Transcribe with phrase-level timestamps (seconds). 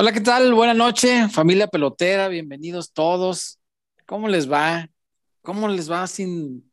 [0.00, 0.54] Hola, ¿qué tal?
[0.54, 3.58] Buenas noches, familia pelotera, bienvenidos todos.
[4.06, 4.88] ¿Cómo les va?
[5.42, 6.70] ¿Cómo les va sin,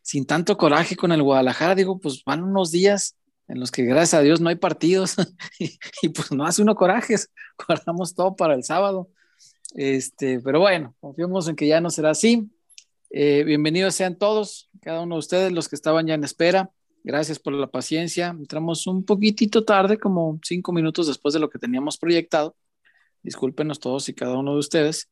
[0.00, 1.74] sin tanto coraje con el Guadalajara?
[1.74, 3.14] Digo, pues van unos días
[3.46, 5.16] en los que gracias a Dios no hay partidos
[5.58, 7.30] y, pues no hace uno corajes,
[7.68, 9.10] guardamos todo para el sábado.
[9.74, 12.50] Este, pero bueno, confiamos en que ya no será así.
[13.10, 16.70] Eh, bienvenidos sean todos, cada uno de ustedes, los que estaban ya en espera.
[17.06, 18.34] Gracias por la paciencia.
[18.36, 22.56] Entramos un poquitito tarde, como cinco minutos después de lo que teníamos proyectado.
[23.22, 25.08] Discúlpenos todos y cada uno de ustedes.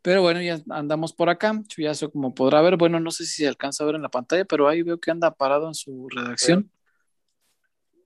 [0.00, 1.62] Pero bueno, ya andamos por acá.
[1.68, 4.46] Chuyazo, como podrá ver, bueno, no sé si se alcanza a ver en la pantalla,
[4.46, 6.70] pero ahí veo que anda parado en su redacción.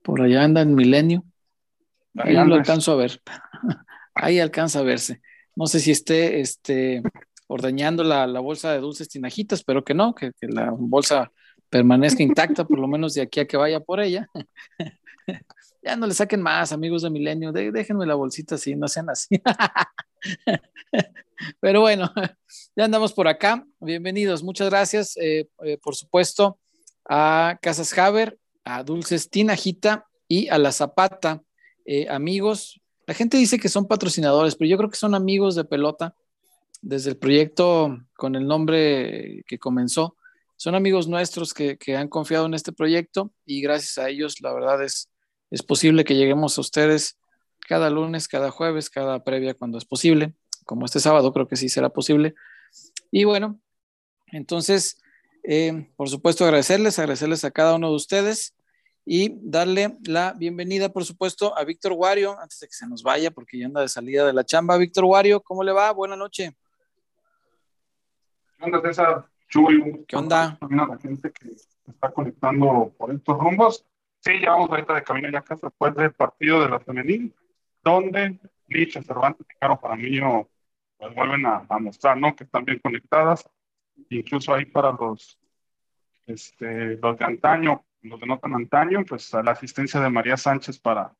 [0.03, 1.23] Por allá anda en Milenio.
[2.15, 3.21] Ahí lo alcanzo a ver.
[4.15, 5.21] ahí alcanza a verse.
[5.55, 7.01] No sé si esté este,
[7.47, 11.31] ordeñando la, bolsa de dulces tinajitas, pero que no, que, que la bolsa
[11.69, 14.29] permanezca intacta, por lo menos de aquí a que vaya por ella.
[15.83, 19.41] ya no le saquen más, amigos de Milenio, déjenme la bolsita así, no sean así.
[21.61, 22.11] Pero bueno,
[22.75, 23.65] ya andamos por acá.
[23.79, 26.59] Bienvenidos, muchas gracias, eh, eh, por supuesto,
[27.07, 31.41] a Casas Haber, a Dulces Tinajita y a La Zapata.
[31.85, 35.63] Eh, amigos, la gente dice que son patrocinadores, pero yo creo que son amigos de
[35.63, 36.13] pelota
[36.81, 40.17] desde el proyecto con el nombre que comenzó
[40.59, 44.83] son amigos nuestros que, han confiado en este proyecto y gracias a ellos, la verdad
[44.83, 45.09] es,
[45.51, 47.17] es posible que lleguemos a ustedes
[47.65, 50.33] cada lunes, cada jueves, cada previa cuando es posible,
[50.65, 52.35] como este sábado creo que sí será posible.
[53.09, 53.61] Y bueno,
[54.33, 55.01] entonces,
[55.43, 58.53] eh, por supuesto, agradecerles, agradecerles a cada uno de ustedes
[59.05, 63.31] y darle la bienvenida, por supuesto, a Víctor Wario, antes de que se nos vaya,
[63.31, 64.75] porque ya anda de salida de la chamba.
[64.75, 65.89] Víctor Wario, ¿cómo le va?
[65.93, 66.51] Buenas noches.
[68.57, 69.25] ¿Qué César?
[69.49, 70.57] Chuy, ¿qué onda?
[70.59, 71.49] También a la gente que
[71.87, 73.83] está conectando por estos rumbos.
[74.19, 77.33] Sí, ya vamos ahorita de camino ya casa después del partido de la femenil,
[77.83, 80.47] donde Licha, Cervantes y Caro Paramillo
[80.97, 82.35] pues vuelven a, mostrar, ¿no?
[82.35, 83.49] Que están bien conectadas.
[84.09, 85.39] Incluso ahí para los,
[86.27, 90.37] este, los de antaño, los de no tan antaño, pues a la asistencia de María
[90.37, 91.11] Sánchez para,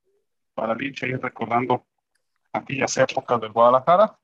[0.53, 1.87] para Licha, ir recordando
[2.51, 4.19] aquellas épocas del Guadalajara.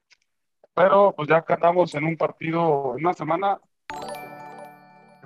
[0.76, 3.60] Pero pues ya quedamos en un partido, en una semana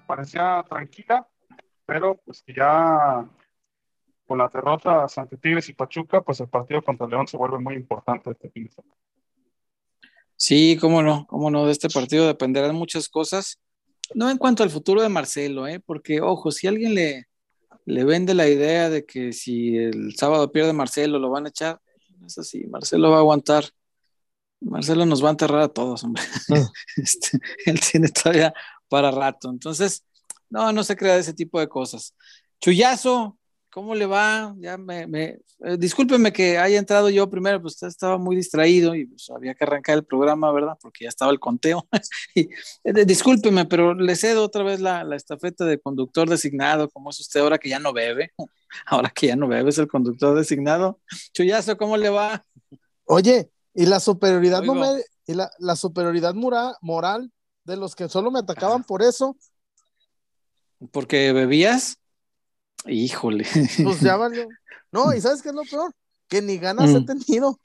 [0.10, 1.28] parecía tranquila,
[1.86, 3.30] pero pues que ya
[4.26, 7.60] con la derrota a Santa Tigres y Pachuca, pues el partido contra León se vuelve
[7.60, 8.96] muy importante este fin de semana.
[10.36, 13.60] Sí, cómo no, cómo no, de este partido dependerán muchas cosas.
[14.16, 15.80] No en cuanto al futuro de Marcelo, ¿eh?
[15.80, 17.28] porque ojo, si alguien le,
[17.86, 21.80] le vende la idea de que si el sábado pierde Marcelo lo van a echar,
[22.26, 23.66] es así, Marcelo va a aguantar.
[24.60, 26.24] Marcelo nos va a enterrar a todos, hombre.
[26.48, 26.56] Mm.
[26.98, 28.54] Este, él tiene todavía
[28.90, 29.50] para rato.
[29.50, 30.04] Entonces,
[30.50, 32.16] no, no se crea ese tipo de cosas.
[32.60, 33.38] Chuyazo,
[33.70, 34.56] ¿cómo le va?
[34.60, 39.06] Ya me, me eh, discúlpeme que haya entrado yo primero, pues estaba muy distraído y
[39.06, 40.78] pues, había que arrancar el programa, ¿verdad?
[40.82, 41.88] Porque ya estaba el conteo.
[42.36, 42.50] y,
[42.84, 47.20] eh, discúlpeme, pero le cedo otra vez la, la, estafeta de conductor designado, como es
[47.20, 48.32] usted ahora que ya no bebe.
[48.86, 51.00] Ahora que ya no bebe, es el conductor designado.
[51.34, 52.46] Chuyazo, ¿cómo le va?
[53.06, 54.62] Oye, y la superioridad,
[55.26, 57.32] y la, la superioridad moral
[57.70, 59.38] de los que solo me atacaban por eso.
[60.92, 61.98] ¿Porque bebías?
[62.86, 63.46] Híjole.
[63.84, 64.48] Pues ya valió.
[64.92, 65.94] No, y ¿sabes qué es lo peor?
[66.28, 67.06] Que ni ganas he mm.
[67.06, 67.60] tenido.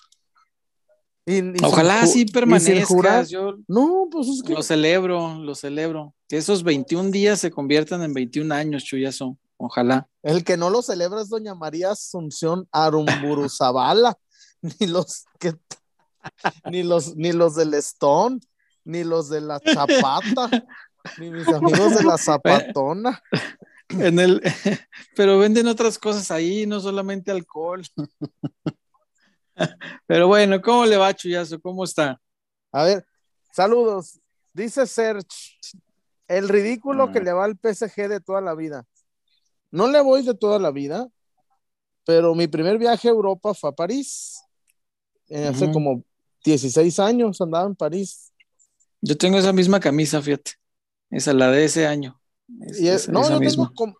[1.62, 3.30] Ojalá así permanezcas.
[3.30, 4.52] Yo no, pues es que...
[4.52, 6.14] Lo celebro, lo celebro.
[6.28, 9.38] Que esos 21 días se conviertan en 21 años, Chuyazo.
[9.56, 10.08] Ojalá.
[10.22, 14.18] El que no lo celebra es doña María Asunción Arumburuzabala.
[14.80, 15.54] ni los que
[16.70, 18.40] ni los ni los del Stone
[18.84, 20.50] ni los de la Zapata,
[21.18, 23.22] ni mis amigos de la Zapatona.
[23.88, 24.40] En el,
[25.16, 27.82] pero venden otras cosas ahí, no solamente alcohol.
[30.06, 31.60] Pero bueno, ¿cómo le va, Chuyazo?
[31.60, 32.20] ¿Cómo está?
[32.72, 33.06] A ver,
[33.52, 34.20] saludos.
[34.52, 35.58] Dice Serge,
[36.26, 38.84] el ridículo que le va al PSG de toda la vida.
[39.70, 41.08] No le voy de toda la vida,
[42.04, 44.40] pero mi primer viaje a Europa fue a París.
[45.28, 46.04] Eh, hace como
[46.44, 48.32] 16 años andaba en París.
[49.06, 50.52] Yo tengo esa misma camisa, fíjate.
[51.10, 52.18] Esa, la de ese año.
[52.48, 53.94] no, yo, tengo como,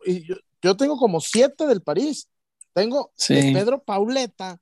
[0.63, 2.29] yo, tengo como siete del París.
[2.73, 4.59] Tengo de Pedro Pauleta.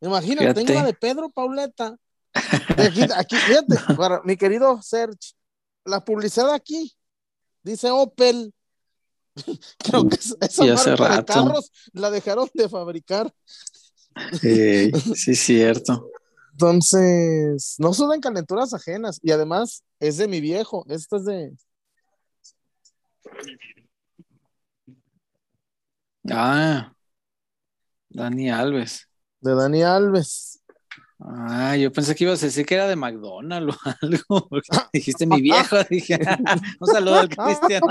[0.00, 1.96] Imagínate, tengo la de Pedro Pauleta.
[2.32, 5.34] aquí, fíjate, para mi querido Serge,
[5.84, 6.94] la publicidad aquí
[7.62, 8.54] dice Opel.
[9.78, 13.32] Creo que esa marca de carros la dejaron de fabricar.
[14.40, 16.08] sí, sí, cierto.
[16.54, 19.18] Entonces, no suben calenturas ajenas.
[19.22, 20.84] Y además, es de mi viejo.
[20.88, 21.52] Esto es de.
[26.30, 26.92] Ah,
[28.08, 29.08] Dani Alves.
[29.40, 30.62] De Dani Alves.
[31.18, 34.48] Ah, yo pensé que ibas a decir que era de McDonald's o algo.
[34.92, 36.18] Dijiste mi viejo, dije.
[36.80, 37.82] Un saludo al Cristian.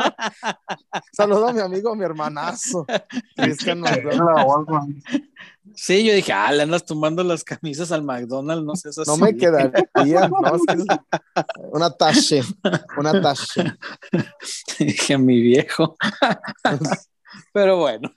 [1.11, 2.85] Saludo a mi amigo, mi hermanazo.
[3.35, 4.95] Cristian McDonald's.
[5.75, 9.17] Sí, yo dije, ah, le andas tomando las camisas al McDonald's, no sé eso No
[9.17, 10.37] me quedaría, no,
[11.71, 12.41] una tache,
[12.97, 13.63] una tache.
[14.79, 15.95] Dije mi viejo.
[17.51, 18.11] Pero bueno.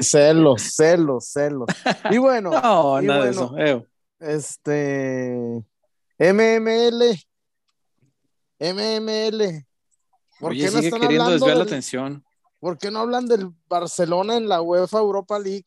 [0.00, 1.68] Celos, celos, celos.
[2.10, 2.50] Y bueno.
[2.62, 3.54] No, y nada de eso.
[4.18, 5.64] Este.
[6.18, 7.18] MML.
[8.58, 9.66] MML.
[10.40, 12.24] ¿Por qué no están queriendo desviar la atención.
[12.58, 15.66] ¿Por qué no hablan del Barcelona en la UEFA Europa League?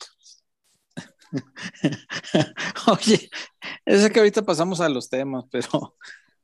[2.88, 3.30] Oye,
[3.86, 5.96] es que ahorita pasamos a los temas, pero,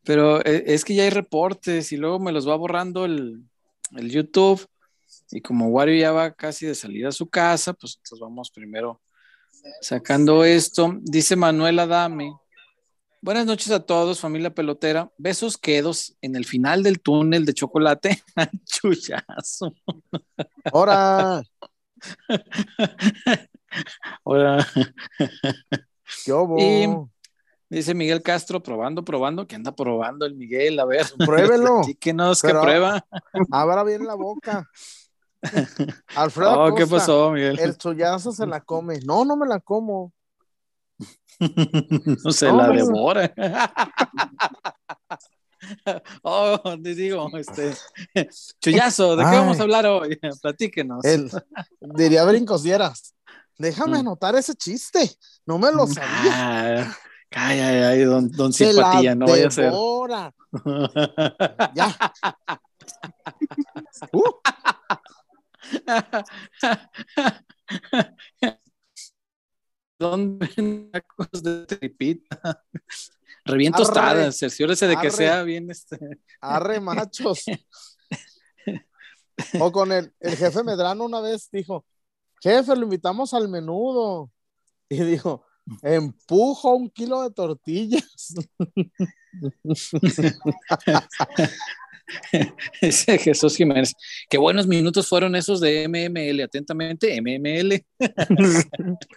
[0.04, 3.44] pero eh, es que ya hay reportes y luego me los va borrando el,
[3.96, 4.66] el YouTube.
[5.32, 9.02] Y como Wario ya va casi de salir a su casa, pues entonces vamos primero
[9.82, 10.98] sacando esto.
[11.02, 12.32] Dice Manuel Adame.
[13.22, 15.12] Buenas noches a todos, familia pelotera.
[15.18, 18.22] Besos quedos en el final del túnel de chocolate.
[18.66, 19.74] Chuyazo.
[20.72, 21.42] ¡Hora!
[24.24, 24.68] Hola.
[26.58, 26.88] Y
[27.70, 31.06] dice Miguel Castro, probando, probando, que anda probando el Miguel, a ver.
[31.18, 31.82] Pruébelo.
[32.00, 33.06] que nos que prueba.
[33.52, 34.70] Abra bien la boca.
[36.16, 36.64] Alfredo.
[36.64, 37.60] Oh, ¿Qué pasó, Miguel?
[37.60, 39.00] El chullazo se la come.
[39.06, 40.14] No, no me la como.
[42.24, 43.34] no se la devora.
[46.24, 47.74] oh, te digo, este.
[48.62, 50.20] Chullazo, ¿de qué vamos a hablar hoy?
[50.42, 51.04] Platíquenos.
[51.82, 53.15] diría brincos dieras.
[53.58, 54.02] Déjame mm.
[54.02, 55.18] anotar ese chiste.
[55.46, 56.94] No me lo sabía.
[57.30, 59.72] Calla, ay, don, don simpatía, no vaya a ser.
[61.76, 62.14] ya.
[64.12, 64.22] Uh.
[69.98, 70.48] ¿Dónde
[70.92, 72.40] tacos de tripita?
[73.46, 76.00] Reviento tostadas, cerciórese de que sea bien este.
[76.42, 77.44] Arre, machos.
[79.60, 81.86] o con el, el jefe Medrano una vez dijo,
[82.46, 84.32] jefe, lo invitamos al menudo.
[84.88, 85.44] Y dijo,
[85.82, 88.36] empujo un kilo de tortillas.
[92.82, 93.94] Ese Jesús Jiménez.
[94.30, 96.44] Qué buenos minutos fueron esos de MML.
[96.44, 97.84] Atentamente, MML.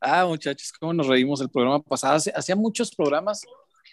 [0.00, 2.18] ah, muchachos, cómo nos reímos el programa pasado.
[2.34, 3.42] Hacía muchos programas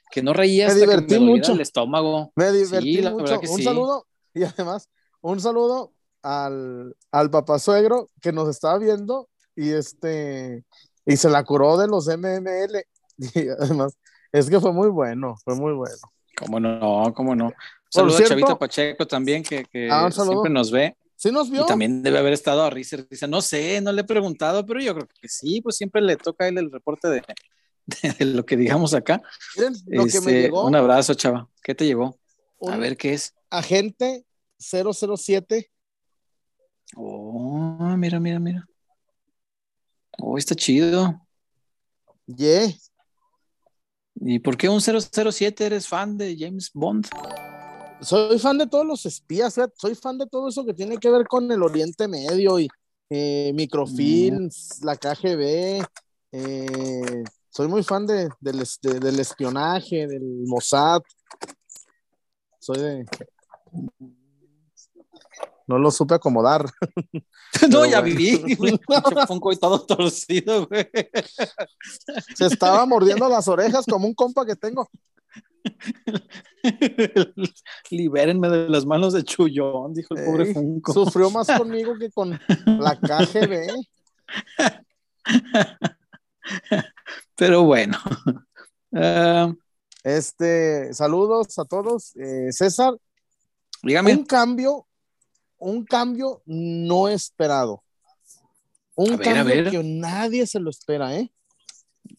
[0.09, 0.73] que no reías.
[0.73, 1.51] Me divertí mucho.
[1.51, 2.31] El estómago.
[2.37, 3.41] Me divertí mucho.
[3.41, 4.89] Un saludo y además
[5.21, 10.63] un saludo al, al papá suegro que nos estaba viendo y este
[11.05, 12.83] y se la curó de los MML.
[13.35, 13.97] Y además,
[14.31, 15.97] es que fue muy bueno, fue muy bueno.
[16.37, 17.13] ¿Cómo no?
[17.13, 17.51] ¿Cómo no?
[17.89, 20.95] Saludos a Chavita Pacheco también, que, que ah, siempre nos ve.
[21.17, 21.63] Sí nos vio.
[21.63, 23.05] Y también debe haber estado a Rizer.
[23.09, 26.15] Dice, no sé, no le he preguntado, pero yo creo que sí, pues siempre le
[26.15, 27.21] toca a él el reporte de,
[28.25, 29.21] lo que digamos acá.
[29.57, 30.65] lo que me este, llegó.
[30.65, 31.49] Un abrazo, chava.
[31.61, 32.17] ¿Qué te llegó?
[32.67, 33.33] a ver qué es.
[33.49, 34.25] Agente
[34.59, 35.71] 007
[36.95, 38.67] Oh, mira, mira, mira.
[40.17, 41.19] Oh, está chido.
[42.25, 42.73] Yeah.
[44.15, 47.07] ¿Y por qué un 007 eres fan de James Bond?
[48.01, 51.27] Soy fan de todos los espías, soy fan de todo eso que tiene que ver
[51.27, 52.67] con el Oriente Medio y
[53.09, 54.85] eh, microfilms, mm.
[54.85, 55.85] la KGB.
[56.31, 61.01] Eh, soy muy fan de, del espionaje, del Mossad.
[62.59, 63.05] Soy de,
[65.69, 66.65] no lo supe acomodar.
[67.69, 68.55] no, ya vi.
[69.27, 70.89] Pongo todo torcido, güey.
[72.35, 74.89] Se estaba mordiendo las orejas como un compa que tengo.
[77.91, 80.91] Libérenme de las manos de Chullón, dijo el pobre Funko.
[80.91, 82.31] Sufrió más conmigo que con
[82.65, 83.69] la KGB.
[87.35, 87.95] Pero bueno.
[88.91, 89.53] Ah,
[90.03, 92.15] este, saludos a todos.
[92.15, 92.95] Eh, César,
[93.83, 94.13] Dígame.
[94.13, 94.87] Un cambio
[95.59, 97.83] un cambio no esperado.
[98.95, 101.31] Un cambio que nadie se lo espera, ¿eh?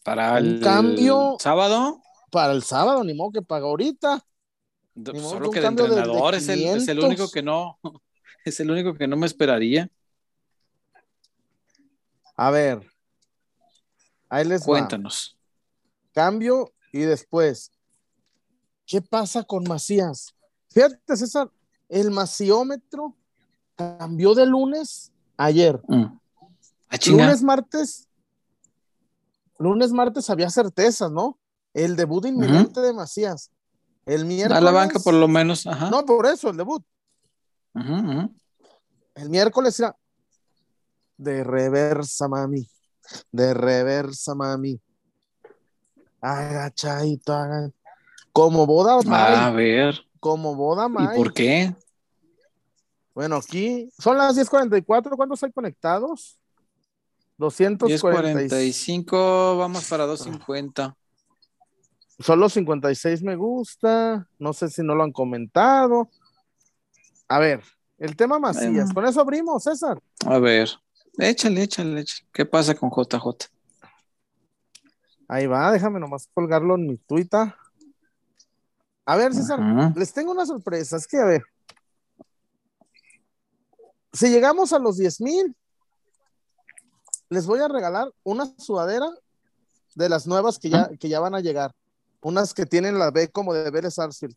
[0.03, 2.01] Para el cambio sábado.
[2.31, 4.25] Para el sábado, ni modo que paga ahorita.
[5.15, 7.79] Solo que de entrenador es, el, único que no,
[8.45, 9.91] es el único que no me esperaría.
[12.37, 12.81] A ver,
[14.29, 15.37] ahí les Cuéntanos.
[16.13, 17.71] Cambio y después,
[18.87, 20.35] ¿qué pasa con Macías?
[20.71, 21.51] Fíjate, César,
[21.89, 23.17] el maciómetro
[23.99, 25.81] cambió de lunes ayer.
[25.89, 26.05] Mm.
[26.89, 28.09] Ah, lunes, martes.
[29.59, 31.39] Lunes, martes había certezas, ¿no?
[31.73, 33.51] El debut inminente de Macías.
[34.07, 34.59] El miércoles.
[34.59, 35.67] A la banca, por lo menos.
[35.67, 36.83] No, por eso, el debut.
[39.15, 39.97] El miércoles era
[41.17, 42.67] de reversa, mami.
[43.31, 44.81] De reversa, mami.
[46.21, 47.73] Agachadito, hagan.
[48.33, 50.01] Como boda A ver.
[50.19, 51.75] Como boda ¿Y por qué?
[53.21, 55.15] Bueno, aquí son las 10:44.
[55.15, 56.39] ¿Cuántos hay conectados?
[57.37, 59.59] 245.
[59.59, 60.97] Vamos para 250.
[62.19, 64.27] Solo 56 me gusta.
[64.39, 66.09] No sé si no lo han comentado.
[67.29, 67.63] A ver,
[67.99, 68.91] el tema Macías.
[68.95, 70.01] Con eso abrimos, César.
[70.25, 70.71] A ver,
[71.19, 72.27] échale, échale, échale.
[72.33, 73.51] ¿Qué pasa con JJ?
[75.29, 77.55] Ahí va, déjame nomás colgarlo en mi Twitter.
[79.05, 79.61] A ver, César,
[79.95, 80.97] les tengo una sorpresa.
[80.97, 81.43] Es que, a ver,
[84.13, 85.57] si llegamos a los 10 mil,
[87.29, 89.09] les voy a regalar una sudadera
[89.95, 91.73] de las nuevas que ya, que ya van a llegar.
[92.21, 94.37] Unas que tienen la B como de Vélez Sarsfield.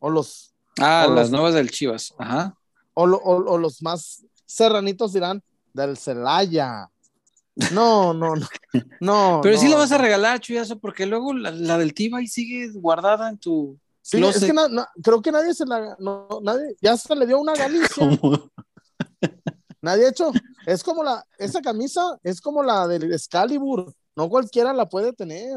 [0.00, 0.54] O los.
[0.80, 2.14] Ah, las nuevas del Chivas.
[2.18, 2.56] Ajá.
[2.94, 5.42] O, o, los más serranitos dirán
[5.72, 6.90] del Celaya.
[7.72, 8.46] No, no, no.
[9.00, 12.70] no Pero sí la vas a regalar, Chuyazo, porque luego la, del Tiba ahí sigue
[12.72, 13.78] guardada en tu.
[14.06, 14.52] Sí, es que
[15.02, 15.96] creo que nadie se la.
[15.98, 18.06] No, nadie, ya se le dio una Galicia.
[19.82, 20.30] nadie ha hecho.
[20.64, 21.26] Es como la.
[21.38, 23.92] Esa camisa es como la del Excalibur.
[24.14, 25.56] No cualquiera la puede tener.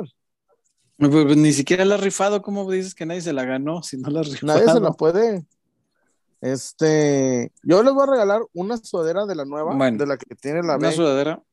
[0.97, 2.41] Pues, pues, ni siquiera la ha rifado.
[2.41, 4.47] ¿Cómo dices que nadie se la ganó si no la rifado?
[4.47, 5.45] Nadie se la puede.
[6.41, 10.63] Este, yo les voy a regalar una sudadera de la nueva, de la que tiene
[10.63, 11.43] la Una sudadera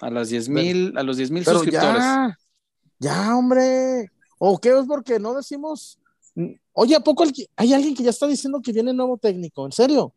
[0.00, 2.02] a las 10 mil, a los 10 mil suscriptores.
[2.02, 2.36] Ya,
[2.98, 4.10] ya, hombre.
[4.38, 6.00] ¿O qué es porque no decimos?
[6.72, 7.24] Oye, ¿a poco
[7.56, 9.66] hay alguien que ya está diciendo que viene nuevo técnico?
[9.66, 10.14] ¿En serio?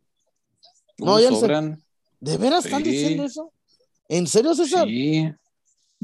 [0.98, 1.84] No, ya sobran.
[2.20, 3.52] ¿De veras están diciendo eso?
[4.08, 4.88] ¿En serio, César?
[4.88, 5.30] Sí.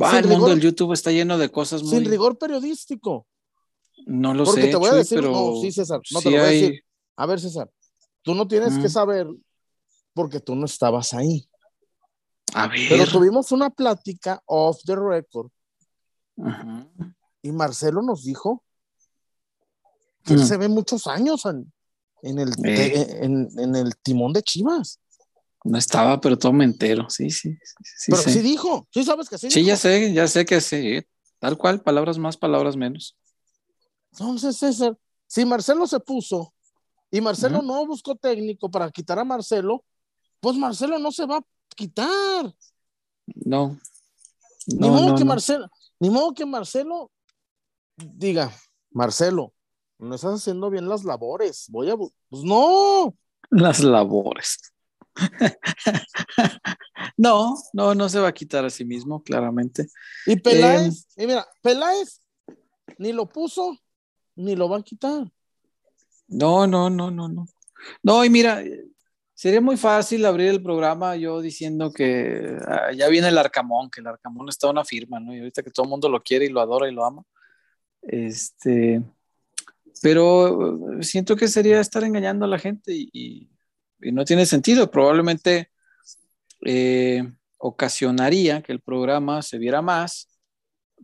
[0.02, 1.92] Va, el mundo del YouTube está lleno de cosas muy.
[1.92, 3.26] Sin rigor periodístico.
[4.06, 4.68] No lo Porque sé.
[4.70, 6.84] te voy a decir, pero no, sí, César, no te lo voy a decir.
[7.16, 7.70] A ver, César,
[8.22, 9.28] tú no tienes que saber
[10.14, 11.48] porque tú no estabas ahí.
[12.90, 15.50] Pero tuvimos una plática off the record.
[17.42, 18.64] Y Marcelo nos dijo
[20.24, 20.46] que él mm.
[20.46, 23.20] se ve muchos años en, el, eh.
[23.22, 25.00] en, el timón de Chivas.
[25.64, 27.10] No estaba, pero todo me entero.
[27.10, 27.56] Sí, sí.
[27.84, 28.88] sí pero sí dijo.
[28.92, 29.52] Sí, sabes que sí.
[29.52, 31.02] Sí, ya sé, ya sé que sí.
[31.40, 33.18] Tal cual, palabras más, palabras menos.
[34.12, 34.98] Entonces, César,
[35.28, 36.54] si Marcelo se puso
[37.12, 39.84] y Marcelo no buscó técnico para quitar a Marcelo,
[40.40, 41.42] pues Marcelo no se va
[41.76, 42.54] quitar.
[43.34, 43.80] No.
[44.68, 47.12] ni modo que Marcelo, ni modo que Marcelo
[47.96, 48.52] diga,
[48.92, 49.54] Marcelo,
[50.02, 51.68] no estás haciendo bien las labores.
[51.70, 53.16] Voy a pues no.
[53.50, 54.58] Las labores.
[57.18, 59.88] no, no, no se va a quitar a sí mismo, claramente.
[60.26, 62.22] Y Peláez, eh, y mira, Peláez
[62.98, 63.78] ni lo puso,
[64.36, 65.30] ni lo va a quitar.
[66.28, 67.46] No, no, no, no, no.
[68.04, 68.64] No, y mira,
[69.42, 74.00] Sería muy fácil abrir el programa yo diciendo que ah, ya viene el Arcamón, que
[74.00, 75.34] el Arcamón está una firma, ¿no?
[75.34, 77.24] Y ahorita que todo el mundo lo quiere y lo adora y lo ama.
[78.04, 79.02] Este,
[80.02, 83.50] pero eh, siento que sería estar engañando a la gente y,
[84.00, 84.90] no tiene sentido.
[84.90, 85.70] Probablemente
[86.66, 90.28] eh, ocasionaría que el programa se viera más,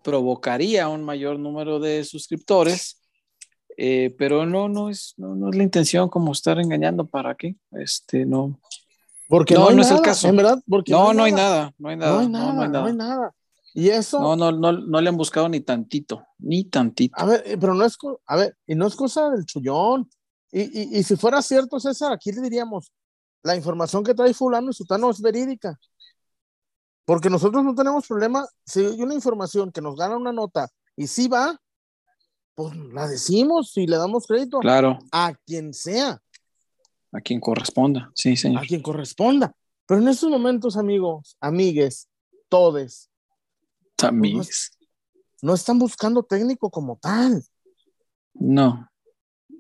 [0.04, 2.98] provocaría un mayor número de suscriptores
[3.80, 8.26] eh, pero no, no es, no, es la intención como estar engañando para qué, este,
[8.26, 8.60] no.
[9.30, 10.28] Porque no, no, es el caso.
[10.28, 12.94] En verdad, porque no, no hay, nada, no hay nada, no hay nada, no hay
[12.94, 13.36] nada.
[13.78, 14.20] Y eso.
[14.20, 17.14] No, no, no, no le han buscado ni tantito, ni tantito.
[17.16, 20.10] A ver, pero no es, a ver, y no es cosa del chullón.
[20.52, 22.92] Y, y, y si fuera cierto, César, aquí le diríamos,
[23.44, 25.80] la información que trae fulano y sutano es verídica.
[27.06, 31.06] Porque nosotros no tenemos problema, si hay una información que nos gana una nota y
[31.06, 31.62] sí va,
[32.56, 34.98] pues la decimos y le damos crédito claro.
[35.12, 36.20] a quien sea.
[37.12, 38.64] A quien corresponda, sí, señor.
[38.64, 39.54] A quien corresponda.
[39.86, 42.10] Pero en estos momentos, amigos, amigues,
[42.50, 43.12] todes.
[43.98, 44.42] También.
[45.42, 47.44] no, están buscando técnico como tal.
[48.34, 48.88] No.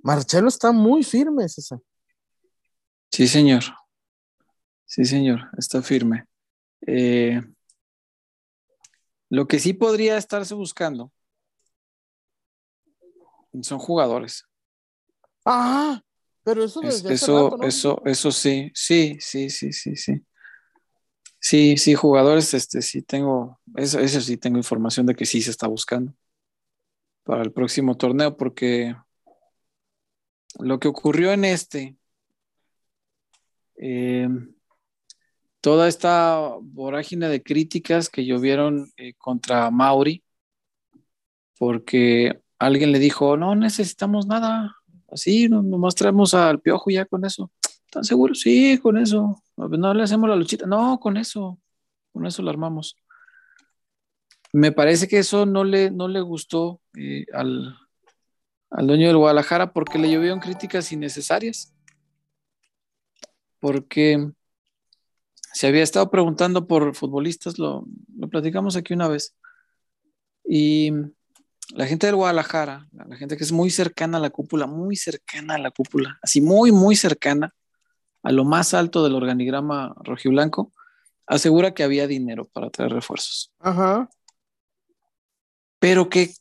[0.03, 1.79] Marcelo está muy firme, César.
[3.12, 3.63] Sí, señor.
[4.86, 6.25] Sí, señor, está firme.
[6.86, 7.41] Eh,
[9.29, 11.12] lo que sí podría estarse buscando
[13.62, 14.46] son jugadores.
[15.44, 16.01] Ah,
[16.44, 20.25] pero eso eso, eso, eso sí, sí, sí, sí, sí, sí.
[21.39, 25.51] Sí, sí, jugadores, este sí tengo, eso, eso sí tengo información de que sí se
[25.51, 26.13] está buscando
[27.24, 28.96] para el próximo torneo, porque
[30.60, 31.96] lo que ocurrió en este,
[33.77, 34.27] eh,
[35.62, 40.24] toda esta vorágine de críticas que llovieron eh, contra Mauri,
[41.60, 44.75] porque alguien le dijo, no necesitamos nada,
[45.12, 47.51] así, nomás traemos al piojo ya con eso.
[47.88, 48.41] ¿Están seguros?
[48.41, 49.41] Sí, con eso.
[49.56, 50.65] No le hacemos la luchita.
[50.65, 51.58] No, con eso.
[52.12, 52.98] con eso lo armamos.
[54.51, 57.77] Me parece que eso no le, no le gustó eh, al,
[58.70, 61.74] al dueño del Guadalajara porque le llovieron críticas innecesarias.
[63.60, 64.32] Porque
[65.53, 67.86] se había estado preguntando por futbolistas, lo,
[68.17, 69.34] lo platicamos aquí una vez.
[70.44, 70.91] Y
[71.74, 75.56] la gente del Guadalajara, la gente que es muy cercana a la cúpula, muy cercana
[75.56, 77.53] a la cúpula, así muy, muy cercana
[78.27, 80.74] a lo más alto del organigrama rojiblanco,
[81.27, 83.53] asegura que había dinero para traer refuerzos.
[83.57, 84.10] Ajá.
[85.79, 86.34] Pero que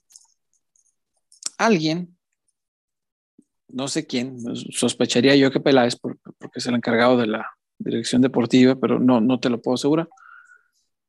[1.58, 2.18] alguien,
[3.68, 4.36] no sé quién,
[4.72, 9.38] sospecharía yo que Peláez, porque es el encargado de la dirección deportiva, pero no, no
[9.38, 10.08] te lo puedo asegurar.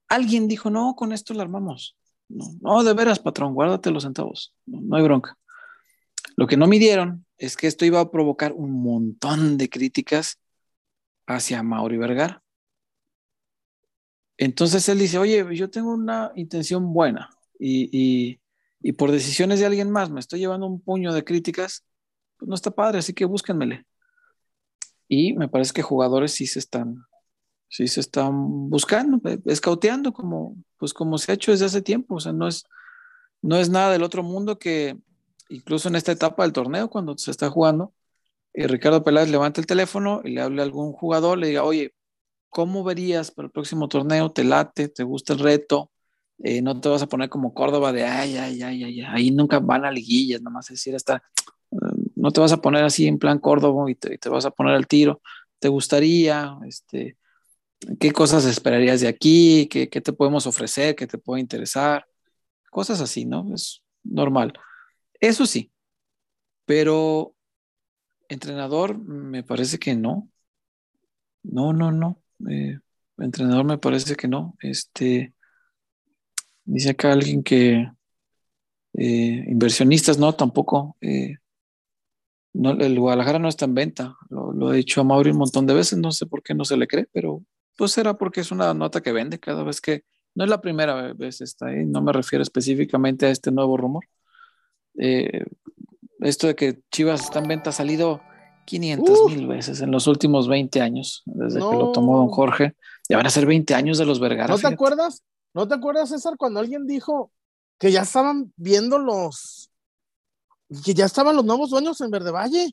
[0.10, 1.98] Alguien dijo, no, con esto la armamos.
[2.30, 4.54] No, de veras, patrón, guárdate los centavos.
[4.68, 5.40] No, hay bronca.
[6.36, 10.38] Lo que no midieron es que esto iba a provocar un montón de críticas
[11.28, 12.42] hacia Mauri Vergara.
[14.38, 17.30] Entonces él dice, oye, yo tengo una intención buena
[17.60, 18.40] y,
[18.98, 21.84] por decisiones de alguien más me estoy llevando un puño de críticas,
[22.38, 23.86] pues no está padre, así que búsquenmele.
[25.08, 27.04] Y me parece que jugadores sí se están,
[27.68, 32.16] sí se están buscando, eh, escauteando como, pues como se ha hecho desde hace tiempo.
[32.16, 32.66] O sea, no es,
[33.42, 34.98] no es nada del otro mundo que
[35.50, 37.94] incluso en esta etapa del torneo, cuando se está jugando,
[38.58, 41.64] y eh, Ricardo Peláez levanta el teléfono y le hable a algún jugador, le diga,
[41.64, 41.94] oye,
[42.50, 44.32] ¿cómo verías para el próximo torneo?
[44.32, 44.90] ¿Te late?
[44.90, 45.92] ¿Te gusta el reto?
[46.44, 49.60] Eh, no te vas a poner como Córdoba de, ay, ay, ay, ay, ahí nunca
[49.60, 51.22] van a liguillas, nada más decir hasta,
[52.16, 54.52] no te vas a poner así en plan Córdoba y te, y te vas a
[54.52, 55.22] poner al tiro.
[55.60, 56.58] ¿Te gustaría?
[56.68, 57.16] Este,
[58.00, 59.68] ¿Qué cosas esperarías de aquí?
[59.68, 60.96] ¿Qué, te podemos ofrecer?
[60.96, 62.08] ¿Qué te puede interesar?
[62.72, 63.54] Cosas así, ¿no?
[63.54, 64.54] Es normal.
[65.20, 65.72] Eso sí,
[66.66, 67.36] pero
[68.30, 70.30] entrenador me parece que no.
[71.44, 72.22] No, no, no.
[72.50, 72.80] Eh,
[73.18, 74.56] entrenador me parece que no.
[74.62, 75.34] Este,
[76.66, 77.90] dice acá alguien que
[78.94, 80.98] eh, inversionistas no, tampoco.
[81.02, 81.36] Eh,
[82.54, 84.18] no, el Guadalajara no está en venta.
[84.30, 86.66] Lo, lo, he dicho a Mauri un montón de veces, no sé por qué no
[86.66, 87.44] se le cree, pero
[87.78, 90.04] pues será porque es una nota que vende cada vez que,
[90.38, 94.06] no es la primera vez está ahí, no me refiero específicamente a este nuevo rumor.
[95.00, 95.46] Eh,
[96.20, 98.22] esto de que Chivas está en venta ha salido
[98.66, 102.76] 500 mil veces en los últimos 20 años, desde que lo tomó don Jorge.
[103.10, 104.54] Ya van a ser 20 años de los Vergara.
[104.54, 105.24] ¿No te acuerdas?
[105.54, 107.32] ¿No te acuerdas, César, cuando alguien dijo
[107.80, 109.72] que ya estaban viendo los,
[110.84, 112.72] que ya estaban los nuevos dueños en Verde Valle?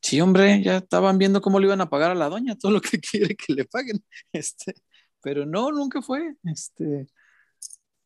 [0.00, 2.80] Sí, hombre, ya estaban viendo cómo le iban a pagar a la doña, todo lo
[2.80, 4.02] que quiere que le paguen.
[4.32, 4.74] Este,
[5.22, 6.36] pero no, nunca fue.
[6.44, 7.06] Este,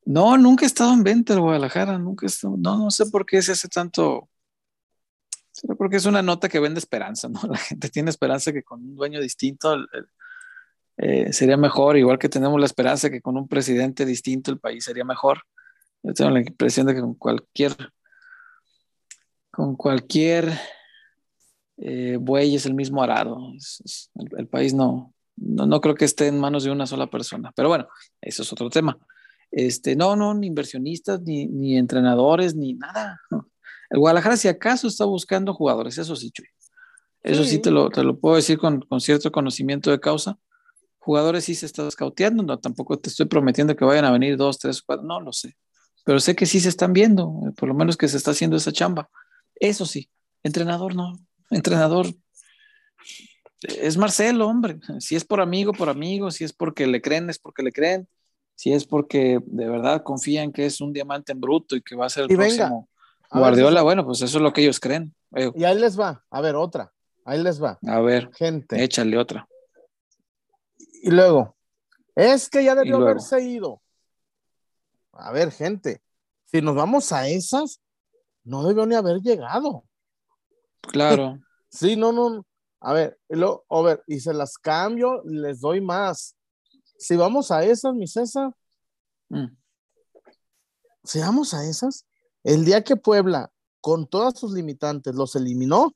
[0.05, 3.25] no, nunca he estado en venta el Guadalajara, nunca he estado, no, no sé por
[3.25, 4.29] qué se hace tanto.
[5.55, 7.41] Será porque es una nota que vende esperanza, ¿no?
[7.49, 9.77] La gente tiene esperanza que con un dueño distinto
[10.97, 14.85] eh, sería mejor, igual que tenemos la esperanza que con un presidente distinto el país
[14.85, 15.43] sería mejor.
[16.03, 17.73] Yo tengo la impresión de que con cualquier,
[19.53, 20.53] con cualquier
[21.77, 23.39] eh, buey es el mismo arado.
[24.37, 27.53] el, país no, no, creo que esté en manos de una sola persona.
[27.55, 27.87] Pero bueno,
[28.21, 28.99] eso es otro tema.
[29.53, 33.21] Este, no, no, ni inversionistas, ni, ni entrenadores, ni nada.
[33.91, 36.47] El Guadalajara, si acaso, está buscando jugadores, eso sí, Chuy.
[37.23, 40.39] Eso sí, te, lo, te, lo, puedo decir con, con, cierto conocimiento de causa.
[40.99, 44.59] Jugadores sí se están escauteando, no, tampoco te estoy prometiendo que vayan a venir dos,
[44.59, 45.57] tres, cuatro, no lo sé.
[46.05, 48.73] Pero sé que sí se están viendo, por lo menos que se está haciendo esa
[48.73, 49.09] chamba.
[49.55, 50.11] Eso sí,
[50.43, 51.19] entrenador no,
[51.51, 52.09] entrenador
[53.67, 54.79] es Marcelo, hombre.
[54.99, 56.31] Si es por amigo, por amigo.
[56.31, 58.09] Si es porque le creen, es porque le creen.
[58.55, 62.07] Si es porque de verdad confían que es un diamante en bruto y que va
[62.07, 62.89] a ser el próximo
[63.31, 65.15] Guardiola, bueno, pues eso es lo que ellos creen.
[65.55, 66.25] Y ahí les va.
[66.31, 66.93] A ver, otra.
[67.25, 67.79] Ahí les va.
[67.87, 68.83] A ver, gente.
[68.83, 69.49] Échale otra.
[71.03, 71.57] Y luego,
[72.15, 73.83] es que ya debió haberse ido.
[75.13, 76.03] A ver, gente,
[76.45, 77.81] si nos vamos a esas,
[78.45, 79.85] no debió ni haber llegado.
[80.81, 81.39] Claro.
[81.75, 82.47] Sí, no, no.
[82.79, 86.37] A ver, y lo, a ver, y se las cambio, les doy más.
[86.97, 88.53] Si vamos a esas, mi César,
[89.29, 89.47] mm.
[91.03, 92.07] si vamos a esas,
[92.45, 95.93] el día que Puebla, con todas sus limitantes, los eliminó,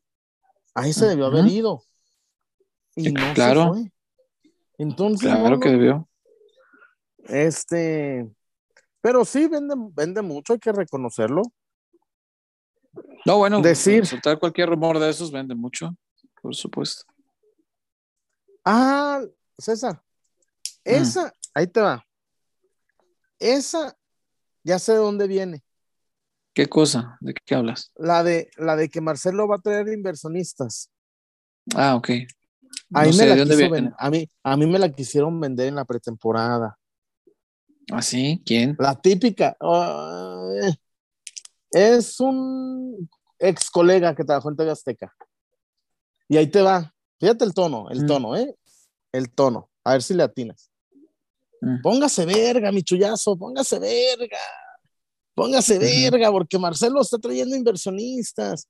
[0.74, 1.82] ahí se debió haber ido.
[2.96, 3.74] Y no claro.
[3.74, 3.92] se fue.
[4.78, 5.30] Entonces.
[5.30, 6.08] Claro que debió.
[7.24, 8.28] Este,
[9.00, 11.42] pero sí vende, vende mucho, hay que reconocerlo.
[13.26, 14.06] No, bueno, decir.
[14.06, 15.94] Soltar cualquier rumor de esos vende mucho,
[16.40, 17.04] por supuesto.
[18.64, 19.22] Ah,
[19.58, 19.98] César, mm.
[20.84, 22.04] esa, ahí te va.
[23.38, 23.96] Esa,
[24.64, 25.62] ya sé de dónde viene.
[26.58, 27.16] ¿Qué cosa?
[27.20, 27.92] ¿De qué hablas?
[27.94, 30.90] La de, la de que Marcelo va a traer inversionistas.
[31.72, 32.08] Ah, ok.
[32.92, 36.76] Ahí me la a, mí, a mí me la quisieron vender en la pretemporada.
[37.92, 38.42] ¿Ah, sí?
[38.44, 38.74] ¿Quién?
[38.80, 39.56] La típica.
[41.70, 45.14] es un ex colega que trabajó en TV Azteca.
[46.28, 46.92] Y ahí te va.
[47.20, 48.06] Fíjate el tono, el mm.
[48.08, 48.56] tono, ¿eh?
[49.12, 49.70] El tono.
[49.84, 50.72] A ver si le atinas.
[51.60, 51.82] Mm.
[51.82, 54.40] Póngase verga, mi chullazo, póngase verga.
[55.38, 58.68] Póngase verga, porque Marcelo está trayendo inversionistas.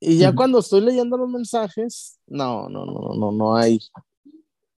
[0.00, 3.78] Y ya cuando estoy leyendo los mensajes, no, no, no, no, no hay.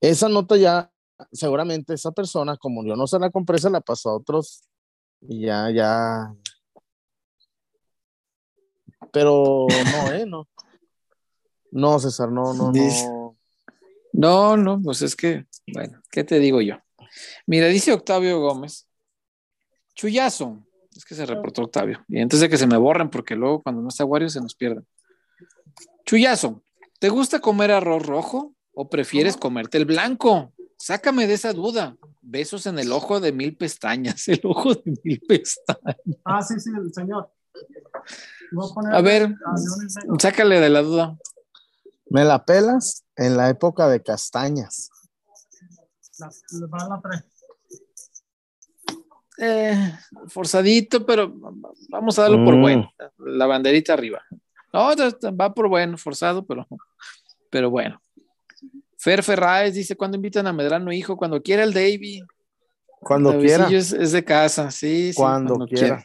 [0.01, 0.91] Esa nota ya,
[1.33, 4.63] seguramente esa persona, como yo no se la compré, se la pasó a otros
[5.21, 6.35] y ya, ya.
[9.13, 10.25] Pero no, ¿eh?
[10.25, 10.49] No.
[11.73, 13.37] No, César, no, no, no.
[14.15, 16.77] No, no, pues es que, bueno, ¿qué te digo yo?
[17.47, 18.89] Mira, dice Octavio Gómez,
[19.95, 23.83] chullazo, es que se reportó Octavio, y entonces que se me borren porque luego cuando
[23.83, 24.87] no está Wario se nos pierden.
[26.05, 26.63] Chullazo,
[26.99, 30.53] ¿te gusta comer arroz rojo o prefieres comerte el blanco?
[30.79, 31.97] Sácame de esa duda.
[32.21, 35.97] Besos en el ojo de mil pestañas, el ojo de mil pestañas.
[36.25, 37.31] Ah, sí, sí, el señor.
[38.93, 39.35] A, ver,
[40.19, 41.17] sácale de la duda.
[42.11, 44.91] Me la pelas en la época de castañas.
[49.45, 49.75] Eh,
[50.29, 51.35] forzadito, pero
[51.89, 52.61] vamos a darlo por mm.
[52.61, 52.93] bueno.
[53.19, 54.23] La banderita arriba.
[54.73, 54.91] No,
[55.33, 56.65] va por bueno, forzado, pero,
[57.51, 58.01] pero bueno.
[58.97, 61.17] Fer Ferraes dice, ¿cuándo invitan a Medrano hijo?
[61.17, 62.23] Cuando quiera el Davy.
[63.01, 63.69] Cuando quiera.
[63.69, 65.11] Es, de casa, sí.
[65.17, 66.05] Cuando, quiera.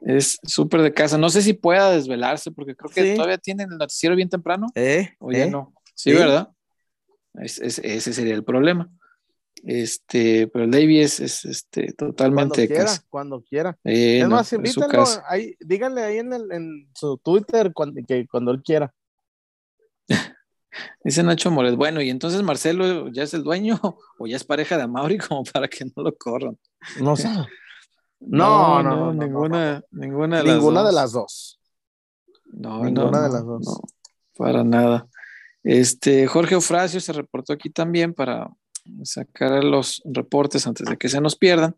[0.00, 1.18] Es súper de casa.
[1.18, 4.68] No sé si pueda desvelarse, porque creo que todavía tienen el noticiero bien temprano.
[4.76, 5.10] ¿Eh?
[5.18, 5.50] O ya ¿Eh?
[5.50, 5.74] no.
[5.96, 6.50] Sí, ¿verdad?
[7.34, 8.88] ese sería el problema.
[9.64, 13.78] Este, pero el Davy es, este, totalmente cuando quiera, Cuando quiera.
[13.84, 18.62] es más, invítenlo, ahí, díganle ahí en, el, en su Twitter cuando, que cuando él
[18.62, 18.92] quiera.
[21.04, 23.80] Dice Nacho Moret, bueno, y entonces Marcelo ya es el dueño
[24.18, 26.58] o ya es pareja de Amaury como para que no lo corran.
[27.00, 27.28] No sé.
[28.20, 31.60] No, no, ninguna, ninguna, de, las ninguna de las dos.
[32.46, 33.80] No, ninguna de las dos.
[34.36, 35.06] para nada.
[35.62, 38.50] Este, Jorge Ofracio se reportó aquí también para
[39.04, 41.76] sacar los reportes antes de que se nos pierdan.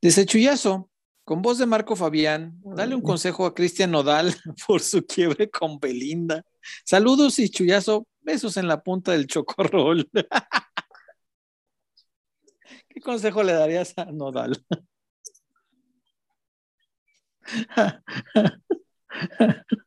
[0.00, 0.90] Dice Chuyazo,
[1.24, 4.34] con voz de Marco Fabián, dale un consejo a Cristian Nodal
[4.66, 6.44] por su quiebre con Belinda.
[6.84, 10.08] Saludos y Chuyazo, besos en la punta del chocorrol.
[12.88, 14.64] ¿Qué consejo le darías a Nodal?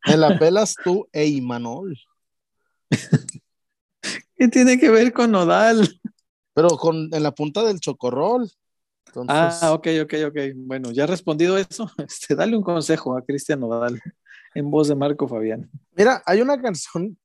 [0.07, 1.97] Me la pelas tú e Imanol.
[4.35, 5.87] ¿Qué tiene que ver con Nodal?
[6.53, 8.49] Pero con en la punta del chocorrol.
[9.27, 10.37] Ah, ok, ok, ok.
[10.55, 14.01] Bueno, ya respondido eso, este, dale un consejo a Cristian Nodal
[14.55, 15.69] en voz de Marco Fabián.
[15.95, 17.17] Mira, hay una canción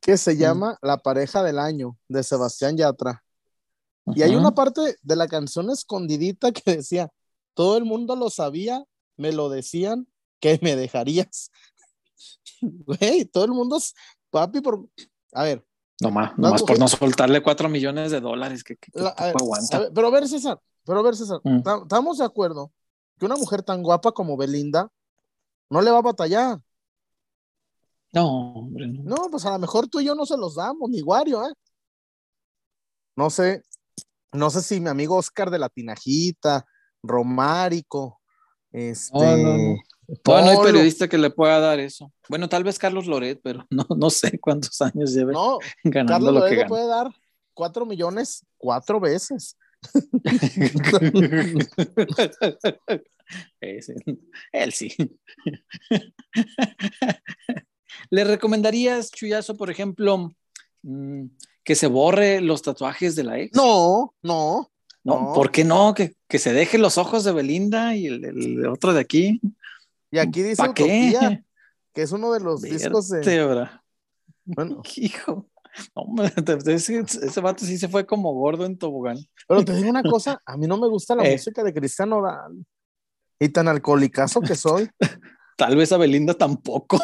[0.00, 3.24] que se llama La pareja del año de Sebastián Yatra.
[4.14, 7.10] Y hay una parte de la canción escondidita que decía,
[7.54, 8.84] todo el mundo lo sabía,
[9.16, 10.06] me lo decían,
[10.40, 11.50] que me dejarías.
[12.60, 13.78] Güey, todo el mundo,
[14.30, 14.88] papi, por...
[15.32, 15.64] A ver,
[16.00, 18.76] Nomás, nomás por no soltarle cuatro millones de dólares que,
[19.16, 19.88] aguanta.
[19.94, 21.62] pero a ver, César, pero a ver, César, mm.
[21.82, 22.72] estamos de acuerdo
[23.18, 24.90] que una mujer tan guapa como Belinda
[25.70, 26.60] no le va a batallar.
[28.12, 29.02] No, hombre, no.
[29.04, 31.52] No, pues a lo mejor tú y yo no se los damos, ni Wario, ¿eh?
[33.16, 33.62] No sé,
[34.32, 36.64] no sé si mi amigo Oscar de la Tinajita,
[37.02, 38.20] Romárico,
[38.72, 39.18] este.
[39.18, 39.76] No, no
[40.26, 42.12] hay periodista que le pueda dar eso.
[42.28, 46.34] Bueno, tal vez Carlos Loret, pero no, no sé cuántos años lleve no, ganando Carlos
[46.34, 47.10] lo que le puede dar
[47.52, 49.56] cuatro millones cuatro veces.
[54.52, 54.94] Él sí.
[58.10, 60.34] ¿Le recomendarías, Chuyazo, por ejemplo,
[60.82, 61.26] mm,
[61.62, 63.56] que se borre los tatuajes de la ex?
[63.56, 64.70] No, no.
[65.04, 65.92] No, ¿por qué no?
[65.92, 69.38] Que, que, se deje los ojos de Belinda y el, el otro de aquí.
[70.14, 71.44] Y aquí dice Utopía,
[71.92, 73.68] que es uno de los discos de.
[74.44, 74.80] Bueno.
[74.96, 75.48] Hijo.
[76.66, 79.18] ese, ese, vato sí se fue como gordo en tobogán.
[79.48, 81.32] Pero te digo una cosa, a mí no me gusta la eh.
[81.32, 82.64] música de Cristiano Oral.
[83.40, 84.88] Y tan alcohólicazo que soy.
[85.56, 87.00] Tal vez a Belinda tampoco.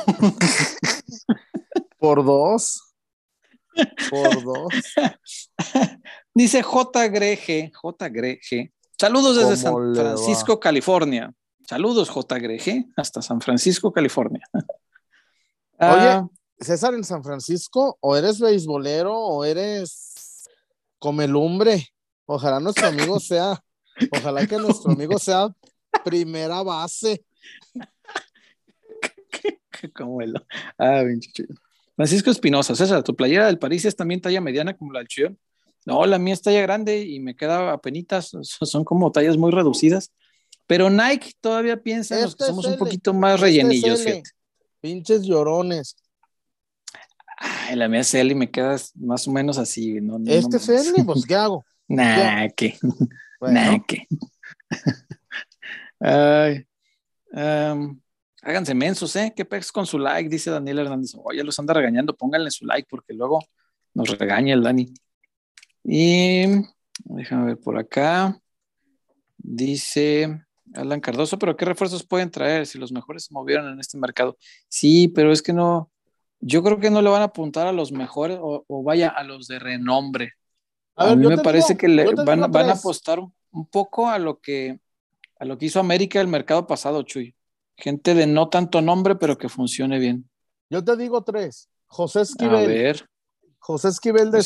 [1.99, 2.94] Por dos.
[4.09, 4.73] Por dos.
[6.33, 7.09] Dice J.
[7.09, 8.09] Greje, J.
[8.09, 8.73] Greje.
[8.96, 11.35] Saludos desde San Francisco, California.
[11.70, 12.38] Saludos, J.
[12.40, 14.42] Greje, hasta San Francisco, California.
[15.78, 16.28] Oye, ah,
[16.59, 20.48] César, en San Francisco, o eres beisbolero o eres
[20.98, 21.87] comelumbre.
[22.26, 23.62] Ojalá nuestro amigo sea,
[24.11, 25.48] ojalá que nuestro amigo sea
[26.04, 27.24] primera base.
[29.94, 30.35] Como el,
[30.76, 31.04] ah,
[31.94, 35.38] Francisco Espinosa, César, tu playera del París es también talla mediana como la del Chillón.
[35.87, 40.11] No, la mía está ya grande y me queda penitas, son como tallas muy reducidas.
[40.70, 44.04] Pero Nike todavía piensa que este somos un poquito más este rellenillos.
[44.80, 45.96] Pinches llorones.
[47.37, 49.98] Ay, la mía es L y me queda más o menos así.
[50.26, 51.64] este es L, pues ¿qué hago?
[51.88, 52.78] Nah, ¿qué?
[53.40, 54.06] Nah, ¿qué?
[55.98, 56.64] Ay,
[58.40, 59.33] háganse mensos, ¿eh?
[59.35, 60.28] ¿Qué pex con su like?
[60.28, 61.16] Dice Daniel Hernández.
[61.24, 63.40] Oye, los anda regañando, pónganle su like porque luego
[63.92, 64.94] nos regaña el Dani.
[65.83, 66.44] Y
[67.06, 68.40] déjame ver por acá.
[69.37, 73.98] Dice Alan Cardoso, pero ¿qué refuerzos pueden traer si los mejores se movieron en este
[73.98, 74.37] mercado?
[74.68, 75.90] Sí, pero es que no,
[76.40, 79.46] yo creo que no le van a apuntar a los mejores o, vaya a los
[79.46, 80.33] de renombre.
[80.96, 84.80] A, mí me parece que le van, a apostar un, poco a lo que
[85.38, 87.35] a lo que hizo América el mercado pasado, Chuy.
[87.76, 90.28] Gente de no tanto nombre, pero que funcione bien.
[90.68, 91.70] Yo te digo tres.
[91.87, 92.64] José Esquivel.
[92.64, 93.09] A ver.
[93.59, 94.38] José Esquivel de,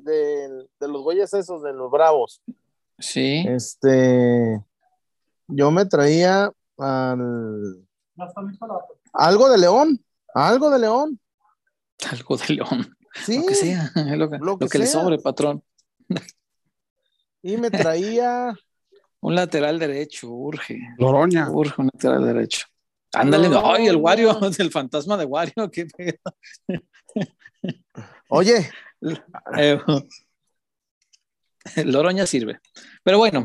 [0.00, 2.40] de, los güeyes esos, de los bravos.
[2.98, 3.44] Sí.
[3.46, 4.62] Este.
[5.54, 7.86] Yo me traía al.
[9.12, 10.04] Algo de León.
[10.34, 11.20] Algo de León.
[12.10, 12.96] Algo de León.
[13.24, 13.38] Sí.
[13.38, 13.90] Lo que sea.
[14.40, 15.62] Lo que, le sobre, patrón.
[17.42, 18.54] Y me traía.
[19.20, 20.80] un lateral derecho, urge.
[20.98, 21.50] Loroña.
[21.50, 22.66] Urge un lateral derecho.
[23.14, 26.18] Ándale, ay, el Wario, el fantasma de Wario, qué pedo.
[28.28, 28.70] Oye.
[29.58, 29.78] Eh,
[31.84, 32.60] Loroña sirve.
[33.02, 33.44] Pero bueno,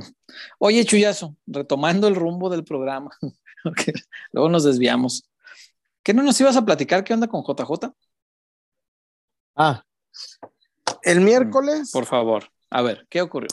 [0.60, 3.12] oye, Chuyazo, retomando el rumbo del programa,
[4.32, 5.30] luego nos desviamos.
[6.04, 7.04] ¿Qué no nos ibas a platicar?
[7.04, 7.94] ¿Qué onda con JJ?
[9.56, 9.84] Ah,
[11.04, 11.92] el miércoles.
[11.92, 13.50] Por favor, a ver, ¿qué ocurrió?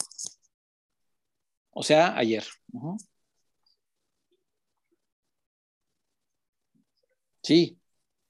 [1.71, 2.45] O sea, ayer.
[7.43, 7.79] Sí,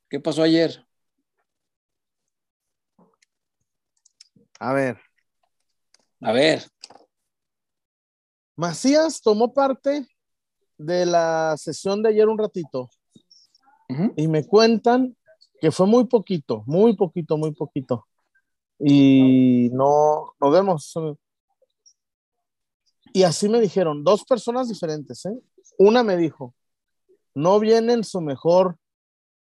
[0.09, 0.87] ¿qué pasó ayer?
[4.59, 5.04] A ver.
[6.25, 6.65] A ver.
[8.57, 10.09] Macías tomó parte
[10.79, 12.89] de la sesión de ayer un ratito
[14.17, 15.17] y me cuentan
[15.61, 18.07] que fue muy poquito, muy poquito, muy poquito.
[18.79, 20.95] Y no, nos vemos.
[23.13, 25.39] Y así me dijeron, dos personas diferentes, ¿eh?
[25.79, 26.55] Una me dijo,
[27.35, 28.79] no viene en su mejor,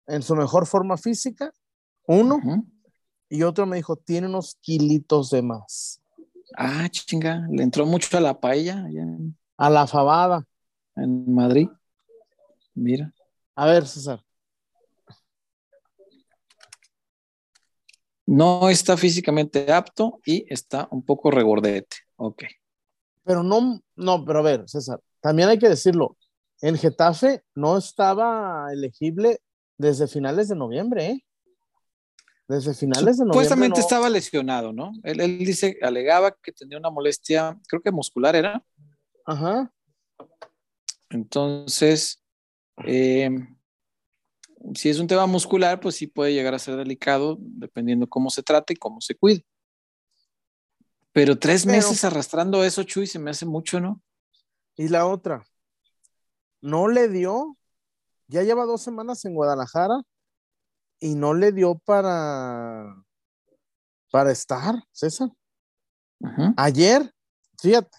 [0.06, 1.52] en su mejor forma física,
[2.06, 2.40] uno,
[3.28, 5.99] y otro me dijo, tiene unos kilitos de más.
[6.56, 8.86] Ah, chinga, le entró mucho a la paella.
[9.56, 10.44] A la fabada.
[10.96, 11.68] En Madrid.
[12.74, 13.12] Mira.
[13.54, 14.22] A ver, César.
[18.26, 21.96] No está físicamente apto y está un poco regordete.
[22.16, 22.44] Ok.
[23.24, 26.16] Pero no, no, pero a ver, César, también hay que decirlo.
[26.60, 29.40] El Getafe no estaba elegible
[29.78, 31.24] desde finales de noviembre, ¿eh?
[32.50, 33.32] Desde finales de noviembre.
[33.32, 34.90] Supuestamente estaba lesionado, ¿no?
[35.04, 38.60] Él, él, dice, alegaba que tenía una molestia, creo que muscular era.
[39.24, 39.72] Ajá.
[41.10, 42.24] Entonces,
[42.84, 43.30] eh,
[44.74, 48.42] si es un tema muscular, pues sí puede llegar a ser delicado, dependiendo cómo se
[48.42, 49.46] trate y cómo se cuide.
[51.12, 54.02] Pero tres meses arrastrando eso, Chuy, se me hace mucho, ¿no?
[54.74, 55.44] Y la otra,
[56.60, 57.56] no le dio,
[58.26, 60.02] ya lleva dos semanas en Guadalajara
[61.00, 62.94] y no le dio para,
[64.12, 65.30] para estar, César.
[66.56, 67.12] Ayer,
[67.58, 67.96] fíjate,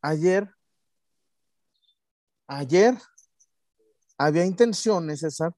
[0.00, 0.48] ayer,
[2.46, 2.96] ayer
[4.16, 5.52] había intenciones, César.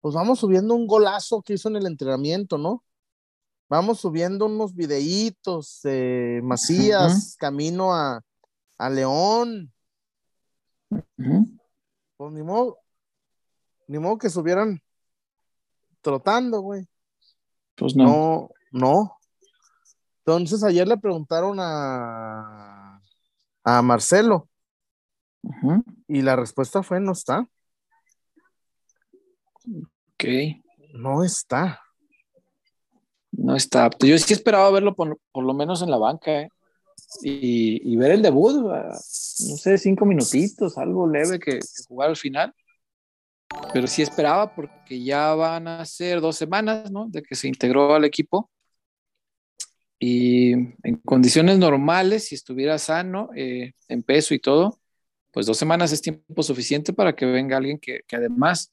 [0.00, 2.84] Pues vamos subiendo un golazo que hizo en el entrenamiento, ¿no?
[3.68, 8.22] Vamos subiendo unos videitos de Macías, camino a,
[8.78, 9.72] a León.
[12.16, 12.78] Pues ni modo,
[13.88, 14.80] ni modo que subieran
[16.00, 16.86] trotando, güey.
[17.74, 18.50] Pues no.
[18.70, 19.18] No,
[20.18, 23.00] Entonces ayer le preguntaron a,
[23.64, 24.48] a Marcelo.
[26.06, 27.48] Y la respuesta fue no está.
[30.12, 30.24] Ok.
[30.92, 31.80] No está.
[33.32, 33.88] No está.
[34.00, 36.48] Yo sí esperaba verlo por, lo menos en la banca, ¿eh?
[37.22, 42.54] y, ver el debut, no sé, cinco minutitos, algo leve que, que jugar al final.
[43.72, 47.06] Pero sí esperaba porque ya van a ser dos semanas, ¿no?
[47.08, 48.50] De que se integró al equipo.
[49.98, 54.78] Y en condiciones normales, si estuviera sano, eh, en peso y todo,
[55.32, 58.72] pues dos semanas es tiempo suficiente para que venga alguien que, además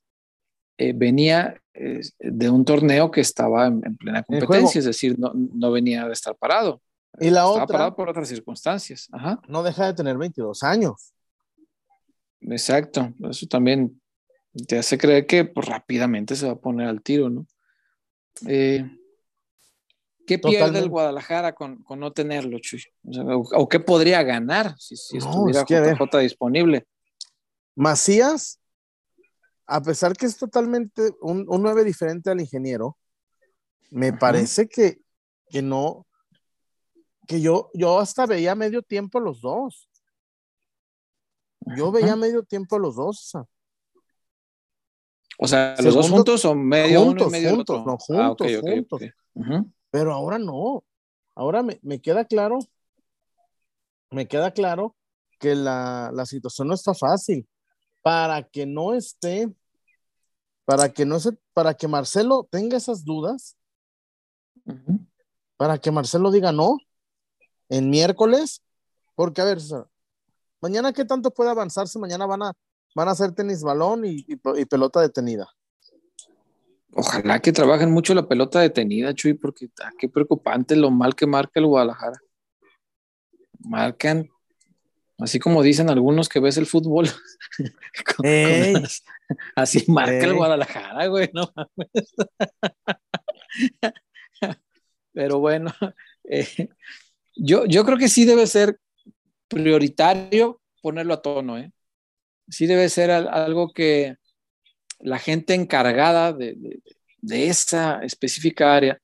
[0.78, 5.72] eh, venía eh, de un torneo que estaba en, plena competencia, es decir, no, no,
[5.72, 6.82] venía de estar parado.
[7.20, 9.08] Y la estaba parado por otras circunstancias.
[9.12, 9.40] Ajá.
[9.48, 11.14] No deja de tener 22 años.
[12.42, 14.00] Exacto, eso también
[14.68, 17.46] te hace creer que pues, rápidamente se va a poner al tiro, ¿no?
[18.48, 18.86] Eh,
[20.26, 22.84] ¿Qué pierde el Guadalajara con, no tenerlo, Chuy?
[23.54, 26.88] O, qué podría ganar si, estuviera JJ disponible?
[27.76, 28.60] Macías,
[29.68, 32.98] a pesar que es totalmente un, un 9 diferente al ingeniero,
[33.92, 35.00] me parece que,
[35.50, 36.08] que no,
[37.28, 39.90] que yo, yo hasta veía medio tiempo los dos.
[41.76, 43.22] Yo veía medio tiempo los dos.
[43.22, 43.46] O sea,
[45.38, 49.02] los dos juntos o medio juntos, uno y medio juntos, no, ah, juntos, juntos.
[49.92, 50.84] Pero ahora no.
[51.36, 52.60] Ahora me, me, queda claro,
[54.10, 54.96] me queda claro
[55.38, 57.48] que la, la, situación no está fácil.
[58.02, 59.52] Para que no esté,
[60.64, 63.58] para que no se, para que Marcelo tenga esas dudas,
[65.58, 66.78] para que Marcelo diga no,
[67.70, 68.64] en miércoles,
[69.16, 69.58] porque a ver,
[70.62, 72.54] mañana qué tanto puede avanzarse, mañana van a,
[72.96, 74.24] van a hacer tenis balón y,
[74.66, 75.48] pelota detenida.
[76.94, 81.28] Ojalá que trabajen mucho la pelota detenida, Chuy, porque ah, qué preocupante lo mal que
[81.28, 82.18] marca el Guadalajara.
[83.60, 84.30] Marcan,
[85.20, 87.10] así como dicen algunos que ves el fútbol.
[89.56, 91.52] así marca el Guadalajara, güey, no
[95.14, 95.74] Pero bueno,
[96.24, 96.70] eh,
[97.36, 98.80] yo, yo creo que sí debe ser
[99.50, 101.74] prioritario ponerlo a tono, ¿eh?
[102.48, 104.18] Sí debe ser algo que
[105.00, 106.82] la gente encargada de,
[107.28, 109.02] esa específica área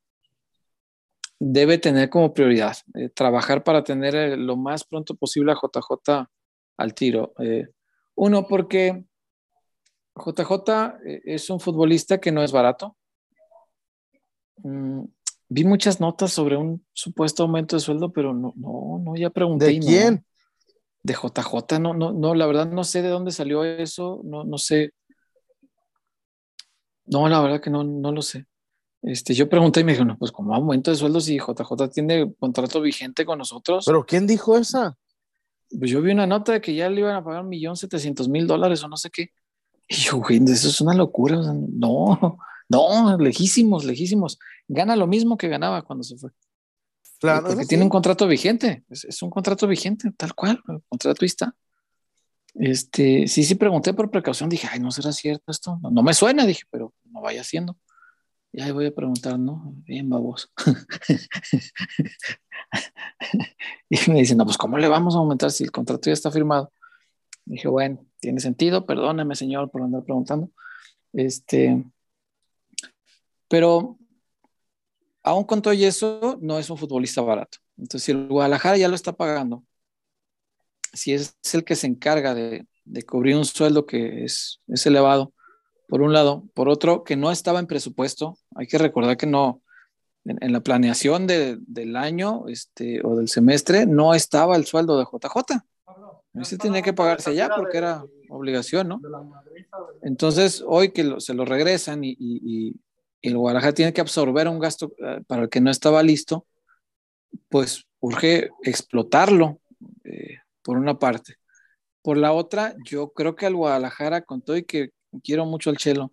[1.39, 6.30] debe tener como prioridad, eh, trabajar para tener eh, lo más pronto posible a JJ
[6.77, 7.34] al tiro.
[8.15, 9.04] uno, porque
[10.15, 12.95] JJ es un futbolista que no es barato.
[14.58, 15.04] Mm,
[15.49, 19.65] vi muchas notas sobre un supuesto aumento de sueldo, pero no, no, no, ya pregunté.
[19.65, 20.25] ¿De quién?
[21.03, 24.57] De JJ, no, no, no, la verdad no sé de dónde salió eso, no, no
[24.57, 24.91] sé.
[27.05, 28.45] No, la verdad que no, no lo sé.
[29.01, 32.33] Este, yo pregunté y me dijeron, no, pues como aumento de sueldo si JJ tiene
[32.39, 33.85] contrato vigente con nosotros.
[33.85, 34.95] ¿Pero quién dijo esa?
[35.77, 38.29] Pues yo vi una nota de que ya le iban a pagar un millón setecientos
[38.29, 39.29] mil dólares o no sé qué.
[39.87, 41.37] Y yo, güey, eso es una locura.
[41.37, 42.37] no,
[42.69, 44.37] no, lejísimos, lejísimos.
[44.67, 46.31] Gana lo mismo que ganaba cuando se fue.
[47.21, 47.47] Claro.
[47.49, 48.84] Porque tiene un contrato vigente.
[48.89, 50.60] Es, un contrato vigente, tal cual.
[50.67, 51.55] El contrato está.
[52.55, 54.49] Este, sí, sí pregunté por precaución.
[54.49, 55.79] Dije, ay, no será cierto esto.
[55.84, 57.77] No, me suena, dije, pero no vaya haciendo.
[58.51, 59.71] Y ahí voy a preguntar, ¿no?
[59.86, 60.51] Bien, babos.
[63.89, 66.31] y me dicen, no, pues, ¿cómo le vamos a aumentar si el contrato ya está
[66.31, 66.73] firmado?
[67.45, 70.49] Dije, bueno, tiene sentido, perdóneme, señor, por andar preguntando.
[71.13, 71.86] Este,
[73.47, 73.99] pero
[75.23, 77.60] aún con todo eso, no es un futbolista barato.
[77.77, 79.63] Entonces, si el Guadalajara ya lo está pagando,
[80.93, 82.67] si es el que se encarga de,
[83.07, 85.34] cubrir un sueldo que es, elevado,
[85.88, 89.62] por un lado, por otro, que no estaba en presupuesto, hay que recordar que no,
[90.25, 95.63] en, la planeación del año este, o del semestre, no estaba el sueldo de JJ.
[96.34, 99.01] Ese tenía que pagarse ya porque era obligación, ¿no?
[100.01, 102.75] Entonces, hoy que se lo regresan y,
[103.21, 106.47] el Guadalajara tiene que absorber un gasto eh, para el que no estaba listo,
[107.49, 109.60] pues urge explotarlo,
[110.03, 111.36] eh, por una parte.
[112.01, 114.89] Por la otra, yo creo que al Guadalajara, con todo y que
[115.23, 116.12] quiero mucho al Chelo,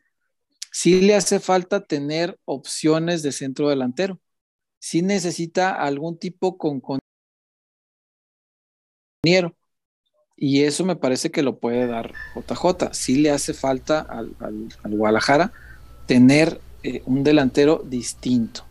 [0.71, 4.21] sí le hace falta tener opciones de centro delantero.
[4.81, 6.81] Sí necesita algún tipo con
[10.40, 12.94] y eso me parece que lo puede dar JJ.
[12.94, 15.52] Sí le hace falta al, al Guadalajara
[16.06, 18.62] tener eh, un delantero distinto,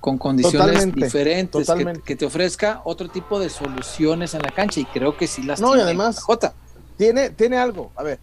[0.00, 1.68] con condiciones diferentes,
[2.04, 5.60] que, te ofrezca otro tipo de soluciones en la cancha y creo que sí las
[5.60, 5.82] no, tiene.
[5.82, 6.54] y además, J.
[6.96, 8.18] Tiene, tiene algo, a ver,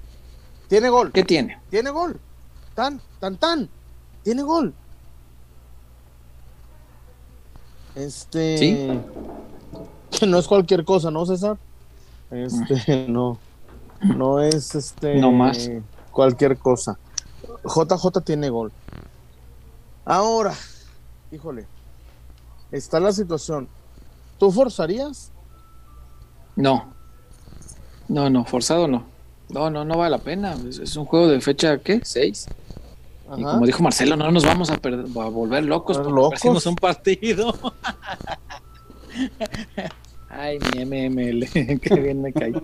[0.67, 1.11] tiene gol.
[1.11, 1.59] ¿Qué tiene?
[1.69, 2.19] Tiene gol.
[2.73, 3.69] Tan, tan, tan.
[4.23, 4.73] Tiene gol.
[7.95, 8.57] Este.
[8.57, 8.99] ¿Sí?
[10.09, 11.57] Que no es cualquier cosa, ¿no, César?
[12.31, 13.37] Este, no.
[14.01, 15.15] No es este.
[15.15, 15.69] No más.
[16.11, 16.97] Cualquier cosa.
[17.63, 18.71] JJ tiene gol.
[20.05, 20.53] Ahora,
[21.31, 21.65] híjole,
[22.71, 23.67] está la situación.
[24.37, 25.31] ¿Tú forzarías?
[26.55, 26.93] No.
[28.07, 29.05] No, no, forzado no.
[29.49, 30.55] No, no, no vale la pena.
[30.67, 32.01] Es, un juego de fecha, ¿qué?
[32.03, 32.47] ¿Seis?
[33.37, 36.65] Y como dijo Marcelo, no nos vamos a, perder, a volver locos porque locos?
[36.65, 37.53] un partido.
[40.29, 41.47] Ay, mi MML,
[41.79, 42.53] qué bien me caí.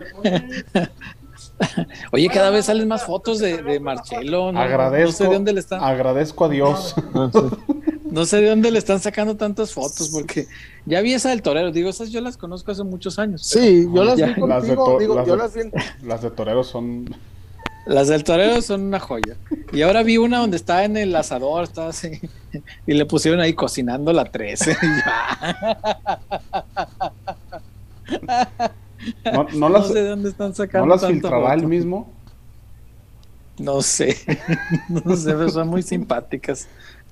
[2.12, 4.52] Oye, cada vez salen más fotos de, Marcelo.
[4.52, 4.60] ¿no?
[4.60, 5.84] Agradezco, sé de dónde le están.
[5.84, 6.96] Agradezco a Dios.
[8.12, 10.48] no sé de dónde le están sacando tantas fotos, porque
[10.86, 11.72] ya vi esa del torero.
[11.72, 13.42] Digo, esas yo las conozco hace muchos años.
[13.46, 14.48] Sí, yo las vi contigo.
[14.48, 15.62] Las de, digo, las, yo las, vi...
[16.04, 17.16] las de torero son.
[17.86, 19.36] Las del torero son una joya.
[19.74, 22.20] Y ahora vi una donde está en el asador, está así,
[22.86, 24.78] y le pusieron ahí cocinando la 13.
[29.56, 30.88] no, las, sé dónde están sacando.
[30.88, 32.12] ¿No las filtrará el mismo?
[33.58, 34.18] No sé,
[34.90, 36.68] no sé, pero son muy simpáticas.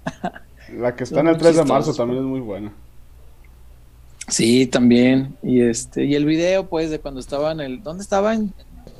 [0.78, 2.74] La que está en el 3 de marzo también es muy buena.
[4.28, 5.38] Sí, también.
[5.42, 7.84] Y este, y el video, pues, de cuando estaba en el.
[7.84, 8.34] ¿Dónde estaba?
[8.34, 8.54] ¿En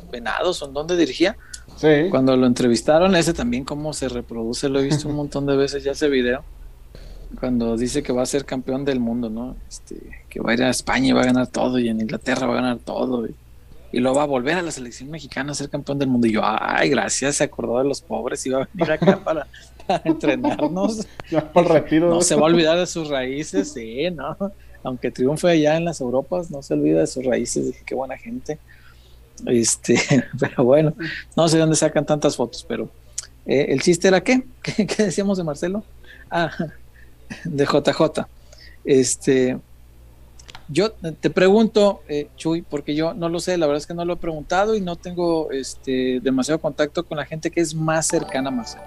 [0.10, 0.62] Venados?
[0.62, 1.36] ¿O en dónde dirigía?
[1.76, 2.10] Sí.
[2.10, 5.84] Cuando lo entrevistaron, ese también cómo se reproduce, lo he visto un montón de veces
[5.84, 6.44] ya ese video.
[7.40, 9.56] Cuando dice que va a ser campeón del mundo, ¿no?
[9.68, 9.96] Este,
[10.30, 12.54] que va a ir a España y va a ganar todo, y en Inglaterra va
[12.54, 16.00] a ganar todo, y, luego va a volver a la selección mexicana a ser campeón
[16.00, 16.28] del mundo.
[16.28, 19.48] Y yo, ay, gracias, se acordó de los pobres y va a venir acá para,
[20.04, 21.08] entrenarnos.
[21.32, 22.10] Ya por retiro.
[22.10, 24.38] No se va a olvidar de sus raíces, sí, ¿no?
[24.84, 28.18] Aunque triunfe allá en las Europas, no se olvida de sus raíces, dije, qué buena
[28.18, 28.60] gente.
[29.46, 30.00] Este,
[30.40, 30.94] pero bueno,
[31.36, 32.90] no sé dónde sacan tantas fotos, pero
[33.46, 34.44] eh, el chiste era qué?
[34.62, 35.84] qué, decíamos de Marcelo?
[36.30, 36.52] Ah,
[37.46, 38.28] de JJ.
[38.84, 39.58] Este,
[40.70, 44.06] yo te pregunto, eh, Chuy, porque yo no lo sé, la verdad es que no
[44.06, 48.08] lo he preguntado y no tengo este, demasiado contacto con la gente que es más
[48.08, 48.84] cercana a Marcelo.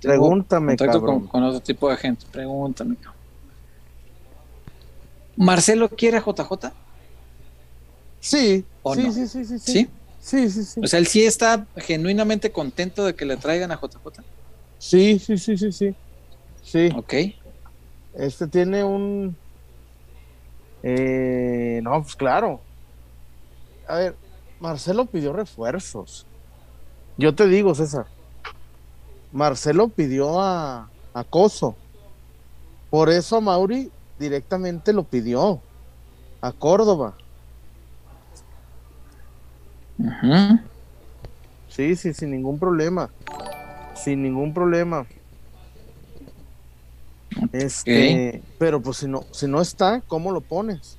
[0.00, 2.24] pregúntame, contacto con, otro tipo de gente.
[2.30, 2.96] Pregúntame,
[5.36, 6.72] ¿Marcelo quiere a JJ?
[8.20, 8.64] Sí,
[8.94, 9.88] sí, sí, sí, sí, sí, sí.
[10.20, 14.22] Sí, sí, O sea, él sí está genuinamente contento de que le traigan a JJ.
[14.78, 15.94] Sí, sí, sí, sí, sí.
[16.68, 16.90] Sí.
[16.94, 17.14] Ok.
[18.14, 19.34] Este tiene un.
[20.82, 22.60] Eh, no, pues claro.
[23.86, 24.16] A ver,
[24.60, 26.26] Marcelo pidió refuerzos.
[27.16, 28.06] Yo te digo, César.
[29.32, 31.74] Marcelo pidió a, a Coso.
[32.90, 35.62] Por eso a Mauri directamente lo pidió.
[36.42, 37.14] A Córdoba.
[41.68, 43.08] Sí, sí, sin ningún problema.
[43.94, 45.06] Sin ningún problema.
[47.52, 50.98] Este, pero pues si no, si no está, ¿cómo lo pones?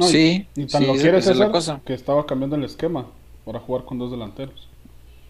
[0.00, 1.80] sí, y, tan lo quieres es la cosa.
[1.84, 3.06] que estaba cambiando el esquema
[3.44, 4.68] para jugar con dos delanteros.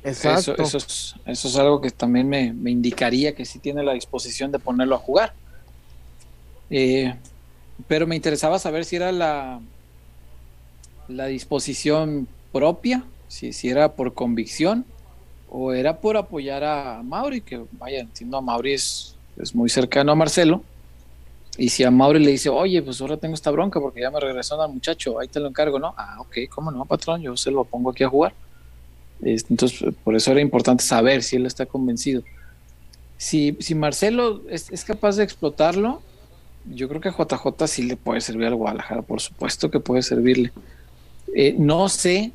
[0.05, 0.55] Exacto.
[0.63, 4.59] Eso, es, eso es algo que también me, indicaría que sí tiene la disposición de
[4.59, 5.33] ponerlo a jugar.
[6.71, 7.15] Eh,
[7.87, 9.61] pero me interesaba saber si era la,
[11.09, 14.85] la disposición propia, si, si era por convicción
[15.51, 19.15] o era por apoyar a Mauri, que vaya, entiendo a Mauri es,
[19.55, 20.63] muy cercano a Marcelo.
[21.57, 24.21] Y si a Mauri le dice, oye, pues ahora tengo esta bronca porque ya me
[24.21, 25.95] regresó al muchacho, ahí te lo encargo, ¿no?
[25.97, 27.23] Ah, ok, ¿cómo no, patrón?
[27.23, 28.35] Yo se lo pongo aquí a jugar.
[29.21, 32.23] Entonces, por eso era importante saber si él está convencido.
[33.17, 36.01] Si, si Marcelo es, es capaz de explotarlo,
[36.65, 40.03] yo creo que a JJ sí le puede servir al Guadalajara, por supuesto que puede
[40.03, 40.53] servirle.
[41.35, 42.33] Eh, no sé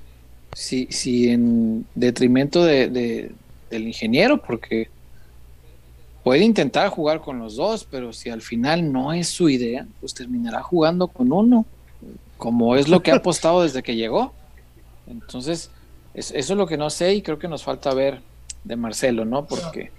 [0.55, 3.31] si, si en detrimento de,
[3.69, 4.89] del ingeniero, porque
[6.23, 10.13] puede intentar jugar con los dos, pero si al final no es su idea, pues
[10.13, 11.65] terminará jugando con uno,
[12.37, 14.33] como es lo que ha apostado desde que llegó.
[15.07, 15.69] Entonces,
[16.13, 18.21] eso es lo que no sé y creo que nos falta ver
[18.63, 19.45] de Marcelo, ¿no?
[19.45, 19.91] Porque,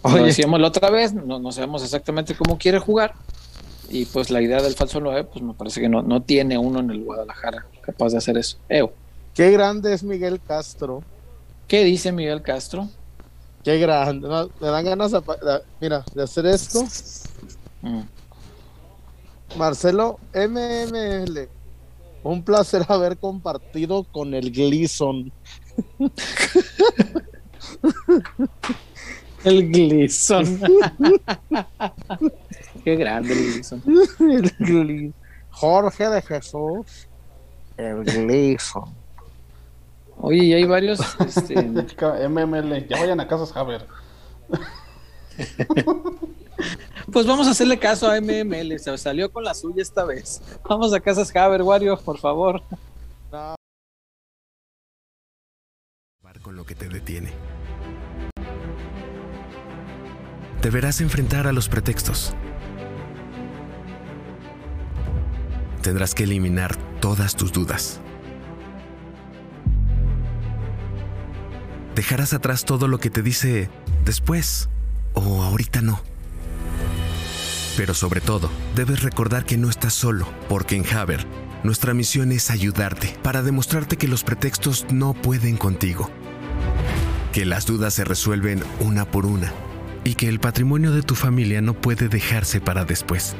[0.00, 3.14] como decíamos la otra vez, no, no sabemos exactamente cómo quiere jugar,
[3.90, 6.78] y pues la idea del falso 9, pues me parece que no, no tiene uno
[6.78, 8.56] en el Guadalajara capaz de hacer eso.
[9.34, 11.02] Qué grande es Miguel Castro.
[11.68, 12.88] ¿Qué dice Miguel Castro?
[13.62, 14.28] Qué grande.
[14.60, 15.22] me dan ganas de,
[15.80, 16.84] mira, de hacer esto.
[17.82, 18.02] Mm.
[19.56, 21.48] Marcelo MML.
[22.22, 25.32] Un placer haber compartido con el Gleason.
[29.44, 30.44] el Gleason.
[32.84, 33.32] Qué grande
[34.18, 35.14] el
[35.50, 37.08] Jorge de Jesús.
[37.76, 38.99] El Gleason.
[40.22, 41.00] Oye, y hay varios.
[41.20, 41.62] Este...
[41.62, 43.86] MML, ya vayan a Casas Haber.
[47.12, 48.78] pues vamos a hacerle caso a MML.
[48.78, 50.42] Se salió con la suya esta vez.
[50.68, 52.62] Vamos a Casas Haber, Wario, por favor.
[56.42, 57.32] Con lo que te detiene.
[60.62, 62.34] Deberás enfrentar a los pretextos
[65.80, 68.00] tendrás que eliminar todas tus dudas.
[71.94, 73.68] Dejarás atrás todo lo que te dice
[74.04, 74.68] después
[75.14, 76.00] o ahorita no.
[77.76, 81.26] Pero sobre todo, debes recordar que no estás solo, porque en Haber,
[81.62, 86.10] nuestra misión es ayudarte para demostrarte que los pretextos no pueden contigo,
[87.32, 89.52] que las dudas se resuelven una por una
[90.04, 93.34] y que el patrimonio de tu familia no puede dejarse para después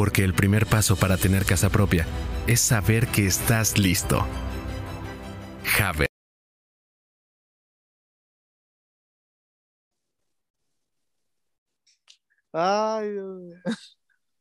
[0.00, 2.06] porque el primer paso para tener casa propia
[2.46, 4.26] es saber que estás listo.
[5.64, 6.09] Javer.
[12.52, 13.10] Ay,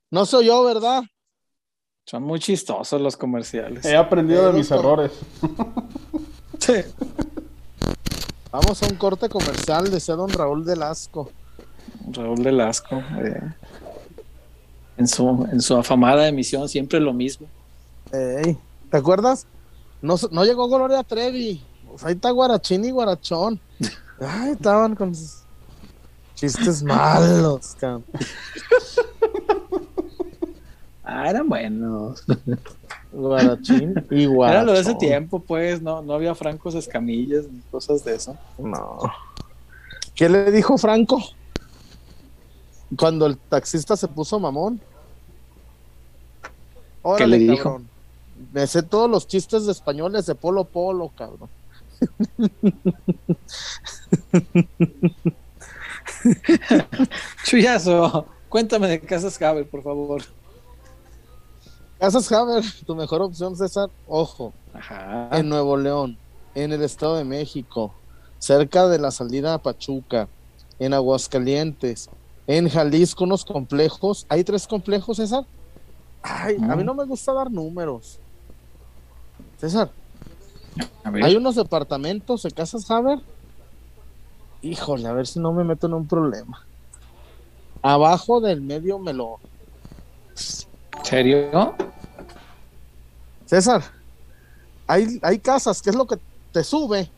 [0.10, 1.04] no soy yo, ¿verdad?
[2.06, 3.86] Son muy chistosos los comerciales.
[3.86, 5.12] He aprendido de mis errores.
[6.58, 6.74] Sí.
[8.52, 11.32] Vamos a un corte comercial, de don Raúl Delasco.
[12.12, 12.96] Raúl Delasco.
[12.96, 13.54] Eh.
[14.98, 17.48] En, su, en su afamada emisión, siempre lo mismo.
[18.12, 18.58] ¿Te
[18.92, 19.46] acuerdas?
[20.02, 21.64] No, no llegó Gloria Trevi.
[21.88, 23.60] Pues ahí está Guarachín y Guarachón.
[24.20, 25.39] Ay, estaban con sus
[26.40, 27.76] chistes malos,
[31.04, 32.24] Ah, eran buenos.
[33.12, 34.58] Guarachín y Guarachón.
[34.58, 38.38] Era lo de ese tiempo, pues, no, no había francos escamillas ni cosas de eso.
[38.58, 39.00] No.
[40.14, 41.20] ¿Qué le dijo Franco?
[42.96, 44.80] Cuando el taxista se puso mamón.
[47.18, 47.82] ¿Qué le dijo?
[48.54, 51.50] Me sé todos los chistes de españoles de Polo Polo, cabrón.
[57.44, 60.22] Chuyazo, cuéntame de Casas Haber, por favor.
[62.00, 63.90] Casas Haber, tu mejor opción, César.
[64.08, 64.54] Ojo,
[65.32, 66.18] en Nuevo León,
[66.56, 67.94] en el Estado de México,
[68.38, 70.28] cerca de la salida a Pachuca,
[70.80, 72.10] en Aguascalientes,
[72.48, 74.26] en Jalisco, unos complejos.
[74.30, 75.46] ¿Hay tres complejos, César?
[76.22, 76.86] Ay, a mí mm.
[76.86, 78.20] no me gusta dar números.
[79.58, 79.92] César,
[81.22, 83.20] hay unos departamentos de Casas Haber.
[84.62, 86.66] Híjole, a ver si no me meto en un problema.
[87.82, 89.38] Abajo del medio melón.
[91.04, 91.76] ¿Serio?
[93.46, 93.84] César,
[94.86, 96.18] hay, hay casas, que es lo que
[96.52, 97.10] te sube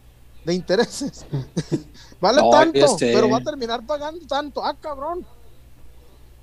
[0.45, 1.25] de intereses.
[2.21, 4.63] vale tanto, pero va a terminar pagando tanto.
[4.63, 5.25] Ah, cabrón.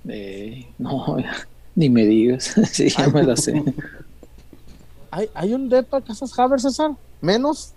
[0.07, 1.17] Eh, no,
[1.75, 2.55] ni me digas.
[2.71, 3.63] sí, ya me la sé.
[5.11, 6.91] ¿Hay, ¿Hay un depa Casas Haber, César?
[7.21, 7.73] Menos.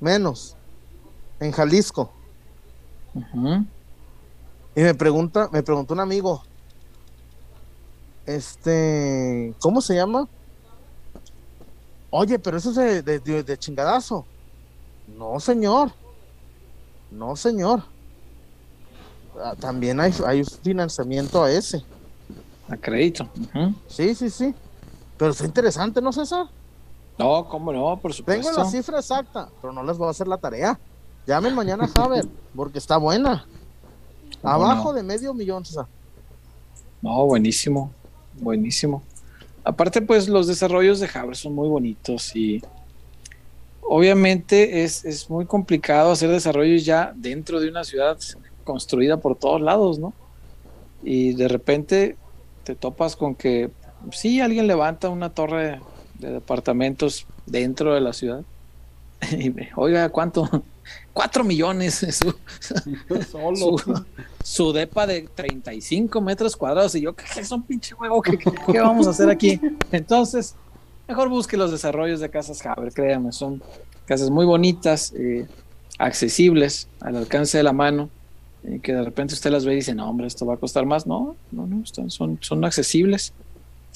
[0.00, 0.56] Menos.
[1.40, 2.12] En Jalisco.
[4.74, 6.42] Y me pregunta, me preguntó un amigo,
[8.26, 10.28] este, ¿cómo se llama?
[12.10, 14.24] Oye, pero eso es de, chingadazo.
[15.16, 15.92] No, señor.
[17.10, 17.82] No, señor.
[19.42, 21.84] Ah, también hay, hay financiamiento a ese.
[22.68, 23.28] A crédito.
[23.86, 24.54] Sí, sí, sí.
[25.16, 26.46] Pero es interesante, ¿no, César?
[27.18, 28.48] No, cómo no, por supuesto.
[28.48, 30.78] Tengo la cifra exacta, pero no les voy a hacer la tarea.
[31.26, 32.24] Llamen mañana a Javier,
[32.54, 33.46] porque está buena.
[34.42, 35.86] Abajo de medio millón, César.
[37.02, 37.90] No, buenísimo,
[38.40, 39.02] buenísimo.
[39.64, 42.62] Aparte, pues los desarrollos de Javier son muy bonitos y
[43.82, 48.16] obviamente es, es muy complicado hacer desarrollos ya dentro de una ciudad
[48.62, 50.12] construida por todos lados, ¿no?
[51.02, 52.16] Y de repente
[52.62, 53.70] te topas con que
[54.12, 55.80] sí, alguien levanta una torre
[56.20, 58.44] de departamentos dentro de la ciudad.
[59.32, 60.48] Y me, oiga, ¿cuánto?
[61.12, 61.94] Cuatro millones.
[63.30, 63.98] Su,
[64.44, 66.94] su, depa de 35 metros cuadrados.
[66.94, 68.22] Y yo, ¿qué es un pinche huevo?
[68.22, 68.38] ¿Qué,
[68.80, 69.60] vamos a hacer aquí?
[69.92, 70.54] Entonces,
[71.08, 73.62] mejor busque los desarrollos de casas Haber, créanme, son
[74.04, 75.46] casas muy bonitas, eh,
[75.98, 78.10] accesibles, al alcance de la mano.
[78.62, 80.86] Y que de repente usted las ve y dice, no, hombre, esto va a costar
[80.86, 81.06] más.
[81.06, 83.32] No, no, no, son, son accesibles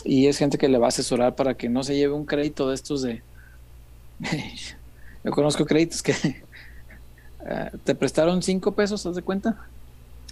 [0.05, 2.68] y es gente que le va a asesorar para que no se lleve un crédito
[2.68, 3.22] de estos de...
[5.24, 6.14] Yo conozco créditos que
[7.47, 9.57] eh, te prestaron cinco pesos, ¿haz de cuenta?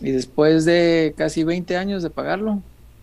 [0.00, 2.62] Y después de casi 20 años de pagarlo,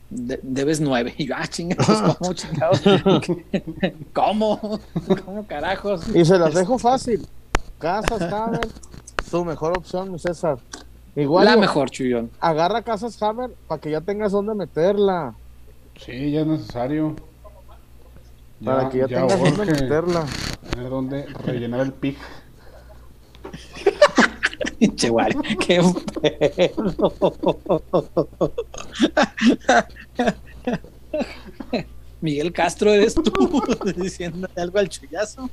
[0.09, 1.13] debes nueve.
[1.17, 2.81] Y yo, ah, chingados, ¿cómo chingados?
[4.13, 4.79] ¿Cómo?
[5.25, 6.07] ¿Cómo carajos?
[6.15, 7.27] Y se las dejo fácil.
[7.79, 8.67] Casas Hammer,
[9.29, 10.57] tu mejor opción, mi César.
[11.15, 11.45] Igual.
[11.45, 12.29] La mejor, Chuyón.
[12.39, 15.33] Agarra Casas Hammer para que ya tengas dónde meterla.
[15.97, 17.15] Sí, ya es necesario.
[18.63, 20.25] Para que ya, tengas donde meterla.
[20.69, 22.17] Tener donde rellenar el pic.
[24.79, 25.11] Pinche
[25.59, 25.81] qué
[26.21, 27.13] pedo.
[32.21, 33.61] Miguel Castro eres tú
[33.97, 35.49] diciendo algo al chullazo.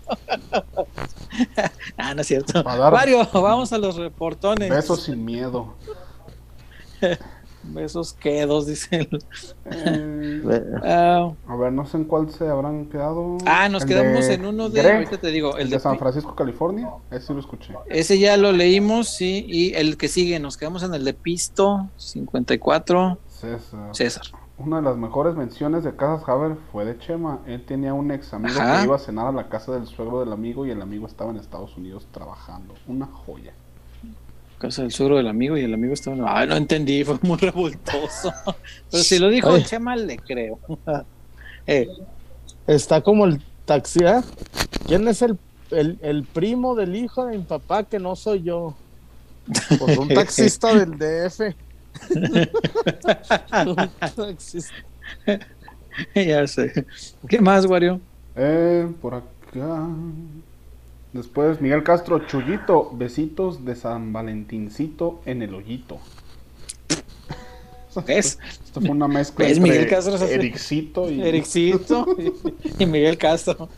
[1.96, 2.64] ah, no es cierto.
[2.64, 4.70] Mario, vamos a los reportones.
[4.70, 5.74] Besos sin miedo.
[7.76, 9.08] Esos quedos, dice
[9.64, 11.32] eh, ah.
[11.46, 13.38] a ver, no sé en cuál se habrán quedado.
[13.46, 14.92] Ah, nos quedamos en uno de.
[14.92, 15.56] ahorita te digo.
[15.56, 16.90] El, de, San Francisco, California.
[17.10, 17.74] Ese lo escuché.
[17.86, 19.44] Ese ya lo leímos, sí.
[19.48, 23.18] Y el que sigue, nos quedamos en el de Pisto 54.
[23.28, 23.94] César.
[23.94, 24.24] César.
[24.58, 27.40] Una de las mejores menciones de Casas Haber fue de Chema.
[27.46, 30.32] Él tenía un ex amigo que iba a cenar a la casa del suegro del
[30.32, 32.74] amigo y el amigo estaba en Estados Unidos trabajando.
[32.86, 33.54] Una joya
[34.62, 36.38] casa del suegro del amigo y el amigo estaba.
[36.38, 38.32] Ay, no entendí, fue muy revoltoso.
[38.90, 40.58] Pero si lo dijo Chema, le creo.
[41.64, 41.86] Eh.
[42.66, 44.20] Está como el taxi, ¿eh?
[44.88, 45.38] ¿Quién es el,
[45.70, 48.74] el, primo del hijo de mi papá que no soy yo?
[49.78, 51.54] Pues un taxista del DF.
[56.16, 56.84] ya sé.
[57.28, 58.00] ¿Qué más, Wario?
[58.34, 59.88] Eh, por acá.
[61.12, 65.98] Después, Miguel Castro, Chullito, besitos de San Valentincito en el hoyito.
[68.06, 68.38] ¿Es?
[68.64, 71.22] Esto fue una mezcla entre Miguel Castro Ericito y...
[71.26, 72.06] Ericito
[72.78, 73.68] y Miguel Castro.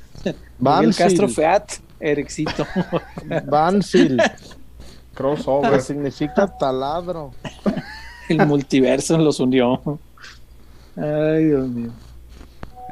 [0.60, 2.66] Miguel Castro Feat, Ericito.
[3.46, 4.22] Banfield.
[5.14, 5.80] Crossover.
[5.80, 7.32] significa taladro.
[8.28, 9.80] El multiverso los unió.
[10.96, 11.90] Ay, Dios mío.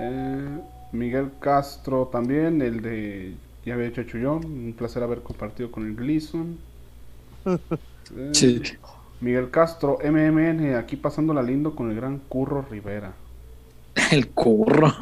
[0.00, 0.58] Eh,
[0.92, 3.34] Miguel Castro también, el de
[3.64, 6.58] ya había hecho Chullón, un placer haber compartido con el Gleason.
[8.32, 8.62] sí.
[9.20, 13.14] Miguel Castro, MMN, aquí pasándola lindo con el gran Curro Rivera.
[14.10, 14.92] El Curro.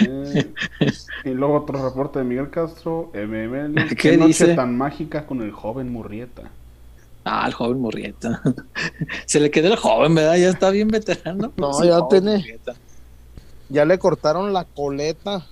[0.00, 0.52] Eh,
[1.24, 3.88] y luego otro reporte de Miguel Castro, MMN.
[3.98, 6.50] ¿Qué, noche tan mágica con el joven Murrieta.
[7.24, 8.42] Ah, el joven Murrieta.
[9.26, 10.36] Se le quedó el joven, ¿verdad?
[10.36, 11.52] Ya está bien veterano.
[11.56, 12.58] No, ya tiene.
[13.68, 15.46] Ya le cortaron la coleta.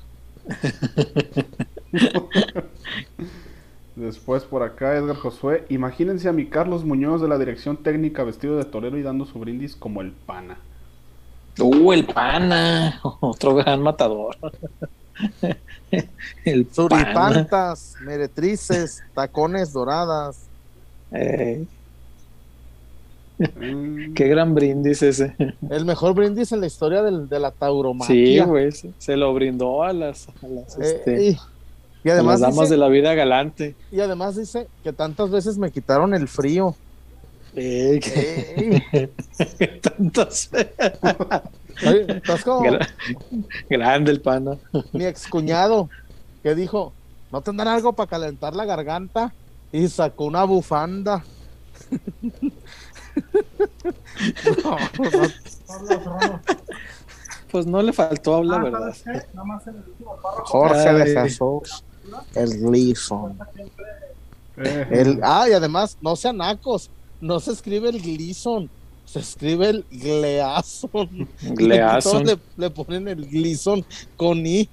[3.96, 5.66] Después por acá Edgar Josué.
[5.68, 9.38] Imagínense a mi Carlos Muñoz de la dirección técnica vestido de torero y dando su
[9.38, 10.56] brindis como el pana.
[11.58, 13.00] Uh, el pana.
[13.20, 14.36] Otro gran matador.
[16.44, 20.46] el Suripantas, meretrices, tacones doradas.
[21.12, 21.66] Eh.
[23.40, 24.12] Mm.
[24.12, 25.34] Qué gran brindis ese.
[25.70, 28.44] El mejor brindis en la historia de la tauromaquia.
[28.44, 28.70] Sí, güey.
[28.98, 31.38] Se lo brindó a las, a eh, este,
[32.04, 33.74] y, además las damas de la vida galante.
[33.90, 36.76] Y además dice que tantas veces me quitaron el frío.
[37.56, 38.00] Eh,
[39.80, 40.50] Tantas.
[43.68, 44.58] Grande el pana.
[44.92, 45.88] Mi excuñado
[46.42, 46.92] que dijo,
[47.32, 49.32] ¿no tendrán algo para calentar la garganta?
[49.72, 51.24] Y sacó una bufanda.
[57.50, 58.94] Pues no le faltó hablar, ah, ¿verdad?
[60.44, 61.84] Jorge de Jesús,
[62.34, 63.38] el Gleason.
[64.56, 64.86] Eh.
[64.90, 66.90] El, ah, y además, no sean nacos,
[67.20, 68.70] no se escribe el Gleason,
[69.04, 71.28] se escribe el Gleason.
[71.42, 72.24] Gleason.
[72.24, 73.84] Le, le, ponen el Gleason
[74.16, 74.68] con I.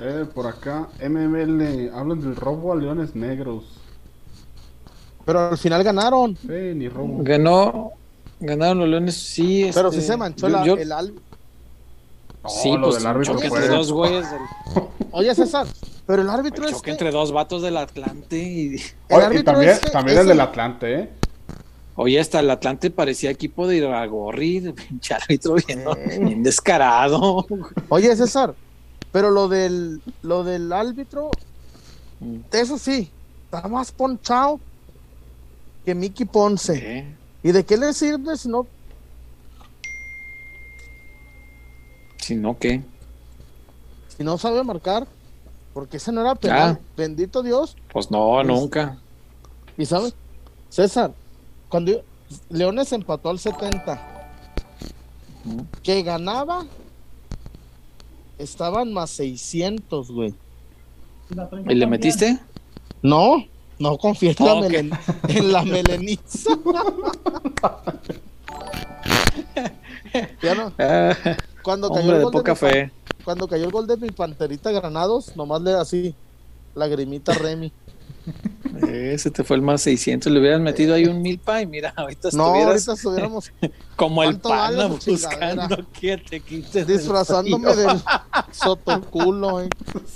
[0.00, 3.77] Eh, por acá, MML, hablan del robo a Leones Negros.
[5.28, 6.38] Pero al final ganaron.
[6.38, 7.18] Sí, ni robo.
[7.18, 7.92] Ganó,
[8.40, 9.68] ganaron los Leones, sí.
[9.74, 11.20] Pero si este, se manchó el árbitro.
[12.48, 13.68] sí, pues el árbitro fue.
[13.68, 14.26] dos güeyes
[15.10, 15.66] Oye, César,
[16.06, 16.72] pero el árbitro es.
[16.72, 18.76] Choque entre dos vatos del Atlante y.
[19.10, 21.10] El árbitro también, también el del Atlante, ¿eh?
[21.96, 25.84] Oye, hasta el Atlante parecía equipo de Iragorri, pinche árbitro bien,
[26.20, 27.46] bien descarado.
[27.90, 28.54] Oye, César,
[29.12, 31.30] pero lo del, lo del árbitro,
[32.20, 32.38] mm.
[32.50, 33.10] eso sí,
[33.44, 34.58] está más ponchado
[35.88, 37.06] que Mickey Ponce.
[37.42, 38.66] ¿Y de qué le sirve si no?
[42.18, 42.82] Si no, ¿qué?
[44.14, 45.06] Si no sabe marcar,
[45.72, 46.78] porque ese no era penal.
[46.94, 47.74] Bendito Dios.
[47.90, 48.98] Pues no, nunca.
[49.78, 50.12] ¿Y sabes?
[50.68, 51.14] César,
[51.70, 52.04] cuando
[52.50, 54.28] Leones empató al 70,
[55.82, 56.66] que ganaba
[58.36, 60.34] Estaban más 600, güey.
[61.66, 62.38] ¿Y le metiste?
[63.00, 63.42] No,
[63.78, 64.90] no confío en, la, melen
[65.28, 66.50] en la meleniza.
[70.42, 70.72] ya no.
[71.62, 72.92] Cuando cayó el gol de, fe.
[73.24, 76.14] Cuando cayó el gol de mi panterita Granados, nomás le así,
[76.74, 77.72] lagrimita Remy.
[78.86, 80.32] Ese te fue el más 600.
[80.32, 83.52] Le hubieran metido ahí un mil y mira, ahorita No, ahorita estuviéramos.
[83.96, 86.86] como el pana buscando que te quites.
[86.86, 88.00] Disfrazándome del
[88.52, 89.68] sotoculo, eh.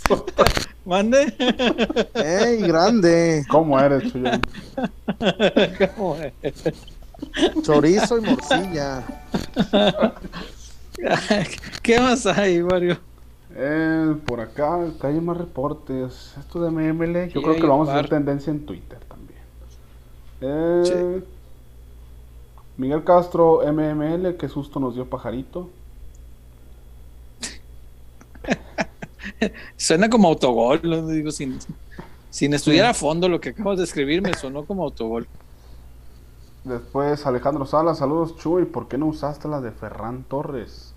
[0.85, 1.35] Mande.
[2.15, 3.45] ¡Ey, grande!
[3.49, 4.41] ¿Cómo eres, Chuyón?
[5.97, 6.55] ¿Cómo eres?
[7.63, 9.05] Chorizo y morcilla.
[11.83, 12.99] ¿Qué más hay, Mario?
[13.55, 16.35] Eh, por acá, hay más reportes.
[16.39, 19.41] Esto de MML, yo creo que lo vamos a hacer tendencia en Twitter también.
[20.41, 21.23] Eh,
[22.77, 25.71] Miguel Castro, MML, qué susto nos dio pajarito.
[29.77, 31.59] Suena como autogol, lo digo sin,
[32.31, 35.29] sin estudiar a fondo lo que acabas de escribir, me sonó como autogol.
[36.65, 40.92] Después Alejandro Salas, saludos Chuy, ¿por qué no usaste la de Ferran Torres?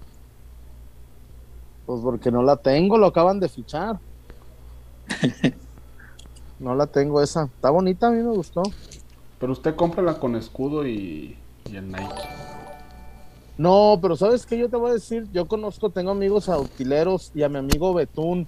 [1.85, 3.99] Pues porque no la tengo, lo acaban de fichar.
[6.59, 7.43] no la tengo esa.
[7.43, 8.63] Está bonita, a mí me gustó.
[9.39, 11.37] Pero usted cómprala con escudo y,
[11.69, 12.45] y el Nike.
[13.57, 15.27] No, pero ¿sabes qué yo te voy a decir?
[15.31, 18.47] Yo conozco, tengo amigos autileros y a mi amigo Betún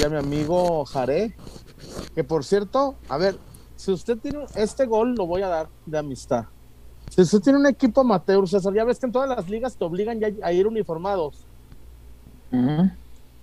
[0.00, 1.34] y a mi amigo Jaré.
[2.14, 3.36] Que por cierto, a ver,
[3.76, 6.44] si usted tiene este gol, lo voy a dar de amistad.
[7.10, 9.84] Si usted tiene un equipo amateur, César, ya ves que en todas las ligas te
[9.84, 11.46] obligan ya a ir uniformados.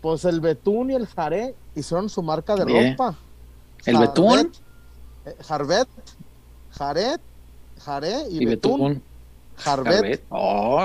[0.02, 3.16] Pues el Betún y el Jaré hicieron su marca de ropa.
[3.86, 4.52] ¿El Betún?
[5.48, 5.88] Jarvet,
[6.72, 7.22] Jaret,
[7.84, 9.02] Jaré y, Betún.
[9.58, 10.24] Jarvet.
[10.30, 10.80] Oh,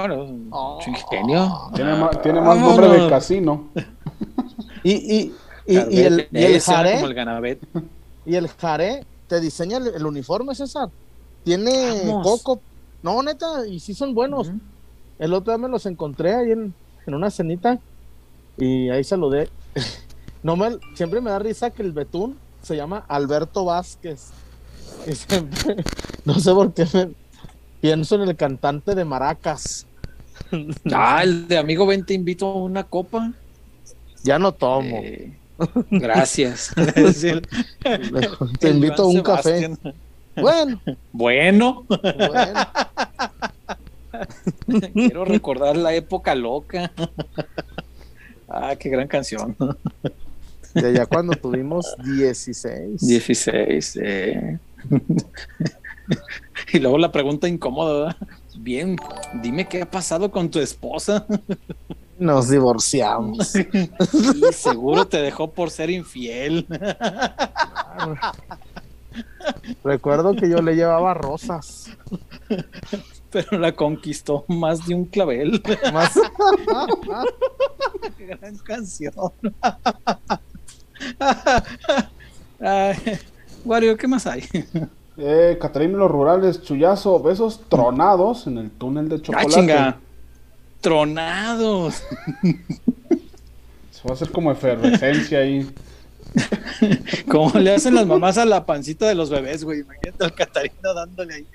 [0.51, 1.70] oh, ingenio.
[1.74, 3.68] Tiene, más, tiene más nombre de casino.
[4.83, 5.35] y, y,
[5.66, 7.01] y, y, el, y el Jaré.
[8.27, 10.91] Y el Jaré te diseña el, uniforme, César.
[11.45, 12.61] Tiene poco.
[13.03, 14.51] No, neta, y sí son buenos.
[15.18, 16.74] El otro día me los encontré ahí en,
[17.07, 17.79] en una cenita
[18.59, 19.49] y ahí saludé.
[20.43, 24.31] no me, siempre me da risa que el Betún se llama Alberto Vázquez.
[25.07, 25.77] Y siempre,
[26.25, 27.11] no sé por qué me,
[27.81, 29.87] pienso en el cantante de Maracas.
[30.93, 33.33] Ah, el de amigo ven te invito a una copa.
[34.23, 34.99] Ya no tomo.
[35.03, 35.37] Eh,
[35.91, 36.73] gracias.
[38.61, 39.71] te invito a un café.
[40.37, 40.81] Bueno.
[41.11, 41.87] Bueno.
[44.93, 46.93] Quiero recordar la época loca.
[48.49, 49.57] Ah, qué gran canción.
[50.74, 53.01] De allá cuando tuvimos 16.
[53.01, 54.59] 16, eh.
[56.72, 58.16] Y luego la pregunta incómoda,
[58.59, 58.97] Bien,
[59.42, 61.26] dime qué ha pasado con tu esposa.
[62.18, 63.55] Nos divorciamos.
[63.55, 66.66] Y seguro te dejó por ser infiel.
[69.84, 71.90] Recuerdo que yo le llevaba rosas.
[73.37, 75.62] Pero la conquistó más de un clavel.
[75.93, 76.14] Más.
[78.18, 79.12] Gran canción.
[83.66, 84.43] Wario, ¿qué más hay?
[85.18, 89.51] Eh, Catarina los rurales, chullazo, besos tronados en el túnel de chocolate.
[89.51, 89.99] chinga!
[90.80, 92.05] Tronados.
[93.91, 95.70] Se va a hacer como efervescencia ahí.
[97.28, 99.80] Como le hacen las mamás a la pancita de los bebés, güey.
[99.80, 101.47] Imagínate al Catarina dándole ahí.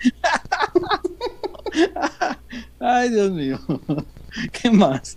[2.80, 3.60] Ay, Dios mío.
[4.52, 5.16] ¿Qué más?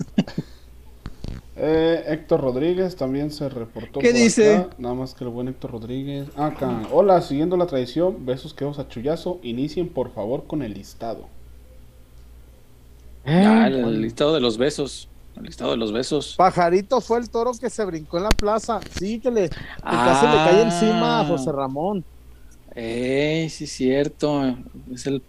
[1.57, 4.00] Eh, Héctor Rodríguez también se reportó.
[4.00, 4.66] ¿Qué dice?
[4.78, 6.28] Nada más que el buen Héctor Rodríguez.
[6.36, 6.82] Ah, acá.
[6.90, 9.38] Hola, siguiendo la tradición, besos que a chullazo.
[9.42, 11.28] Inicien por favor con el listado.
[13.24, 15.09] Ah, el, listado de los besos.
[15.36, 16.34] El listado de los besos.
[16.36, 18.80] Pajarito fue el toro que se brincó en la plaza.
[18.98, 22.05] Sí, que le casi le cae encima a José Ramón.
[22.74, 24.57] Eh, sí, cierto.
[24.92, 25.22] Es el,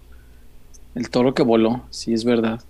[0.96, 1.84] el toro que voló.
[1.90, 2.62] Sí, es verdad.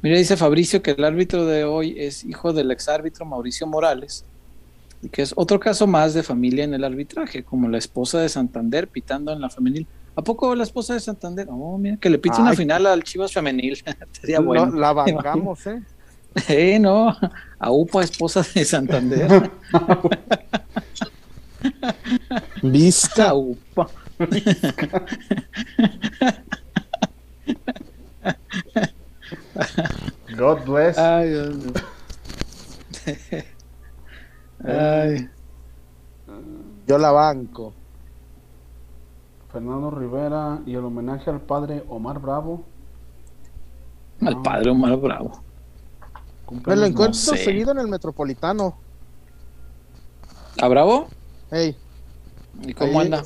[0.00, 4.24] Mira, dice Fabricio que el árbitro de hoy es hijo del exárbitro Mauricio Morales,
[5.02, 8.28] y que es otro caso más de familia en el arbitraje, como la esposa de
[8.28, 9.86] Santander pitando en la femenil.
[10.14, 11.46] ¿A poco la esposa de Santander?
[11.50, 13.78] Oh, mira, que le pite una final al Chivas femenil.
[14.12, 14.66] Sería bueno.
[14.66, 15.82] la bancamos, ¿eh?
[16.48, 17.16] Eh, no.
[17.58, 19.50] A UPA, esposa de Santander.
[22.62, 23.34] Vista.
[23.34, 23.88] UPA.
[30.36, 30.98] God bless.
[30.98, 31.34] Ay,
[34.64, 35.28] Ay.
[36.86, 37.72] Yo la banco.
[39.52, 42.64] Fernando Rivera y el homenaje al padre Omar Bravo.
[44.20, 45.42] Al padre Omar Bravo.
[46.66, 48.76] Me lo encuentro seguido en el Metropolitano.
[50.60, 51.08] ¿A Bravo?
[51.50, 51.76] Hey.
[52.62, 53.22] ¿Y cómo anda?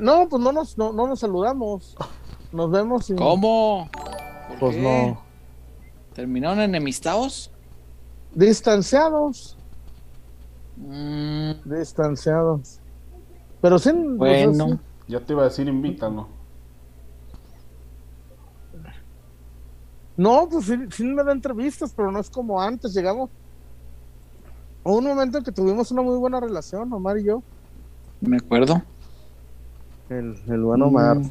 [0.00, 1.96] no, pues no nos, no, no nos saludamos.
[2.52, 3.12] Nos vemos.
[3.16, 3.88] ¿Cómo?
[4.58, 5.20] Pues no.
[6.14, 7.50] ¿Terminaron enemistados?
[8.34, 9.56] Distanciados.
[10.76, 11.52] Mm.
[11.64, 12.80] Distanciados.
[13.60, 13.90] Pero sí.
[14.16, 14.80] Pues, bueno.
[15.06, 16.28] Ya te iba a decir, invítalo.
[20.16, 22.92] No, pues sí, me da entrevistas, pero no es como antes.
[22.92, 23.30] Llegamos
[24.84, 27.42] a un momento en que tuvimos una muy buena relación, Omar y yo.
[28.20, 28.82] Me acuerdo.
[30.08, 31.18] El, el buen Omar.
[31.18, 31.30] Mm.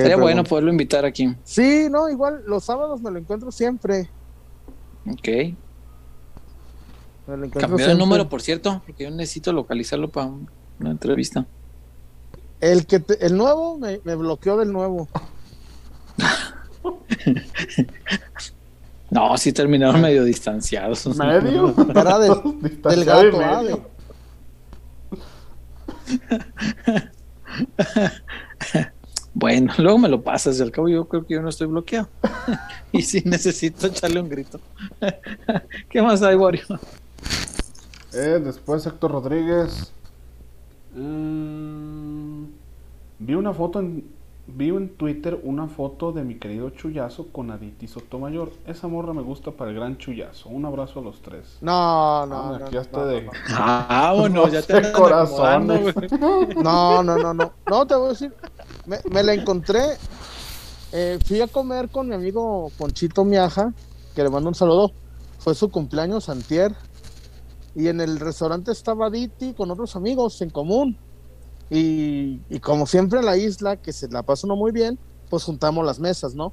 [0.00, 1.36] Sería bueno poderlo invitar aquí.
[1.44, 4.10] Sí, no, igual los sábados me lo encuentro siempre.
[5.08, 5.28] Ok.
[7.52, 10.32] Cambió el número, por cierto, porque yo necesito localizarlo para
[10.80, 11.46] una entrevista.
[12.60, 15.08] El que el nuevo me, bloqueó del nuevo.
[19.10, 21.06] no, sí terminaron medio distanciados.
[21.16, 21.72] ¿Medio?
[21.94, 22.32] Para del,
[22.82, 23.62] del gato, ¿ah?
[29.34, 32.08] Bueno, luego me lo pasas, al cabo yo creo que yo no estoy bloqueado.
[32.92, 34.60] y sí necesito echarle un grito.
[35.90, 36.64] ¿Qué más hay, Wario?
[38.12, 39.92] Eh, después Héctor Rodríguez.
[40.94, 42.44] Mm,
[43.18, 44.04] vi una foto en,
[44.46, 48.52] vi en Twitter una foto de mi querido Chuyazo con Aditi Sotomayor.
[48.66, 50.48] Esa morra me gusta para el gran Chuyazo.
[50.48, 51.58] Un abrazo a los tres.
[51.60, 53.28] No, no, ah, aquí hasta de.
[53.50, 55.68] Ah, bueno, ya te corazón.
[56.62, 57.52] No, no, no, no.
[57.68, 58.34] No, te voy a decir.
[58.86, 59.96] Me, me la encontré.
[60.92, 63.72] Eh, fui a comer con mi amigo Ponchito Miaja,
[64.14, 64.92] que le mando un saludo.
[65.38, 66.74] Fue su cumpleaños antier.
[67.74, 70.96] Y en el restaurante estaba Aditi con otros amigos en común.
[71.70, 74.98] Y, como siempre en la isla, que se la pasó uno muy bien,
[75.30, 76.52] pues juntamos las mesas, ¿no?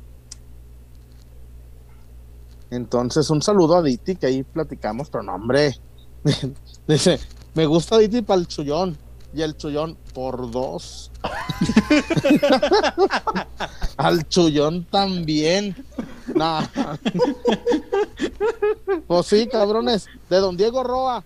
[2.69, 5.77] Entonces, un saludo a Diti, que ahí platicamos, pero no, hombre.
[6.87, 7.19] Dice,
[7.53, 8.97] me gusta Diti para el chullón.
[9.33, 11.09] Y el chullón por dos.
[13.97, 15.75] Al chullón también.
[16.35, 16.59] No.
[19.07, 20.07] pues sí, cabrones.
[20.29, 21.23] De don Diego Roa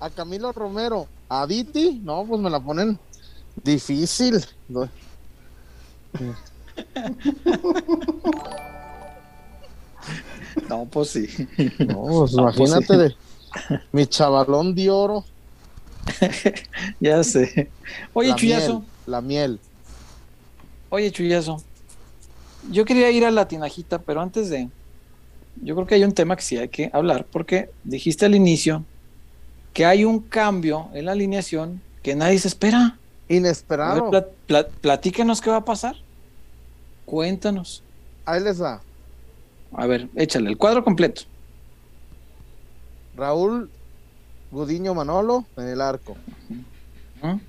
[0.00, 2.98] a Camilo Romero a Diti, no, pues me la ponen
[3.62, 4.44] difícil.
[10.68, 11.26] No, pues sí.
[11.78, 13.16] No, pues, pues imagínate de
[13.92, 15.24] mi chavalón de oro.
[17.00, 17.70] ya sé.
[18.14, 18.84] Oye, la Chuyazo.
[19.06, 19.60] la miel.
[20.88, 21.62] Oye, Chuyazo.
[22.70, 24.68] Yo quería ir a la tinajita, pero antes de.
[25.60, 28.84] Yo creo que hay un tema que sí hay que hablar, porque dijiste al inicio
[29.72, 32.98] que hay un cambio en la alineación que nadie se espera.
[33.28, 34.10] Inesperado.
[34.80, 35.96] platíquenos qué va a pasar.
[37.04, 37.82] Cuéntanos.
[38.24, 38.80] Ahí les va.
[39.72, 41.22] A ver, échale el cuadro completo.
[43.16, 43.70] Raúl
[44.50, 46.16] Gudiño Manolo en el arco.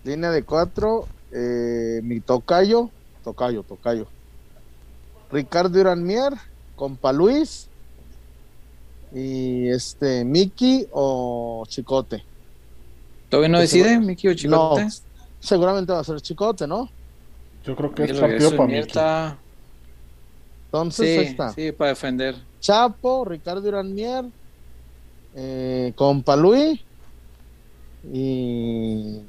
[0.04, 2.90] Línea de cuatro, eh, mi tocayo,
[3.24, 4.08] tocayo, tocayo.
[5.32, 6.34] Ricardo Iranmier,
[6.76, 7.69] compa Luis,
[9.14, 12.24] y este, Mickey o Chicote.
[13.30, 14.88] ¿Todavía no decide Mickey o Chicote?
[15.40, 16.90] seguramente va a ser Chicote, ¿no?
[17.64, 19.38] Yo creo que es partido para Mickey.
[20.66, 21.50] Entonces, sí, ahí está.
[21.54, 22.36] Sí, para defender.
[22.60, 24.26] Chapo, Ricardo Iranmier,
[25.36, 26.80] eh, Compa Luis
[28.12, 29.22] y,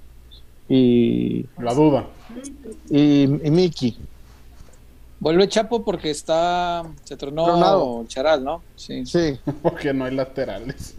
[0.69, 1.47] y.
[1.59, 2.07] La duda.
[2.91, 3.97] Y, y Mickey.
[5.21, 6.83] Vuelve Chapo porque está.
[7.05, 8.63] Se tronó Charal, ¿no?
[8.75, 9.05] Sí.
[9.05, 9.39] Sí.
[9.63, 10.95] Porque no hay laterales.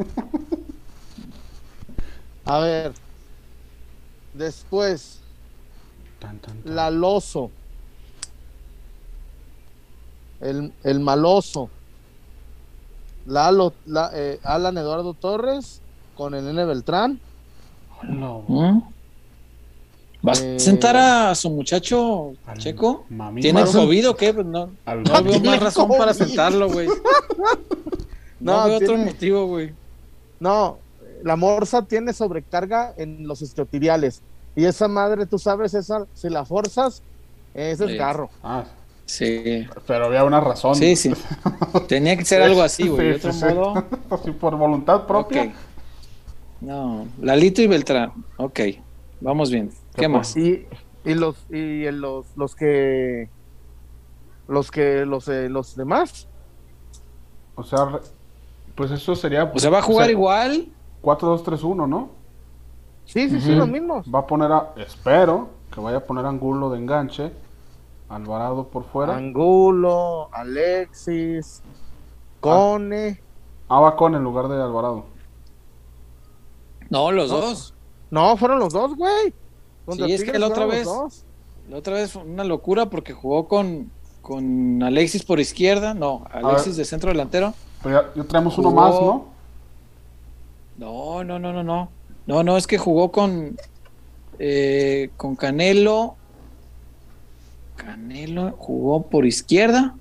[2.45, 2.93] A ver.
[4.35, 5.19] Después.
[6.63, 7.49] La Loso.
[10.39, 11.69] El, el Maloso.
[13.25, 13.51] La,
[13.85, 15.81] la eh, Alan Eduardo Torres
[16.15, 17.19] con el N Beltrán.
[18.03, 18.43] No.
[18.47, 18.81] ¿Mm?
[20.21, 23.05] ¿Vas a sentar a su muchacho Checo?
[23.39, 24.33] ¿Tiene COVID o qué?
[24.33, 26.87] Pues no, no veo más razón para sentarlo, güey.
[28.39, 29.71] No, veo otro motivo, güey.
[30.39, 30.79] No,
[31.23, 34.23] la morsa tiene sobrecarga en los isquiotibiales.
[34.55, 37.03] Y esa madre, tú sabes, esa, si la forzas,
[37.53, 38.31] es el carro.
[38.41, 38.65] Ah,
[39.05, 39.67] sí.
[39.85, 40.73] Pero había una razón.
[40.75, 41.13] Sí, sí.
[41.87, 43.09] Tenía que ser algo así, güey.
[43.09, 43.85] de otro modo.
[44.39, 45.53] por voluntad propia.
[46.59, 48.11] No, Lalito y Beltrán.
[48.37, 48.59] Ok,
[49.19, 49.71] vamos bien.
[49.95, 50.35] ¿Qué más?
[50.37, 50.67] Y,
[51.03, 53.29] y los y los los que
[54.47, 56.27] los que los eh, los demás.
[57.55, 57.99] O sea,
[58.75, 60.69] pues eso sería O sea, va a jugar igual
[61.03, 62.09] 4-2-3-1, ¿no?
[63.05, 64.03] Sí, sí, sí, lo mismo.
[64.13, 67.31] Va a poner a espero que vaya a poner Angulo de enganche,
[68.09, 69.15] Alvarado por fuera.
[69.15, 71.61] Angulo, Alexis,
[72.39, 73.21] Cone.
[73.67, 75.05] Ah, va Cone en lugar de Alvarado.
[76.89, 77.73] No, los dos.
[78.09, 79.33] No, fueron los dos, güey.
[79.89, 80.87] Sí, es que la otra vez,
[81.69, 86.75] la otra vez fue una locura porque jugó con, con Alexis por izquierda, no, Alexis
[86.75, 87.53] de centro delantero.
[87.83, 89.25] Pero ya, traemos uno más, ¿no?
[90.77, 91.89] No, no, no, no, no.
[92.27, 93.57] No, no, es que jugó con,
[94.39, 96.15] eh, con Canelo.
[97.75, 99.95] Canelo jugó por izquierda.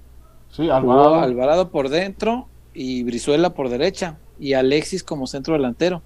[0.51, 1.15] Sí, Alvarado.
[1.17, 4.19] Alvarado por dentro y Brizuela por derecha.
[4.39, 6.03] Y Alexis como centro delantero.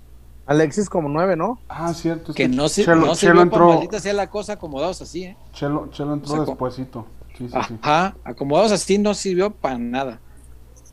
[0.46, 1.58] Alexis como nueve, ¿no?
[1.68, 2.34] Ah, cierto.
[2.34, 3.68] que, no, se, Chelo, no Chelo entró...
[3.68, 5.36] maldita sea la cosa acomodados así, ¿eh?
[5.52, 7.06] Chelo, Chelo entró o despuésito.
[7.36, 10.20] Sí, sí, Ajá, acomodados así no sirvió para nada.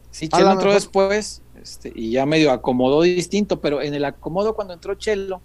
[0.09, 4.73] Sí, Chelo entró después este, y ya medio acomodó distinto, pero en el acomodo cuando
[4.73, 5.41] entró Chelo,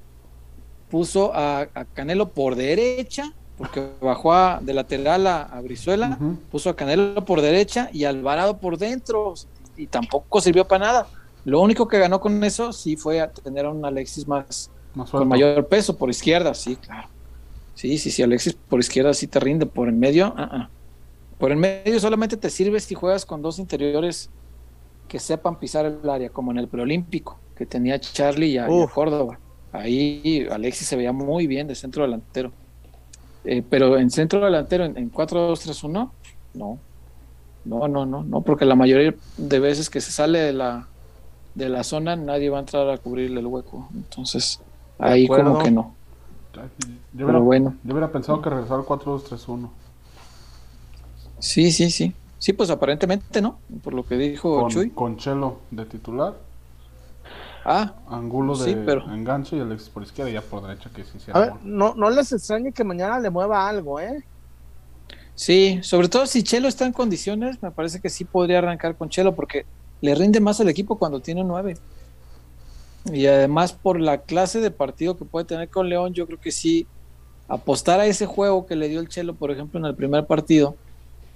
[0.88, 6.18] puso a, Canelo por derecha, porque bajó a, de lateral a, Brizuela,
[6.50, 9.34] puso a Canelo por derecha y Alvarado por dentro,
[9.76, 11.06] y tampoco sirvió para nada.
[11.46, 14.68] Lo único que ganó con eso sí fue a tener a un Alexis más,
[15.12, 17.06] con mayor peso por izquierda, sí, claro.
[17.76, 20.66] Sí, sí, sí, Alexis por izquierda sí te rinde, por el medio, uh
[21.38, 24.30] por el medio solamente te sirve si juegas con dos interiores
[25.06, 29.38] que sepan pisar el área, como en el preolímpico, que tenía Charlie y a, Córdoba.
[29.70, 32.52] Ahí Alexis se veía muy bien de centro delantero.
[33.44, 36.10] Eh, pero en centro delantero, en, 4-2-3-1,
[36.54, 36.78] no.
[37.66, 40.88] No, no, no, no, porque la mayoría de veces que se sale de la,
[41.56, 43.88] de la zona, nadie va a entrar a cubrirle el hueco.
[43.94, 44.60] Entonces,
[44.98, 45.94] ahí como que no.
[47.12, 47.74] Yo hubiera, bueno.
[47.82, 49.68] yo hubiera pensado que regresar al 4-2-3-1.
[51.38, 52.14] Sí, sí, sí.
[52.38, 54.90] Sí, pues aparentemente no, por lo que dijo con, Chuy.
[54.90, 56.34] Con Chelo de titular.
[57.64, 61.40] Ah, Angulo de enganche y el por izquierda y ya por derecha que sí A
[61.40, 64.22] ver, no, no les extrañe que mañana le mueva algo, ¿eh?
[65.34, 69.08] Sí, sobre todo si Chelo está en condiciones, me parece que sí podría arrancar con
[69.08, 69.66] Chelo porque
[70.00, 71.76] le rinde más al equipo cuando tiene nueve.
[73.12, 76.50] Y además por la clase de partido que puede tener con León, yo creo que
[76.50, 76.86] sí
[77.48, 80.74] apostar a ese juego que le dio el Chelo, por ejemplo, en el primer partido,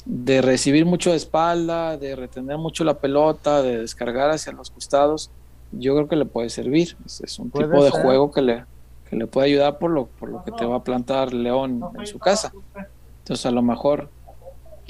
[0.04, 5.30] de recibir mucho de espalda, de retener mucho la pelota, de descargar hacia los costados,
[5.72, 6.96] yo creo que le puede servir.
[7.06, 8.64] Es, un tipo de juego que le,
[9.08, 12.06] que le puede ayudar por lo, por lo que te va a plantar León en
[12.06, 12.52] su casa.
[13.20, 14.10] Entonces, a lo mejor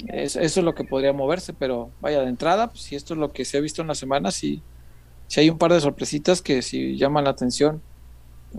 [0.07, 3.31] eso es lo que podría moverse, pero vaya de entrada, pues, si esto es lo
[3.31, 4.61] que se ha visto en la semana, si,
[5.27, 7.81] si hay un par de sorpresitas que si llaman la atención.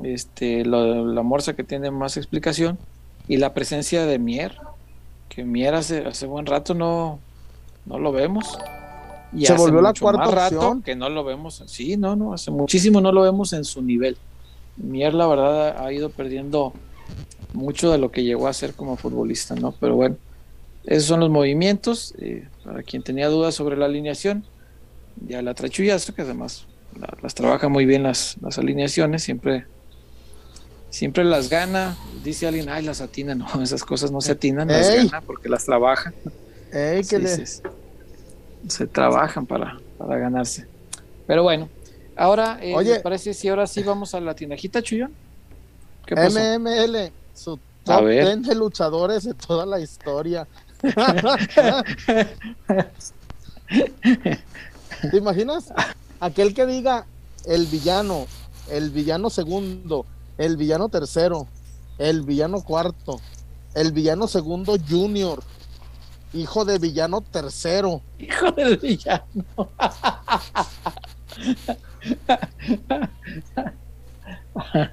[0.03, 2.79] Este, la morsa que tiene más explicación
[3.29, 4.57] y la presencia de Mier,
[5.29, 7.19] que Mier hace, hace buen rato no,
[7.85, 8.59] no lo vemos.
[9.35, 11.63] Y se volvió la cuarta rato que no lo vemos.
[11.67, 14.17] Sí, no, no, hace muchísimo no lo vemos en su nivel.
[14.77, 16.73] Mier, la verdad, ha ido perdiendo
[17.53, 19.73] mucho de lo que llegó a ser como futbolista, ¿no?
[19.73, 20.17] Pero bueno,
[20.85, 22.15] esos son los movimientos.
[22.19, 24.45] Eh, para quien tenía dudas sobre la alineación,
[25.27, 26.67] ya la trachullazo, que además
[27.23, 29.67] las trabaja muy bien las, las alineaciones, siempre
[30.93, 31.97] siempre las gana.
[32.23, 33.35] Dice alguien, ay, las atina.
[33.55, 36.13] No, esas cosas no se atinan, las gana porque las trabaja.
[38.69, 40.67] se, trabajan para, para ganarse.
[41.27, 41.69] Pero bueno,
[42.17, 45.13] ahora, eh, Oye, parece si ahora sí vamos a la tinajita, Chuyón?
[46.07, 50.47] ¿Qué MML, su top 10 de luchadores de toda la historia.
[55.11, 55.73] ¿Te imaginas?
[56.21, 57.07] Aquel que diga
[57.47, 58.27] el villano,
[58.71, 60.07] el villano segundo,
[60.39, 61.49] el villano tercero,
[61.99, 63.21] el villano cuarto,
[63.75, 65.43] el villano segundo junior,
[66.33, 68.01] hijo de villano tercero.
[68.19, 69.25] Hijo del villano.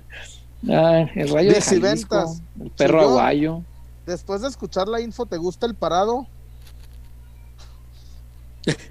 [1.16, 3.64] el rayo de Jalisco, el perro aguayo.
[4.10, 6.26] Después de escuchar la info, ¿te gusta el parado?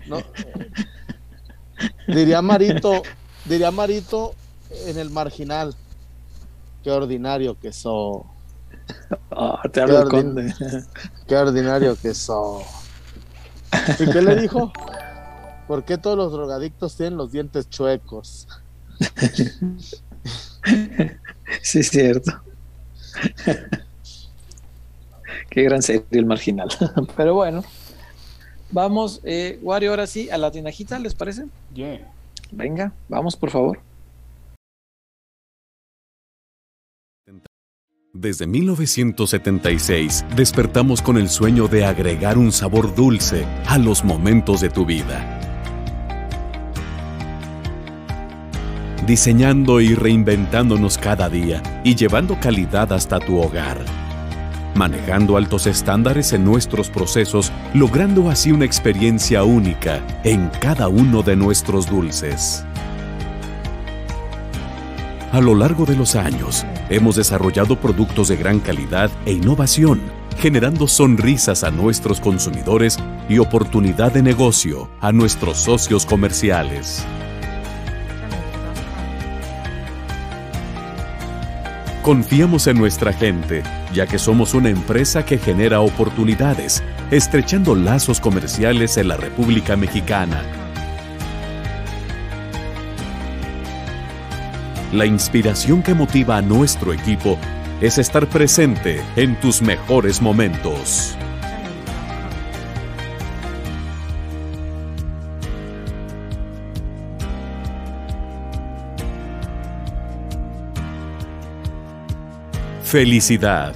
[0.06, 0.22] No.
[2.06, 3.02] diría Marito,
[3.44, 4.36] diría Marito
[4.86, 5.74] en el marginal.
[6.84, 8.26] Qué ordinario que so.
[9.32, 10.54] Ah, te hablo conde.
[11.26, 12.62] Qué ordinario que so.
[13.98, 14.72] ¿Y qué le dijo?
[15.66, 18.46] ¿Por qué todos los drogadictos tienen los dientes chuecos?
[21.62, 22.40] sí, es cierto.
[25.48, 26.68] Qué gran serie el marginal.
[27.16, 27.64] Pero bueno,
[28.70, 31.46] vamos, eh, Wario, ahora sí, a la tinajita, ¿les parece?
[32.50, 33.80] Venga, vamos, por favor.
[38.14, 44.70] Desde 1976 despertamos con el sueño de agregar un sabor dulce a los momentos de
[44.70, 45.38] tu vida.
[49.06, 53.84] Diseñando y reinventándonos cada día y llevando calidad hasta tu hogar.
[54.74, 61.36] Manejando altos estándares en nuestros procesos, logrando así una experiencia única en cada uno de
[61.36, 62.64] nuestros dulces.
[65.32, 70.00] A lo largo de los años, hemos desarrollado productos de gran calidad e innovación,
[70.38, 72.98] generando sonrisas a nuestros consumidores
[73.28, 77.04] y oportunidad de negocio a nuestros socios comerciales.
[82.02, 83.62] Confiamos en nuestra gente,
[83.92, 90.42] ya que somos una empresa que genera oportunidades, estrechando lazos comerciales en la República Mexicana
[94.92, 97.38] La inspiración que motiva a nuestro equipo
[97.82, 101.17] es estar presente en tus mejores momentos.
[112.88, 113.74] Felicidad.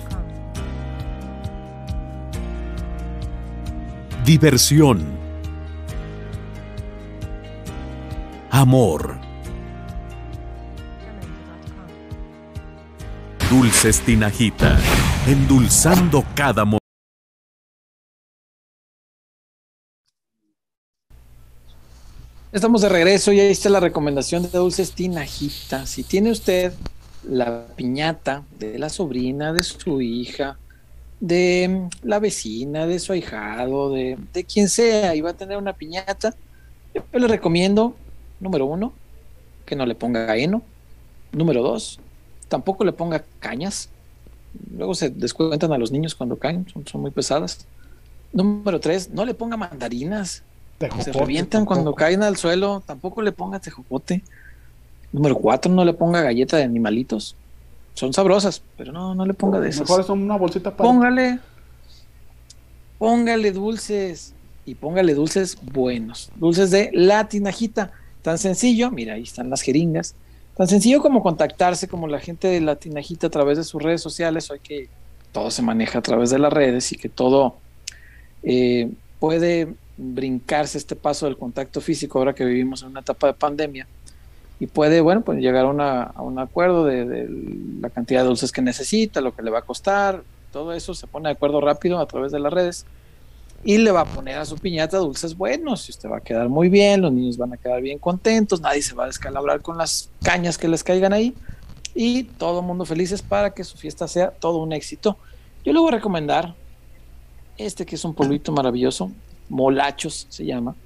[4.24, 5.04] Diversión.
[8.48, 9.18] Amor.
[13.50, 14.78] Dulces Tinajita,
[15.26, 16.78] endulzando cada momento.
[22.50, 25.84] Estamos de regreso y ahí está la recomendación de Dulces Tinajita.
[25.84, 26.72] Si tiene usted
[27.28, 30.58] la piñata de la sobrina, de su hija,
[31.20, 35.72] de la vecina, de su ahijado, de, de quien sea, y va a tener una
[35.72, 36.34] piñata,
[36.94, 37.94] yo le recomiendo,
[38.40, 38.92] número uno,
[39.64, 40.62] que no le ponga heno.
[41.32, 41.98] Número dos,
[42.48, 43.88] tampoco le ponga cañas.
[44.76, 47.66] Luego se descuentan a los niños cuando caen, son, muy pesadas.
[48.32, 50.42] Número tres, no le ponga mandarinas.
[51.00, 52.82] se revientan cuando caen al suelo.
[52.84, 54.22] Tampoco le ponga tejocote.
[55.12, 57.36] Número cuatro, no le ponga galleta de animalitos.
[57.94, 59.82] Son sabrosas, pero no, no le ponga de esas.
[59.82, 60.88] Mejor son una bolsita para.
[60.88, 61.38] Póngale.
[62.98, 64.34] Póngale dulces.
[64.64, 66.30] Y póngale dulces buenos.
[66.36, 67.92] Dulces de la tinajita.
[68.22, 70.14] Tan sencillo, mira, ahí están las jeringas.
[70.56, 74.00] Tan sencillo como contactarse como la gente de la tinajita a través de sus redes
[74.00, 74.50] sociales.
[74.50, 74.88] Hoy que
[75.32, 77.56] todo se maneja a través de las redes y que todo
[78.42, 83.34] eh, puede brincarse este paso del contacto físico ahora que vivimos en una etapa de
[83.34, 83.86] pandemia
[84.62, 87.28] y puede, bueno, pues llegar a, un acuerdo de,
[87.80, 91.08] la cantidad de dulces que necesita, lo que le va a costar, todo eso se
[91.08, 92.86] pone de acuerdo rápido a través de las redes
[93.64, 95.88] y le va a poner a su piñata dulces buenos.
[95.88, 98.82] Y usted va a quedar muy bien, los niños van a quedar bien contentos, nadie
[98.82, 101.34] se va a descalabrar con las cañas que les caigan ahí
[101.92, 105.16] y todo el mundo felices para que su fiesta sea todo un éxito.
[105.64, 106.54] Yo le voy a recomendar
[107.58, 109.10] este que es un polvito maravilloso,
[109.48, 110.76] molachos se llama.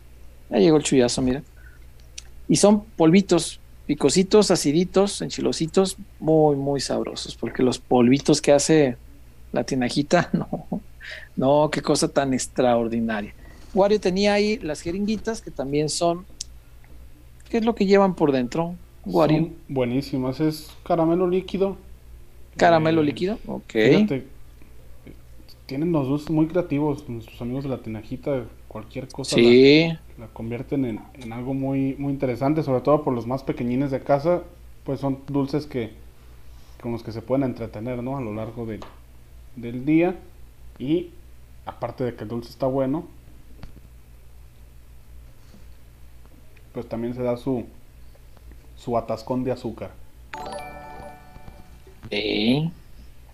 [0.49, 1.43] Ya llegó el chullazo, mira.
[2.49, 8.97] Y son polvitos picositos, aciditos, enchilositos, muy, muy sabrosos, porque los polvitos que hace
[9.53, 10.81] la tinajita, no,
[11.37, 13.33] no, qué cosa tan extraordinaria.
[13.75, 16.25] Wario tenía ahí las jeringuitas que también son.
[17.51, 18.75] ¿Qué es lo que llevan por dentro?
[19.05, 19.51] Wario.
[19.69, 21.77] buenísimas, es caramelo líquido.
[22.57, 23.75] Caramelo eh, líquido, ok.
[25.67, 29.89] tienen los dulces muy creativos, nuestros amigos de la tinajita, cualquier cosa sí.
[29.89, 30.01] la,
[30.33, 34.43] convierten en, algo muy, muy interesante, sobre todo por los más pequeñines de casa,
[34.85, 35.93] pues son dulces que
[36.81, 38.17] con los que se pueden entretener, ¿no?
[38.17, 38.67] A lo largo
[39.57, 40.17] del día.
[40.79, 41.11] Y
[41.65, 43.05] aparte de que el dulce está bueno,
[46.73, 47.65] pues también se da su,
[48.77, 49.91] su atascón de azúcar.
[52.11, 52.71] ¿Eh?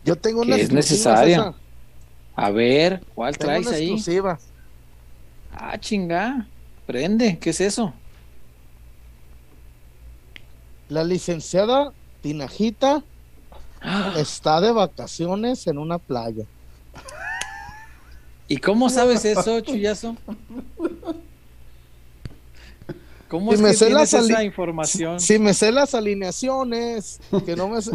[0.04, 1.54] Yo tengo una es necesaria.
[2.34, 3.90] A ver, ¿cuál traes ahí?
[3.90, 4.38] Exclusiva.
[5.52, 6.46] Ah, chinga.
[6.86, 7.94] Prende, ¿qué es eso?
[10.88, 13.02] La licenciada Tinajita
[13.80, 14.14] ah.
[14.16, 16.44] está de vacaciones en una playa.
[18.48, 20.16] ¿Y cómo sabes eso, Chuyazo?
[23.28, 25.18] ¿Cómo es que tienes esa información?
[25.18, 27.92] Si, me sé las alineaciones, que no me sé.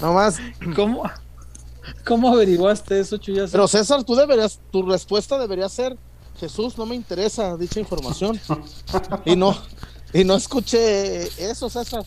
[0.00, 0.38] Nomás.
[0.74, 1.02] ¿Cómo,
[2.06, 3.52] ¿Cómo averiguaste eso, Chuyazo?
[3.52, 5.98] Pero César, tú deberías, tu respuesta debería ser,
[6.36, 8.40] Jesús, no me interesa dicha información.
[9.24, 9.56] y no,
[10.12, 12.04] y no escuché eso, César.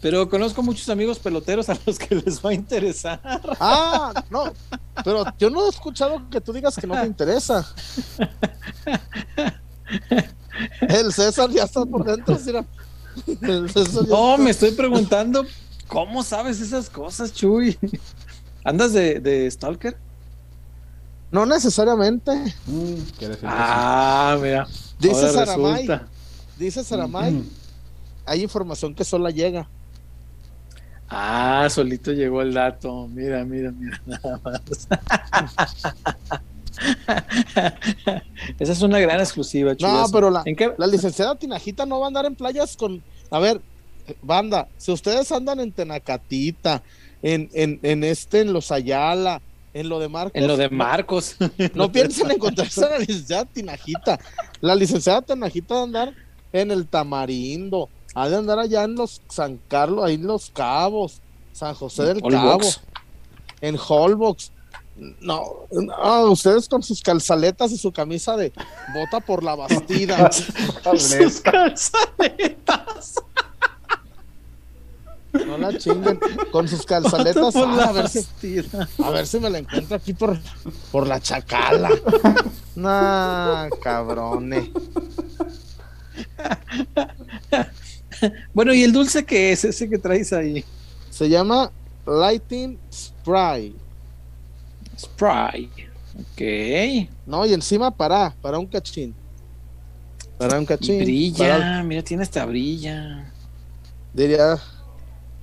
[0.00, 3.20] Pero conozco muchos amigos peloteros a los que les va a interesar.
[3.58, 4.52] Ah, no,
[5.02, 7.66] pero yo no he escuchado que tú digas que no te interesa.
[10.80, 12.38] El César ya está por dentro,
[14.08, 15.46] No, me estoy preguntando,
[15.88, 17.78] ¿cómo sabes esas cosas, Chuy?
[18.64, 19.96] ¿Andas de, Stalker?
[21.30, 22.32] No necesariamente.
[22.66, 22.94] Mm,
[23.44, 24.66] ah, mira.
[24.98, 26.00] Dice Saramay.
[26.56, 27.32] Dice Saramay.
[27.32, 27.48] Mm.
[28.26, 29.68] Hay información que solo llega.
[31.08, 33.08] Ah, solito llegó el dato.
[33.08, 34.60] Mira, mira, mira, nada más.
[38.58, 40.42] Esa es una gran exclusiva, No, pero la,
[40.76, 43.02] la licenciada Tinajita no va a andar en playas con.
[43.30, 43.60] A ver,
[44.22, 46.82] banda, si ustedes andan en Tenacatita,
[47.22, 49.40] en, en, en este, en los Ayala,
[49.74, 50.40] en lo de Marcos.
[50.40, 51.36] En lo de Marcos.
[51.74, 54.18] No, piensen en encontrarse a la licenciada Tinajita.
[54.60, 56.14] La licenciada Tinajita va a andar
[56.52, 61.20] en el Tamarindo, ha de andar allá en los San Carlos, ahí en los Cabos,
[61.52, 62.60] San José del Cabo,
[63.60, 64.52] en Holbox.
[65.20, 65.66] No,
[66.30, 68.52] ustedes con sus calzaletas y su camisa de
[68.94, 70.30] bota por la bastida.
[70.96, 73.14] sus calzaletas.
[75.46, 76.18] No la chinguen
[76.52, 77.54] con sus calzaletas.
[77.56, 78.24] Ah, a, ver si,
[79.02, 80.38] a, ver si, me la encuentro aquí por,
[80.92, 81.90] por la chacala.
[82.76, 84.68] Nah, cabrones.
[88.52, 90.64] bueno, ¿y el dulce qué es ese que traes ahí?
[91.10, 91.70] Se llama
[92.06, 93.74] Lighting Spray.
[94.98, 95.70] Spray.
[96.18, 97.08] Ok.
[97.26, 99.14] No, y encima para, para un cachín.
[100.38, 101.00] Para un cachín.
[101.00, 103.32] brilla, mira, tiene esta brilla.
[104.12, 104.58] Diría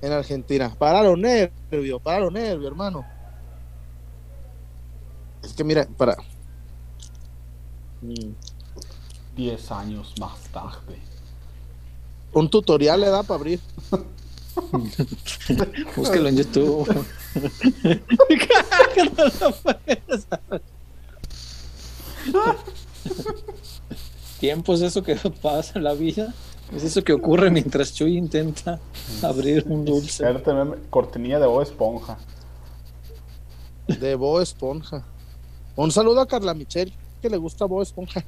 [0.02, 0.74] en Argentina.
[0.78, 3.06] Para los nervios, para los nervios, hermano.
[5.42, 6.16] Es que mira, para.
[9.34, 11.12] Diez años más tarde
[12.32, 13.60] un tutorial le da para abrir.
[15.96, 17.06] Búsquelo en YouTube.
[24.40, 26.34] Tiempo es eso que pasa en la vida.
[26.74, 28.80] Es eso que ocurre mientras Chuy intenta
[29.22, 30.24] abrir un dulce.
[30.88, 32.16] Cortinilla de Bo Esponja.
[33.86, 35.04] De Bo Esponja.
[35.76, 38.24] Un saludo a Carla Michelle, que le gusta Bo Esponja.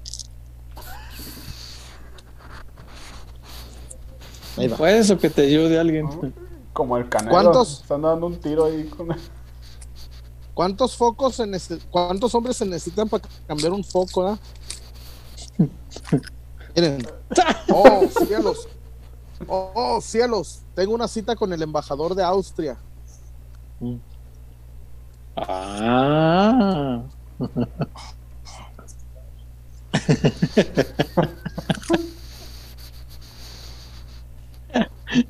[4.77, 6.07] Puede eso que te ayude alguien.
[6.73, 7.31] Como el canal.
[7.31, 7.81] ¿Cuántos?
[7.81, 9.09] Están dando un tiro ahí con
[10.53, 14.39] ¿Cuántos focos se ¿Cuántos hombres se necesitan para cambiar un foco?
[15.59, 15.69] ¿eh?
[16.75, 17.03] Miren.
[17.69, 18.69] Oh, cielos.
[19.49, 20.63] Oh, oh, cielos.
[20.75, 22.77] Tengo una cita con el embajador de Austria.
[25.37, 27.03] Ah.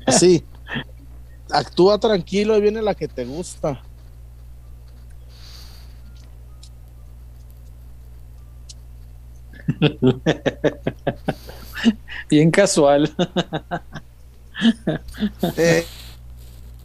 [0.07, 0.43] Sí.
[1.51, 3.81] Actúa tranquilo y viene la que te gusta.
[12.29, 13.13] Bien casual.
[15.57, 15.85] Eh,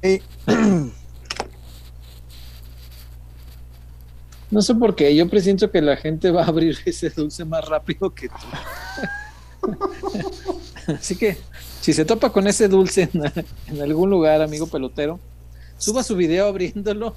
[0.03, 0.21] eh.
[4.51, 7.65] No sé por qué, yo presiento que la gente va a abrir ese dulce más
[7.67, 8.35] rápido que tú.
[10.89, 11.39] Así que,
[11.81, 13.09] si se topa con ese dulce
[13.69, 15.21] en, algún lugar, amigo pelotero,
[15.79, 17.15] suba su video abriéndolo,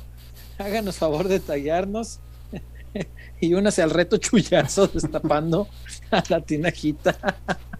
[0.60, 2.20] háganos favor de tallarnos
[3.44, 5.68] y únase al reto chullazo destapando
[6.12, 7.16] a la tinajita.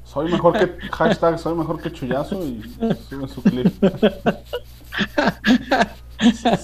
[0.04, 2.62] Soy mejor que hashtag, soy mejor que chullazo y
[3.10, 3.74] sube su clip.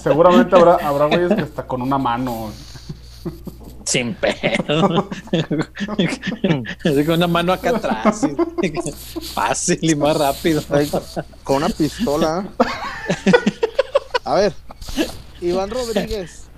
[0.02, 2.52] Seguramente habrá, habrá güeyes que hasta con una mano.
[3.84, 5.08] Sin pedo.
[7.06, 8.26] con una mano acá atrás.
[9.32, 10.62] Fácil y más rápido.
[11.42, 12.46] Con una pistola.
[14.24, 14.52] A ver,
[15.40, 16.49] Iván Rodríguez.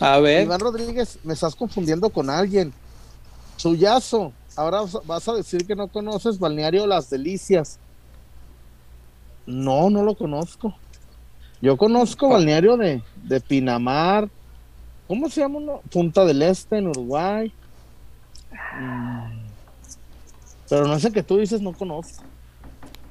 [0.00, 0.44] A ver.
[0.44, 2.72] Iván Rodríguez, me estás confundiendo con alguien.
[3.56, 4.32] Chuyazo.
[4.56, 7.78] Ahora vas a decir que no conoces Balneario Las Delicias.
[9.46, 10.74] No, no lo conozco.
[11.60, 12.32] Yo conozco ah.
[12.34, 14.28] Balneario de, de Pinamar.
[15.06, 15.82] ¿Cómo se llama uno?
[15.90, 17.52] Punta del Este en Uruguay.
[18.78, 19.40] Mm.
[20.68, 22.22] Pero no sé que tú dices, no conozco.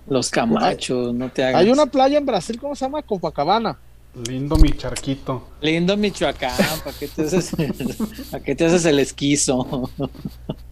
[0.08, 1.62] Los Camachos, no te hagas.
[1.62, 3.04] Hay una playa en Brasil, ¿cómo se llama?
[3.04, 3.78] Copacabana.
[4.16, 5.48] Lindo mi charquito.
[5.62, 6.52] Lindo Michoacán,
[6.84, 7.52] ¿para qué te haces,
[8.32, 9.90] ¿para qué te haces el esquizo?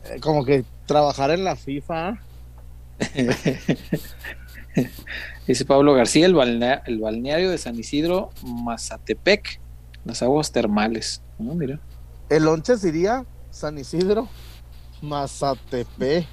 [0.06, 2.20] Eh, como que trabajar en la FIFA.
[5.48, 9.60] Dice Pablo García, el, balneario de San Isidro, Mazatepec,
[10.04, 11.22] las aguas termales.
[11.38, 11.80] mira.
[12.30, 14.28] El lonche diría San Isidro,
[15.02, 16.26] Mazatepec.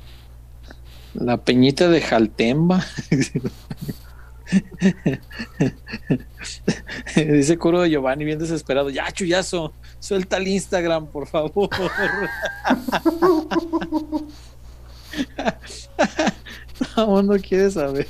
[1.14, 2.84] La peñita de Jaltemba.
[7.16, 8.90] Dice Curo de Giovanni bien desesperado.
[8.90, 11.70] Ya, chullazo, suelta el Instagram, por favor.
[16.96, 18.06] No, no quiere saber.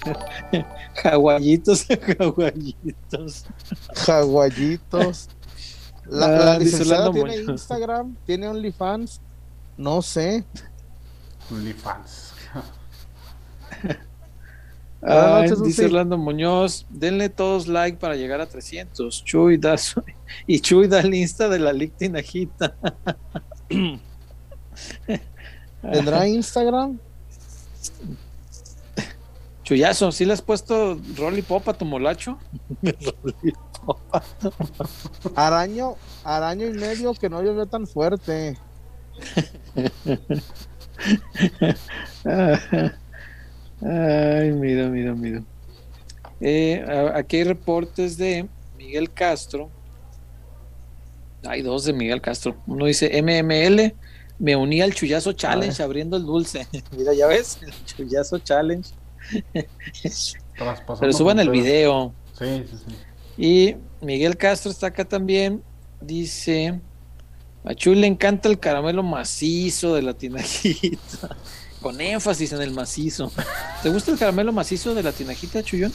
[0.94, 3.44] Jaguayitos, jaguayitos.
[3.94, 5.28] Jaguayitos.
[6.06, 9.20] La, la licenciada tiene Instagram, tiene OnlyFans.
[9.76, 10.44] No sé.
[11.50, 12.32] OnlyFans.
[15.62, 19.24] Dice Orlando Muñoz, denle todos like para llegar a 300.
[19.24, 19.76] Chuy da
[20.46, 22.74] y Chuy da el Insta de la Lictinajita.
[25.82, 26.98] ¿Tendrá Instagram?
[29.62, 32.38] Chuyazo, ¿sí le has puesto Rolly Pop a tu molacho?
[35.34, 38.58] araño, araño y medio que no llovió tan fuerte.
[43.82, 45.42] Ay, mira, mira, mira.
[46.40, 46.84] Eh,
[47.14, 49.70] aquí hay reportes de Miguel Castro.
[51.44, 52.56] Hay dos de Miguel Castro.
[52.66, 53.94] Uno dice MML,
[54.38, 56.66] me uní al Chullazo Challenge abriendo el dulce.
[56.96, 58.88] mira, ya ves, el Chullazo Challenge.
[61.00, 62.14] Pero suban el video.
[62.38, 62.94] Sí, sí, sí.
[63.36, 65.62] Y Miguel Castro está acá también.
[66.00, 66.80] Dice:
[67.64, 71.36] A Chuy le encanta el caramelo macizo de la tinajita
[71.84, 73.30] con énfasis en el macizo.
[73.82, 75.92] ¿Te gusta el caramelo macizo de la tinajita, Chuyón?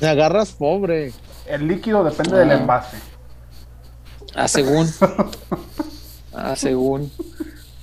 [0.00, 1.12] Te agarras pobre.
[1.46, 2.54] El líquido depende del ah.
[2.54, 2.96] envase.
[4.34, 4.88] Ah, según.
[6.32, 7.12] ah, según.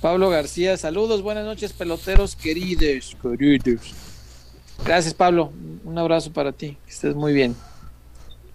[0.00, 3.94] Pablo García, saludos, buenas noches, peloteros queridos, queridos.
[4.84, 5.52] Gracias, Pablo.
[5.84, 6.76] Un abrazo para ti.
[6.84, 7.54] Que estés muy bien.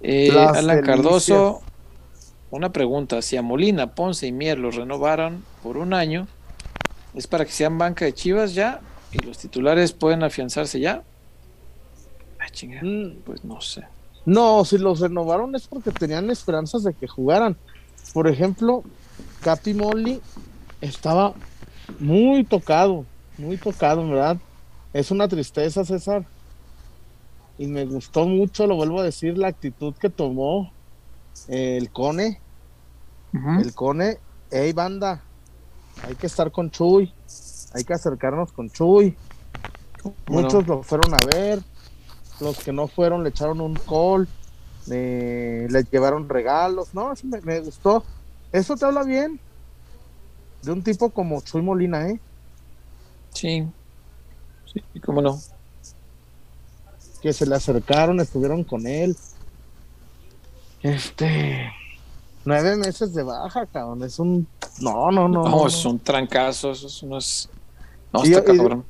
[0.01, 1.61] Eh, Alan Cardoso,
[2.49, 3.21] una pregunta.
[3.21, 6.27] Si a Molina, Ponce y Mier los renovaron por un año,
[7.13, 8.79] ¿Es para que sean banca de Chivas ya?
[9.11, 11.03] ¿Y los titulares pueden afianzarse ya?
[12.39, 12.83] Ah, chingada.
[12.83, 13.17] Mm.
[13.25, 13.83] Pues no sé.
[14.25, 17.57] No, si los renovaron es porque tenían esperanzas de que jugaran.
[18.13, 18.83] Por ejemplo,
[19.41, 20.21] Capi Molly
[20.79, 21.33] estaba
[21.99, 23.05] muy tocado,
[23.37, 24.37] muy tocado, ¿verdad?
[24.93, 26.25] Es una tristeza, César.
[27.57, 30.71] Y me gustó mucho, lo vuelvo a decir, la actitud que tomó
[31.47, 32.39] el Cone.
[33.33, 34.17] El Cone,
[34.51, 35.23] hey banda,
[36.03, 37.13] hay que estar con Chuy,
[37.73, 39.15] hay que acercarnos con Chuy.
[40.27, 41.61] Muchos lo fueron a ver,
[42.39, 44.27] los que no fueron le echaron un call,
[44.87, 48.03] le, llevaron regalos, no, me, me, gustó.
[48.51, 49.39] Eso te habla bien
[50.61, 52.19] de un tipo como Chuy Molina, ¿eh?
[53.33, 53.67] Sí,
[54.71, 55.39] sí, cómo no.
[57.21, 59.15] Que se le acercaron, estuvieron con él.
[60.81, 61.71] Este,
[62.45, 64.47] nueve meses de baja, cabrón, es un,
[64.79, 65.43] no, no, no.
[65.43, 67.49] No, es un trancazo, eso no es,
[68.13, 68.85] no, está cabrón.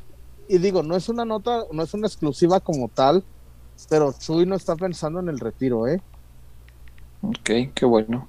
[0.47, 3.23] y digo, no es una nota, no es una exclusiva como tal,
[3.89, 6.01] pero Chuy no está pensando en el retiro, ¿eh?
[7.21, 8.27] Ok, qué bueno.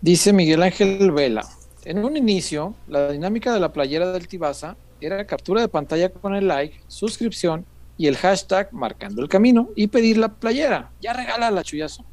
[0.00, 1.46] Dice Miguel Ángel Vela.
[1.84, 6.34] En un inicio, la dinámica de la playera del Tibasa era captura de pantalla con
[6.34, 7.64] el like, suscripción
[7.96, 10.90] y el hashtag marcando el camino y pedir la playera.
[11.00, 12.04] Ya regala la chullazo.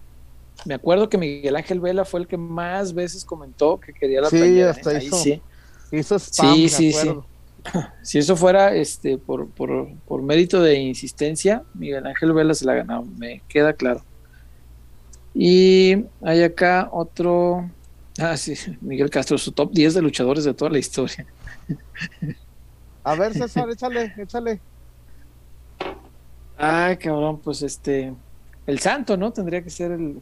[0.63, 4.29] Me acuerdo que Miguel Ángel Vela fue el que más veces comentó que quería la
[4.29, 4.71] playera.
[4.71, 5.03] Hasta ¿eh?
[5.03, 5.41] hizo, sí,
[5.91, 7.09] hizo spam, sí, sí, sí.
[8.01, 12.75] si eso fuera este por, por, mérito de insistencia, Miguel Ángel Vela se la ha
[12.75, 14.01] ganado, me queda claro.
[15.33, 17.69] Y hay acá otro.
[18.17, 21.25] Ah, sí, Miguel Castro, su top 10 de luchadores de toda la historia.
[23.03, 24.61] A ver, César, échale, échale.
[26.57, 28.13] Ay, cabrón, pues este.
[28.65, 29.31] El santo, ¿no?
[29.31, 30.21] Tendría que ser el.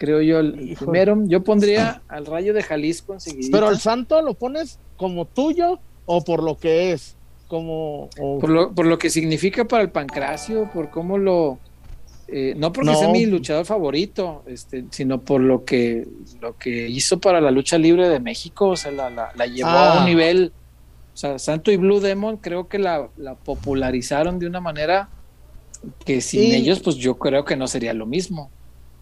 [0.00, 1.14] Creo yo, el primero.
[1.26, 3.18] Yo pondría al rayo de Jalisco.
[3.52, 7.18] Pero el santo lo pones como tuyo o por lo que es,
[7.48, 8.08] como...
[8.16, 11.58] Por, lo, por lo que significa para el pancracio, por cómo lo...
[12.28, 16.08] Eh, no porque sea mi luchador favorito, este, sino por lo que,
[16.40, 19.94] lo que hizo para la lucha libre de México, o sea, la, la, llevó a
[19.94, 20.06] un ah.
[20.06, 20.52] nivel,
[21.12, 23.10] o sea, Santo y Blue Demon creo que la,
[23.44, 25.10] popularizaron de una manera
[26.06, 28.50] que sin ellos, pues yo creo que no sería lo mismo.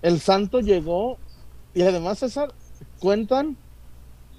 [0.03, 1.19] El Santo llegó,
[1.75, 2.53] y además César,
[3.01, 3.57] cuentan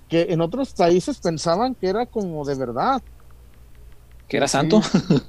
[0.08, 3.02] que en otros países pensaban que era como de verdad.
[4.28, 4.82] Que era santo.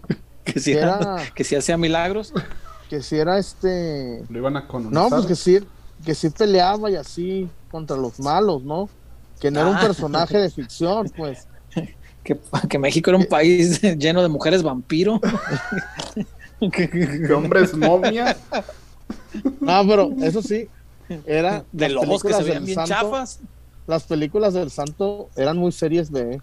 [0.44, 2.32] que, si era, que si hacía milagros.
[2.88, 4.24] Que si era este.
[4.28, 4.92] Lo iban a conocer.
[4.92, 5.60] No, pues que sí,
[6.04, 8.88] que sí peleaba y así contra los malos, ¿no?
[9.40, 9.80] Que no era un ah.
[9.80, 11.46] personaje de ficción, pues.
[12.22, 12.38] Que,
[12.68, 15.18] que México era un país lleno de mujeres vampiro.
[16.70, 18.36] que hombres momia.
[19.60, 20.68] No, pero eso sí,
[21.26, 23.40] era de lobos que se veían bien chafas
[23.90, 26.40] las películas del santo eran muy series B.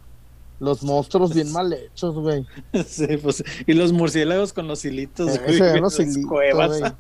[0.60, 2.46] Los monstruos bien mal hechos, güey.
[2.86, 6.82] Sí, pues, y los murciélagos con los hilitos, eh, güey, los hilitos, cuevas.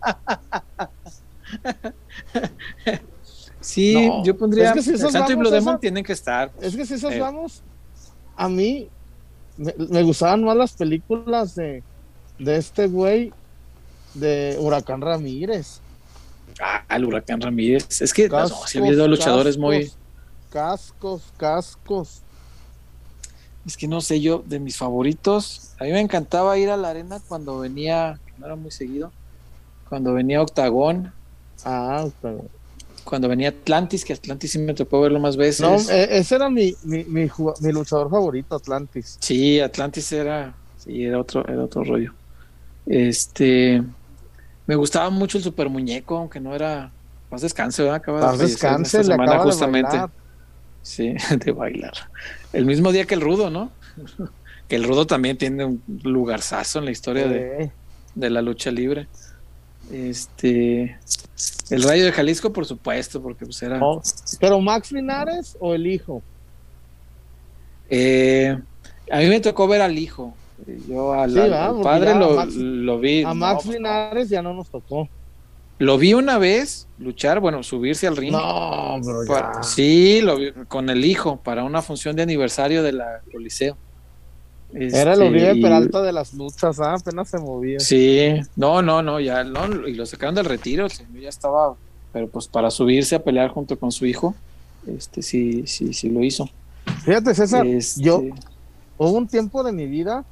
[3.59, 4.69] sí, yo pondría.
[4.69, 6.51] Es que si esos Santo y Blue Demon tienen que estar.
[6.61, 7.19] es que si esos eh.
[7.19, 7.61] vamos,
[8.35, 8.89] a mí
[9.57, 11.83] me, gustaban más las películas de,
[12.39, 13.33] de este güey,
[14.13, 15.79] de Huracán Ramírez.
[16.61, 18.01] Ah, el Huracán Ramírez.
[18.01, 19.91] Es que no, si ha habido luchadores muy
[20.51, 22.21] Cascos, cascos.
[23.65, 26.89] Es que no sé, yo, de mis favoritos, a mí me encantaba ir a la
[26.89, 29.11] arena cuando venía, no era muy seguido,
[29.89, 31.11] cuando venía Octagón.
[31.65, 32.47] Ah, Octagón.
[33.03, 35.61] Cuando venía Atlantis, que Atlantis sí me tocó verlo más veces.
[35.61, 39.17] No, e, ese era mi, mi, mi, luchador favorito, Atlantis.
[39.19, 42.13] Sí, Atlantis era, sí, era otro, era otro rollo.
[42.85, 43.83] Este,
[44.67, 46.91] me gustaba mucho el super muñeco, aunque no era,
[47.31, 47.97] más descanse, ¿verdad?
[47.97, 49.97] Acaba de descanse, le acaba justamente.
[49.97, 50.07] De
[50.87, 51.15] Sí,
[51.45, 51.93] de bailar.
[52.53, 53.71] El mismo día que el Rudo, ¿no?
[54.69, 57.71] que el Rudo también tiene un lugarzazo en la historia de,
[58.15, 59.07] la lucha libre.
[59.91, 60.97] Este,
[61.69, 63.79] el Rayo de Jalisco, por supuesto, porque pues era.
[64.39, 66.21] Pero Max Linares o el hijo.
[67.89, 68.57] Eh,
[69.11, 70.33] a mí me tocó ver al hijo.
[70.87, 71.33] Yo al,
[71.81, 73.23] padre lo, vi.
[73.23, 75.07] A Max pues, Linares ya no nos tocó.
[75.79, 78.31] Lo vi una vez luchar, bueno, subirse al ring.
[78.31, 79.63] No, bro, ya.
[79.63, 83.77] sí, lo vi con el hijo para una función de aniversario de la Coliseo.
[84.73, 86.95] Era lo vi de este, Peralta de las luchas, ¿ah?
[86.95, 87.79] apenas se movía.
[87.79, 91.75] Sí, no, no, no, ya, no, y lo sacaron del retiro, ya estaba,
[92.11, 94.35] pero pues para subirse a pelear junto con su hijo,
[94.85, 96.49] este sí, sí, sí lo hizo.
[97.05, 98.23] Fíjate, César, este yo
[98.97, 100.25] hubo un tiempo de mi vida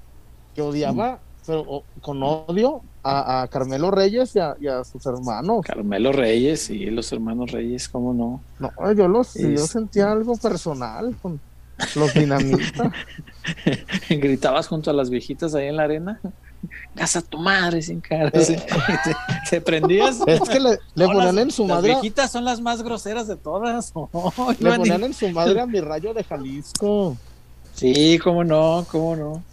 [0.55, 5.63] que odiaba, pero con odio, a, Carmelo Reyes y a, sus hermanos.
[5.65, 8.41] Carmelo Reyes, y los hermanos Reyes, ¿cómo no?
[8.59, 11.39] No, yo los yo sentía algo personal con
[11.95, 12.91] los dinamitas.
[14.09, 16.19] ¿Gritabas junto a las viejitas ahí en la arena?
[16.95, 18.31] casa tu madre sin cara.
[18.33, 18.65] Eh.
[19.49, 20.19] ¿Te, prendías?
[20.27, 21.89] Es que le, ponían en su madre.
[21.89, 23.93] Las viejitas son las más groseras de todas.
[24.59, 27.17] le ponían en su madre a mi rayo de Jalisco.
[27.73, 29.43] Sí, cómo no, cómo no.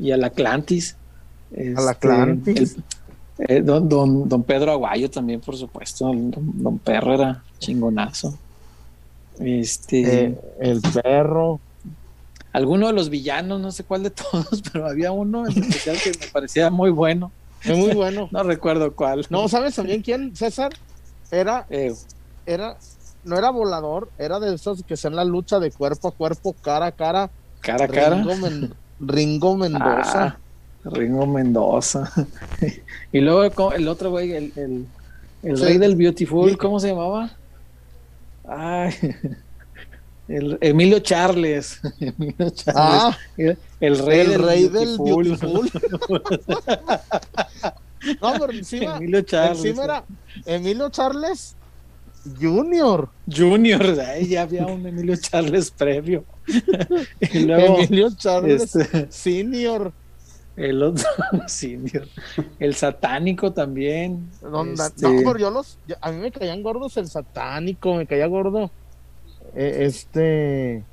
[0.00, 0.96] Y al Atlantis.
[1.56, 2.76] al Atlantis.
[3.38, 3.88] Este, eh, don,
[4.28, 6.06] don, Pedro Aguayo también, por supuesto.
[6.06, 6.32] Don,
[6.62, 8.38] don Perro era chingonazo.
[9.38, 10.24] Este.
[10.24, 11.60] Eh, el perro.
[12.52, 16.10] Alguno de los villanos, no sé cuál de todos, pero había uno en especial que
[16.10, 17.32] me parecía muy bueno.
[17.64, 18.28] muy bueno.
[18.32, 19.26] no recuerdo cuál.
[19.30, 20.72] No, ¿sabes también quién, César?
[21.30, 21.66] Era.
[21.70, 21.94] Eh.
[22.46, 22.76] Era.
[23.24, 26.86] No era volador, era de esos que sean la lucha de cuerpo a cuerpo, cara
[26.86, 27.30] a cara.
[27.60, 28.16] Cara a cara.
[28.16, 30.24] Ringo, Mendoza.
[30.24, 30.36] Ah,
[30.84, 32.10] Ringo Mendoza.
[33.12, 34.86] y luego el otro güey, el,
[35.42, 37.30] el, rey del Beautiful, ¿cómo se llamaba?
[38.48, 38.92] Ay,
[40.28, 41.80] el Emilio Charles.
[42.00, 42.74] Emilio Charles.
[42.76, 45.70] Ah, el, rey, del, rey Beautiful.
[48.20, 49.64] no, pero encima, Emilio Charles.
[49.64, 50.04] encima era
[50.46, 51.56] Emilio Charles
[52.40, 53.08] Junior.
[53.30, 56.24] Junior, ahí ya había un Emilio Charles previo.
[57.20, 59.92] y luego, Emilio Charles este, Senior.
[60.56, 61.08] El otro
[61.46, 62.06] senior.
[62.58, 64.28] El satánico también.
[64.74, 65.02] Este...
[65.02, 65.78] No, pero yo los.
[66.00, 68.70] A mí me caían gordos el satánico, me caía gordo.
[69.54, 70.84] Eh, este.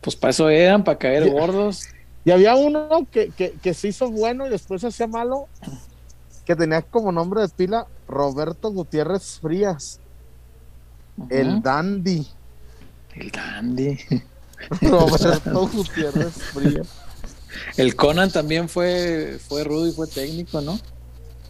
[0.00, 1.86] Pues para eso eran, para caer gordos.
[2.24, 5.48] Y había uno que, que, que se hizo bueno y después se hacía malo,
[6.46, 10.00] que tenía como nombre de pila Roberto Gutiérrez Frías.
[11.28, 12.26] El Dandy.
[13.14, 13.98] El Dandy.
[14.80, 16.88] Roberto Gutiérrez Frías.
[17.76, 20.78] El Conan también fue, fue rudo y fue técnico, ¿no?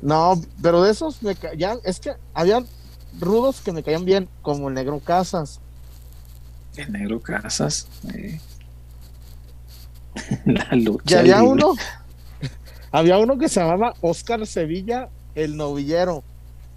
[0.03, 2.62] No, pero de esos me ya es que había
[3.19, 5.61] rudos que me caían bien, como el Negro Casas.
[6.77, 7.89] El Negro Casas.
[10.45, 11.16] La lucha.
[11.16, 11.74] Y había uno,
[12.93, 16.23] había uno que se llamaba Oscar Sevilla, el novillero.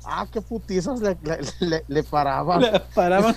[0.10, 1.18] Ah, qué putizas le,
[1.60, 2.62] le, le, paraban.
[2.62, 3.36] Le paraban.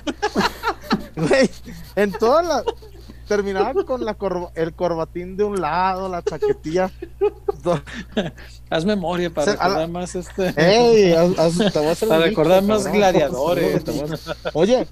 [1.96, 2.64] en todas las
[3.30, 4.16] terminaba con la
[4.56, 6.90] el corbatín de un lado, la chaquetilla.
[8.70, 10.52] Haz memoria para recordar más este.
[10.56, 11.14] Ey,
[12.08, 13.84] para recordar más gladiadores.
[14.52, 14.88] Oye,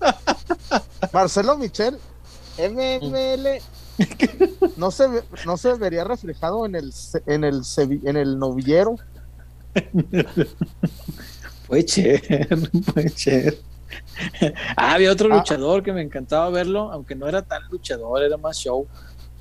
[1.12, 1.98] Marcelo Michel,
[2.58, 3.60] MML,
[4.76, 5.08] no se
[5.44, 6.94] no se vería reflejado en el
[7.26, 7.62] en el
[8.04, 8.94] en el novillero.
[11.68, 12.48] Puede ser,
[12.94, 13.58] puede ser.
[14.76, 15.36] ah, había otro ah.
[15.36, 18.86] luchador que me encantaba verlo, aunque no era tan luchador, era más show.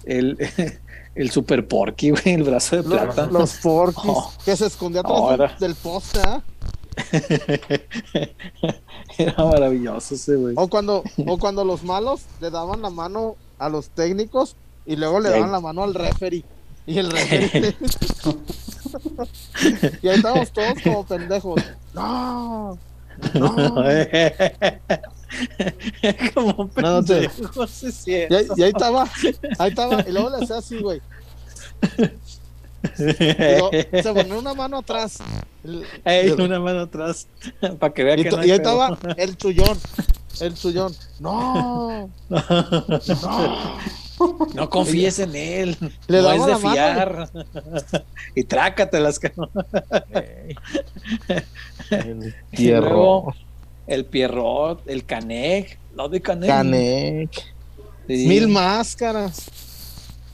[0.04, 0.38] El,
[1.16, 3.28] el Super Porky, güey, el brazo de plata.
[3.28, 4.32] Los, Porky oh.
[4.44, 6.44] que se escondía atrás del, poste, ¿ah?
[9.18, 10.54] Era maravilloso ese, güey.
[10.58, 14.56] O cuando, o cuando los malos le daban la mano a los técnicos
[14.86, 16.44] y luego le daban la mano al referee.
[16.86, 17.76] Y el referee.
[20.02, 21.62] y ahí estábamos todos como pendejos.
[21.94, 22.78] No,
[26.34, 27.30] Como no, y, ahí,
[28.56, 29.10] y, ahí estaba,
[29.60, 31.02] ahí estaba, y luego le hacía así, güey.
[32.96, 35.20] se ponía una mano atrás.
[36.06, 37.28] Ey, una mano atrás.
[37.80, 39.78] Para que vea y, que no y ahí estaba el chullón.
[40.42, 40.94] El chullón.
[41.20, 42.10] No.
[42.30, 42.38] no.
[44.54, 45.78] No confíes en él.
[46.08, 47.30] Le no es de fiar.
[48.36, 49.20] y trácatelas.
[51.92, 53.36] el pierrot.
[53.86, 55.78] El pierrot, el canec.
[55.96, 56.50] No de canec.
[56.50, 57.30] Canec.
[58.08, 59.52] Mil máscaras.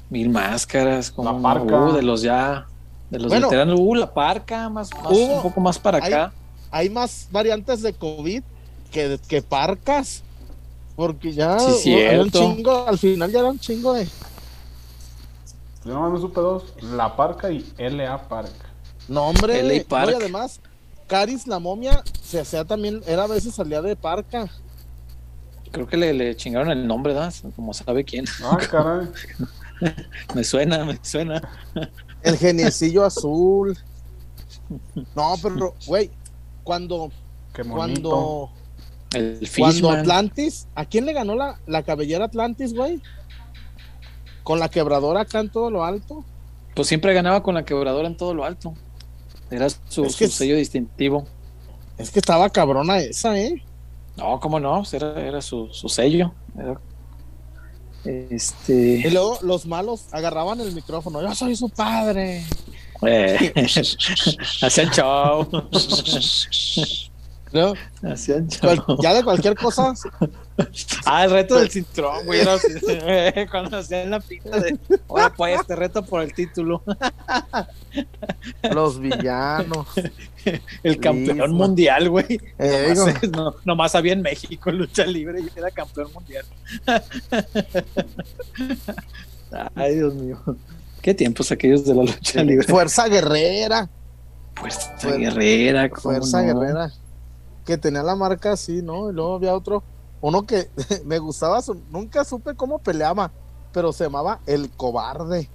[0.09, 1.11] Mil máscaras.
[1.11, 1.80] Como la parca.
[1.80, 2.67] Uh, de los ya.
[3.09, 3.80] De los veteranos.
[3.80, 4.69] Uh, la parca.
[4.69, 6.31] Más, un poco más para acá.
[6.71, 8.43] Hay más variantes de COVID
[8.94, 10.24] que, que parcas.
[10.95, 14.07] Porque ya un chingo, al final ya era un chingo de.
[15.84, 18.52] Yo nomás me supe dos, La Parca y LA Park.
[19.07, 20.11] No, hombre, LA Park.
[20.11, 20.61] y además,
[21.07, 24.48] Caris la momia se hacía también, era a veces salía de Parca.
[25.72, 27.28] Creo que le, le chingaron el nombre, ¿no?
[27.56, 28.26] Como sabe quién.
[28.44, 29.07] Ah, caray.
[30.36, 31.41] me suena, me suena.
[32.22, 33.76] El geniecillo azul.
[35.15, 36.11] No, pero, güey,
[36.64, 37.11] cuando.
[37.53, 38.52] Qué cuando
[39.57, 43.02] cuando Atlantis, ¿a quién le ganó la, la cabellera Atlantis, güey?
[44.44, 46.26] ¿Con la quebradora acá en todo lo alto?
[46.76, 48.73] Pues siempre ganaba con la quebradora en todo lo alto.
[49.52, 51.27] Era su, sello distintivo.
[51.98, 53.64] Es que estaba cabrona esa, ¿eh?
[54.18, 56.34] No, cómo no, era, era su, sello.
[58.03, 58.73] Este...
[59.06, 61.22] Y luego los malos agarraban el micrófono.
[61.22, 62.44] Yo soy su padre.
[63.06, 63.53] Eh.
[64.61, 65.48] Hacían show.
[67.53, 67.73] ¿no?
[69.01, 69.93] ya de cualquier cosa
[71.05, 72.41] ah, el reto del cinturón, güey.
[73.51, 74.77] cuando hacían la pinta de.
[75.07, 76.84] Ahora pues, este reto por el título.
[78.71, 79.88] Los villanos.
[80.84, 82.39] El campeón mundial, güey.
[82.59, 82.93] Eh,
[83.31, 86.45] no, nomás había en México lucha libre y era campeón mundial.
[89.75, 90.39] Ay, Dios mío.
[91.01, 92.67] Qué tiempos aquellos de la lucha libre.
[92.67, 93.89] Fuerza guerrera.
[94.55, 95.89] Fuerza, guerrera.
[95.89, 96.91] Fuerza guerrera.
[97.65, 99.10] Que tenía la marca así, ¿no?
[99.10, 99.84] Y luego había otro
[100.23, 100.69] uno que
[101.06, 103.31] me gustaba, nunca supe cómo peleaba,
[103.73, 105.49] pero se llamaba El Cobarde.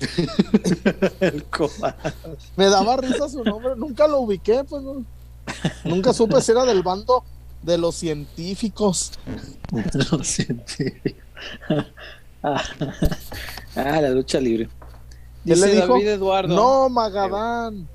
[1.20, 2.12] el cobarde.
[2.56, 4.82] Me daba risa su nombre, nunca lo ubiqué, pues
[5.84, 7.22] nunca supe si era del bando
[7.62, 9.12] de los científicos.
[10.10, 11.22] los científicos.
[12.42, 12.62] ah,
[13.74, 14.68] la lucha libre.
[15.44, 15.92] ¿Qué le dijo?
[15.92, 16.54] David Eduardo.
[16.54, 17.88] No, Magadán.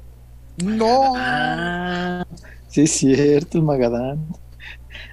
[0.58, 1.14] No.
[1.16, 2.26] Ah,
[2.78, 4.28] sí, es cierto, el Magadán.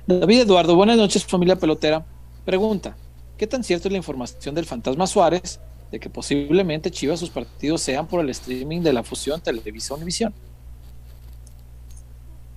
[0.07, 2.05] David Eduardo, buenas noches familia pelotera.
[2.45, 2.95] Pregunta,
[3.39, 5.61] ¿qué tan cierto es la información del fantasma Suárez
[5.91, 10.35] de que posiblemente Chivas sus partidos sean por el streaming de la fusión Televisa Univisión?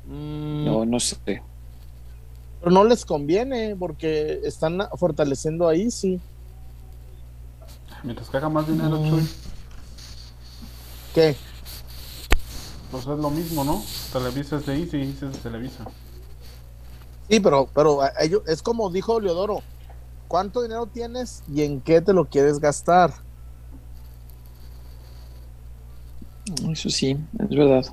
[0.08, 0.66] Mm.
[0.66, 1.18] No, no sé.
[2.60, 6.20] Pero no les conviene porque están fortaleciendo ahí, sí.
[8.04, 9.10] Mientras que haga más dinero, mm.
[9.10, 9.28] Chuy.
[11.16, 11.36] ¿Qué?
[12.92, 13.84] Pues es lo mismo, ¿no?
[14.14, 15.84] Televisa es de Easy, Easy es de Televisa.
[17.30, 18.00] Sí, pero, pero
[18.46, 19.62] es como dijo Leodoro,
[20.30, 23.14] ¿cuánto dinero tienes y en qué te lo quieres gastar?
[26.72, 27.86] Eso sí, es verdad.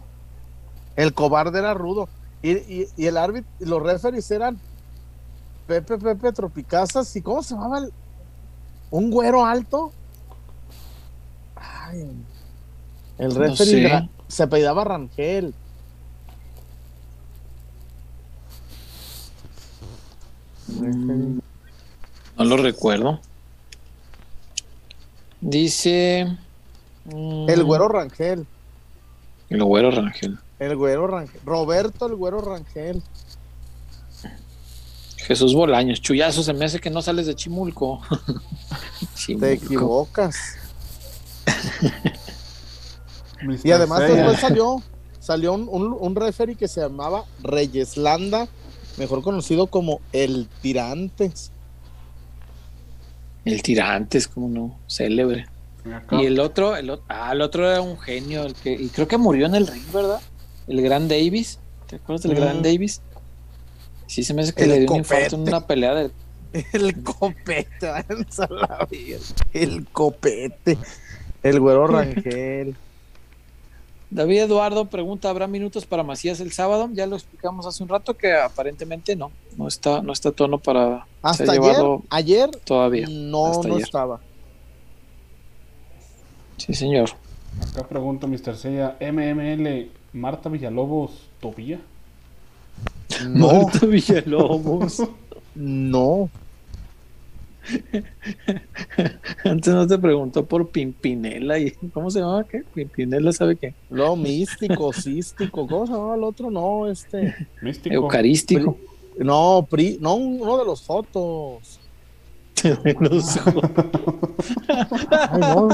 [0.94, 2.08] El cobarde era rudo.
[2.42, 4.58] Y, el árbitro, los referees eran
[5.66, 7.16] Pepe Pepe Tropicazas.
[7.16, 7.92] ¿Y cómo se llamaba el,
[8.90, 9.90] un güero alto?
[11.56, 12.12] Ay,
[13.18, 15.54] el referee se apellidaba Rangel.
[22.36, 23.20] No lo recuerdo.
[25.40, 26.36] Dice.
[27.04, 28.46] Mm, el güero Rangel.
[29.50, 30.38] El güero Rangel.
[30.58, 31.40] El güero Rangel.
[31.44, 33.02] Roberto el güero Rangel.
[35.18, 36.00] Jesús Bolaños.
[36.00, 38.00] Chuyazo, se me hace que no sales de Chimulco.
[39.38, 40.56] Te equivocas.
[43.62, 44.82] y además después salió,
[45.20, 48.48] salió un, un, un referee que se llamaba Reyeslanda
[48.96, 51.50] mejor conocido como el Tirantes.
[53.44, 55.46] El Tirantes, como no, célebre.
[56.12, 59.18] Y el otro, el, ah, el otro era un genio, el que, y creo que
[59.18, 60.20] murió en el ring, ¿verdad?
[60.66, 63.02] El Gran Davis, ¿te acuerdas del Gran Davis?
[64.06, 66.10] Sí, se me hace que le dio un infarto en una pelea de...
[66.72, 67.90] El copete,
[69.52, 70.78] el copete,
[71.42, 72.76] el güero Rangel.
[74.10, 76.88] David Eduardo pregunta, ¿habrá minutos para Macías el sábado?
[76.92, 81.06] Ya lo explicamos hace un rato que aparentemente no, no está, no está tono para
[81.22, 81.76] hasta ayer,
[82.10, 83.06] ayer todavía.
[83.10, 84.20] No, no estaba.
[86.56, 87.10] Sí, señor.
[87.72, 88.56] Acá pregunta Mr.
[88.56, 91.80] Seiya, MML, Marta Villalobos, ¿Tobía?
[93.28, 93.62] No.
[93.64, 95.02] Marta Villalobos.
[95.54, 96.30] no.
[99.44, 102.62] Antes no te preguntó por Pimpinela y ¿cómo se llama qué?
[102.74, 103.74] Pimpinela sabe qué.
[103.90, 106.50] No, místico, cístico, ¿cómo se llama el otro?
[106.50, 107.34] No, este.
[107.62, 107.94] Místico.
[107.94, 108.76] Eucarístico.
[109.18, 111.80] no, pri, no, uno de los fotos.
[113.00, 113.38] los
[115.10, 115.68] Ay, no.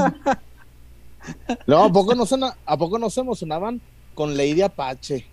[1.67, 1.83] no.
[1.83, 2.35] ¿a poco no se,
[2.65, 3.79] a poco no se emocionaban
[4.13, 5.25] con Lady Apache?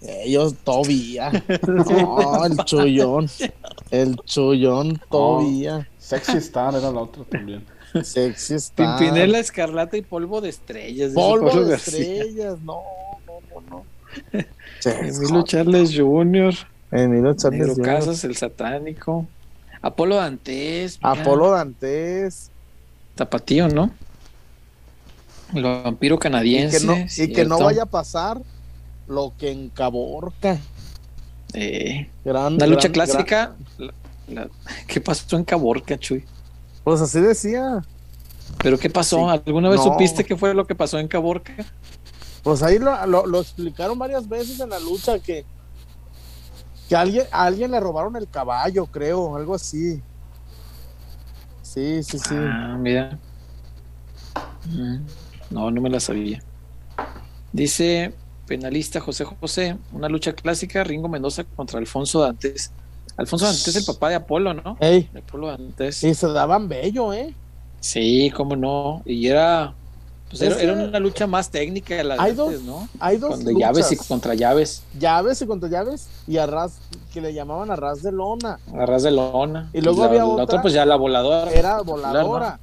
[0.00, 1.30] Ellos todavía.
[1.66, 3.28] No, el chullón.
[3.90, 5.88] El chullón todavía.
[6.08, 7.66] Sexy Star era la otra también.
[8.02, 8.98] Sexy Star.
[8.98, 11.12] Pimpinela Escarlata y Polvo de Estrellas.
[11.12, 12.80] Polvo de Estrellas, no,
[13.26, 13.84] no, no, no.
[14.84, 16.54] Emilio Charles Jr.
[16.90, 19.26] Emilio Charles Negro Casas, el satánico.
[19.82, 20.98] Apolo Dantes.
[21.02, 22.50] Apolo Dantes.
[23.14, 23.90] Tapatío, ¿no?
[25.54, 27.06] El vampiro canadiense.
[27.18, 28.40] Y que no, vaya a pasar
[29.08, 30.56] lo que en Caborca.
[31.52, 33.54] Eh, la lucha clásica.
[34.86, 36.24] ¿Qué pasó en Caborca, Chuy?
[36.84, 37.82] Pues así decía.
[38.62, 39.28] ¿Pero qué pasó?
[39.28, 41.54] ¿Alguna vez supiste qué fue lo que pasó en Caborca?
[42.42, 45.44] Pues ahí lo, explicaron varias veces en la lucha que,
[46.88, 50.02] que alguien, a alguien le robaron el caballo, creo, algo así.
[51.62, 52.34] Sí, sí, sí.
[52.34, 53.18] Ah, mira.
[54.66, 54.98] Mm,
[55.50, 56.42] no, no me la sabía.
[57.52, 58.14] Dice
[58.46, 62.72] penalista José José, una lucha clásica, Ringo Mendoza contra Alfonso Dantes.
[63.18, 64.78] Alfonso Dantes es el papá de Apolo, ¿no?
[65.18, 66.04] Apolo Dantes.
[66.04, 67.34] Y se daban bello, ¿eh?
[67.80, 69.02] Sí, cómo no.
[69.04, 69.74] Y era
[70.30, 72.88] Pues era, una lucha más técnica de la hay dos, ¿no?
[73.00, 74.84] Hay dos de llaves y contra llaves.
[74.96, 76.78] Llaves y contra llaves y arras
[77.12, 78.60] que le llamaban arras de lona.
[78.72, 79.68] Arras de lona.
[79.72, 81.50] Y luego había otra, otra, pues ya la voladora.
[81.50, 82.60] Era voladora.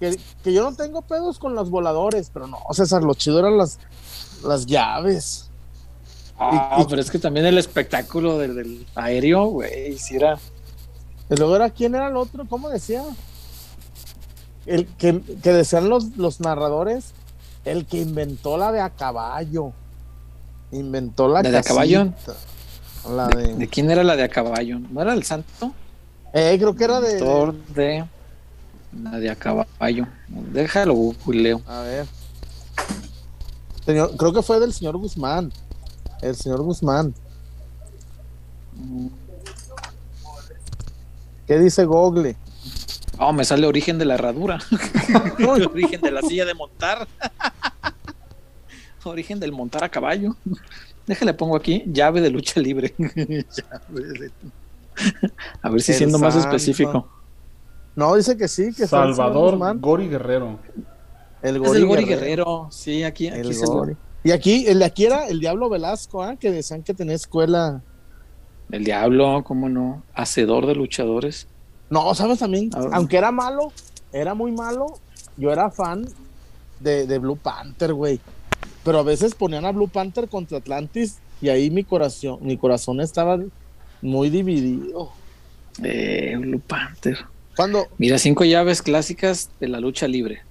[0.00, 3.58] Que, que, yo no tengo pedos con los voladores, pero no, César, lo chido eran
[3.58, 3.78] las,
[4.42, 5.47] las llaves.
[6.38, 10.38] Ah, pero es que también el espectáculo del, aéreo, güey, si era.
[11.28, 12.46] Luego era, ¿quién era el otro?
[12.48, 13.02] ¿Cómo decía?
[14.66, 17.12] El que, que decían los, los narradores,
[17.64, 19.72] el que inventó la de a caballo.
[20.70, 22.12] Inventó la, de a caballo.
[23.56, 23.68] de...
[23.68, 24.78] quién era la de a caballo?
[24.78, 25.72] ¿No era el santo?
[26.32, 27.54] Eh, creo que era de.
[27.74, 28.04] de.
[29.02, 30.06] La de a caballo.
[30.28, 31.62] Déjalo, Julio.
[31.66, 32.06] A ver.
[33.84, 35.52] Señor, creo que fue del señor Guzmán.
[36.22, 37.14] El señor Guzmán.
[41.46, 42.36] ¿Qué dice Google?
[43.18, 44.58] Oh, me sale origen de la herradura.
[45.48, 47.08] origen de la silla de montar.
[49.04, 50.36] origen del montar a caballo.
[51.06, 52.94] Déjale, pongo aquí llave de lucha libre.
[55.62, 57.08] a ver si siendo más específico.
[57.96, 60.58] No, dice que sí, que Salvador Gori Guerrero.
[61.42, 62.68] El Gori, es el Gori Guerrero.
[62.70, 63.96] Sí, aquí, aquí el Gori.
[64.24, 66.36] Y aquí, el de aquí era el Diablo Velasco, ¿ah?
[66.36, 67.82] que decían que tenía escuela.
[68.70, 70.02] El Diablo, ¿cómo no?
[70.14, 71.46] Hacedor de luchadores.
[71.90, 72.70] No, ¿sabes también?
[72.92, 73.72] Aunque era malo,
[74.12, 74.98] era muy malo,
[75.36, 76.06] yo era fan
[76.80, 78.20] de, Blue Panther, güey.
[78.84, 83.00] Pero a veces ponían a Blue Panther contra Atlantis y ahí mi corazón, mi corazón
[83.00, 83.38] estaba
[84.02, 85.10] muy dividido.
[85.82, 87.18] Eh, Blue Panther.
[87.56, 87.86] ¿Cuándo?
[87.98, 90.42] Mira, cinco llaves clásicas de la lucha libre.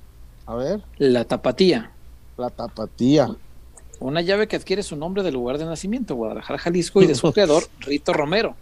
[0.46, 0.82] A ver.
[0.98, 1.92] La tapatía.
[2.38, 3.30] La tapatía.
[4.00, 7.32] Una llave que adquiere su nombre del lugar de nacimiento, Guadalajara, Jalisco, y de su
[7.32, 8.56] creador, Rito Romero.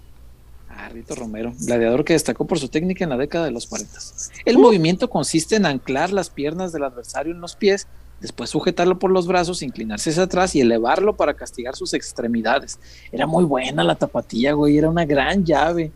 [0.70, 3.98] Ah, Rito Romero, gladiador que destacó por su técnica en la década de los 40.
[4.46, 7.88] El movimiento consiste en anclar las piernas del adversario en los pies,
[8.20, 12.80] después sujetarlo por los brazos, inclinarse hacia atrás y elevarlo para castigar sus extremidades.
[13.12, 15.92] Era muy buena la tapatía, güey, era una gran llave.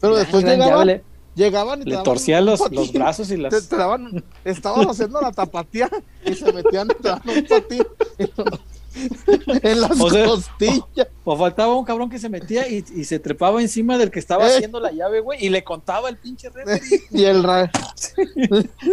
[0.00, 1.02] Pero después llegaban,
[1.34, 3.68] llegaban y le torcían los, los, brazos y las.
[3.68, 5.90] Te, daban, estaban haciendo la tapatía
[6.24, 7.86] y se metían un patín.
[9.62, 11.08] en las costillas.
[11.24, 14.54] O, faltaba un cabrón que se metía y, se trepaba encima del que estaba eh.
[14.54, 17.00] haciendo la llave, güey, y le contaba el pinche referee.
[17.10, 17.70] y el ra...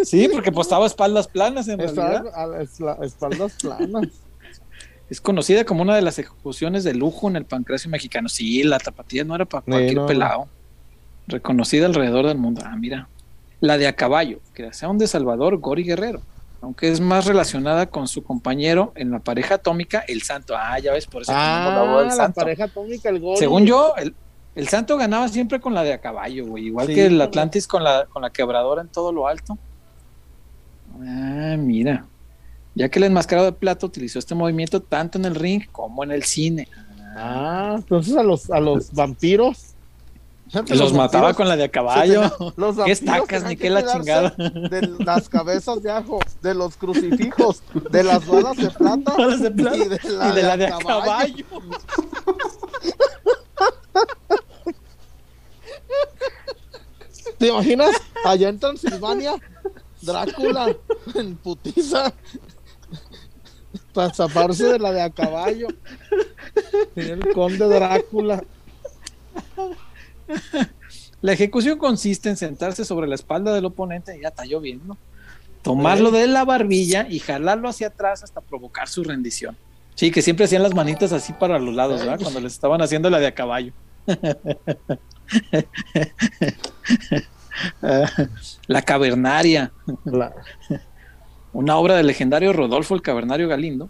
[0.04, 2.26] sí, porque pues estaba espaldas planas en realidad.
[3.02, 4.08] Espaldas planas.
[5.10, 8.30] Es conocida como una de las ejecuciones de lujo en el pancracio mexicano.
[8.30, 10.48] Sí, la tapatía no era para cualquier pelado.
[11.26, 12.62] Reconocida alrededor del mundo.
[12.64, 13.10] Ah, mira.
[13.60, 16.22] La de a caballo, creación de Salvador Gori Guerrero
[16.62, 20.56] aunque es más relacionada con su compañero en la pareja atómica, el Santo.
[20.58, 23.38] Ah, ya ves, por eso ah, la, la pareja atómica, el gol.
[23.38, 23.94] Según yo,
[24.56, 27.84] el, Santo ganaba siempre con la de a caballo, güey, igual que el Atlantis con
[27.84, 29.58] la, con la quebradora en todo lo alto.
[31.02, 32.06] Ah, mira.
[32.76, 36.12] Ya que el enmascarado de plata utilizó este movimiento tanto en el ring como en
[36.12, 36.68] el cine.
[37.16, 39.69] Ah, entonces a los, a los vampiros
[40.70, 42.24] los, mataba con la de a caballo.
[42.86, 44.30] ¿Qué estacas, ni qué la chingada?
[44.38, 47.62] De las cabezas de ajo, de los crucifijos,
[47.92, 51.46] de las balas de plata, y de la de, a caballo.
[57.38, 57.96] ¿Te imaginas?
[58.26, 59.36] Allá en Transilvania,
[60.02, 60.76] Drácula
[61.16, 62.14] en putiza
[63.94, 65.68] para zafarse de la de a caballo.
[66.96, 68.44] El conde Drácula.
[71.22, 74.98] La ejecución consiste en sentarse sobre la espalda del oponente, ya está lloviendo,
[75.62, 79.58] tomarlo de la barbilla y jalarlo hacia atrás hasta provocar su rendición.
[79.96, 82.20] Sí, que siempre hacían las manitas así para los lados, ¿verdad?
[82.22, 83.74] Cuando les estaban haciendo la de a caballo.
[88.68, 89.74] la cavernaria.
[91.52, 93.90] Una obra del legendario Rodolfo el Cavernario Galindo,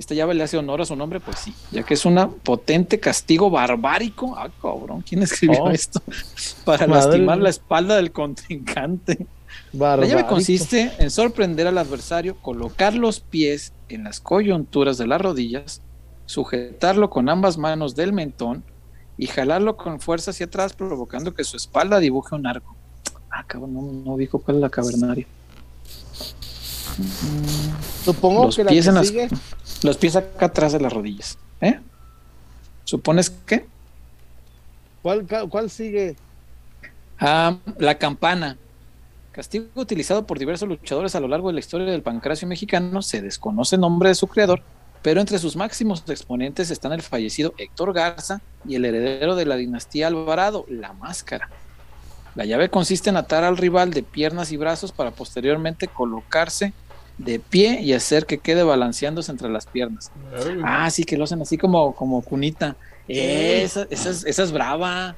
[0.00, 2.98] esta llave le hace honor a su nombre, pues sí, ya que es un potente
[2.98, 4.34] castigo barbárico.
[4.34, 5.70] Ah, cabrón, ¿quién escribió oh.
[5.70, 6.02] esto?
[6.64, 9.26] Para lastimar la espalda del contrincante.
[9.74, 15.20] La llave consiste en sorprender al adversario, colocar los pies en las coyunturas de las
[15.20, 15.82] rodillas,
[16.24, 18.64] sujetarlo con ambas manos del mentón
[19.18, 22.74] y jalarlo con fuerza hacia atrás, provocando que su espalda dibuje un arco.
[23.30, 25.26] Ah, cabrón, no, no dijo cuál es la cavernaria.
[28.04, 29.28] Supongo que la que sigue
[29.82, 31.38] los pies acá atrás de las rodillas.
[31.60, 31.78] ¿Eh?
[32.84, 33.66] ¿Supones que?
[35.02, 36.16] ¿Cuál, cuál sigue?
[37.18, 38.56] Ah, la campana.
[39.32, 43.00] Castigo utilizado por diversos luchadores a lo largo de la historia del pancracio mexicano.
[43.02, 44.62] Se desconoce el nombre de su creador,
[45.02, 49.56] pero entre sus máximos exponentes están el fallecido Héctor Garza y el heredero de la
[49.56, 51.48] dinastía Alvarado, la máscara.
[52.34, 56.72] La llave consiste en atar al rival de piernas y brazos para posteriormente colocarse
[57.18, 60.10] de pie y hacer que quede balanceándose entre las piernas.
[60.64, 62.76] Ah, sí, que lo hacen así como, como cunita.
[63.08, 65.16] Esa, esa, esa es brava.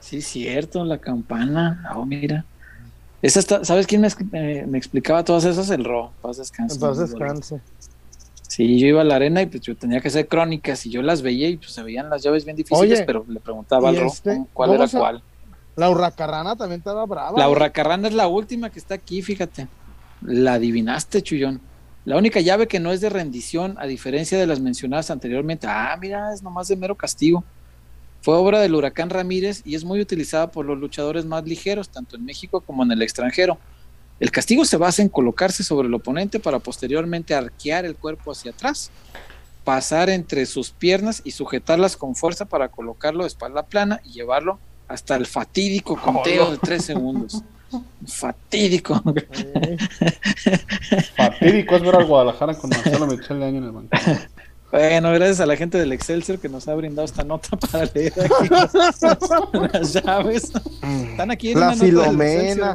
[0.00, 1.90] Sí, cierto, la campana.
[1.94, 2.44] Oh, mira.
[3.22, 5.70] Esa está, ¿Sabes quién me, me, explicaba todas esas?
[5.70, 6.10] El Ro.
[6.20, 6.78] Paz descanse.
[6.80, 7.60] Paz descanse.
[8.48, 11.00] Sí, yo iba a la arena y pues yo tenía que hacer crónicas y yo
[11.00, 14.08] las veía y pues se veían las llaves bien difíciles, pero le preguntaba al Ro
[14.08, 15.22] este, cuál era cuál.
[15.76, 17.38] La hurracarrana también estaba brava.
[17.38, 19.68] La hurracarrana es la última que está aquí, fíjate.
[20.20, 21.60] La adivinaste, Chullón.
[22.04, 25.66] La única llave que no es de rendición, a diferencia de las mencionadas anteriormente.
[25.70, 27.44] Ah, mira, es nomás de mero castigo.
[28.20, 32.16] Fue obra del huracán Ramírez y es muy utilizada por los luchadores más ligeros, tanto
[32.16, 33.58] en México como en el extranjero.
[34.20, 38.52] El castigo se basa en colocarse sobre el oponente para posteriormente arquear el cuerpo hacia
[38.52, 38.90] atrás,
[39.64, 44.58] pasar entre sus piernas y sujetarlas con fuerza para colocarlo de espalda plana y llevarlo
[44.88, 47.42] hasta el fatídico conteo de tres segundos.
[48.06, 49.02] Fatídico.
[51.16, 53.96] Fatídico es ver al Guadalajara con Marcelo Michel año en el banco.
[54.70, 58.12] Bueno, gracias a la gente del Excelsior que nos ha brindado esta nota para leer
[58.18, 58.48] aquí
[59.72, 60.52] las llaves.
[61.10, 62.74] Están aquí en la Filomena.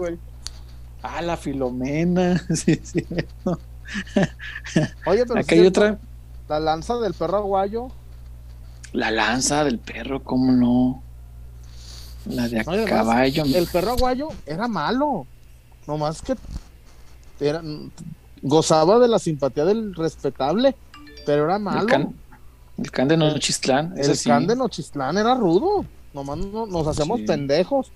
[1.02, 2.44] ah, la Filomena.
[2.56, 3.06] Sí, sí.
[5.06, 5.98] Oye, pero Aquí hay otra.
[6.48, 7.88] La lanza del perro aguayo.
[8.94, 11.04] La lanza del perro, ¿cómo no?
[12.30, 13.44] La de caballo.
[13.46, 15.26] el perro aguayo era malo.
[15.86, 16.36] Nomás que
[17.40, 17.62] era,
[18.42, 20.76] gozaba de la simpatía del respetable
[21.28, 21.82] pero era malo.
[22.78, 23.94] El can, de Nochistlán.
[23.98, 25.86] El can de Nochistlán era rudo.
[26.14, 27.92] Nomás nos hacíamos pendejos.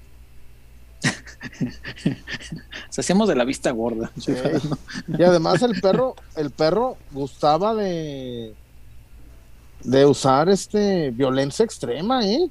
[2.89, 4.11] Se hacíamos de la vista gorda.
[5.07, 8.53] Y además el perro, el perro gustaba de
[9.83, 12.49] de usar este violencia extrema, ¿eh?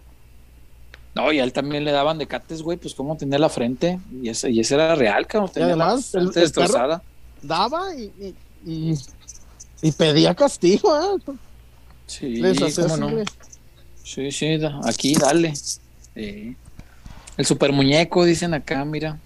[1.15, 3.99] No, y a él también le daban de cates, güey, pues cómo tenía la frente,
[4.23, 7.03] y ese, y ese era real, cabrón, tenía además, el, destrozada.
[7.43, 8.95] daba y,
[9.82, 11.32] y pedía castigo, ¿eh?
[12.07, 12.43] Sí,
[12.77, 13.11] ¿cómo no?
[14.03, 15.53] Sí, sí, aquí dale.
[16.16, 19.19] el super muñeco, dicen acá, mira.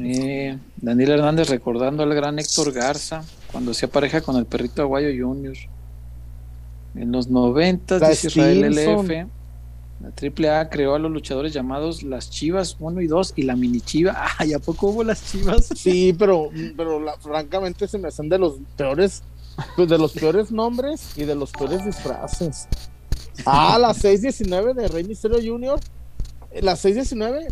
[0.00, 5.08] Eh, Daniel Hernández recordando al gran Héctor Garza cuando hacía pareja con el perrito Aguayo
[5.08, 5.56] Junior.
[6.94, 9.26] En los 90 dice Israel LF.
[10.00, 13.80] La AAA creó a los luchadores llamados las Chivas 1 y 2 y la mini
[13.80, 14.26] Chiva.
[14.38, 15.68] Ay, ¿a poco hubo las Chivas?
[15.76, 19.22] Sí, pero, pero francamente se me hacen de los peores,
[19.74, 22.68] pues de los peores nombres y de los peores disfraces.
[23.44, 25.80] Ah, la 619 de Rey Misterio Jr.
[26.60, 27.48] La 619,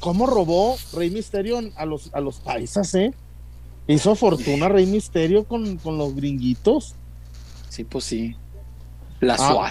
[0.00, 3.12] ¿cómo robó Rey Misterio a los, a los paisas, eh?
[3.86, 6.94] Hizo fortuna Rey Misterio con, con los gringuitos.
[7.68, 8.36] Sí, pues sí.
[9.20, 9.70] La ah.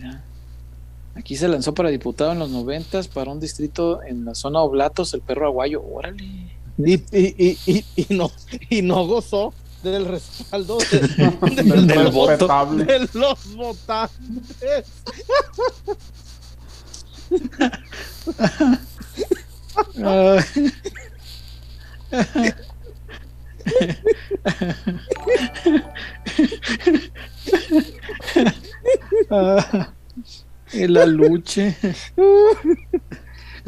[0.00, 0.24] Suástica.
[1.14, 5.14] Aquí se lanzó para diputado en los noventas para un distrito en la zona Oblatos,
[5.14, 5.82] el perro aguayo.
[5.82, 6.22] Órale.
[6.78, 8.30] Y, y, y, y, no,
[8.68, 12.46] y no gozó del respaldo del, del, voto
[12.76, 14.84] de los votantes.
[30.72, 31.74] En la lucha.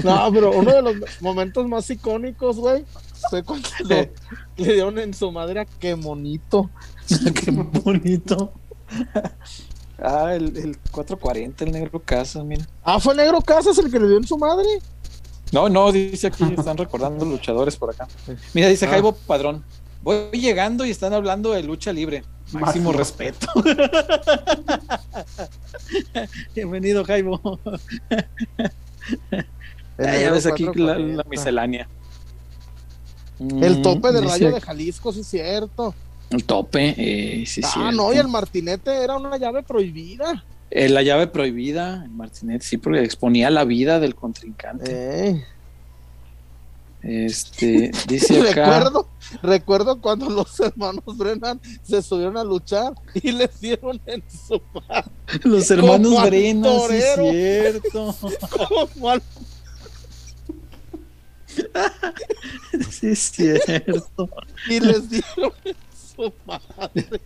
[0.05, 2.85] No, pero uno de los momentos más icónicos, güey,
[3.31, 4.13] fue cuando le,
[4.57, 6.71] dieron en su madre a qué bonito.
[7.35, 8.53] qué bonito.
[10.01, 12.65] Ah, el, el, 440, el negro Casas, mira.
[12.85, 14.67] Ah, fue el negro Casas el que le dio en su madre.
[15.51, 18.07] No, no, dice aquí, están recordando luchadores por acá.
[18.55, 18.91] Mira, dice ah.
[18.91, 19.65] Jaibo Padrón.
[20.09, 22.25] Voy llegando y están hablando de lucha libre.
[22.53, 23.47] Máximo respeto.
[26.55, 27.61] Bienvenido, Jaibo.
[29.99, 31.87] ya ves aquí la, miscelánea.
[33.39, 35.95] El tope de rayo de Jalisco, sí es cierto.
[36.31, 40.43] El tope, eh, sí, Ah, no, y el martinete era una llave prohibida.
[40.71, 45.29] Eh, la llave prohibida, el martinete, sí, porque exponía la vida del contrincante.
[45.29, 45.45] Eh.
[47.03, 48.79] Este, dice acá.
[48.79, 49.09] Recuerdo,
[49.43, 54.61] recuerdo cuando los hermanos Brennan se subieron a luchar y les dieron en su
[55.45, 58.17] Los hermanos Brennan, sí es cierto.
[58.95, 59.23] Como al...
[62.91, 64.29] sí es cierto.
[64.69, 65.77] Y les dieron en
[66.17, 67.21] su madre.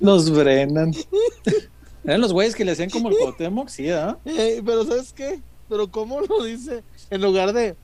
[0.00, 0.94] Los Brennan.
[2.04, 4.18] Eran los güeyes que le hacían como el Cuauhtémoc, sí, ¿ah?
[4.24, 5.40] pero ¿sabes qué?
[5.74, 6.84] Pero ¿cómo lo dice?
[7.10, 7.74] En lugar de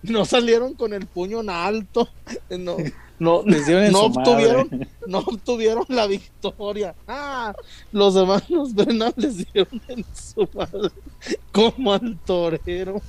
[0.00, 2.08] no salieron con el puño en alto,
[2.50, 2.76] no,
[3.18, 3.42] no,
[3.90, 6.94] no obtuvieron, no obtuvieron la victoria.
[7.08, 7.52] Ah,
[7.90, 10.90] los hermanos Brennan les dieron en su madre
[11.50, 13.02] como al torero.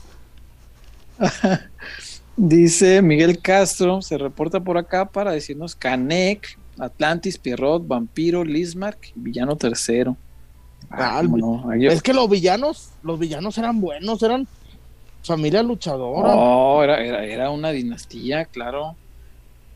[2.35, 9.55] Dice Miguel Castro, se reporta por acá para decirnos Canek, Atlantis, Pierrot, Vampiro, Lismark, Villano
[9.57, 10.17] Tercero.
[10.91, 11.23] Ah,
[11.79, 14.47] es que los villanos, los villanos eran buenos, eran
[15.23, 16.35] familia luchadora.
[16.35, 18.95] Oh, era, era, una dinastía, claro.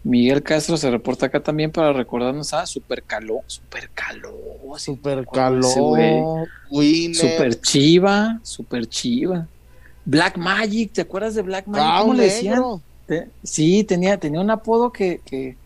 [0.03, 4.35] Miguel Castro se reporta acá también para recordarnos a Super Caló, Super Caló,
[4.77, 9.47] Super Caló, Super Chiva, Super Chiva.
[10.05, 11.87] Black Magic, ¿te acuerdas de Black Magic?
[11.89, 12.61] Ah, ¿Cómo le decían?
[13.43, 15.57] sí, tenía, tenía un apodo que, que,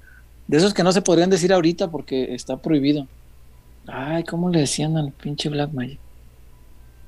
[0.47, 3.07] de esos que no se podrían decir ahorita porque está prohibido.
[3.91, 5.99] Ay, ¿cómo le decían al pinche Black Magic?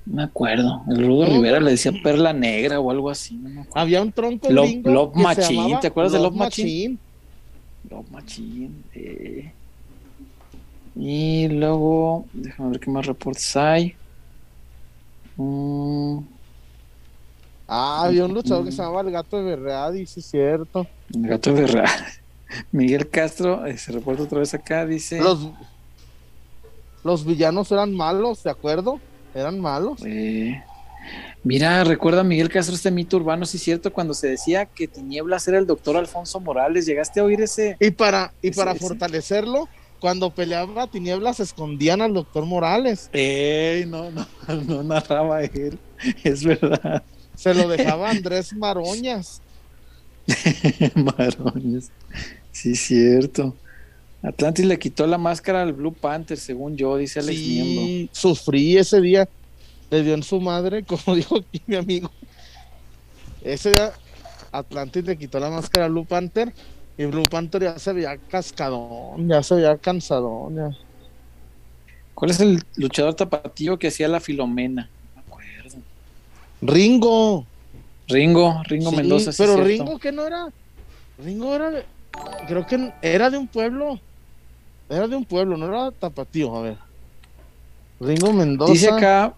[0.06, 0.84] No me acuerdo.
[0.88, 3.40] El Rudo Rivera le decía perla negra o algo así.
[3.74, 6.98] Había un tronco Love, Love Machine, ¿te acuerdas de Love Machine?
[7.90, 8.72] Love Machine.
[8.94, 9.52] Eh.
[10.96, 13.96] Y luego, déjame ver qué más reportes hay.
[15.38, 16.20] Mm.
[17.68, 20.88] Ah, había un luchador que se llamaba el Gato de Berread, dice cierto.
[21.14, 21.90] El Gato de Berread.
[22.72, 25.22] Miguel Castro eh, se reporta otra vez acá, dice.
[25.22, 25.48] Los,
[27.04, 29.00] los villanos eran malos, ¿de acuerdo?
[29.34, 30.02] Eran malos.
[31.44, 35.48] mira, recuerda Miguel Castro este mito urbano, sí es cierto, cuando se decía que Tinieblas
[35.48, 37.78] era el doctor Alfonso Morales, ¿llegaste a oír ese?
[37.80, 39.68] Y para, y para fortalecerlo,
[40.00, 43.10] cuando peleaba Tinieblas escondían al doctor Morales.
[43.14, 44.28] Ey, no, no,
[44.68, 45.80] no narraba él,
[46.24, 47.04] es verdad.
[47.36, 49.42] Se lo dejaba Andrés Maroñas.
[50.96, 51.92] Maroñas,
[52.52, 53.56] sí, es cierto.
[54.24, 59.02] Atlantis le quitó la máscara al Blue Panther, según yo, dice Alex sí, Sufrí ese
[59.02, 59.28] día,
[59.90, 62.12] le dio en su madre, como dijo aquí mi amigo.
[63.44, 63.92] Ese día
[64.52, 66.54] Atlantis le quitó la máscara al Blue Panther
[66.98, 70.76] y Blue Panther ya se veía cascadón, ya se veía cansadón.
[72.14, 74.90] ¿Cuál es el luchador tapatío que hacía la Filomena?
[75.16, 75.78] No me acuerdo.
[76.62, 77.48] Ringo.
[78.08, 79.32] Ringo, Ringo Mendoza.
[79.36, 80.50] pero Ringo que no era.
[81.18, 81.84] Ringo era.
[82.48, 84.00] Creo que era de un pueblo.
[84.92, 86.78] Era de un pueblo, no era tapatío, a ver.
[88.02, 88.74] Ringo Mendoza.
[88.74, 89.34] Dice acá,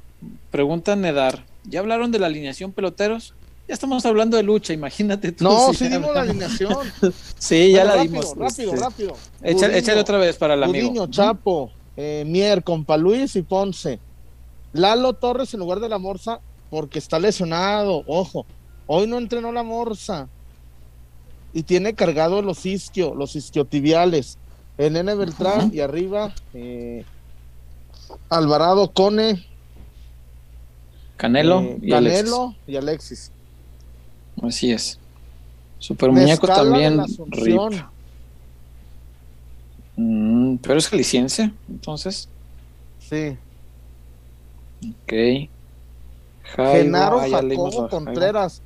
[0.49, 3.35] pregunta Nedar, ¿ya hablaron de la alineación peloteros?
[3.67, 5.43] Ya estamos hablando de lucha, imagínate tú.
[5.43, 6.75] No, sí dimos la alineación.
[7.37, 8.35] sí, ya la dimos.
[8.35, 9.15] Rápido, este, rápido.
[9.43, 11.05] Échale, otra vez para el amigo.
[11.05, 13.99] Chapo, eh, Mier, Compa Luis y Ponce.
[14.73, 16.39] Lalo Torres en lugar de la Morsa
[16.71, 18.03] porque está lesionado.
[18.07, 18.47] Ojo,
[18.87, 20.27] hoy no entrenó la Morsa.
[21.53, 24.39] Y tiene cargado los isquio, los isquiotibiales.
[24.77, 25.15] N.
[25.15, 27.05] Beltrán y arriba eh,
[28.29, 29.45] Alvarado, Cone,
[31.17, 32.67] Canelo, eh, y, Canelo Alexis.
[32.67, 33.31] y Alexis.
[34.41, 34.99] Así es.
[35.79, 37.01] Super muñeco también.
[39.95, 42.27] Mm, pero es licencia entonces.
[42.99, 43.37] Sí.
[45.03, 45.49] Ok.
[46.55, 48.61] Genaro Jacobo Contreras.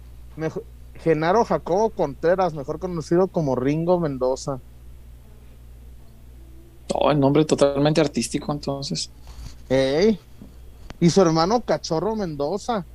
[0.95, 4.59] Genaro Jacobo Contreras, mejor conocido como Ringo Mendoza.
[6.93, 9.09] Oh, el nombre totalmente artístico, entonces.
[10.99, 12.85] Y su hermano Cachorro Mendoza.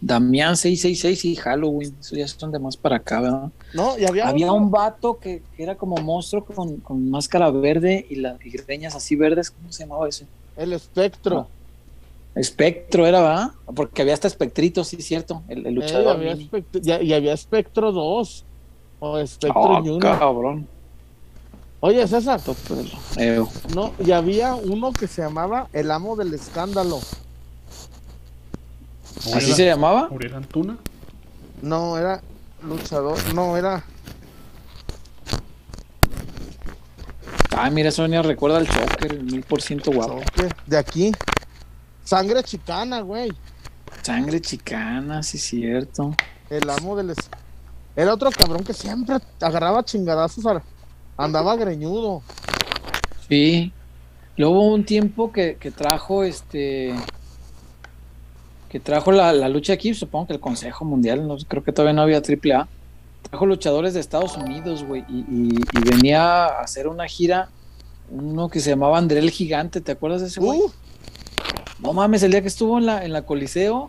[0.00, 3.50] Damián 666 y Halloween, eso ya son de más para acá, ¿verdad?
[3.72, 8.38] No, y había, había un vato que, era como monstruo con, máscara verde y las
[8.38, 10.26] greñas así verdes, ¿cómo se llamaba ese?
[10.56, 11.48] El espectro.
[12.34, 13.50] Espectro era, ¿verdad?
[13.74, 16.22] Porque había hasta espectrito, sí, cierto, el, luchador.
[16.22, 18.44] y, había espectro 2
[19.00, 20.68] o espectro oh, cabrón.
[21.80, 22.40] Oye, César.
[23.74, 27.00] No, y había uno que se llamaba El Amo del Escándalo.
[29.34, 30.08] ¿Así se llamaba?
[30.10, 30.76] ¿Uriel Antuna?
[31.62, 32.22] No, era
[32.62, 33.18] luchador.
[33.34, 33.84] No, era.
[37.56, 40.20] Ah, mira, Sonia recuerda al Choker, el mil por ciento guapo.
[40.66, 41.12] De aquí.
[42.04, 43.32] Sangre chicana, güey.
[44.02, 46.14] Sangre chicana, sí, cierto.
[46.50, 47.14] El amo del.
[47.96, 50.62] Era otro cabrón que siempre agarraba chingadazos a
[51.16, 52.22] andaba greñudo.
[53.28, 53.72] Sí.
[54.36, 56.94] Luego hubo un tiempo que, trajo este
[58.68, 62.02] que trajo la, lucha aquí, supongo que el Consejo Mundial, no creo que todavía no
[62.02, 62.68] había AAA,
[63.22, 67.48] trajo luchadores de Estados Unidos, güey, y, venía a hacer una gira,
[68.10, 70.58] uno que se llamaba André el Gigante, ¿te acuerdas de ese güey?
[70.60, 70.70] Uh.
[71.78, 73.88] No mames, el día que estuvo en la, en la Coliseo,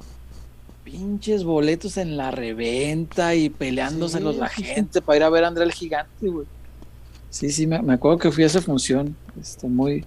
[0.86, 5.66] pinches boletos en la reventa y peleándoselos la gente para ir a ver a André
[5.66, 6.48] el Gigante, güey.
[7.30, 9.16] Sí, sí, me, acuerdo que fui a esa función.
[9.40, 10.06] Está muy,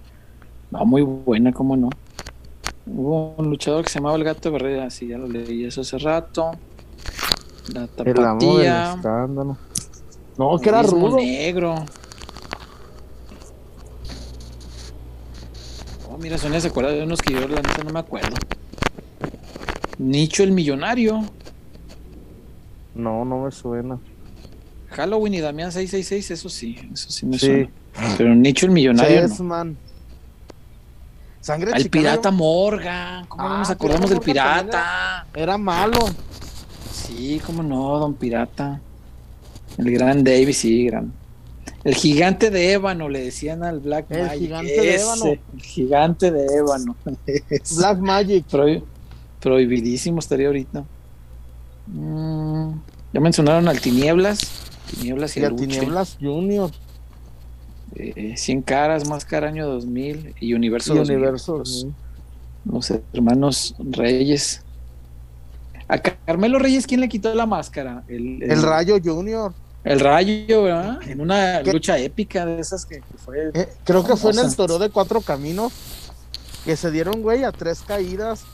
[0.71, 1.89] muy buena, cómo no.
[2.85, 5.97] Hubo un luchador que se llamaba el Gato Barrera, sí, ya lo leí eso hace
[5.97, 6.51] rato.
[7.73, 8.99] La tapatía.
[10.37, 11.17] No, que era rudo.
[11.17, 11.75] negro.
[16.09, 18.35] Oh, mira, Sonia se acuerda de unos que yo la neta no me acuerdo.
[19.99, 21.21] Nicho el millonario.
[22.95, 23.99] No, no me suena.
[24.91, 27.69] Halloween y Damián 666, eso sí, eso sí me suena.
[28.17, 29.27] Pero Nicho el millonario.
[29.43, 29.77] man.
[31.39, 33.25] Sangre El pirata Morgan.
[33.25, 35.25] ¿Cómo no nos ah, acordamos del pirata?
[35.33, 35.97] Era, malo.
[36.93, 38.79] Sí, cómo no, don pirata.
[39.77, 41.11] El gran Davis, sí, gran.
[41.83, 45.25] El gigante de ébano, le decían al Black el Gigante de ébano.
[45.25, 46.95] El gigante de ébano.
[47.77, 48.45] Black Magic.
[49.39, 50.83] prohibidísimo estaría ahorita.
[51.87, 52.71] Mm,
[53.13, 54.70] ya mencionaron al Tinieblas.
[54.91, 56.71] Tinieblas y, y Tinieblas Junior.
[57.95, 60.93] 100 eh, caras, Máscara año 2000 y Universo
[62.63, 64.63] los, hermanos Reyes.
[65.87, 68.03] A Carmelo Reyes, ¿quién le quitó la máscara?
[68.07, 69.53] El, Rayo Junior.
[69.83, 70.99] El Rayo, ¿verdad?
[71.07, 73.51] En una lucha épica de esas que, fue.
[73.53, 75.73] Eh, creo que fue en el toro de cuatro caminos
[76.63, 78.45] que se dieron, güey, a tres caídas.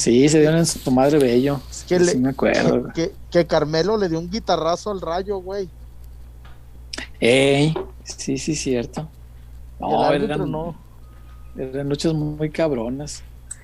[0.00, 1.60] Sí, se dieron en su madre bello.
[1.88, 2.92] Que sí, me acuerdo.
[2.94, 5.68] que Carmelo le dio un guitarrazo al Rayo, güey.
[7.20, 9.08] Ey, sí, sí, cierto.
[9.80, 10.76] No, eran, no.
[11.56, 13.22] eran luchas muy cabronas.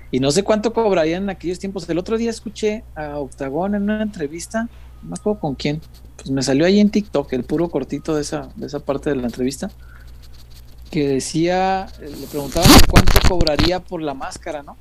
[0.09, 1.87] Y no sé cuánto cobrarían en aquellos tiempos.
[1.89, 4.63] El otro día escuché a Octagón en una entrevista,
[5.03, 5.81] no me acuerdo con quién.
[6.17, 9.15] Pues me salió ahí en TikTok el puro cortito de esa, de esa parte de
[9.15, 9.71] la entrevista.
[10.89, 14.75] Que decía, le preguntaban cuánto cobraría por la máscara, ¿no?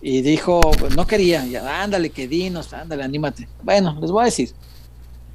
[0.00, 3.48] Y dijo, pues no quería, ya, ándale, que dinos, ándale, anímate.
[3.62, 4.52] Bueno, les voy a decir,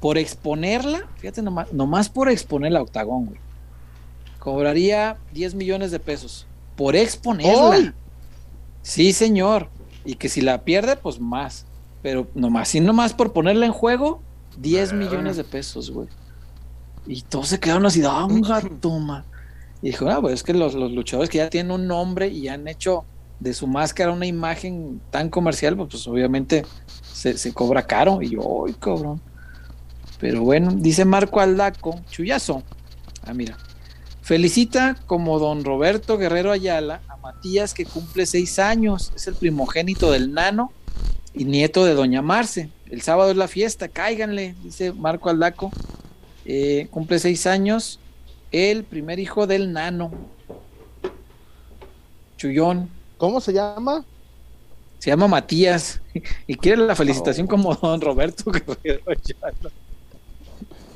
[0.00, 3.38] por exponerla, fíjate nomás, nomás por exponer la octagón, güey.
[4.38, 6.46] Cobraría 10 millones de pesos.
[6.76, 7.94] Por exponerla.
[8.82, 9.68] Sí, señor.
[10.04, 11.64] Y que si la pierde, pues más.
[12.02, 14.20] Pero nomás, si nomás por ponerla en juego,
[14.58, 16.08] 10 millones de pesos, güey.
[17.06, 18.42] Y todos se quedaron así, ah, un
[18.80, 19.24] toma.
[19.80, 22.68] Y dijo, ah, pues es que los, luchadores que ya tienen un nombre y han
[22.68, 23.04] hecho
[23.44, 26.64] de su máscara una imagen tan comercial, pues, pues obviamente
[27.12, 28.22] se, cobra caro.
[28.22, 29.20] Y yo, ¡ay, cabrón!
[30.18, 32.62] Pero bueno, dice Marco Aldaco, chullazo.
[33.22, 33.58] Ah, mira.
[34.22, 39.12] Felicita como don Roberto Guerrero Ayala a Matías que cumple seis años.
[39.14, 40.72] Es el primogénito del nano
[41.34, 42.70] y nieto de doña Marce.
[42.88, 45.70] El sábado es la fiesta, cáiganle, dice Marco Aldaco.
[46.46, 48.00] Eh, cumple seis años.
[48.50, 50.10] El primer hijo del nano.
[52.38, 52.93] Chullón.
[53.16, 54.04] ¿Cómo se llama?
[54.98, 56.00] Se llama Matías.
[56.46, 57.50] Y quiere la felicitación oh.
[57.50, 58.50] como don Roberto.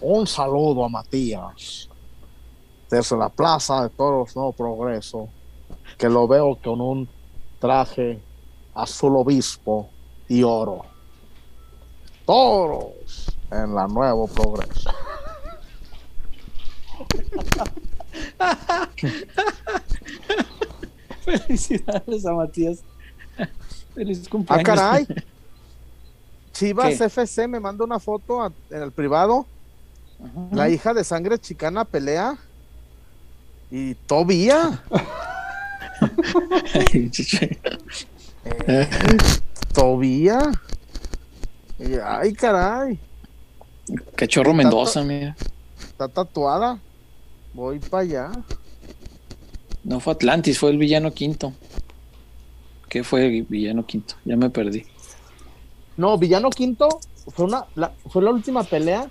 [0.00, 1.88] Un saludo a Matías
[2.90, 5.28] desde la Plaza de Toros No Progreso,
[5.98, 7.08] que lo veo con un
[7.58, 8.18] traje
[8.74, 9.90] azul obispo
[10.28, 10.86] y oro.
[12.24, 14.90] Toros en la Nuevo Progreso.
[21.28, 22.82] Felicidades a Matías.
[23.94, 24.68] Feliz cumpleaños.
[24.68, 25.06] Ah, caray.
[26.52, 29.46] Chivas FC me manda una foto en el privado
[30.50, 32.36] la hija de sangre chicana pelea
[33.70, 34.82] y todavía.
[38.44, 38.88] eh,
[39.72, 40.50] todavía.
[42.04, 42.98] Ay, caray.
[44.16, 45.36] Cachorro Mendoza, mira.
[45.80, 46.80] Está tatuada.
[47.54, 48.32] Voy para allá.
[49.84, 51.52] No fue Atlantis, fue el villano quinto.
[52.88, 54.14] ¿Qué fue el villano quinto?
[54.24, 54.84] Ya me perdí.
[55.96, 57.00] No, villano quinto
[57.34, 57.66] fue una
[58.08, 59.10] fue la última pelea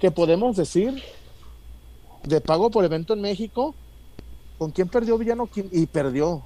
[0.00, 1.02] que podemos decir
[2.24, 3.74] de pago por evento en México,
[4.58, 5.48] ¿con quién perdió Villano?
[5.54, 6.42] Y perdió.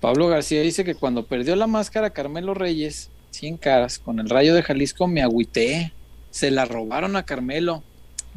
[0.00, 4.54] Pablo García dice que cuando perdió la máscara Carmelo Reyes, 100 caras, con el rayo
[4.54, 5.92] de Jalisco me agüité.
[6.30, 7.82] Se la robaron a Carmelo.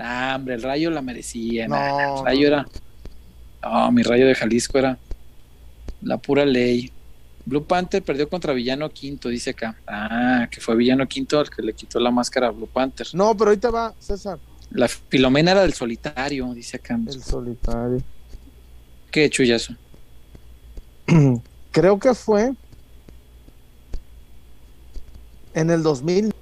[0.01, 1.65] Nah, hombre, el rayo la merecía.
[1.65, 2.65] el rayo era.
[3.61, 4.97] No, mi rayo de Jalisco era
[6.01, 6.91] la pura ley.
[7.45, 9.75] Blue Panther perdió contra Villano Quinto, dice acá.
[9.85, 13.07] Ah, que fue Villano Quinto el que le quitó la máscara a Blue Panther.
[13.13, 14.39] No, pero ahorita va, César.
[14.71, 16.99] La Filomena era del solitario, dice acá.
[17.07, 18.01] El solitario.
[19.11, 19.75] ¿Qué chullazo?
[21.71, 22.53] Creo que fue
[25.53, 26.33] en el 2000.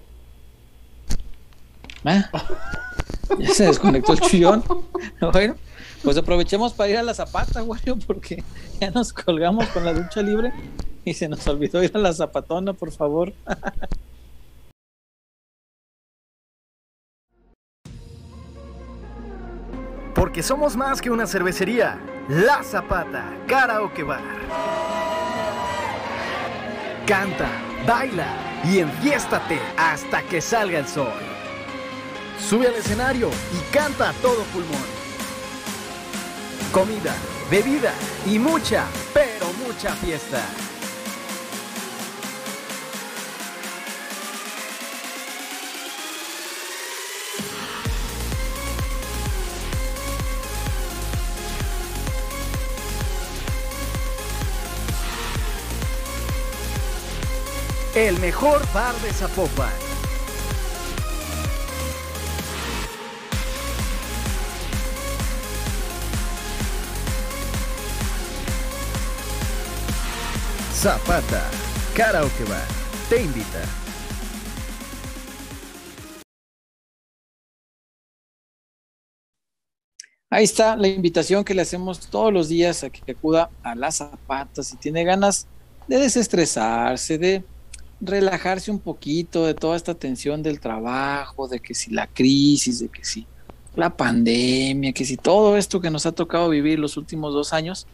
[2.06, 2.30] Ah,
[3.38, 4.64] ya se desconectó el chullón.
[5.31, 5.56] Bueno,
[6.03, 8.43] pues aprovechemos para ir a la zapata, güey, porque
[8.80, 10.51] ya nos colgamos con la ducha libre
[11.06, 13.34] y se nos olvidó ir a la zapatona, por favor.
[20.15, 21.97] Porque somos más que una cervecería.
[22.27, 24.22] La Zapata, Karaoke Bar.
[27.07, 27.47] Canta,
[27.88, 28.27] baila
[28.65, 31.39] y enfiéstate hasta que salga el sol.
[32.48, 34.99] Sube al escenario y canta a todo pulmón.
[36.72, 37.16] Comida,
[37.49, 37.94] bebida
[38.26, 40.44] y mucha, pero mucha fiesta.
[57.95, 59.89] El mejor bar de Zapopan.
[70.81, 71.43] Zapata,
[71.93, 72.65] Karaoke Bar,
[73.10, 73.61] te invita.
[80.30, 83.97] Ahí está la invitación que le hacemos todos los días a que acuda a las
[83.97, 85.47] zapatas si tiene ganas
[85.89, 87.43] de desestresarse, de
[87.99, 92.88] relajarse un poquito de toda esta tensión del trabajo, de que si la crisis, de
[92.88, 93.27] que si
[93.76, 97.85] la pandemia, que si todo esto que nos ha tocado vivir los últimos dos años,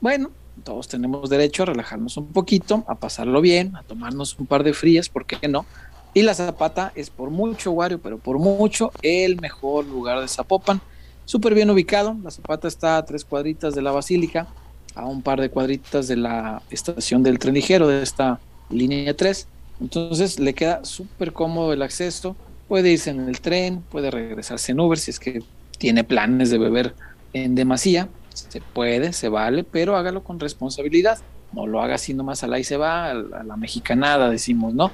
[0.00, 0.32] bueno,
[0.64, 4.72] todos tenemos derecho a relajarnos un poquito, a pasarlo bien, a tomarnos un par de
[4.72, 5.66] frías, ¿por qué no?
[6.14, 10.80] Y la Zapata es por mucho, Wario, pero por mucho el mejor lugar de Zapopan.
[11.24, 14.48] Súper bien ubicado, la Zapata está a tres cuadritas de la Basílica,
[14.94, 18.40] a un par de cuadritas de la estación del tren ligero de esta
[18.70, 19.46] línea 3.
[19.80, 22.36] Entonces le queda súper cómodo el acceso.
[22.66, 25.42] Puede irse en el tren, puede regresarse en Uber si es que
[25.78, 26.94] tiene planes de beber
[27.32, 28.08] en demasía.
[28.48, 31.18] Se puede, se vale, pero hágalo con responsabilidad.
[31.52, 34.92] No lo haga así nomás a la y se va, a la mexicanada, decimos, ¿no?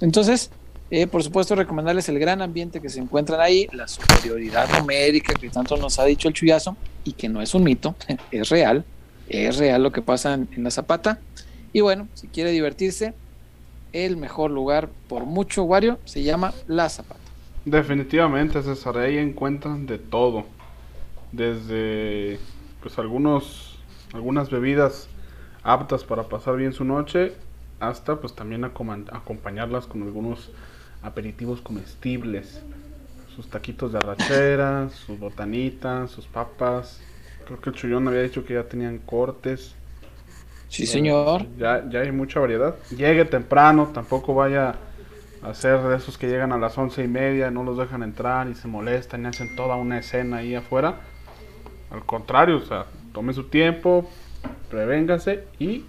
[0.00, 0.50] Entonces,
[0.90, 5.50] eh, por supuesto, recomendarles el gran ambiente que se encuentran ahí, la superioridad numérica que
[5.50, 7.94] tanto nos ha dicho el chullazo y que no es un mito,
[8.30, 8.84] es real,
[9.28, 11.20] es real lo que pasa en la Zapata.
[11.72, 13.14] Y bueno, si quiere divertirse,
[13.92, 17.20] el mejor lugar por mucho, Wario, se llama La Zapata.
[17.64, 20.44] Definitivamente, César, ahí encuentran de todo.
[21.32, 22.38] Desde
[22.82, 23.78] pues algunos
[24.12, 25.08] algunas bebidas
[25.62, 27.34] aptas para pasar bien su noche
[27.78, 30.50] hasta pues también acompañarlas con algunos
[31.02, 32.62] aperitivos comestibles
[33.34, 37.00] sus taquitos de arrachera sus botanitas sus papas
[37.46, 39.74] creo que el chullón había dicho que ya tenían cortes
[40.70, 41.46] Sí, señor.
[41.58, 42.76] Ya, ya hay mucha variedad.
[42.96, 44.76] Llegue temprano, tampoco vaya
[45.42, 48.48] a ser de esos que llegan a las once y media, no los dejan entrar
[48.48, 51.00] y se molestan y hacen toda una escena ahí afuera.
[51.90, 54.08] Al contrario, o sea, tome su tiempo,
[54.70, 55.84] prevéngase y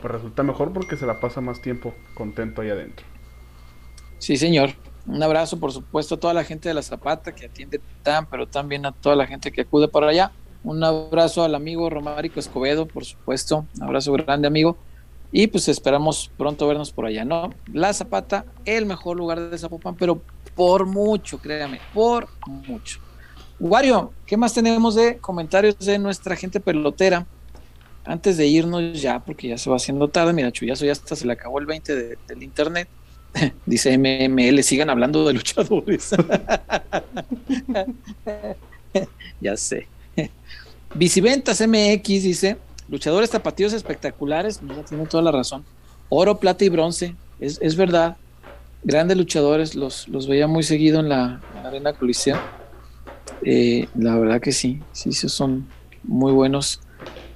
[0.00, 3.06] pues resulta mejor porque se la pasa más tiempo contento ahí adentro.
[4.18, 4.70] Sí, señor.
[5.06, 8.48] Un abrazo, por supuesto, a toda la gente de la Zapata que atiende tan, pero
[8.48, 10.32] también a toda la gente que acude para allá.
[10.64, 13.66] Un abrazo al amigo Romárico Escobedo, por supuesto.
[13.76, 14.76] Un abrazo grande, amigo.
[15.30, 17.50] Y pues esperamos pronto vernos por allá, ¿no?
[17.72, 20.20] La Zapata, el mejor lugar de Zapopan, pero
[20.56, 23.00] por mucho, créame, por mucho.
[23.58, 27.26] Wario, ¿qué más tenemos de comentarios de nuestra gente pelotera?
[28.04, 31.26] Antes de irnos ya, porque ya se va haciendo tarde, mira, Chuyazo ya hasta se
[31.26, 32.88] le acabó el 20 del internet.
[33.66, 36.10] Dice MML, sigan hablando de luchadores.
[39.40, 39.88] ya sé.
[40.94, 42.56] Biciventas MX dice,
[42.88, 45.62] luchadores tapatíos espectaculares, mira, tiene toda la razón.
[46.08, 48.16] Oro, plata y bronce, es, verdad.
[48.82, 52.38] Grandes luchadores, los, los veía muy seguido en la, Arena Coliseo.
[53.42, 55.66] Eh, la verdad que sí, sí, son
[56.02, 56.80] muy buenos.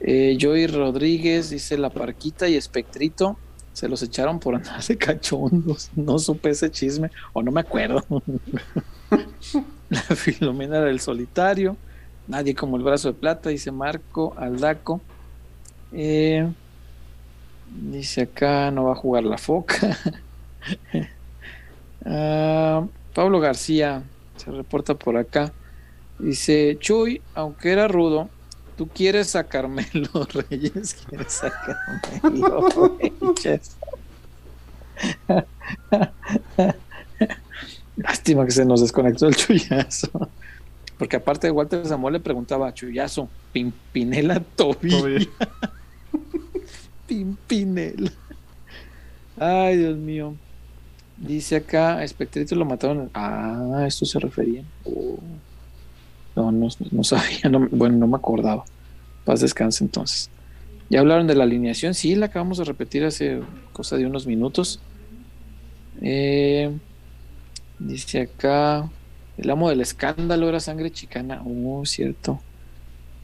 [0.00, 3.36] Eh, Joey Rodríguez dice La Parquita y Espectrito
[3.72, 5.90] se los echaron por andar de cachondos.
[5.94, 8.04] No supe ese chisme, o no me acuerdo.
[9.90, 11.76] la Filomena del Solitario.
[12.26, 15.00] Nadie como el brazo de plata, dice Marco Aldaco.
[15.92, 16.48] Eh,
[17.66, 19.98] dice acá, no va a jugar la foca.
[22.02, 24.02] Ah, Pablo García
[24.36, 25.52] se reporta por acá.
[26.20, 28.28] Dice, Chuy, aunque era rudo,
[28.76, 33.76] tú quieres sacarme los Reyes, quieres sacarme los Reyes.
[37.96, 40.28] Lástima que se nos desconectó el chullazo.
[40.98, 45.26] Porque aparte de Walter Samuel le preguntaba a Chuyazo, Pimpinela Tobilla.
[47.06, 48.12] Pimpinela.
[49.38, 50.34] Ay, Dios mío.
[51.16, 53.10] Dice acá, Espectrito lo mataron.
[53.14, 54.62] Ah, a esto se refería.
[54.84, 55.18] Oh.
[56.42, 57.42] No, no, sabía.
[57.70, 58.64] bueno, no me acordaba.
[59.24, 60.30] Paz descanse entonces.
[60.88, 61.94] Ya hablaron de la alineación.
[61.94, 63.40] Sí, la acabamos de repetir hace
[63.72, 64.80] cosa de unos minutos.
[66.00, 66.70] Eh,
[67.78, 68.90] dice acá.
[69.38, 71.42] El amo del escándalo era sangre chicana.
[71.46, 72.40] Oh, cierto.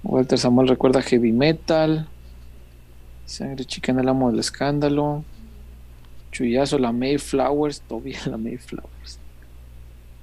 [0.03, 2.09] Walter Samuel recuerda heavy metal.
[3.27, 5.25] Sangre chicana, el amo del escándalo.
[6.31, 7.81] Chuyazo, la Mayflowers.
[7.81, 9.19] Todavía la Mayflowers.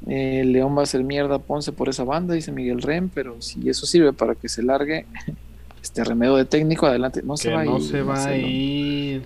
[0.07, 3.69] Eh, León va a ser mierda, Ponce por esa banda, dice Miguel Rem, pero si
[3.69, 5.05] eso sirve para que se largue
[5.81, 7.21] este remedio de técnico, adelante.
[7.23, 7.71] No se va a ir.
[7.71, 9.23] No se va a ir.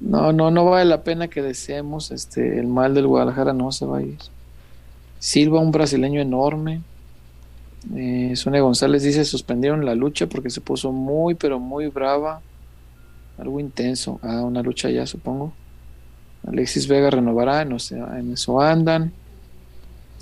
[0.00, 3.86] No, no, no vale la pena que deseemos este el mal del Guadalajara, no se
[3.86, 4.18] va a ir.
[5.18, 6.82] Silva, un brasileño enorme.
[7.94, 12.42] Eh, González dice, suspendieron la lucha porque se puso muy, pero muy brava.
[13.38, 14.18] Algo intenso.
[14.22, 15.52] Ah, una lucha ya, supongo.
[16.46, 19.12] Alexis Vega renovará, en, en eso andan.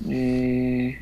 [0.09, 0.99] Eh,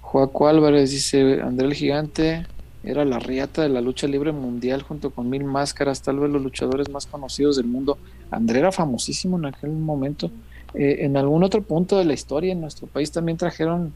[0.00, 2.46] Joaco Álvarez dice, André el Gigante
[2.84, 6.42] era la riata de la lucha libre mundial junto con Mil Máscaras, tal vez los
[6.42, 7.98] luchadores más conocidos del mundo.
[8.30, 10.30] André era famosísimo en aquel momento.
[10.74, 13.92] Eh, en algún otro punto de la historia en nuestro país también trajeron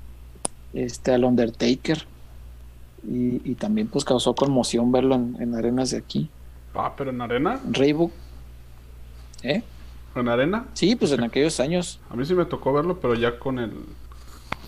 [0.75, 2.05] este al Undertaker
[3.09, 6.29] y, también pues causó conmoción verlo en, arenas de aquí.
[6.75, 7.61] Ah, pero en arena.
[7.71, 8.11] Reebok.
[9.43, 9.63] ¿Eh?
[10.17, 10.67] ¿En arena?
[10.75, 12.01] Sí, pues en aquellos años.
[12.11, 13.73] A mí sí me tocó verlo, pero ya con el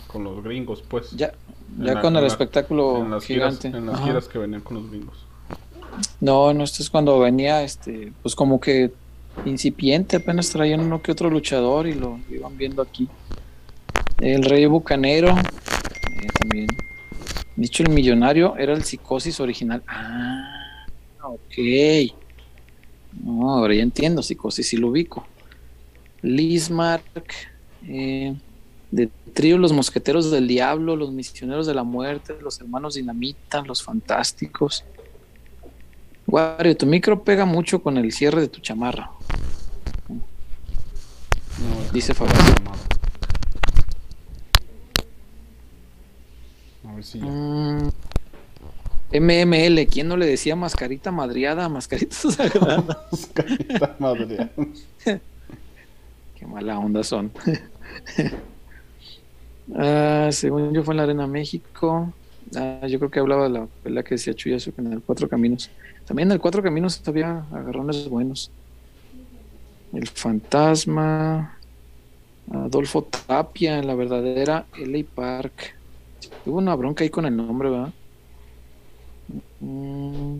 [0.07, 1.11] con los gringos, pues.
[1.11, 1.33] Ya,
[1.77, 3.67] ya con el espectáculo gigante.
[3.67, 5.25] en las giras que venían con los gringos.
[6.19, 8.91] No, no, esto es cuando venía, este, pues como que
[9.45, 13.07] incipiente, apenas traían uno que otro luchador y lo iban viendo aquí.
[14.19, 16.67] El Rey Bucanero, eh, también.
[17.55, 19.83] Dicho el millonario, era el psicosis original.
[19.87, 20.85] Ah,
[21.23, 22.13] ok.
[23.23, 25.25] No, ahora ya entiendo, psicosis y lo ubico.
[26.21, 27.33] Lismark,
[27.87, 28.35] eh,
[28.91, 33.83] de trío Los Mosqueteros del Diablo, Los Misioneros de la Muerte, Los Hermanos Dinamita, Los
[33.83, 34.83] Fantásticos.
[36.27, 39.11] Wario, tu micro pega mucho con el cierre de tu chamarra.
[41.91, 42.55] Dice Fabricio.
[46.87, 47.19] A ver si
[49.11, 53.07] MML, ¿quién no le decía mascarita madriada a mascarita sagrada?
[53.11, 54.51] mascarita madriada.
[56.39, 57.31] Qué mala onda son.
[59.75, 62.11] Ah, según yo fue en la Arena México.
[62.55, 65.69] Ah, yo creo que hablaba de la pelea que decía Chuyasu en el Cuatro Caminos.
[66.07, 68.49] También en el Cuatro Caminos había agarrones buenos.
[69.93, 71.55] El Fantasma.
[72.51, 75.75] Adolfo Tapia en la verdadera LA Park.
[76.47, 77.93] Hubo una bronca ahí con el nombre, ¿verdad?
[79.59, 80.37] Mm,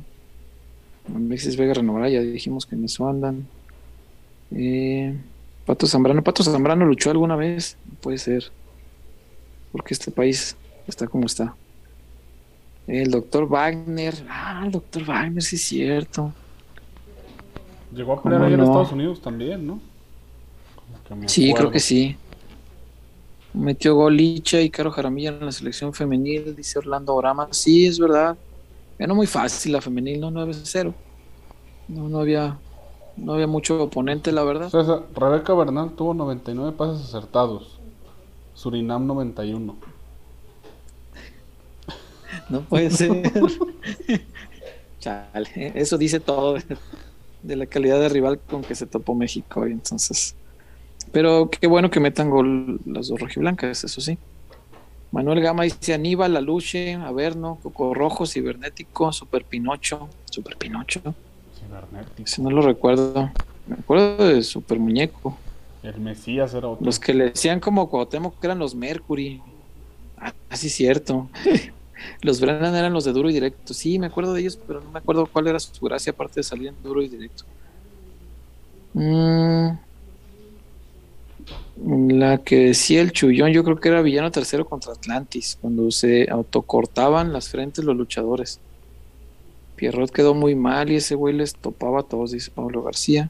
[1.56, 3.46] Vega Renovara, ya dijimos que en eso andan.
[4.52, 5.16] Eh,
[5.70, 6.24] Pato Zambrano.
[6.24, 7.78] Pato Zambrano luchó alguna vez.
[8.02, 8.52] puede ser
[9.72, 11.54] porque este país está como está.
[12.88, 16.34] El doctor Wagner, ah, el doctor Wagner, sí es cierto.
[17.94, 19.80] Llegó a pelear ahí en Estados Unidos también, ¿no?
[21.28, 22.18] Sí, creo que sí.
[23.54, 27.48] Metió gol Licha y Caro Jaramilla en la selección femenil, dice Orlando Orama.
[27.52, 28.36] Sí, es verdad.
[28.98, 30.32] Era muy fácil la femenil, ¿no?
[30.32, 30.96] 9-0.
[31.90, 32.58] No, no había
[33.20, 34.72] no había mucho oponente, la verdad.
[35.16, 37.80] Rebeca Bernal tuvo 99 pases acertados.
[38.54, 39.76] Surinam 91.
[42.50, 43.32] No puede ser.
[45.00, 46.58] Chale, eso dice todo
[47.44, 50.36] de, la calidad de rival con que se topó México y entonces.
[51.12, 54.18] Pero qué bueno que metan gol las dos rojiblancas, eso sí.
[55.12, 60.08] Manuel Gama dice Aníbal, Aluche, Averno, Coco Rojo, Cibernético, Super Pinocho.
[60.30, 61.02] Super Pinocho.
[62.26, 63.32] Si no lo recuerdo.
[63.68, 65.38] Me acuerdo de Super Muñeco.
[65.84, 66.86] El Mesías era otro.
[66.86, 69.42] Los que le decían como Cuauhtémoc que eran los Mercury.
[70.18, 71.30] Ah, sí, cierto.
[72.22, 73.74] los Brennan eran los de duro y directo.
[73.74, 76.44] Sí, me acuerdo de ellos, pero no me acuerdo cuál era su gracia aparte de
[76.44, 77.44] salir en duro y directo.
[78.94, 79.70] Mm.
[82.18, 86.28] la que decía el Chullón, yo creo que era villano tercero contra Atlantis, cuando se
[86.30, 88.60] autocortaban las frentes los luchadores.
[89.80, 93.30] Pierrot quedó muy mal y ese güey les topaba a todos, dice Pablo García.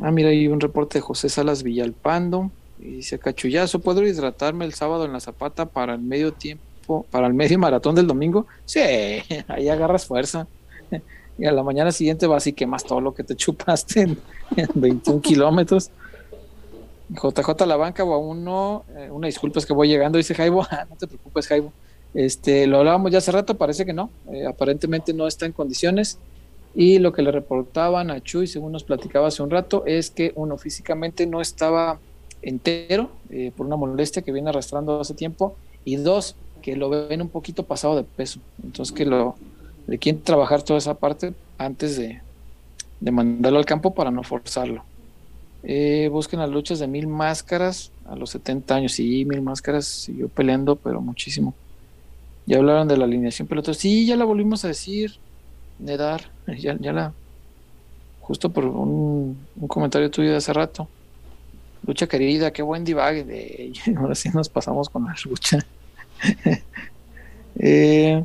[0.00, 2.52] Ah, mira, hay un reporte de José Salas Villalpando.
[2.78, 7.26] Y dice, cachullazo, ¿puedo hidratarme el sábado en la zapata para el medio tiempo, para
[7.26, 8.46] el medio maratón del domingo?
[8.66, 8.78] Sí,
[9.48, 10.46] ahí agarras fuerza.
[11.40, 14.18] Y a la mañana siguiente vas y quemas todo lo que te chupaste en,
[14.74, 15.88] 21 kilómetros.
[17.10, 20.66] JJ La Banca o aún no, eh, una disculpa es que voy llegando, dice Jaibo,
[20.68, 21.72] ah, no te preocupes Jaibo.
[22.14, 26.18] Este, lo hablábamos ya hace rato, parece que no, eh, aparentemente no está en condiciones.
[26.74, 30.32] Y lo que le reportaban a Chuy, según nos platicaba hace un rato, es que
[30.36, 31.98] uno físicamente no estaba
[32.42, 37.22] entero eh, por una molestia que viene arrastrando hace tiempo y dos, que lo ven
[37.22, 38.40] un poquito pasado de peso.
[38.62, 39.36] Entonces que lo
[39.88, 42.20] le quieren trabajar toda esa parte antes de,
[43.10, 44.84] mandarlo al campo para no forzarlo.
[45.62, 48.92] Eh, busquen las luchas de mil máscaras a los 70 años.
[48.92, 51.54] Sí, mil máscaras siguió peleando, pero muchísimo.
[52.48, 53.74] Ya hablaron de la alineación pelota.
[53.74, 55.18] Sí, ya la volvimos a decir.
[55.78, 57.12] Nedar, ya, ya la.
[58.22, 59.38] Justo por un,
[59.68, 60.88] comentario tuyo de hace rato.
[61.86, 65.58] Lucha querida, qué buen divague Ahora sí nos pasamos con la lucha.
[67.60, 68.24] Eh,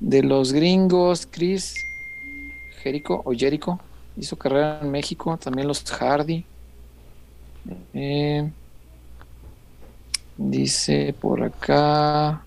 [0.00, 1.76] de los gringos, Chris
[2.82, 3.78] Jericho o Jericho
[4.16, 5.36] hizo carrera en México.
[5.36, 6.44] También los Hardy.
[7.94, 8.50] Eh,
[10.36, 12.42] dice por acá.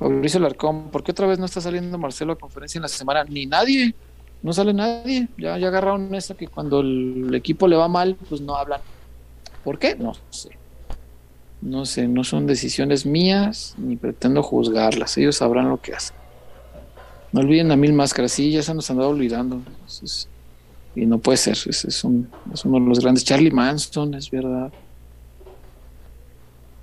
[0.00, 3.22] Fabricio Larcón, ¿por qué otra vez no está saliendo Marcelo a conferencia en la semana?
[3.24, 3.94] Ni nadie.
[4.42, 5.28] no sale nadie.
[5.36, 8.80] Ya, agarraron esa que cuando el equipo le va mal, pues no hablan.
[9.62, 9.94] ¿Por qué?
[9.96, 10.48] No sé.
[11.60, 15.18] No sé, no son decisiones mías ni pretendo juzgarlas.
[15.18, 16.16] Ellos sabrán lo que hacen.
[17.32, 19.60] No olviden a mil máscaras, sí, ya se nos han dado olvidando.
[20.96, 23.22] y no puede ser, es, es, uno de los grandes.
[23.22, 24.72] Charlie Manson, es verdad.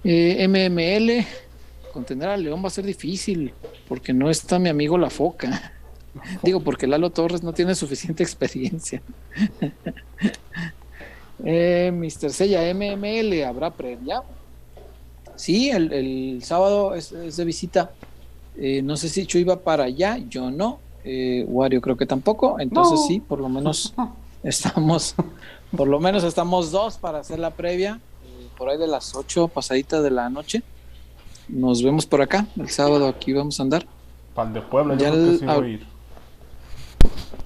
[0.03, 1.25] Eh, MML,
[1.97, 3.51] contener a León va a ser difícil,
[3.87, 5.73] porque no está mi amigo La Foca.
[6.43, 9.01] Digo, porque Lalo Torres no tiene suficiente experiencia.
[11.43, 12.29] eh, Mr.
[12.29, 14.21] Sella, MML, ¿habrá previa?
[15.35, 17.89] Sí, el, sábado es, de visita.
[18.55, 20.77] Eh, no sé si Chu iba para allá, yo no.
[21.03, 22.59] Eh, Wario creo que tampoco.
[22.59, 23.95] Entonces sí, por lo menos
[24.43, 25.15] estamos,
[25.75, 27.99] por lo menos estamos dos para hacer la previa.
[28.23, 30.61] Eh, por ahí de las ocho pasaditas de la noche.
[31.47, 32.45] Nos vemos por acá.
[32.57, 33.87] El sábado aquí vamos a andar.
[34.35, 35.85] Pan de Puebla, ya el, a ir.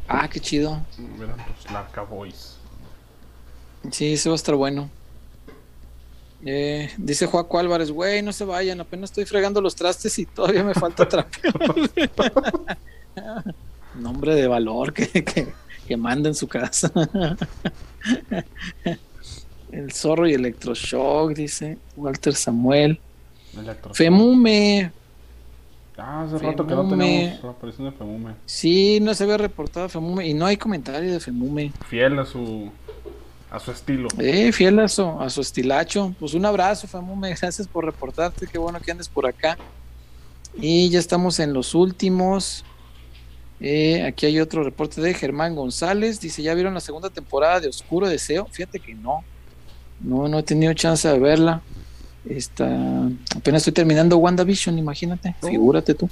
[0.08, 0.82] Ah, qué chido.
[0.98, 2.58] los Boys.
[3.92, 4.90] Sí, ese va a estar bueno.
[6.44, 10.64] Eh, dice Joaco Álvarez, güey, no se vayan, apenas estoy fregando los trastes y todavía
[10.64, 11.54] me falta trapear.
[13.96, 15.24] Nombre de valor que,
[15.88, 16.92] que, manda en su casa.
[19.72, 23.00] el zorro y electroshock, dice Walter Samuel.
[23.94, 24.92] Femume.
[25.98, 28.34] Ah, hace rato que no tenemos la aparición de Femume.
[28.46, 31.72] Sí, no se ve reportado Femume y no hay comentario de Femume.
[31.88, 32.72] Fiel a su
[33.52, 34.08] a su estilo.
[34.18, 36.16] Eh, fiel a su, a su estilacho.
[36.20, 37.30] Pues un abrazo, Famume.
[37.42, 38.48] Gracias por reportarte.
[38.48, 39.58] Qué bueno que andes por acá.
[40.56, 42.64] Y ya estamos en los últimos.
[43.60, 46.22] Eh, aquí hay otro reporte de Germán González.
[46.22, 48.48] Dice: ¿Ya vieron la segunda temporada de Oscuro Deseo?
[48.50, 49.24] Fíjate que no.
[50.00, 51.62] No, no he tenido chance de verla.
[52.30, 55.36] Esta, apenas estoy terminando WandaVision, imagínate.
[55.42, 55.48] Oh.
[55.48, 56.10] Figúrate tú.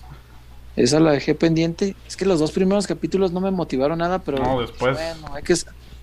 [0.76, 1.96] Esa la dejé pendiente.
[2.08, 4.96] Es que los dos primeros capítulos no me motivaron nada, pero no, después.
[4.96, 5.56] bueno, hay que,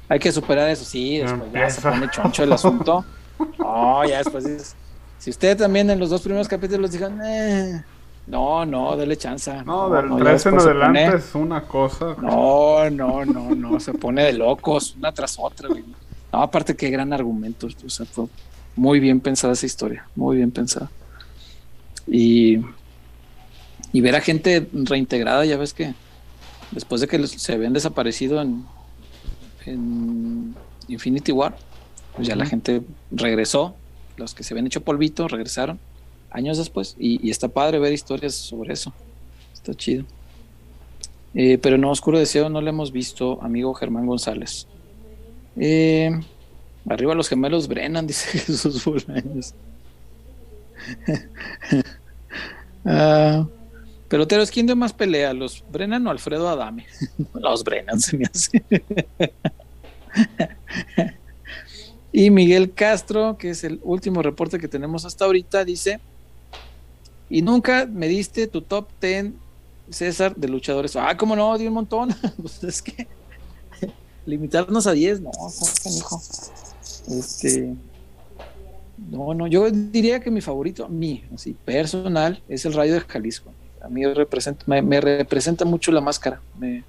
[0.08, 3.04] hay que superar eso, sí, después ya se pone choncho el asunto.
[3.58, 4.74] No, ya después
[5.18, 7.82] Si usted también en los dos primeros capítulos dijo, eh,
[8.26, 9.52] no, no, dele chance.
[9.64, 12.16] No, del 13 en adelante es una cosa.
[12.20, 15.68] No, no, no, no, se pone de locos, una tras otra.
[15.68, 18.26] No, aparte qué gran argumento, o sea, fue
[18.76, 20.90] muy bien pensada esa historia, muy bien pensada.
[22.06, 22.58] Y,
[23.92, 25.94] y ver a gente reintegrada, ya ves que
[26.70, 28.64] después de que se habían desaparecido en,
[29.64, 30.54] en
[30.88, 31.56] Infinity War,
[32.14, 33.74] pues ya la gente regresó,
[34.16, 35.78] los que se habían hecho polvito regresaron
[36.30, 38.92] años después y, está padre ver historias sobre eso,
[39.52, 40.04] está chido.
[41.34, 44.66] Eh, pero no, Oscuro Deseo no le hemos visto, amigo Germán González.
[45.56, 46.10] Eh,
[46.88, 49.54] arriba los gemelos Brennan, dice Jesús Bolaños.
[52.84, 53.46] uh,
[54.08, 55.32] Peloteros, ¿quién dio más pelea?
[55.32, 56.86] ¿Los Brennan o Alfredo Adame?
[57.34, 58.62] los Brennan se me hace.
[62.12, 65.98] y Miguel Castro, que es el último reporte que tenemos hasta ahorita, dice:
[67.28, 69.32] Y nunca me diste tu top 10,
[69.90, 70.94] César, de luchadores.
[70.94, 71.58] Ah, ¿cómo no?
[71.58, 72.14] Di un montón.
[72.40, 73.08] pues es que
[74.26, 75.30] limitarnos a 10, no,
[75.96, 76.22] hijo.
[77.08, 77.74] Este.
[79.10, 83.52] No, no, yo diría que mi favorito, mí, así, personal, es el Rayo de Jalisco
[83.86, 84.02] a mí
[84.82, 86.82] me, representa mucho la máscara, me,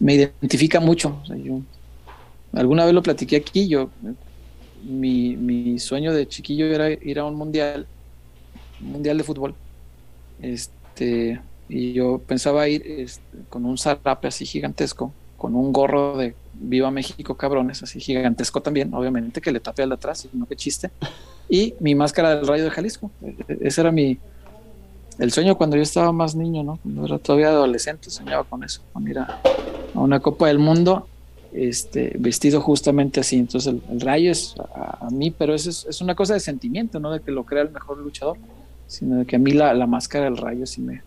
[0.00, 1.22] identifica mucho.
[2.52, 3.90] alguna vez lo platiqué aquí, yo,
[4.82, 7.86] mi, sueño de chiquillo era ir a un mundial,
[8.80, 9.54] mundial de fútbol,
[10.42, 16.34] este, y yo pensaba ir este, con un zarape así gigantesco, con un gorro de
[16.54, 20.56] Viva México cabrones, así gigantesco también, obviamente, que le tape al de atrás, no que
[20.56, 20.90] chiste,
[21.48, 24.18] y mi máscara del rayo de Jalisco, e, e, ese era mi,
[25.18, 26.78] el sueño cuando yo estaba más niño, ¿no?
[26.82, 29.40] Cuando era todavía adolescente, soñaba con eso, con ir a,
[29.94, 31.06] una Copa del Mundo
[31.52, 33.36] este, vestido justamente así.
[33.36, 37.20] Entonces el, rayo es a, mí, pero eso es, una cosa de sentimiento, no de
[37.20, 38.36] que lo crea el mejor luchador,
[38.88, 41.02] sino de que a mí la, máscara del rayo sí me,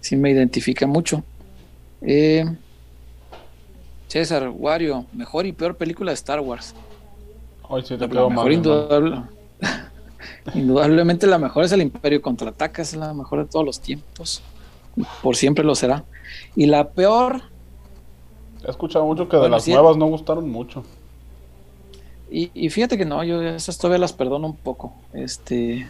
[0.00, 1.22] sí me identifica mucho.
[2.02, 2.44] Eh,
[4.10, 6.74] César, Wario, mejor y peor película de Star Wars.
[7.68, 9.22] Hoy sí te la mejor indudable.
[10.54, 14.42] Indudablemente la mejor es el Imperio Contraataca, es la mejor de todos los tiempos.
[15.22, 16.04] Por siempre lo será.
[16.56, 17.42] Y la peor.
[18.66, 20.82] He escuchado mucho que de las nuevas no gustaron mucho.
[22.32, 24.92] Y, fíjate que no, yo esas todavía las perdono un poco.
[25.12, 25.88] Este.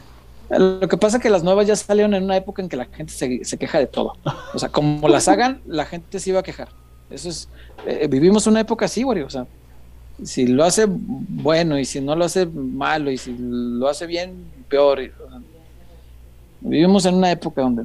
[0.51, 2.85] Lo que pasa es que las nuevas ya salieron en una época en que la
[2.85, 4.13] gente se, queja de todo.
[4.53, 6.69] O sea, como las hagan, la gente se iba a quejar.
[7.11, 7.49] Eso es.
[7.87, 9.23] Eh, vivimos una época así, güey.
[9.23, 9.47] O sea,
[10.25, 14.45] si lo hace bueno y si no lo hace malo y si lo hace bien,
[14.69, 15.01] peor.
[16.61, 17.85] Vivimos en una época donde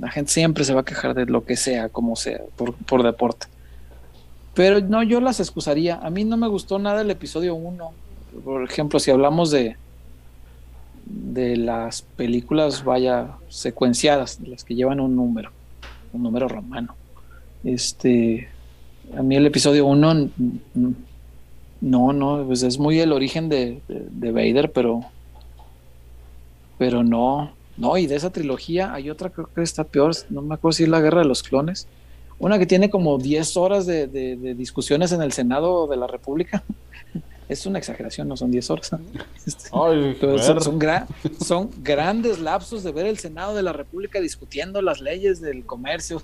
[0.00, 3.46] la gente siempre se va a quejar de lo que sea, como sea, por, deporte.
[4.54, 5.96] Pero no, yo las excusaría.
[5.96, 7.92] A mí no me gustó nada el episodio 1.
[8.44, 9.76] Por ejemplo, si hablamos de,
[11.04, 15.52] de las películas, vaya, secuenciadas, las que llevan un número,
[16.12, 16.94] un número romano.
[17.64, 18.48] Este,
[19.14, 20.30] a mí el episodio 1,
[21.80, 25.02] no, no, pues es muy el origen de, de, Vader, pero,
[26.78, 30.54] pero no, no, y de esa trilogía hay otra creo que está peor, no me
[30.54, 31.86] acuerdo si es la Guerra de los Clones,
[32.38, 36.62] una que tiene como 10 horas de, de discusiones en el Senado de la República
[37.48, 38.90] es una exageración, no son 10 horas.
[39.46, 39.68] Este,
[40.40, 40.90] son,
[41.40, 46.20] son, grandes lapsos de ver el Senado de la República discutiendo las leyes del comercio.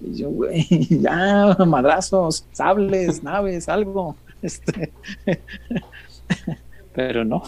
[0.00, 0.66] Y yo, güey,
[1.00, 4.14] ya, madrazos, sables, naves, algo.
[4.42, 4.92] Este,
[6.94, 7.42] pero no.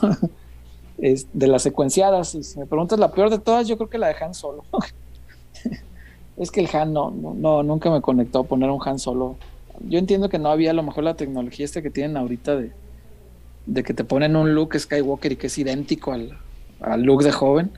[0.97, 4.09] Es de las secuenciadas, si me preguntas la peor de todas, yo creo que la
[4.09, 4.65] de Han Solo.
[6.39, 9.37] es que el Han no, no, nunca me conectó a poner un Han Solo.
[9.87, 12.73] Yo entiendo que no había a lo mejor la tecnología esta que tienen ahorita de,
[13.69, 16.39] de que te ponen un look Skywalker y que es idéntico al,
[17.05, 17.71] look de joven,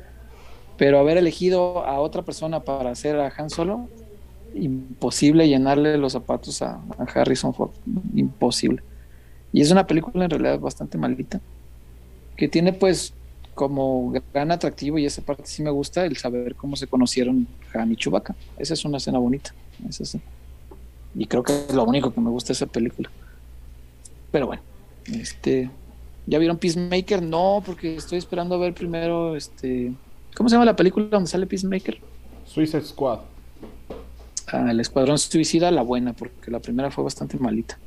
[0.78, 3.88] pero haber elegido a otra persona para hacer a Han Solo,
[4.54, 6.80] imposible llenarle los zapatos a,
[7.12, 7.72] Harrison Ford,
[8.14, 8.82] imposible.
[9.52, 11.40] Y es una película en realidad bastante maldita,
[12.36, 13.12] que tiene pues
[13.54, 17.90] como gran atractivo y esa parte sí me gusta, el saber cómo se conocieron Han
[17.92, 18.36] y Chewbacca.
[18.58, 19.52] Esa es una escena bonita,
[21.16, 23.10] Y creo que es lo único que me gusta de esa película.
[24.30, 24.62] Pero bueno,
[25.06, 25.68] este,
[26.30, 27.20] ¿Ya vieron Peacemaker?
[27.22, 29.92] No, porque estoy esperando a ver primero este.
[30.36, 31.98] ¿Cómo se llama la película donde sale Peacemaker?
[32.46, 33.18] Suicide Squad.
[34.46, 37.80] Ah, el Escuadrón Suicida, la buena, porque la primera fue bastante malita.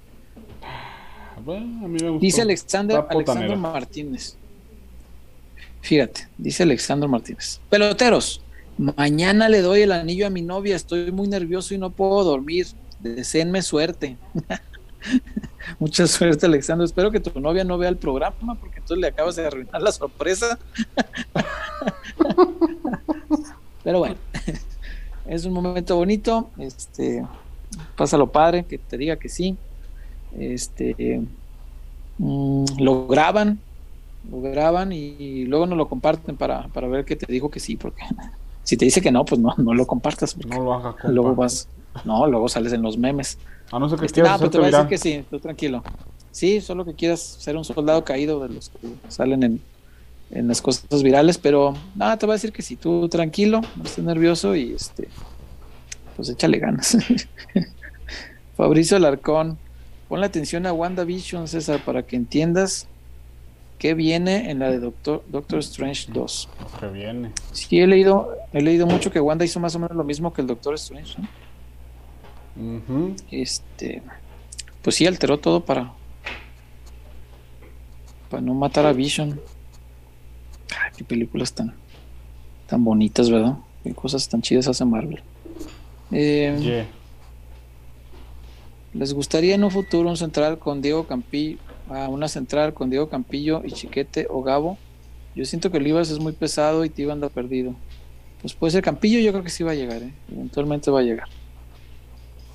[1.46, 2.20] Bueno, a mí me gustó.
[2.20, 4.36] Dice Alexander, Alexander Martínez.
[5.80, 7.62] Fíjate, dice Alexander Martínez.
[7.70, 8.42] Peloteros,
[8.78, 12.68] mañana le doy el anillo a mi novia, estoy muy nervioso y no puedo dormir.
[13.00, 14.18] Deseenme suerte.
[15.80, 16.86] Mucha suerte, Alexandro.
[16.86, 19.92] Espero que tu novia no vea el programa, porque entonces le acabas de arruinar la
[19.92, 20.58] sorpresa.
[23.84, 24.16] Pero bueno,
[25.28, 26.50] es un momento bonito.
[26.58, 27.26] Este,
[27.96, 29.58] pásalo padre, que te diga que sí.
[30.38, 31.22] Este,
[32.18, 33.60] mm, lo graban,
[34.32, 37.76] lo graban y, luego nos lo comparten para, para, ver que te dijo que sí,
[37.76, 38.04] porque
[38.64, 40.38] si te dice que no, pues no, no lo compartas.
[40.38, 40.96] No lo hagas.
[41.04, 41.68] Luego vas,
[42.06, 43.38] no, luego sales en los memes.
[43.74, 44.34] A no ser que este, quieras.
[44.34, 45.84] No, pero te voy a decir que sí, tú tranquilo.
[46.30, 48.78] Sí, solo que quieras ser un soldado caído de los que
[49.10, 49.62] salen en,
[50.30, 53.84] en las cosas virales, pero nada, te voy a decir que sí, tú tranquilo, no
[53.84, 55.10] estés nervioso y este,
[56.16, 56.96] pues échale ganas.
[58.58, 59.58] Fabricio Alarcón,
[60.08, 62.86] ponle atención a WandaVision, César, para que entiendas
[63.80, 66.50] qué viene en la de Doctor, Doctor Strange 2.
[66.80, 67.32] ¿Qué viene?
[67.54, 70.42] Sí, he leído, he leído mucho que Wanda hizo más o menos lo mismo que
[70.42, 71.28] el Doctor Strange, ¿no?
[73.32, 74.02] Este,
[74.82, 75.94] pues sí, alteró todo para,
[78.30, 79.40] para no matar a Vision.
[80.70, 81.74] Ay, qué películas tan,
[82.68, 83.58] tan bonitas, ¿verdad?
[83.84, 85.22] Qué cosas tan chidas hace Marvel.
[86.12, 86.86] Eh,
[88.94, 91.58] ¿Les gustaría en un futuro un central con Diego Campillo,
[91.90, 94.78] a una central con Diego Campillo y Chiquete o Gabo?
[95.36, 97.74] Yo siento que el Ibas es muy pesado y Tiba anda perdido.
[98.42, 100.14] Pues puede ser Campillo, yo creo que sí va a llegar, ¿eh?
[100.32, 101.28] eventualmente va a llegar.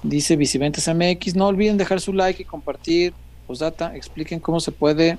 [0.02, 3.14] Dice Viciventes MX, no olviden dejar su like y compartir.
[3.46, 5.18] Postdata, expliquen cómo se puede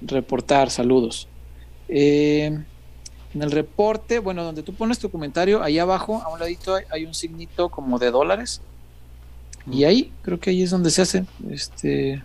[0.00, 0.70] reportar.
[0.70, 1.28] Saludos.
[1.88, 2.58] Eh,
[3.34, 7.04] en el reporte, bueno, donde tú pones tu comentario, ahí abajo, a un ladito hay,
[7.04, 8.60] un signito como de dólares.
[9.70, 11.24] Y ahí, creo que ahí es donde se hace.
[11.50, 12.22] Este.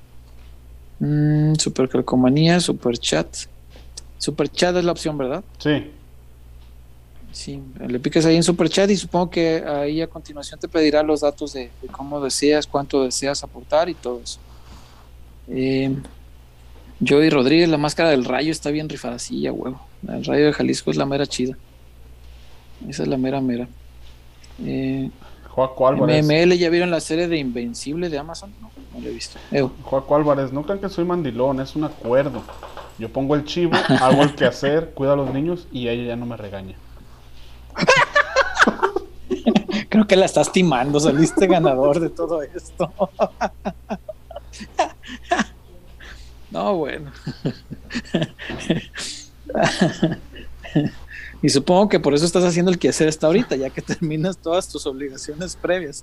[0.99, 3.27] Mmm, super calcomanía, super chat.
[4.17, 5.43] Super chat es la opción, ¿verdad?
[5.57, 5.91] Sí.
[7.31, 11.03] Sí, le piques ahí en Super Chat y supongo que ahí a continuación te pedirá
[11.03, 14.39] los datos de, cómo deseas, cuánto deseas aportar y todo eso.
[15.47, 15.95] Eh,
[17.07, 19.79] Joey Rodríguez, la máscara del rayo está bien rifada, sí, ya huevo.
[20.07, 21.55] El rayo de Jalisco es la mera chida.
[22.87, 23.67] Esa es la mera mera.
[24.65, 25.09] Eh,
[25.49, 26.25] Joaco Álvarez.
[26.25, 28.51] MML, ¿ya vieron la serie de Invencible de Amazon?
[28.61, 29.39] No, no la he visto.
[29.83, 32.41] Joaco Álvarez, no crean que soy mandilón, es un acuerdo.
[32.97, 36.25] Yo pongo el chivo, hago el quehacer, cuido a los niños y ella ya no
[36.25, 36.75] me regaña.
[39.89, 42.91] Creo que la estás timando, saliste ganador de todo esto.
[46.51, 47.11] No, bueno.
[51.41, 54.67] Y supongo que por eso estás haciendo el quehacer hasta ahorita, ya que terminas todas
[54.67, 56.01] tus obligaciones previas.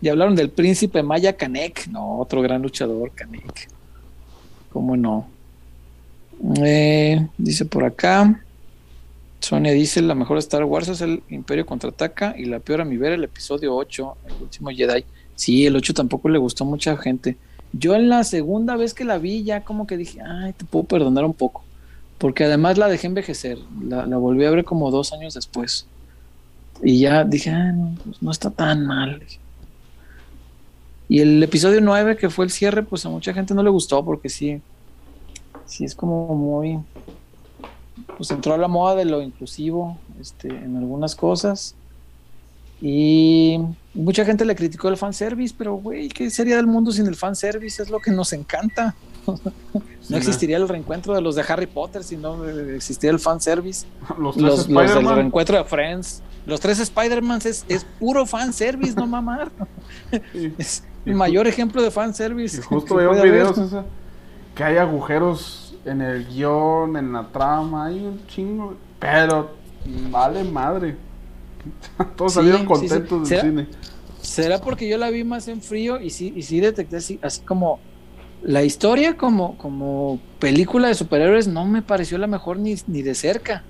[0.00, 3.68] Y hablaron del príncipe Maya Kanek, no, otro gran luchador, Kanek.
[4.72, 5.28] ¿Cómo no?
[6.64, 8.42] Eh, dice por acá.
[9.42, 12.96] Sonia dice, la mejor Star Wars es el Imperio Contraataca y la peor a mi
[12.96, 15.04] ver el episodio 8, el último Jedi.
[15.34, 17.36] Sí, el 8 tampoco le gustó a mucha gente.
[17.72, 20.84] Yo en la segunda vez que la vi ya como que dije, ay, te puedo
[20.84, 21.64] perdonar un poco.
[22.18, 23.58] Porque además la dejé envejecer.
[23.84, 25.86] La, volví a ver como dos años después.
[26.80, 29.22] Y ya dije, ah, no, pues no está tan mal.
[31.08, 34.04] Y el episodio 9, que fue el cierre, pues a mucha gente no le gustó
[34.04, 34.62] porque sí,
[35.66, 36.78] sí es como muy,
[38.16, 41.74] pues entró a la moda de lo inclusivo este, en algunas cosas.
[42.80, 43.60] Y
[43.94, 47.80] mucha gente le criticó el fanservice, pero güey, ¿qué sería del mundo sin el fanservice?
[47.82, 48.96] Es lo que nos encanta.
[50.08, 53.86] no existiría el reencuentro de los de Harry Potter si no existiera el fanservice.
[54.18, 56.22] Los, los, los del reencuentro de Friends.
[56.44, 59.52] Los tres Spider-Man es, es, puro fanservice, no mamar.
[60.58, 62.58] es el mayor ejemplo de fanservice.
[62.58, 63.56] Y justo veo videos
[64.56, 69.50] que hay agujeros en el guion, en la trama, hay un chingo, pero
[70.10, 70.96] vale madre.
[72.16, 73.66] Todos salieron contentos del cine.
[74.20, 77.80] ¿Será porque yo la vi más en frío y sí, y sí detecté así, como
[78.42, 83.14] la historia como, como película de superhéroes no me pareció la mejor ni, ni de
[83.14, 83.64] cerca.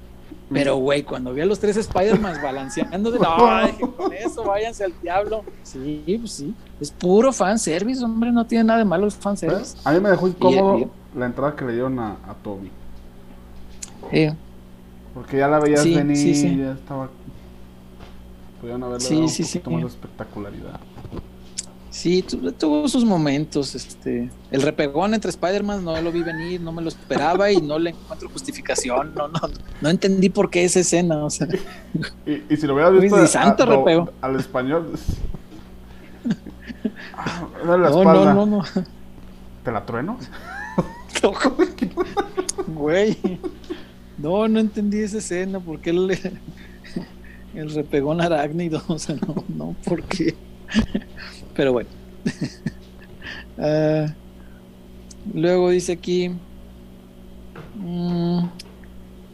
[0.51, 4.93] Pero, güey, cuando vi a los tres Spider-Man balanceando de no, con eso váyanse al
[5.01, 5.45] diablo.
[5.63, 6.55] Sí, pues sí.
[6.79, 9.79] Es puro fanservice, hombre, no tiene nada de malo el fanservice.
[9.85, 12.71] A mí me dejó incómodo la entrada que le dieron a, a Toby.
[15.15, 17.09] Porque ya la veías venir y ya estaba
[18.63, 20.81] Pudieron haberle sí, dado sí, un poquito más de espectacularidad.
[21.91, 23.75] Sí, tuvo sus momentos.
[23.75, 27.77] Este, el repegón entre Spider-Man no lo vi venir, no me lo esperaba y no
[27.81, 29.15] le encuentro justificación.
[29.17, 29.41] No, no,
[29.81, 31.25] no entendí por qué esa escena.
[31.25, 31.49] O sea,
[32.25, 34.93] y, si lo hubieras visto santo a, al español,
[37.17, 38.63] ah, no, no, no, no.
[39.65, 40.19] ¿Te la trueno?
[42.69, 43.17] Güey.
[44.19, 45.61] No, no entendí esa escena.
[45.61, 46.19] ¿Por qué le,
[47.55, 50.35] el repegón arácnido, o sea, no, no, ¿por qué?
[51.55, 51.91] Pero bueno.
[53.59, 54.07] Ah,
[55.35, 56.31] luego dice aquí.
[57.77, 58.47] Mm,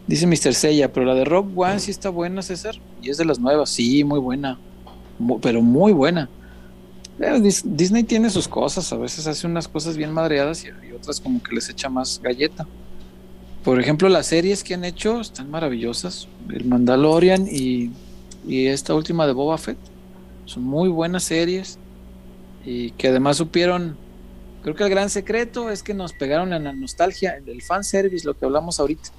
[0.09, 0.53] dice Mr.
[0.55, 2.75] Sella, pero la de Rock One sí está buena, César.
[3.01, 4.59] Y es de las nuevas, sí, muy buena.
[5.41, 6.29] pero muy buena.
[7.65, 11.55] Disney tiene sus cosas, a veces hace unas cosas bien madreadas y, otras como que
[11.55, 12.67] les echa más galleta.
[13.65, 16.29] Por ejemplo, las series que han hecho están maravillosas.
[16.49, 17.91] El Mandalorian y
[18.49, 19.79] y esta última de Boba Fett.
[20.47, 21.79] Son muy buenas series
[22.65, 23.97] y que además supieron,
[24.63, 28.27] creo que el gran secreto es que nos pegaron en la nostalgia, en el fanservice,
[28.27, 29.11] lo que hablamos ahorita.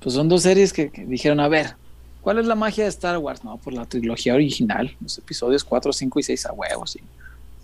[0.00, 1.76] Pues son dos series que, dijeron, a ver,
[2.22, 3.44] ¿cuál es la magia de Star Wars?
[3.44, 6.98] No, por la trilogía original, los episodios 4, 5 y 6 a huevos.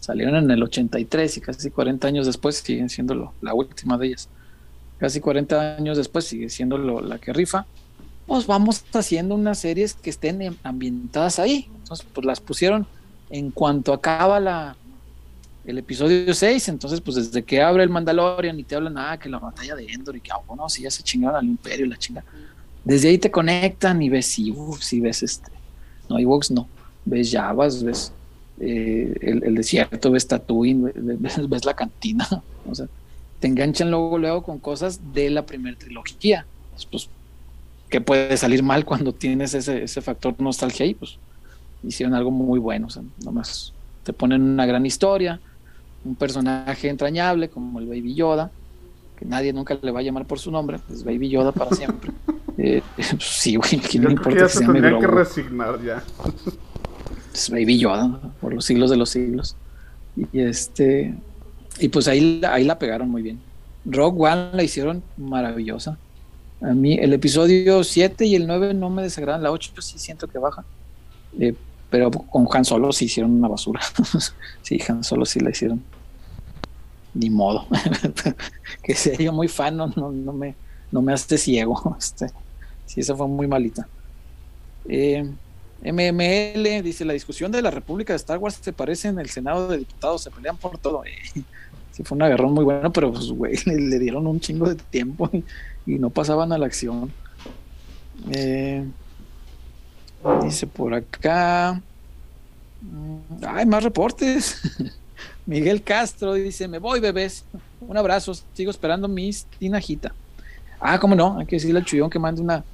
[0.00, 4.28] Salieron en el 83 y casi 40 años después siguen siendo la última de ellas.
[4.98, 7.66] Casi 40 años después sigue siendo la que rifa
[8.28, 11.70] pues vamos haciendo unas series que estén ambientadas ahí.
[11.76, 12.86] Entonces, pues las pusieron
[13.30, 14.76] en cuanto acaba la
[15.64, 19.28] el episodio 6, entonces pues desde que abre el Mandalorian y te hablan, ah, que
[19.28, 21.88] la batalla de Endor y que, ah, bueno, si ya se chingaron al imperio y
[21.90, 22.24] la chinga.
[22.84, 25.50] Desde ahí te conectan y ves, si ves este,
[26.08, 26.66] no, Ewoks no,
[27.04, 28.12] ves Javas, ves
[28.60, 32.26] eh, el, desierto, ves Tatooine, ves, ves, la cantina,
[32.68, 32.86] o sea,
[33.40, 36.46] te enganchan luego, luego con cosas de la primera trilogía.
[36.90, 37.08] Pues
[37.88, 41.18] que puede salir mal cuando tienes ese, ese factor nostalgia ahí, pues
[41.82, 43.72] hicieron algo muy bueno, o sea, nomás
[44.04, 45.40] te ponen una gran historia,
[46.04, 48.50] un personaje entrañable como el Baby Yoda,
[49.16, 52.12] que nadie nunca le va a llamar por su nombre, es Baby Yoda para siempre.
[52.58, 56.02] eh, pues, sí, güey, ¿quién no importa que, se que resignar ya.
[57.32, 59.56] Es Baby Yoda, por los siglos de los siglos.
[60.16, 61.14] Y este
[61.80, 63.40] y pues ahí, ahí la pegaron muy bien.
[63.84, 65.98] Rock One la hicieron maravillosa.
[66.60, 70.26] A mí el episodio 7 y el 9 no me desagradan, la 8 sí siento
[70.26, 70.64] que baja.
[71.38, 71.54] Eh,
[71.88, 73.80] pero con Han Solo sí hicieron una basura.
[74.62, 75.82] sí, Han Solo sí la hicieron.
[77.14, 77.66] Ni modo.
[78.82, 80.54] que sea yo muy fan, no, no, me,
[80.90, 81.96] no me hace ciego.
[81.98, 82.26] Este,
[82.86, 83.88] sí, esa fue muy malita.
[84.88, 85.30] Eh,
[85.82, 89.68] MML dice: La discusión de la República de Star Wars se parece en el Senado
[89.68, 91.02] de Diputados, se pelean por todo.
[91.92, 95.30] sí, fue un agarrón muy bueno, pero pues, güey, le, dieron un chingo de tiempo
[95.86, 97.12] y no pasaban a la acción.
[98.30, 98.84] Eh,
[100.42, 101.80] dice por acá.
[103.46, 104.60] Hay mm, más reportes.
[105.46, 107.44] Miguel Castro dice: Me voy, bebés.
[107.80, 108.32] Un abrazo.
[108.54, 110.12] Sigo esperando mis tinajita.
[110.80, 111.38] Ah, cómo no.
[111.38, 112.64] Hay que decirle al chuyón que mande una,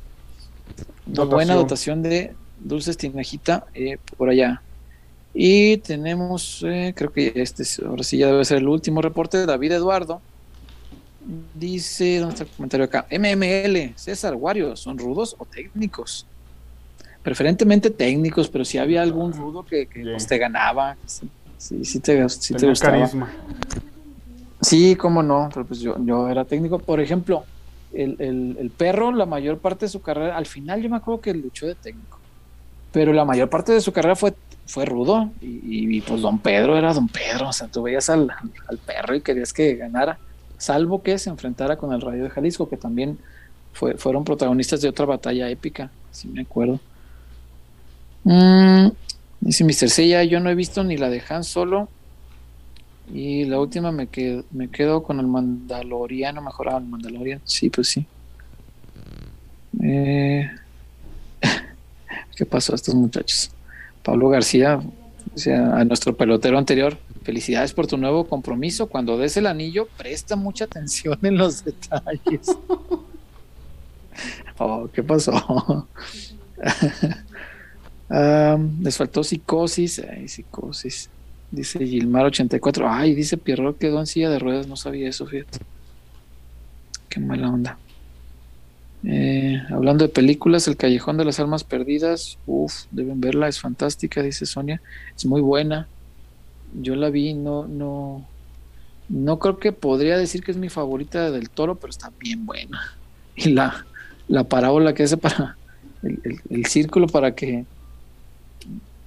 [1.06, 4.62] buena dotación de dulces tinajita eh, por allá.
[5.32, 9.46] Y tenemos, eh, creo que este ahora sí ya debe ser el último reporte de
[9.46, 10.20] David Eduardo
[11.54, 13.06] Dice, ¿dónde está el comentario acá?
[13.10, 16.26] MML, César, Wario, ¿son rudos o técnicos?
[17.22, 20.96] Preferentemente técnicos, pero si había algún rudo que, pues, te ganaba.
[21.56, 22.98] Sí, sí te, sí te gustaba.
[22.98, 23.32] carisma.
[24.60, 26.78] Sí, cómo no, pero pues yo, yo era técnico.
[26.78, 27.44] Por ejemplo,
[27.94, 31.22] el, el, el, perro, la mayor parte de su carrera, al final yo me acuerdo
[31.22, 32.18] que luchó de técnico,
[32.94, 34.34] pero la mayor parte de su carrera fue,
[34.66, 38.30] fue rudo y, pues don Pedro era don Pedro, o sea, tú veías al,
[38.68, 40.16] al, perro y querías que ganara,
[40.58, 43.18] salvo que se enfrentara con el Rayo de Jalisco, que también
[43.72, 46.78] fue, fueron protagonistas de otra batalla épica, si me acuerdo.
[48.22, 48.90] Mm,
[49.40, 49.90] dice Mr.
[49.90, 51.88] Seiya, yo no he visto ni la de Han Solo,
[53.12, 57.40] y la última me quedo, me quedo con el Mandaloriano, mejorado el Mandalorian.
[57.44, 58.06] Sí, pues sí.
[59.82, 60.48] Eh,
[62.36, 63.50] ¿Qué pasó a estos muchachos?
[64.02, 64.80] Pablo García,
[65.34, 68.86] o sea, a nuestro pelotero anterior, felicidades por tu nuevo compromiso.
[68.88, 72.46] Cuando des el anillo, presta mucha atención en los detalles.
[74.56, 75.88] Oh, ¿qué pasó?
[78.10, 79.98] Ah, les faltó psicosis.
[79.98, 81.10] Ay, psicosis.
[81.50, 82.86] Dice Gilmar84.
[82.88, 84.68] Ay, dice Pierrot quedó en silla de ruedas.
[84.68, 85.58] No sabía eso, fíjate.
[87.08, 87.78] Qué mala onda.
[89.06, 92.38] Eh, hablando de películas, El Callejón de las Almas Perdidas.
[92.46, 94.80] Uf, deben verla, es fantástica, dice Sonia.
[95.16, 95.88] Es muy buena.
[96.80, 98.26] Yo la vi, no, no.
[99.08, 102.80] No creo que podría decir que es mi favorita del toro, pero está bien buena.
[103.36, 103.84] Y la,
[104.28, 105.56] la parábola que hace para
[106.50, 107.64] el círculo para que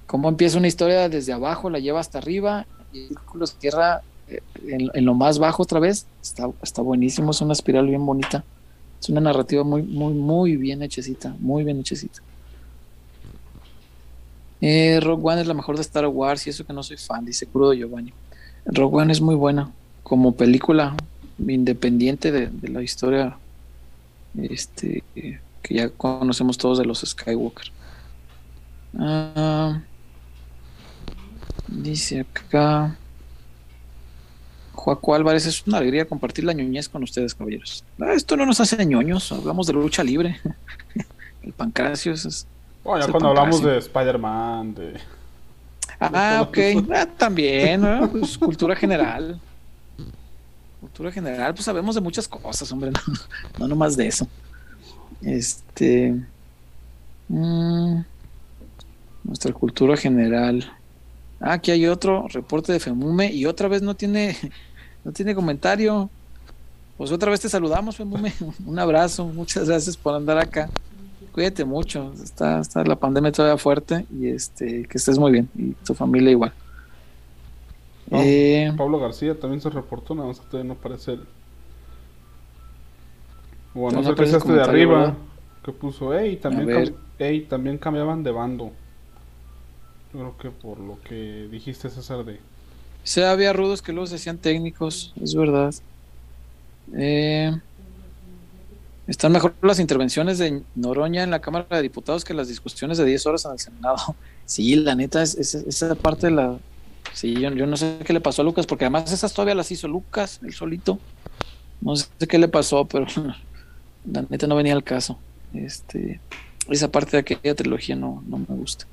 [0.06, 4.02] cómo empieza una historia desde abajo, la lleva hasta arriba y el círculo se cierra
[4.28, 6.06] eh, en, lo más bajo otra vez.
[6.22, 8.44] Está, está buenísimo, es una espiral bien bonita.
[9.00, 12.20] Es una narrativa muy, muy, muy bien hechecita, muy bien hechecita.
[14.60, 17.24] Eh, Rogue One es la mejor de Star Wars y eso que no soy fan,
[17.24, 18.12] dice Crudo Giovanni.
[18.66, 19.70] Rogue One es muy buena
[20.02, 20.96] como película
[21.38, 23.38] independiente de, la historia
[24.36, 27.70] este, que ya conocemos todos de los Skywalker.
[28.98, 29.80] Ah,
[31.68, 32.96] Dice acá.
[34.78, 37.84] Joaco Álvarez, es una alegría compartir la ñoñez con ustedes, caballeros.
[38.00, 40.38] Ah, esto no nos hace ñoños, hablamos de lucha libre.
[41.42, 42.46] el pancracio es.
[42.84, 45.00] Bueno, ya cuando hablamos de Spider-Man, de.
[45.98, 46.58] Ah, ok.
[46.94, 47.82] Ah, también,
[48.12, 49.40] pues, cultura general.
[50.80, 53.00] Cultura general, pues sabemos de muchas cosas, hombre, no,
[53.58, 54.28] no nomás de eso.
[55.22, 56.14] Este.
[57.26, 58.00] Mm,
[59.24, 60.72] nuestra cultura general.
[61.40, 64.36] Ah, aquí hay otro reporte de Femume y otra vez no tiene,
[65.04, 66.10] no tiene comentario.
[66.96, 68.32] Pues otra vez te saludamos, Femume.
[68.66, 70.68] Un abrazo, muchas gracias por andar acá.
[71.32, 75.72] Cuídate mucho, está, está la pandemia todavía fuerte y este que estés muy bien y
[75.72, 76.52] tu familia igual.
[78.10, 81.18] Eh, Pablo García también se reportó, nada más que todavía no aparece
[83.74, 85.14] Bueno, no, sé qué de arriba
[85.62, 88.72] que puso, ey, también, ey, también cambiaban de bando.
[90.12, 92.40] Creo que por lo que dijiste, César, de...
[93.04, 95.74] Sí, había rudos que luego se hacían técnicos, es verdad.
[96.94, 97.52] Eh,
[99.06, 103.06] están mejor las intervenciones de Noroña en la Cámara de Diputados que las discusiones de
[103.06, 103.96] 10 horas en el Senado.
[104.48, 106.58] Sí, la neta, es, esa parte de la...
[107.12, 109.88] Sí, yo, no sé qué le pasó a Lucas, porque además esas todavía las hizo
[109.88, 110.98] Lucas, el solito.
[111.82, 113.06] No sé qué le pasó, pero
[114.10, 115.18] la neta no venía al caso.
[115.52, 116.18] Este,
[116.70, 118.86] esa parte de aquella trilogía no, no me gusta.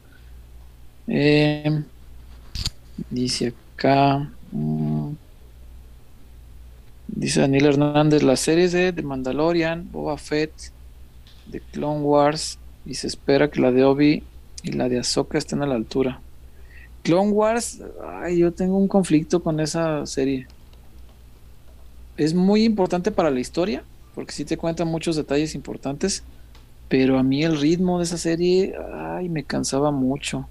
[1.07, 1.83] Eh,
[3.09, 4.31] dice acá.
[4.51, 5.11] Mm,
[7.07, 10.51] dice Daniel Hernández, las series de The Mandalorian, Boba Fett,
[11.47, 14.23] de Clone Wars, y se espera que la de Obi
[14.63, 16.21] y la de Ahsoka estén a la altura.
[17.03, 20.47] Clone Wars, ay, yo tengo un conflicto con esa serie.
[22.17, 23.83] Es muy importante para la historia,
[24.15, 26.23] porque sí te cuentan muchos detalles importantes,
[26.87, 30.47] pero a mí el ritmo de esa serie, ay, me cansaba mucho.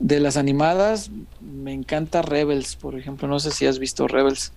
[0.00, 1.10] De las animadas,
[1.40, 3.26] me encanta Rebels, por ejemplo.
[3.26, 4.52] No sé si has visto Rebels,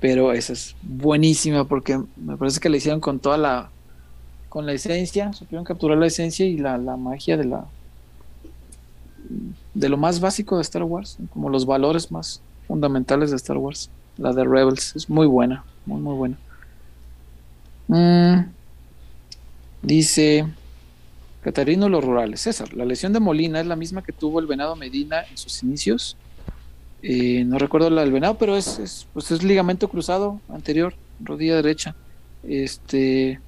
[0.00, 3.70] pero esa es buenísima porque me parece que la hicieron con toda la.
[4.48, 7.66] con la esencia, supieron capturar la esencia y la, magia de la.
[9.74, 13.90] de lo más básico de Star Wars, como los valores más fundamentales de Star Wars.
[14.16, 16.38] La de Rebels es muy buena, muy, muy buena.
[17.88, 18.50] Mm,
[19.82, 20.46] dice.
[21.44, 22.40] Catarino Los Rurales.
[22.40, 25.62] César, la lesión de Molina es la misma que tuvo el Venado Medina en sus
[25.62, 26.16] inicios.
[27.02, 31.94] Eh, no recuerdo la del Venado, pero es, pues es ligamento cruzado anterior, rodilla derecha.
[32.44, 33.40] Este,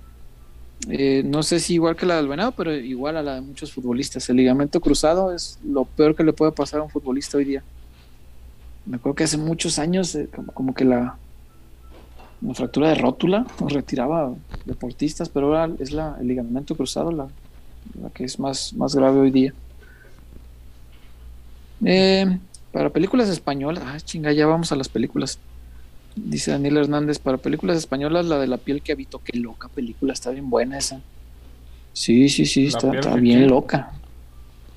[0.90, 3.72] eh, no sé si igual que la del Venado, pero igual a la de muchos
[3.72, 4.28] futbolistas.
[4.28, 7.64] El ligamento cruzado es lo peor que le puede pasar a un futbolista hoy día.
[8.84, 11.16] Me acuerdo que hace muchos años, eh, como, que la,
[12.42, 14.34] la fractura de rótula nos retiraba
[14.66, 17.28] deportistas, pero ahora es la, el ligamento cruzado la,
[18.00, 19.52] la que es más, más grave hoy día.
[21.84, 22.38] Eh,
[22.72, 25.38] Para películas españolas, ah, chinga, ya vamos a las películas.
[26.14, 30.12] Dice Daniel Hernández, para películas españolas, la de la piel que habito, qué loca película,
[30.12, 31.00] está bien buena esa.
[31.92, 33.92] Sí, sí, sí, está, bien loca.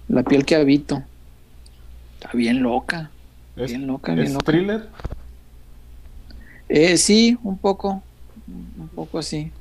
[0.08, 1.04] La piel que habito.
[2.16, 3.12] Está bien loca.
[3.56, 4.90] bien loca, bien ¿es thriller?
[6.70, 8.02] Eh, sí, un poco.
[8.48, 9.52] Un poco así.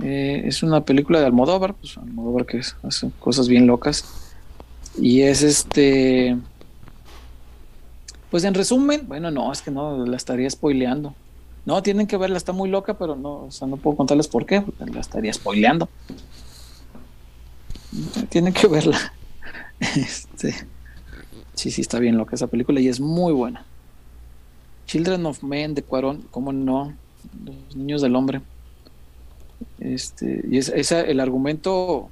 [0.00, 4.04] Eh, es una película de Almodóvar, pues Almodóvar que hace cosas bien locas.
[4.98, 6.36] Y es este.
[8.30, 11.14] Pues en resumen, bueno, no, es que no la estaría spoileando.
[11.64, 14.46] No, tienen que verla, está muy loca, pero no, o sea, no puedo contarles por
[14.46, 15.88] qué, porque la estaría spoileando.
[18.28, 18.98] Tienen que verla.
[19.96, 20.54] Este,
[21.54, 23.64] sí, sí, está bien loca esa película y es muy buena.
[24.86, 26.94] Children of Men de Cuarón, ¿cómo no?
[27.44, 28.42] Los niños del hombre.
[29.80, 32.08] Este, y es, el argumento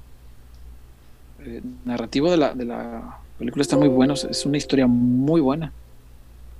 [1.39, 5.71] eh, narrativo de la, de la película está muy bueno, es una historia muy buena,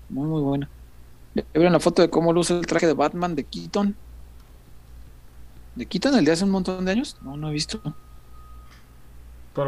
[0.10, 0.70] muy muy buena.
[1.54, 3.96] ¿Vieron la foto de cómo luce el traje de Batman de Keaton?
[5.76, 7.18] ¿De Keaton el de hace un montón de años?
[7.22, 7.82] No, no he visto.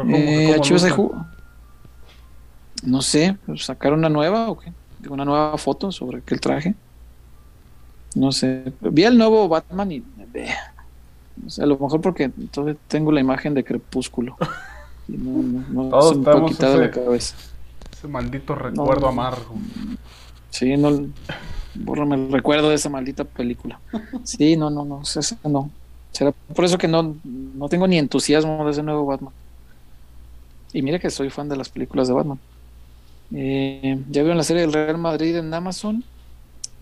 [0.08, 0.60] Eh,
[2.82, 4.72] no sé, ¿sacaron una nueva o qué?
[5.08, 6.74] Una nueva foto sobre aquel traje.
[8.14, 8.72] No sé.
[8.80, 10.04] Vi el nuevo Batman y
[11.58, 14.36] a lo mejor porque entonces tengo la imagen de Crepúsculo.
[15.06, 17.36] Y no, no, se me puede quitar de la cabeza.
[17.92, 19.54] Ese maldito recuerdo amargo.
[20.48, 21.08] Sí, no.
[21.74, 23.78] Bórrame el recuerdo de esa maldita película.
[24.22, 25.02] Sí, no, no, no.
[25.44, 25.70] no.
[26.10, 29.34] Será por eso que no, no tengo ni entusiasmo de ese nuevo Batman.
[30.72, 32.38] Y mira que soy fan de las películas de Batman.
[33.34, 36.04] Eh, ¿Ya vieron la serie del Real Madrid en Amazon?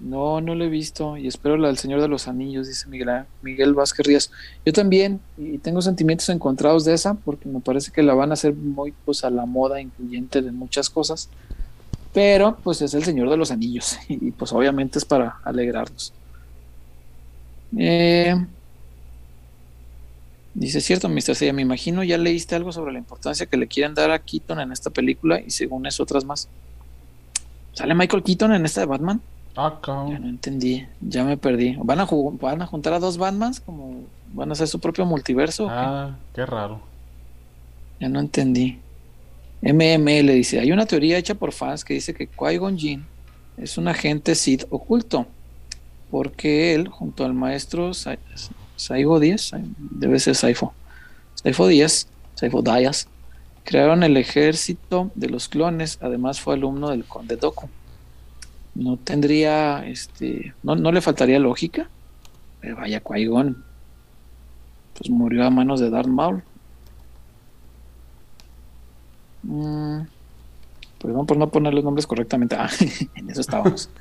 [0.02, 3.24] No, no lo he visto y espero la del Señor de los Anillos, dice Miguel,
[3.40, 4.30] Miguel Vázquez Ríos.
[4.66, 8.34] Yo también, y tengo sentimientos encontrados de esa, porque me parece que la van a
[8.34, 11.28] hacer muy pues a la moda, incluyente de muchas cosas.
[12.12, 16.12] Pero pues es el Señor de los Anillos y, pues obviamente es para alegrarnos.
[17.78, 18.34] Eh,
[20.52, 21.36] dice, cierto, Mr.
[21.36, 24.58] Seiya, me imagino ya leíste algo sobre la importancia que le quieren dar a Keaton
[24.58, 26.48] en esta película y según eso otras más.
[27.72, 29.22] ¿Sale Michael Keaton en esta de Batman?
[29.54, 31.76] Ah, ya no entendí, ya me perdí.
[31.82, 33.60] ¿Van a, ¿Van a juntar a dos Batmans?
[33.60, 35.68] como ¿Van a hacer su propio multiverso?
[35.68, 36.46] Ah, qué?
[36.46, 36.80] raro.
[38.00, 38.78] Ya no entendí.
[39.60, 43.04] MML dice, hay una teoría hecha por fans que dice que Qui-Gon Jinn
[43.58, 45.26] es un agente Sith oculto,
[46.10, 47.92] porque él, junto al maestro
[48.74, 50.72] Saigo Díaz, debe ser Saifo,
[51.34, 53.06] Saifo Díaz, Saifo Díaz,
[53.62, 57.68] crearon el ejército de los clones, además fue alumno del conde Doku
[58.74, 61.88] no tendría, este, no, no le faltaría lógica.
[62.60, 63.28] Pero vaya qui
[64.94, 66.42] pues murió a manos de Darth Maul.
[69.42, 70.02] Mm,
[71.00, 72.56] perdón por no poner los nombres correctamente.
[72.56, 72.70] Ah,
[73.14, 73.90] en eso estábamos.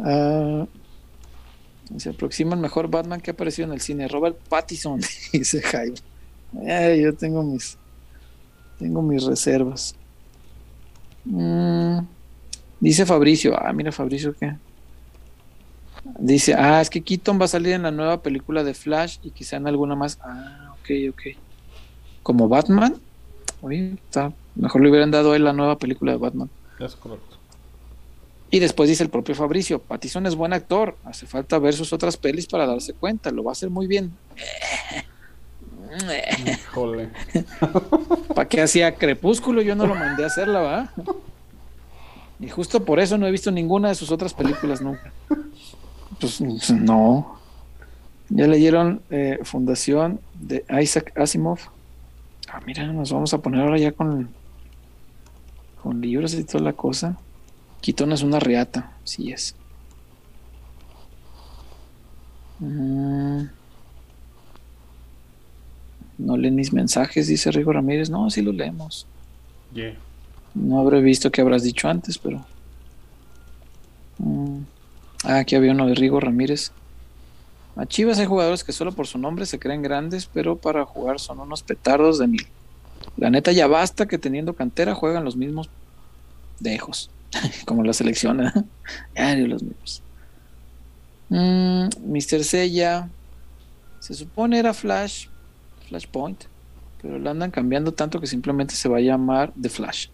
[0.00, 0.64] Ah,
[1.96, 4.06] se aproxima el mejor Batman que ha aparecido en el cine.
[4.06, 5.00] Robert Pattinson,
[5.32, 5.96] dice Jaime.
[7.00, 7.76] yo tengo mis,
[8.78, 9.97] tengo mis reservas.
[11.30, 11.98] Mm,
[12.80, 14.54] dice Fabricio, ah, mira Fabricio que
[16.18, 19.30] dice, ah, es que Keaton va a salir en la nueva película de Flash y
[19.30, 20.18] quizá en alguna más.
[20.22, 21.22] Ah, ok, ok.
[22.22, 23.00] Como Batman,
[23.60, 26.48] Oye, está, mejor le hubieran dado a él la nueva película de Batman.
[26.78, 27.36] Es correcto.
[28.50, 32.16] Y después dice el propio Fabricio, Pattinson es buen actor, hace falta ver sus otras
[32.16, 34.12] pelis para darse cuenta, lo va a hacer muy bien.
[36.46, 37.10] Híjole.
[38.34, 39.62] ¿Para qué hacía Crepúsculo?
[39.62, 40.92] Yo no lo mandé a hacerla, ¿va?
[42.40, 45.12] Y justo por eso no he visto ninguna de sus otras películas nunca.
[46.20, 47.38] Pues no.
[48.28, 51.58] Ya leyeron eh, Fundación de Isaac Asimov.
[52.50, 54.28] Ah, mira, nos vamos a poner ahora ya con,
[55.82, 57.16] con libros y toda la cosa.
[57.80, 59.54] Quitón es una reata, sí es.
[62.60, 63.57] Mm.
[66.18, 68.10] No leen mis mensajes, dice Rigo Ramírez.
[68.10, 69.06] No, sí los leemos.
[70.54, 72.44] No habré visto que habrás dicho antes, pero.
[74.18, 74.58] Mm.
[75.24, 76.72] Ah, aquí había uno de Rigo Ramírez.
[77.76, 81.20] A Chivas hay jugadores que solo por su nombre se creen grandes, pero para jugar
[81.20, 82.46] son unos petardos de mil.
[83.16, 85.70] La neta ya basta que teniendo cantera juegan los mismos
[86.58, 87.10] dejos,
[87.66, 88.52] como la selección, ¿eh?
[89.46, 90.02] los mismos.
[91.28, 92.42] Mm, Mr.
[92.42, 93.08] Sella,
[94.00, 95.28] se supone era Flash,
[95.88, 96.44] Flashpoint,
[97.00, 100.08] pero lo andan cambiando tanto que simplemente se va a llamar The Flash.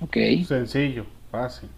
[0.00, 0.16] Ok.
[0.46, 1.68] Sencillo, fácil.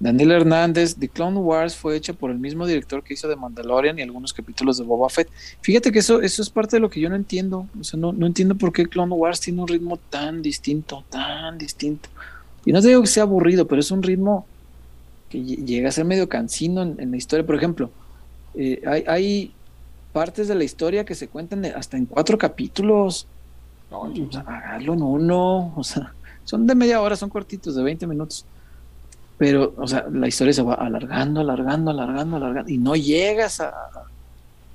[0.00, 3.98] Daniel Hernández, The Clone Wars fue hecha por el mismo director que hizo de Mandalorian
[3.98, 5.28] y algunos capítulos de Boba Fett.
[5.60, 7.68] Fíjate que eso, eso es parte de lo que yo no entiendo.
[7.80, 11.58] O sea, no, no entiendo por qué Clone Wars tiene un ritmo tan distinto, tan
[11.58, 12.08] distinto.
[12.66, 14.46] Y no te digo que sea aburrido, pero es un ritmo
[15.30, 17.46] que llega a ser medio cansino en, la historia.
[17.46, 17.90] Por ejemplo,
[18.54, 19.52] eh, hay, hay,
[20.14, 23.26] partes de la historia que se cuentan hasta en cuatro capítulos.
[23.90, 25.74] o sea, en uno.
[25.76, 28.46] O sea, son de media hora, son cortitos, de 20 minutos
[29.36, 33.74] pero, o sea, la historia se va alargando, alargando, alargando, alargando, y no llegas a,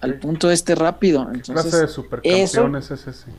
[0.02, 1.22] al punto este rápido.
[1.34, 3.32] Entonces, clase de supercampeones es ese.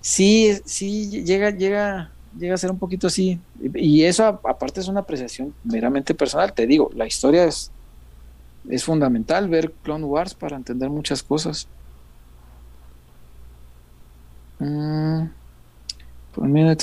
[0.00, 3.40] Sí, sí, llega, llega, llega a ser un poquito así.
[3.74, 6.52] Y eso, aparte, es una apreciación meramente personal.
[6.52, 7.70] Te digo, la historia es,
[8.68, 11.68] es fundamental ver Clone Wars para entender muchas cosas.
[14.58, 15.24] Mm,
[16.34, 16.78] pues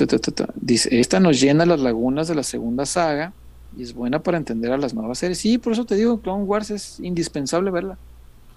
[0.56, 3.34] dice, esta nos llena las lagunas de la segunda saga
[3.76, 5.40] y es buena para entender a las nuevas series.
[5.40, 7.98] Sí, por eso te digo, Clone Wars es indispensable verla.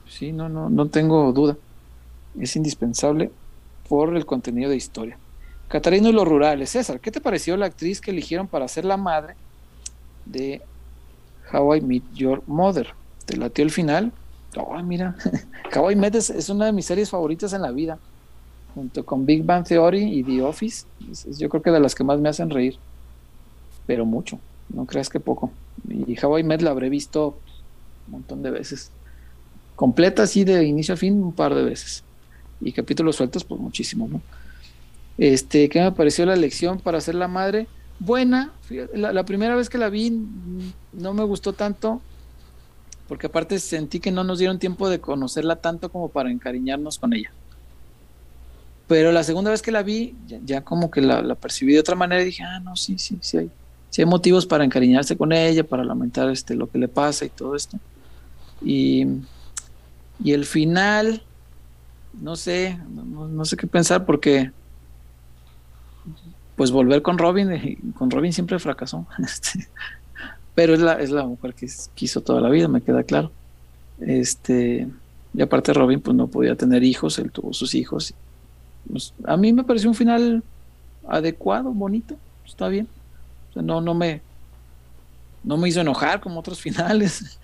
[0.09, 1.57] Sí, no, no, no tengo duda.
[2.39, 3.31] Es indispensable
[3.89, 5.19] por el contenido de historia.
[5.69, 6.71] Catarino y los rurales.
[6.71, 9.35] César, ¿qué te pareció la actriz que eligieron para ser la madre
[10.27, 10.61] de
[11.53, 12.89] How I Met Your Mother?
[13.27, 14.13] ¿Te latió el final?
[14.57, 15.17] Oh, mira,
[15.91, 17.99] I Met es, una de mis series favoritas en la vida,
[18.75, 20.87] junto con Big Bang Theory y The Office.
[21.39, 22.77] yo creo que de las que más me hacen reír,
[23.87, 24.39] pero mucho
[24.69, 25.51] no creas que poco.
[25.89, 27.39] Y Hawaii Med la habré visto
[28.07, 28.91] un montón de veces.
[29.77, 32.05] Completa así de inicio a fin un par de veces.
[32.61, 34.09] Y capítulos sueltos, pues muchísimo.
[35.19, 37.67] Este, ¿qué me pareció la elección para ser la madre?
[37.99, 38.53] Buena,
[38.95, 40.27] la, la, primera vez que la vi
[40.93, 42.01] no me gustó tanto,
[43.09, 47.13] porque aparte sentí que no nos dieron tiempo de conocerla tanto como para encariñarnos con
[47.13, 47.33] ella.
[48.87, 52.23] Pero la segunda vez que la vi, ya, como que la, percibí de otra manera
[52.23, 53.51] y dije, ah, no, sí, sí, sí hay,
[53.91, 57.31] si hay motivos para encariñarse con ella, para lamentar este, lo que le pasa y
[57.31, 57.79] todo esto.
[58.63, 59.07] Y,
[60.25, 61.23] el final,
[62.21, 64.51] no sé, no, sé qué pensar porque
[66.57, 69.07] pues volver con Robin, eh, con Robin siempre fracasó.
[69.19, 69.69] Este,
[70.55, 73.31] pero es la, es la mujer que quiso toda la vida, me queda claro.
[74.01, 74.89] Este,
[75.33, 78.15] y aparte Robin pues no podía tener hijos, él tuvo sus hijos.
[78.91, 80.43] Pues, a mí me pareció un final
[81.07, 82.17] adecuado, bonito,
[82.47, 82.89] está bien
[83.63, 84.21] no, no me,
[85.43, 87.39] no me hizo enojar como otros finales.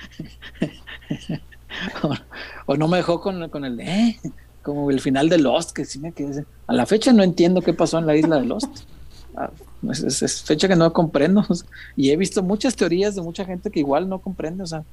[2.67, 4.19] o, no me dejó con, con el eh,
[4.63, 6.45] como el final de Lost, que sí me quedé.
[6.67, 8.71] A la fecha no entiendo qué pasó en la isla de Lost.
[9.89, 11.45] Es, fecha que no comprendo.
[11.97, 14.63] Y he visto muchas teorías de mucha gente que igual no comprende.
[14.63, 14.85] O sea,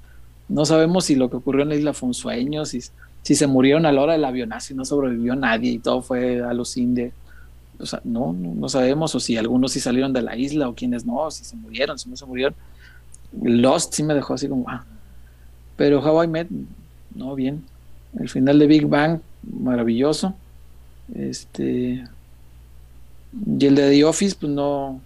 [0.49, 2.81] no sabemos si lo que ocurrió en la isla fue un sueño, si,
[3.21, 6.41] si se murieron a la hora del avionazo y no sobrevivió nadie y todo fue
[6.41, 7.11] alucin
[7.79, 11.05] o sea, no, no, sabemos, o si algunos sí salieron de la isla o quienes
[11.05, 12.55] no, si se murieron, si no se murieron.
[13.39, 14.83] Lost sí me dejó así como, ah.
[15.75, 16.47] Pero How I Met,
[17.13, 17.63] no, bien.
[18.19, 20.33] El final de Big Bang, maravilloso.
[21.13, 22.03] Este.
[23.33, 25.01] Y el de The Office, pues no.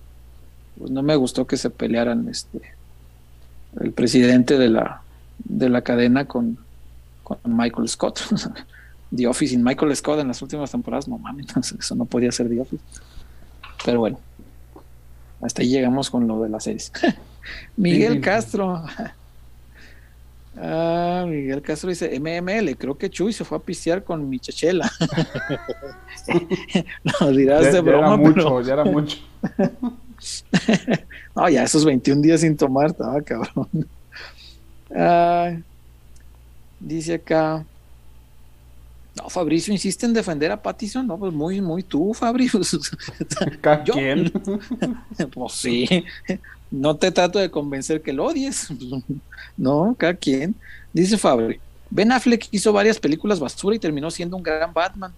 [0.78, 2.62] Pues no me gustó que se pelearan este.
[3.80, 5.02] El presidente de la,
[5.40, 6.58] de la cadena con,
[7.24, 8.20] con Michael Scott.
[9.16, 11.48] The Office sin Michael Scott en las últimas temporadas, no mames,
[11.80, 12.84] eso no podía ser The Office.
[13.84, 14.20] Pero bueno,
[15.42, 16.92] hasta ahí llegamos con lo de las series.
[17.76, 18.84] Miguel Castro.
[20.58, 24.92] Ah, Miguel Castro dice, MML, creo que Chuy se fue a pistear con mi chachela.
[27.22, 28.08] no dirás de broma.
[28.08, 29.18] Ya era mucho, ya era mucho.
[31.36, 33.70] no, ya esos 21 días sin tomar, estaba cabrón.
[36.80, 37.66] dice acá,
[39.16, 42.62] no, Fabricio insiste en defender a Pattison, no, pues muy, muy tú, Fabricio.
[43.86, 44.32] quién?
[45.34, 46.06] pues sí,
[46.72, 48.70] no te trato de convencer que lo odies.
[49.58, 50.56] no, cada quien.
[50.94, 51.60] Dice Fabri,
[51.90, 55.14] Ben Affleck hizo varias películas basura y terminó siendo un gran Batman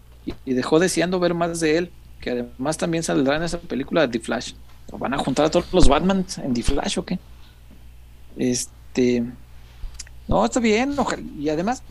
[0.45, 4.07] y, dejó deseando ver más de él, que además también saldrá en esa película de
[4.07, 4.53] The Flash.
[4.91, 7.19] ¿Van a juntar a todos los Batman en The Flash o qué?
[8.35, 9.23] Este,
[10.27, 10.95] no, está bien,
[11.37, 11.83] y además,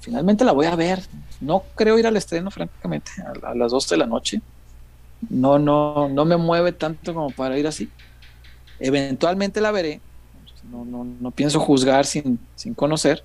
[0.00, 1.02] finalmente la voy a ver.
[1.40, 3.10] No creo ir al estreno, francamente,
[3.42, 4.40] a, las 12 de la noche.
[5.30, 7.88] No, no, no me mueve tanto como para ir así.
[8.80, 10.00] Eventualmente la veré.
[10.70, 13.24] No, no, no pienso juzgar sin, sin conocer.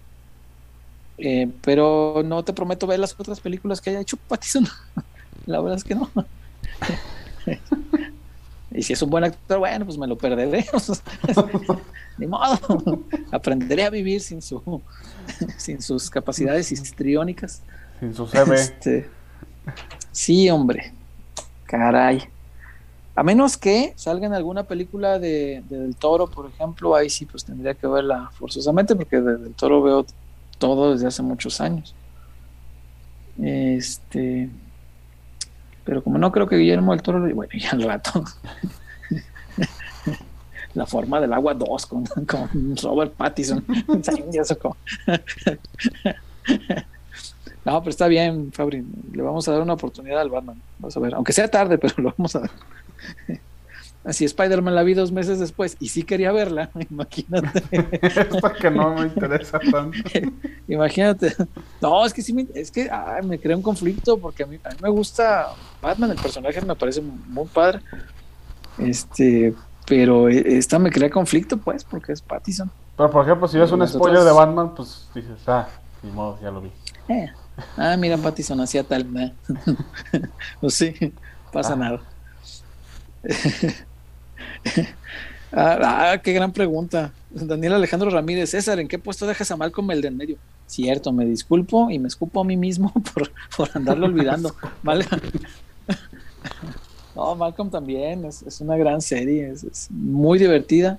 [1.18, 4.68] Eh, pero no te prometo ver las otras películas que haya hecho Pattinson.
[5.46, 6.10] la verdad es que no.
[8.72, 10.66] y si es un buen actor, bueno, pues me lo perderé.
[12.18, 14.82] ni modo, aprenderé a vivir sin su
[15.58, 17.62] sin sus capacidades histriónicas.
[18.00, 18.56] Sin su CV.
[18.56, 19.10] Este,
[20.12, 20.94] sí, hombre.
[21.66, 22.24] Caray.
[23.16, 27.46] A menos que salga en alguna película de, Del Toro, por ejemplo, ahí sí pues
[27.46, 30.06] tendría que verla forzosamente porque de Del Toro veo
[30.58, 31.94] todo desde hace muchos años.
[33.42, 34.50] Este,
[35.84, 38.24] pero como no creo que Guillermo del Toro, bueno, ya al rato.
[40.74, 42.04] La forma del agua 2 con,
[42.82, 43.64] Robert Pattinson.
[47.64, 48.84] no, pero está bien, Fabri.
[49.12, 50.60] Le vamos a dar una oportunidad al Batman.
[50.80, 52.50] Vamos a ver, aunque sea tarde, pero lo vamos a dar.
[54.06, 57.64] Así Spider-Man la vi dos meses después y sí quería verla, imagínate.
[58.02, 59.98] Esto que no me interesa tanto.
[60.68, 61.34] imagínate.
[61.82, 62.90] No, es que sí me, es que
[63.24, 66.76] me crea un conflicto porque a mí, a mí me gusta Batman, el personaje me
[66.76, 67.80] parece muy padre.
[68.78, 69.54] Este,
[69.88, 72.70] pero e, esta me crea conflicto, pues, porque es Pattison.
[72.98, 75.68] Pero por ejemplo, si ves un spoiler de Batman, pues dices, ah,
[76.02, 76.72] ni modo, ya lo vi.
[77.08, 77.32] Eh.
[77.78, 79.34] Ah, mira, Pattison hacía tal.
[80.60, 80.94] pues sí,
[81.54, 81.78] pasa ah.
[81.78, 82.02] nada.
[85.56, 87.14] Ah, ah, qué gran pregunta.
[87.30, 90.38] Daniel Alejandro Ramírez, César, ¿en qué puesto dejas a Malcolm el de en medio?
[90.66, 94.56] Cierto, me disculpo y me escupo a mí mismo por, por andarlo olvidando.
[94.82, 95.06] Vale.
[97.16, 100.98] No, Malcolm también, es, una gran serie, es, muy divertida.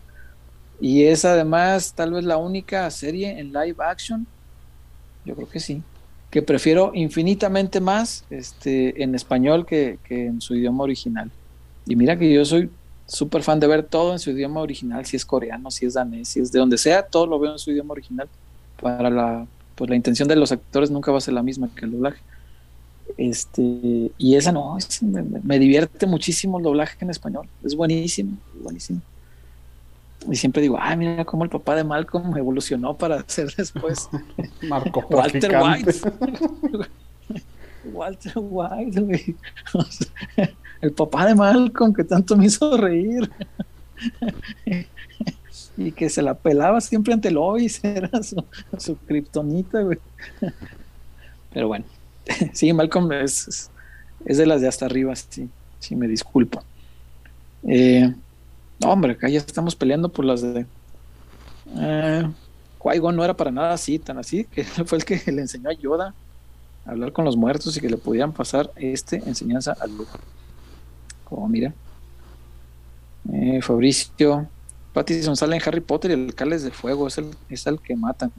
[0.80, 4.24] Y es además tal vez la única serie en live action,
[5.24, 5.82] yo creo que sí,
[6.30, 11.32] que prefiero infinitamente más este, en español que, que en su idioma original.
[11.86, 12.70] Y mira que yo soy
[13.06, 16.28] súper fan de ver todo en su idioma original, si es coreano, si es danés,
[16.28, 18.28] si es de donde sea, todo lo veo en su idioma original.
[18.80, 21.84] Para la, pues la intención de los actores nunca va a ser la misma que
[21.84, 22.20] el doblaje.
[23.16, 24.76] Este, y esa no,
[25.42, 29.00] me, divierte muchísimo el doblaje en español, es buenísimo, buenísimo.
[30.30, 34.08] Y siempre digo, ay, mira cómo el papá de Malcolm evolucionó para ser después
[34.68, 35.94] Marco Walter White.
[37.92, 39.36] Walter White,
[40.84, 43.30] el papá de Malcolm que tanto me hizo reír
[45.78, 48.44] y que se la pelaba siempre ante Lois, era su,
[48.78, 49.98] su kriptonita, güey.
[51.52, 51.86] Pero bueno,
[52.52, 53.70] sí, Malcolm es,
[54.26, 55.48] es, de las de hasta arriba, sí,
[55.80, 56.62] sí, me disculpo.
[57.66, 58.14] Eh,
[58.84, 60.66] hombre, acá ya estamos peleando por las de.
[61.76, 62.30] Eh,
[63.14, 66.14] no era para nada así, tan así, que fue el que le enseñó a Yoda
[66.84, 70.10] a hablar con los muertos y que le pudieran pasar este enseñanza al Luke.
[71.24, 71.72] Como mira.
[73.32, 74.48] Eh, Fabricio,
[74.92, 77.96] Pattison sale en Harry Potter y el Cáliz de Fuego es el, es el que
[77.96, 78.32] matan.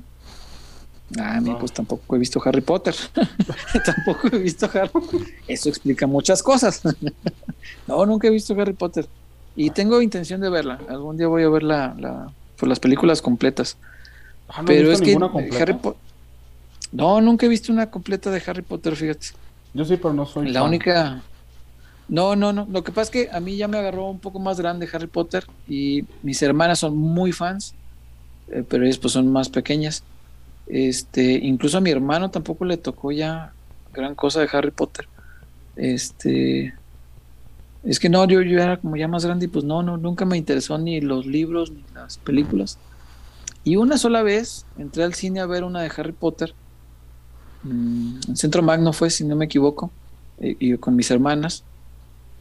[1.19, 2.95] Ah, mí pues tampoco he visto Harry Potter.
[3.85, 4.89] tampoco he visto Harry
[5.47, 6.81] Eso explica muchas cosas.
[7.87, 9.07] no, nunca he visto Harry Potter.
[9.55, 10.79] Y tengo intención de verla.
[10.89, 13.77] Algún día voy a ver la, la pues, las películas completas.
[14.49, 15.17] Ah, Pero es que
[15.59, 16.01] Harry Potter.
[16.91, 19.27] No, nunca he visto una completa de Harry Potter, fíjate.
[19.73, 20.49] Yo sí, pero no soy.
[20.49, 21.21] La única.
[22.07, 22.67] No, no, no.
[22.69, 25.07] Lo que pasa es que a mí ya me agarró un poco más grande Harry
[25.07, 27.73] Potter y mis hermanas son muy fans,
[28.49, 30.03] eh, pero ellas pues son más pequeñas.
[30.67, 33.53] Este, incluso a mi hermano tampoco le tocó ya
[33.93, 35.07] gran cosa de Harry Potter.
[35.75, 36.73] Este,
[37.83, 40.25] es que no, yo, yo era como ya más grande y pues no, no, nunca
[40.25, 42.77] me interesó ni los libros ni las películas.
[43.63, 46.53] Y una sola vez entré al cine a ver una de Harry Potter.
[47.63, 49.91] Mm, en Centro Magno fue, si no me equivoco,
[50.39, 51.63] eh, y, con mis hermanas.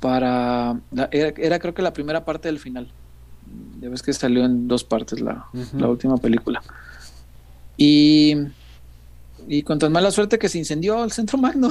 [0.05, 0.78] Para.
[1.12, 2.92] era, creo que la primera parte del final.
[3.81, 6.62] Ya ves que salió en dos partes la, la última película.
[7.78, 8.34] Y,
[9.49, 11.70] y con tan mala suerte que se incendió el centro magno.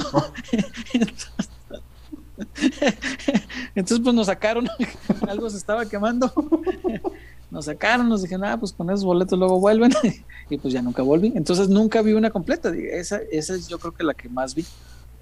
[3.76, 4.66] Entonces, pues nos sacaron,
[5.28, 6.32] algo se estaba quemando.
[7.52, 9.92] Nos sacaron, nos dijeron, ah, pues con esos boletos luego vuelven.
[10.50, 11.32] y pues ya nunca volví.
[11.36, 12.74] Entonces nunca vi una completa.
[12.74, 14.66] Esa, esa es yo creo que la que más vi.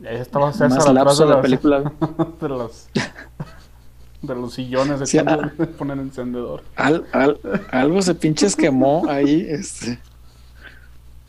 [0.05, 1.93] Estaba más lapso de la película.
[2.41, 2.89] De los,
[4.23, 5.19] de los sillones de sí,
[5.79, 6.63] poner encendedor.
[7.71, 9.47] algo se pinches quemó ahí.
[9.49, 9.99] Este.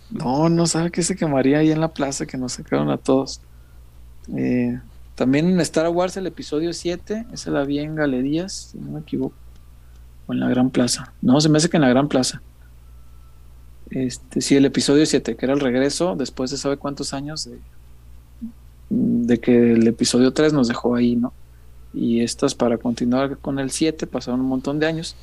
[0.09, 3.41] No, no sabe que se quemaría ahí en la plaza que nos sacaron a todos.
[4.35, 4.79] Eh,
[5.15, 8.99] también en Star Wars el episodio 7, ese la vi en Galerías, si no me
[8.99, 9.35] equivoco.
[10.27, 11.13] O en la Gran Plaza.
[11.21, 12.41] No, se me hace que en la Gran Plaza.
[13.89, 17.59] Este, sí, el episodio 7, que era el regreso después de sabe cuántos años de,
[18.93, 21.33] de que el episodio 3 nos dejó ahí, ¿no?
[21.93, 25.15] Y estas para continuar con el 7 pasaron un montón de años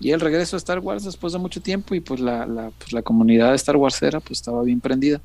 [0.00, 2.92] y el regreso a Star Wars después de mucho tiempo y pues la, la, pues
[2.92, 5.20] la comunidad de Star Warsera pues estaba bien prendida.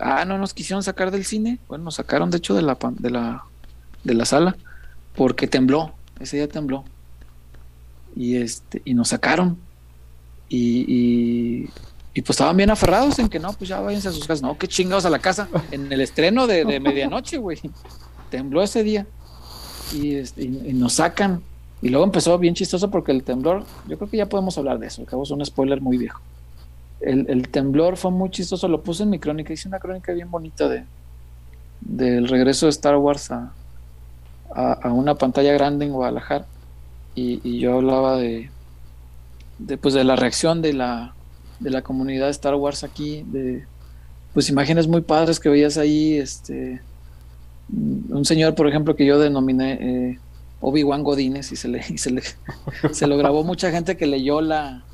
[0.00, 1.60] Ah, no nos quisieron sacar del cine.
[1.68, 3.44] Bueno, nos sacaron de hecho de la, de la,
[4.02, 4.56] de la sala
[5.14, 5.92] porque tembló.
[6.18, 6.84] Ese día tembló.
[8.16, 9.56] Y, este, y nos sacaron.
[10.48, 11.70] Y, y,
[12.22, 14.42] pues estaban bien aferrados en que no, pues ya váyanse a sus casas.
[14.42, 15.48] No, qué chingados a la casa.
[15.70, 17.60] En el estreno de, de medianoche, güey.
[18.30, 19.06] Tembló ese día.
[19.94, 21.42] este, y, nos sacan.
[21.82, 24.86] Y luego empezó bien chistoso porque el temblor, yo creo que ya podemos hablar de
[24.86, 26.20] eso, acabo es un spoiler muy viejo.
[27.00, 30.68] El, temblor fue muy chistoso, lo puse en mi crónica, hice una crónica bien bonita
[30.68, 30.84] de
[31.80, 33.52] del regreso de Star Wars a,
[34.54, 36.46] a, una pantalla grande en Guadalajara
[37.14, 38.50] y, yo hablaba de,
[39.58, 41.14] de, pues, de la reacción de la,
[41.60, 43.64] de la comunidad de Star Wars aquí, de
[44.34, 46.80] pues imágenes muy padres que veías ahí, este
[47.68, 50.18] un señor, por ejemplo, que yo denominé eh,
[50.60, 52.22] Obi-Wan Godínez y se le, se le
[52.92, 54.84] se lo grabó mucha gente que leyó la,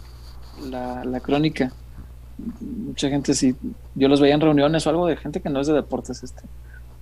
[0.70, 1.72] la, la, crónica.
[2.60, 3.54] Mucha gente sí,
[3.94, 6.42] yo los veía en reuniones o algo de gente que no es de deportes, este.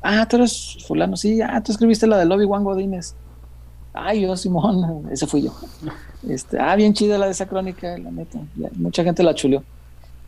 [0.02, 3.14] Ah, tú eres fulano, sí, ah, tú escribiste la del Obi-Wan Godínez.
[3.92, 5.52] Ay, yo, Simón, ese fui yo.
[6.28, 8.38] Este, ah, bien chida la de esa crónica, la neta.
[8.74, 9.62] mucha gente la chuleó.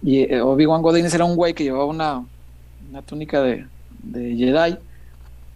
[0.03, 2.25] Y eh, Obi-Wan Godínez era un güey que llevaba una,
[2.91, 3.67] una túnica de,
[4.03, 4.77] de Jedi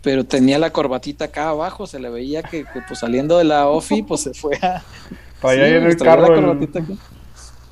[0.07, 4.05] pero tenía la corbatita acá abajo, se le veía que, pues saliendo de la OFI,
[4.05, 4.81] pues se fue a...
[5.43, 6.57] En el carro.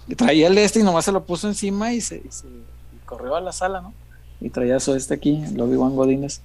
[0.08, 2.24] Y traía el este y nomás se lo puso encima y se,
[3.04, 3.94] corrió a la sala, ¿no?
[4.40, 6.40] Y traía eso este aquí, el Obi-Wan Godínez.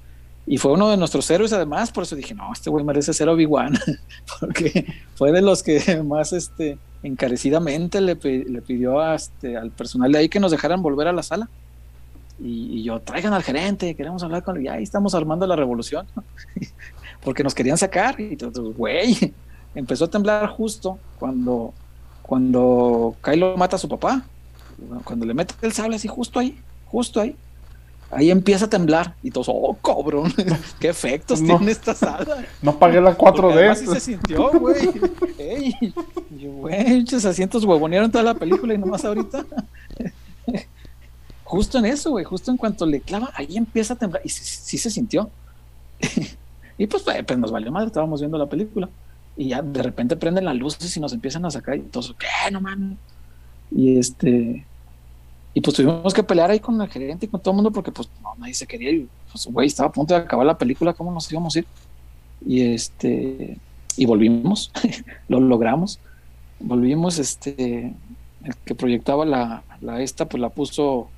[0.52, 3.30] Y fue uno de nuestros héroes además, por eso dije, no, este güey merece ser
[3.30, 3.78] Obi-Wan,
[4.40, 10.12] porque fue de los que más este, encarecidamente le, le pidió a, este, al personal
[10.12, 11.48] de ahí que nos dejaran volver a la sala.
[12.42, 14.64] Y, yo, traigan al gerente, queremos hablar con él.
[14.64, 16.08] Y ahí estamos armando la revolución.
[17.24, 18.20] Porque nos querían sacar.
[18.20, 19.34] Y entonces, güey,
[19.76, 21.76] empezó a temblar justo cuando,
[22.24, 24.24] cuando Kylo mata a su papá.
[25.04, 27.36] Cuando le mete el sable así, justo ahí, justo ahí.
[28.12, 30.34] Ahí empieza a temblar y todos, oh, cobrón,
[30.80, 32.44] qué efectos tiene esta sala.
[32.62, 33.70] No pagué la 4D.
[33.70, 34.90] Así se sintió, güey.
[35.38, 35.74] Ey,
[36.30, 39.46] güey, muchos asientos huevonearon toda la película y nomás ahorita
[41.44, 44.78] justo en eso, güey, justo en cuanto le clava, ahí empieza a temblar y sí,
[44.78, 45.30] se sintió.
[46.78, 48.90] y pues, pues, nos valió madre, estábamos viendo la película
[49.38, 52.52] y ya de repente prenden las luces y nos empiezan a sacar y todos, ¿qué?
[52.52, 52.98] No mames.
[53.72, 54.66] Y este,
[55.54, 57.92] y pues tuvimos que pelear ahí con el gerente y con todo el mundo porque
[57.92, 59.08] pues no, nadie se quería ir.
[59.32, 61.66] Pues, güey, estaba a punto de acabar la película, ¿cómo nos íbamos a ir?
[62.46, 63.58] Y este,
[63.98, 64.72] y volvimos,
[65.28, 66.00] lo logramos.
[66.60, 67.94] Volvimos, este,
[68.44, 71.10] el que proyectaba la, la esta, pues la puso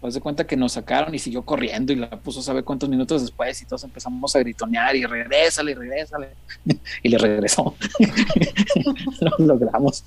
[0.00, 3.20] Haz de cuenta que nos sacaron y siguió corriendo y la puso sabe cuántos minutos
[3.20, 6.28] después y todos empezamos a gritonear y regrésale, regrésale.
[7.02, 7.74] y le regresó.
[9.20, 10.04] lo logramos.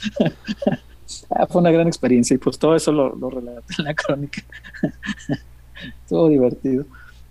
[1.30, 4.44] Ah, fue una gran experiencia y pues todo eso lo, lo relaté en la crónica.
[6.04, 6.86] Estuvo divertido.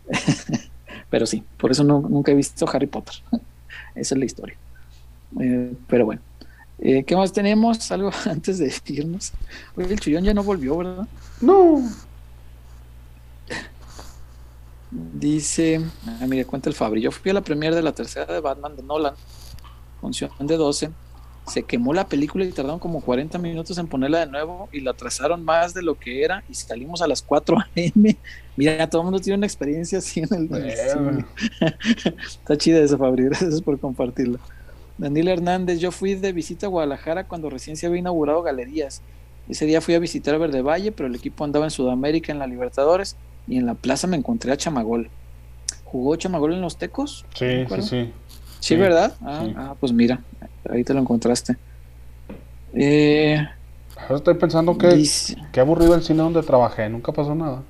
[1.11, 3.15] pero sí, por eso nunca he visto Harry Potter.
[3.95, 4.57] Esa es la historia.
[5.41, 6.21] Eh, pero bueno.
[6.79, 7.91] Eh, ¿Qué más tenemos?
[7.91, 9.33] Algo antes de irnos.
[9.77, 11.07] Oye, el chullón ya no volvió, ¿verdad?
[11.41, 11.83] No.
[14.91, 17.03] Dice, ah, mira, cuenta el Fabri.
[17.03, 19.15] Yo fui a la premiere de la tercera de Batman de Nolan,
[20.01, 20.91] función de 12.
[21.51, 24.95] Se quemó la película y tardaron como 40 minutos en ponerla de nuevo y la
[24.95, 28.17] trazaron más de lo que era y salimos a las 4 a.m.
[28.57, 30.49] Mira, todo el mundo tiene una experiencia así en el.
[32.23, 33.25] Está chida eso, Fabri.
[33.31, 34.39] Gracias por compartirlo.
[34.99, 39.03] Daniel Hernández, yo fui de visita a Guadalajara cuando recién se había inaugurado Galerías.
[39.49, 42.39] Ese día fui a visitar a Verde Valle, pero el equipo andaba en Sudamérica en
[42.39, 43.17] la Libertadores
[43.49, 45.11] y en la plaza me encontré a Chamagol.
[45.85, 47.25] ¿Jugó Chamagol en los Tecos?
[47.35, 48.13] Sí, sí, sí.
[48.61, 49.15] Sí, ¿verdad?
[49.23, 50.23] Ah, ah, pues mira,
[50.71, 51.57] ahí te lo encontraste.
[52.75, 53.37] Eh,
[53.97, 55.03] Ahora estoy pensando que
[55.53, 57.63] qué aburrido el cine donde trabajé, nunca pasó nada.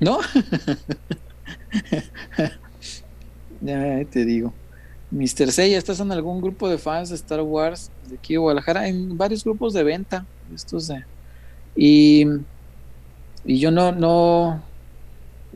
[0.00, 0.18] ¿No?
[3.60, 4.52] ya te digo.
[5.10, 5.50] Mr.
[5.50, 8.88] Seiya, ¿estás en algún grupo de fans de Star Wars de aquí de Guadalajara?
[8.88, 10.26] En varios grupos de venta.
[10.54, 11.04] Estos de,
[11.74, 12.26] y,
[13.44, 14.62] y yo no, no.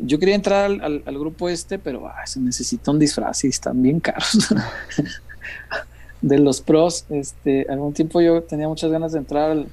[0.05, 4.01] Yo quería entrar al, grupo este, pero ah, se necesita un disfraz y están bien
[4.01, 4.53] caros.
[6.23, 9.67] de los pros, este, algún tiempo yo tenía muchas ganas de entrar al,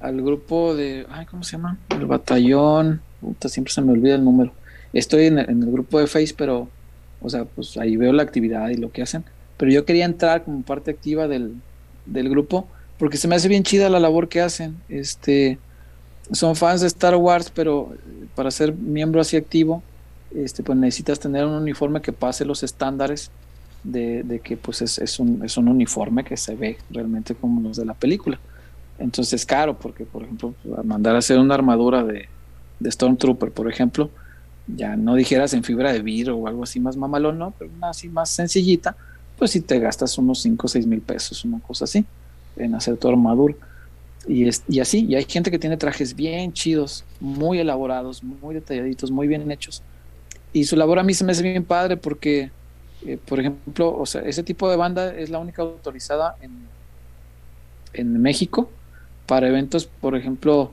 [0.00, 1.78] al grupo de, ay, ¿cómo se llama?
[1.90, 4.52] El batallón, puta, siempre se me olvida el número.
[4.92, 6.68] Estoy en el, en el grupo de Face, pero
[7.20, 9.24] o sea, pues ahí veo la actividad y lo que hacen.
[9.56, 11.60] Pero yo quería entrar como parte activa del,
[12.06, 14.76] grupo porque se me hace bien chida la labor que hacen.
[14.88, 15.58] Este,
[16.32, 17.94] son fans de Star Wars, pero
[18.34, 19.82] para ser miembro así activo,
[20.34, 23.30] este, pues necesitas tener un uniforme que pase los estándares
[23.82, 27.84] de, que pues es, un, es un uniforme que se ve realmente como los de
[27.84, 28.38] la película.
[28.98, 32.28] Entonces es caro, porque por ejemplo, mandar a hacer una armadura de,
[32.80, 34.10] de Stormtrooper, por ejemplo,
[34.66, 37.54] ya no dijeras en fibra de vidrio o algo así más mamalón, ¿no?
[37.58, 38.96] Pero una así más sencillita,
[39.38, 42.04] pues si te gastas unos 5 o 6 mil pesos, una cosa así,
[42.56, 43.54] en hacer tu armadura.
[44.28, 48.54] Y, es, y así, y hay gente que tiene trajes bien chidos, muy elaborados, muy
[48.54, 49.82] detalladitos, muy bien hechos.
[50.52, 52.50] y su labor a mí se me hace bien padre porque,
[53.06, 56.52] eh, por ejemplo, o sea, ese tipo de banda es la única autorizada en,
[57.94, 58.70] en México
[59.26, 60.72] para eventos, por ejemplo,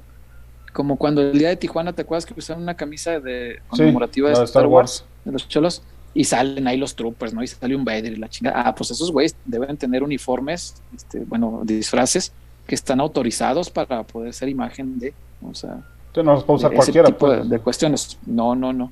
[0.74, 4.44] como cuando el día de Tijuana, ¿te acuerdas que usaron una camisa de conmemorativa de
[4.44, 5.82] Star, Wars, de los cholos?
[6.14, 7.44] Y salen ahí los troopers, ¿no?
[7.44, 8.62] Y sale un Vader y la chingada.
[8.62, 12.34] Ah, pues esos güeyes deben tener uniformes, este, bueno, disfraces
[12.68, 15.84] que están autorizados para poder ser imagen de, o sea,
[16.24, 17.08] no puede usar cualquiera.
[17.08, 17.50] Tipo pues.
[17.50, 18.18] de, cuestiones.
[18.26, 18.92] No, no, no.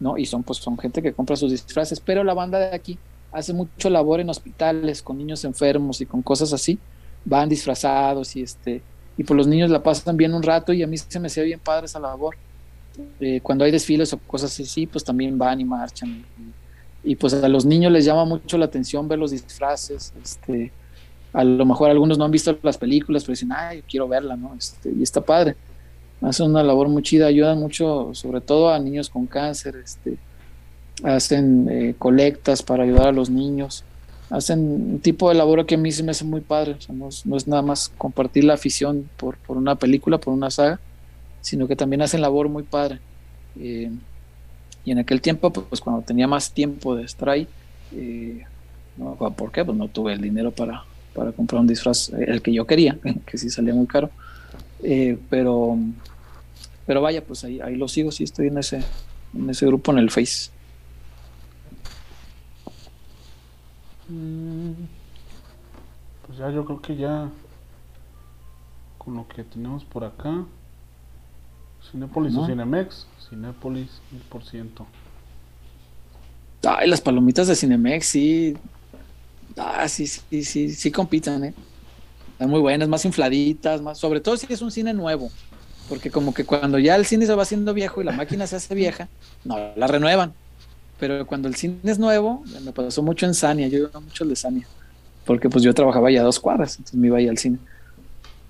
[0.00, 2.98] No, y son pues son gente que compra sus disfraces, pero la banda de aquí
[3.32, 6.78] hace mucho labor en hospitales con niños enfermos y con cosas así.
[7.24, 8.80] Van disfrazados y este
[9.16, 11.42] y pues los niños la pasan bien un rato y a mí se me hacía
[11.42, 12.36] bien padre esa labor.
[13.20, 16.24] Eh, cuando hay desfiles o cosas así, pues también van y marchan.
[17.02, 20.12] Y, pues a los niños les llama mucho la atención ver los disfraces.
[20.22, 20.70] Este,
[21.32, 24.54] a lo mejor algunos no han visto las películas, pero dicen, ay, quiero verla, ¿no?
[24.54, 25.56] Este, y está padre
[26.22, 30.16] hacen una labor muy chida, ayudan mucho, sobre todo a niños con cáncer, este,
[31.04, 33.84] hacen eh, colectas para ayudar a los niños,
[34.30, 37.46] hacen un tipo de labor que a mí se me hace muy padre, no, es
[37.46, 40.80] nada más compartir la afición por, por, una película, por una saga,
[41.40, 42.98] sino que también hacen labor muy padre.
[43.58, 43.90] Eh,
[44.84, 47.36] y en aquel tiempo, pues cuando tenía más tiempo de estar
[47.92, 48.44] eh,
[48.96, 49.64] no, ¿por qué?
[49.64, 50.84] Pues no tuve el dinero para,
[51.18, 54.10] para comprar un disfraz, el que yo quería, que sí salía muy caro.
[55.28, 55.76] pero
[56.86, 58.82] pero vaya, pues ahí, ahí lo sigo, sí estoy en ese,
[59.34, 60.50] en ese grupo en el Face.
[64.08, 64.70] Mm,
[66.26, 67.28] pues ya yo creo que ya
[68.96, 70.46] con lo que tenemos por acá.
[71.90, 73.06] Cinépolis o Cinemex.
[73.28, 74.00] Cinépolis
[74.32, 74.86] 1000%.
[76.64, 78.56] Ay, las palomitas de Cinemex, sí.
[79.58, 81.54] Ah, sí, sí, sí, sí compiten, ¿eh?
[82.32, 85.30] Están muy buenas, más infladitas, más, sobre todo si es un cine nuevo.
[85.88, 88.56] Porque como que cuando ya el cine se va haciendo viejo y la máquina se
[88.56, 89.08] hace vieja,
[89.44, 90.32] no la renuevan.
[91.00, 94.30] Pero cuando el cine es nuevo, me pasó mucho en Sania, yo iba mucho el
[94.30, 94.66] de Sania,
[95.24, 97.58] porque pues yo trabajaba ya a dos cuadras, entonces me iba ahí al cine.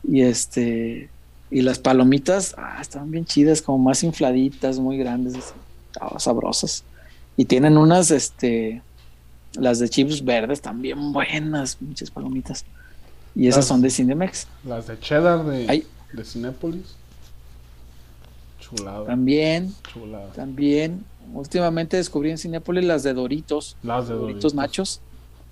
[0.03, 1.11] Y este,
[1.51, 5.35] y las palomitas, ah, estaban bien chidas, como más infladitas, muy grandes,
[5.93, 6.85] estaban sabrosas.
[7.37, 8.83] Y tienen unas, este,
[9.55, 12.65] las de chips verdes también buenas, muchas palomitas.
[13.35, 14.47] Y esas son de Cinemex.
[14.65, 16.97] Las de cheddar de, de Cinépolis.
[19.07, 19.75] También.
[20.35, 21.05] También.
[21.33, 23.77] Últimamente descubrí en Cinepolis las de Doritos.
[23.83, 24.55] Las de Doritos.
[24.55, 25.01] machos.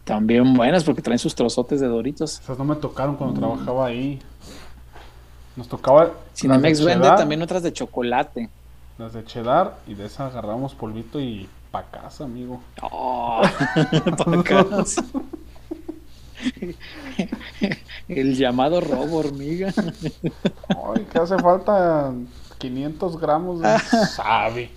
[0.05, 2.41] También buenas porque traen sus trozotes de Doritos.
[2.41, 3.39] Esas no me tocaron cuando mm.
[3.39, 4.18] trabajaba ahí.
[5.57, 6.12] Nos tocaba.
[6.34, 8.50] Cinemex vende también otras de chocolate.
[8.99, 12.62] Las de cheddar y de esas agarramos polvito y pa' casa, amigo.
[12.82, 13.42] Oh,
[14.16, 15.05] pa' casa.
[18.08, 19.72] El llamado robo hormiga.
[20.68, 22.12] Ay, ¿qué hace falta
[22.58, 24.70] 500 gramos de sabe.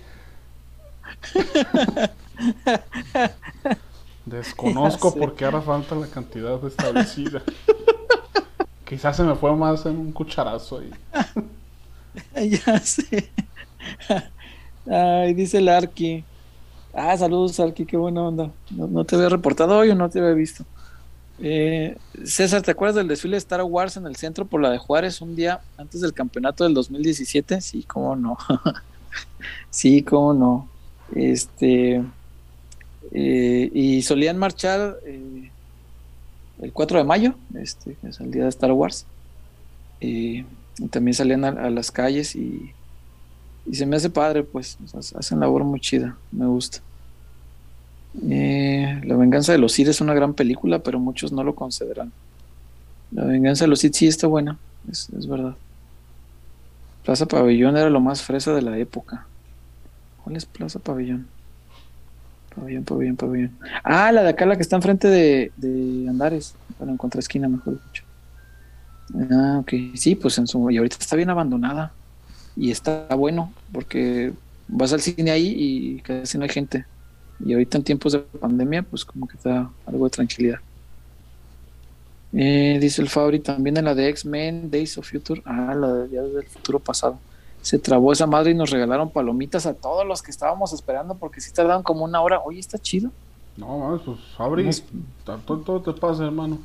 [4.26, 7.42] Desconozco porque ahora falta la cantidad establecida.
[8.84, 10.90] Quizás se me fue más en un cucharazo ahí.
[12.64, 13.30] ya sé.
[14.90, 16.24] Ay, dice el Arki.
[16.92, 18.50] Ah, saludos Arki, qué buena onda.
[18.70, 20.64] No, te había reportado hoy o no te había visto.
[21.38, 24.78] Eh, César, ¿te acuerdas del desfile de Star Wars en el centro por la de
[24.78, 27.60] Juárez un día antes del campeonato del 2017?
[27.60, 28.36] Sí, cómo no.
[29.70, 30.68] sí, cómo no.
[31.14, 32.02] Este.
[33.12, 35.50] Eh, y solían marchar eh,
[36.60, 39.06] el 4 de mayo, este, es el día de Star Wars.
[40.00, 40.44] y
[40.90, 42.72] también salían a, las calles y,
[43.66, 44.78] y, se me hace padre, pues,
[45.14, 46.80] hacen labor muy chida, me gusta.
[48.28, 52.12] Eh, la venganza de los Sith es una gran película, pero muchos no lo consideran.
[53.12, 54.58] La venganza de los Sith sí está buena,
[54.90, 55.56] es, verdad.
[57.04, 59.26] Plaza Pabellón era lo más fresa de la época.
[60.22, 61.26] ¿Cuál es Plaza Pabellón?
[62.54, 63.58] Pabellón, pabellón, pabellón.
[63.84, 67.80] Ah, la de acá, la que está enfrente de, de Andares, para encontrar esquina, mejor
[67.86, 68.04] dicho.
[69.30, 69.72] Ah, ok.
[69.94, 70.70] Sí, pues en su.
[70.70, 71.92] Y ahorita está bien abandonada.
[72.56, 74.32] Y está bueno, porque
[74.68, 76.84] vas al cine ahí y casi no hay gente.
[77.44, 80.58] Y ahorita en tiempos de pandemia, pues como que da algo de tranquilidad.
[82.32, 86.08] Eh, dice el Fabri, también en la de X-Men, Days of Future, ah, la de
[86.08, 87.18] Días del Futuro Pasado.
[87.62, 91.40] Se trabó esa madre y nos regalaron palomitas a todos los que estábamos esperando porque
[91.40, 92.40] sí tardaron como una hora.
[92.40, 93.10] Oye, está chido.
[93.56, 94.70] No, pues Fabri,
[95.24, 96.58] todo, todo, te pasa, hermano.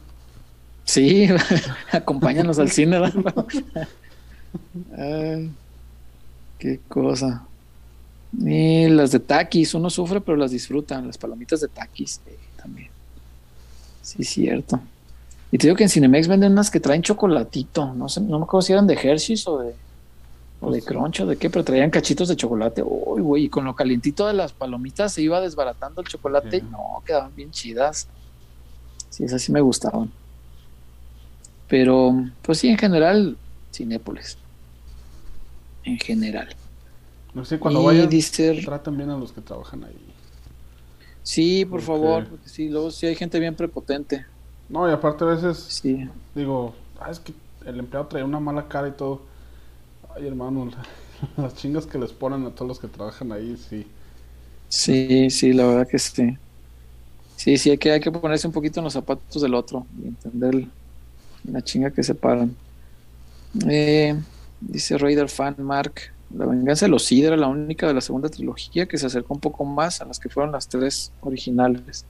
[0.85, 1.27] Sí,
[1.91, 2.97] acompáñanos al cine.
[6.59, 7.45] qué cosa.
[8.37, 11.01] Y las de taquis, uno sufre, pero las disfruta.
[11.01, 12.89] Las palomitas de taquis eh, también.
[14.01, 14.79] Sí, cierto.
[15.51, 17.93] Y te digo que en Cinemex venden unas que traen chocolatito.
[17.93, 19.73] No sé, no me acuerdo si eran de Hershey's o de,
[20.59, 22.83] O de crunch o de qué, pero traían cachitos de chocolate.
[22.83, 26.61] Uy, güey, y con lo calientito de las palomitas se iba desbaratando el chocolate.
[26.61, 28.07] No, quedaban bien chidas.
[29.09, 30.11] Sí, esas sí me gustaban.
[31.67, 33.37] Pero, pues sí, en general,
[33.71, 34.37] Cinépolis.
[35.85, 36.49] En general.
[37.33, 38.61] No sé, cuando vayan, dice...
[38.63, 40.15] traten bien a los que trabajan ahí.
[41.21, 44.25] Sí, por favor, porque sí, luego sí hay gente bien prepotente.
[44.69, 46.07] No, y aparte a veces, sí.
[46.33, 47.33] digo, ah, es que
[47.65, 49.21] el empleado trae una mala cara y todo.
[50.15, 50.69] Ay, hermano,
[51.37, 53.85] las chingas que les ponen a todos los que trabajan ahí, sí.
[54.69, 56.37] Sí, sí, la verdad que sí.
[57.35, 60.07] Sí, sí, hay que, hay que ponerse un poquito en los zapatos del otro y
[60.07, 60.67] entender
[61.43, 62.55] la chinga que se paran.
[63.67, 64.15] Eh,
[64.61, 68.85] dice Raider Fan Mark, La venganza de los Hydra, la única de la segunda trilogía
[68.85, 72.05] que se acercó un poco más a las que fueron las tres originales.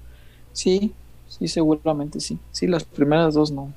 [0.53, 0.93] Sí,
[1.27, 2.39] sí, seguramente sí.
[2.51, 3.73] Sí, las primeras dos no.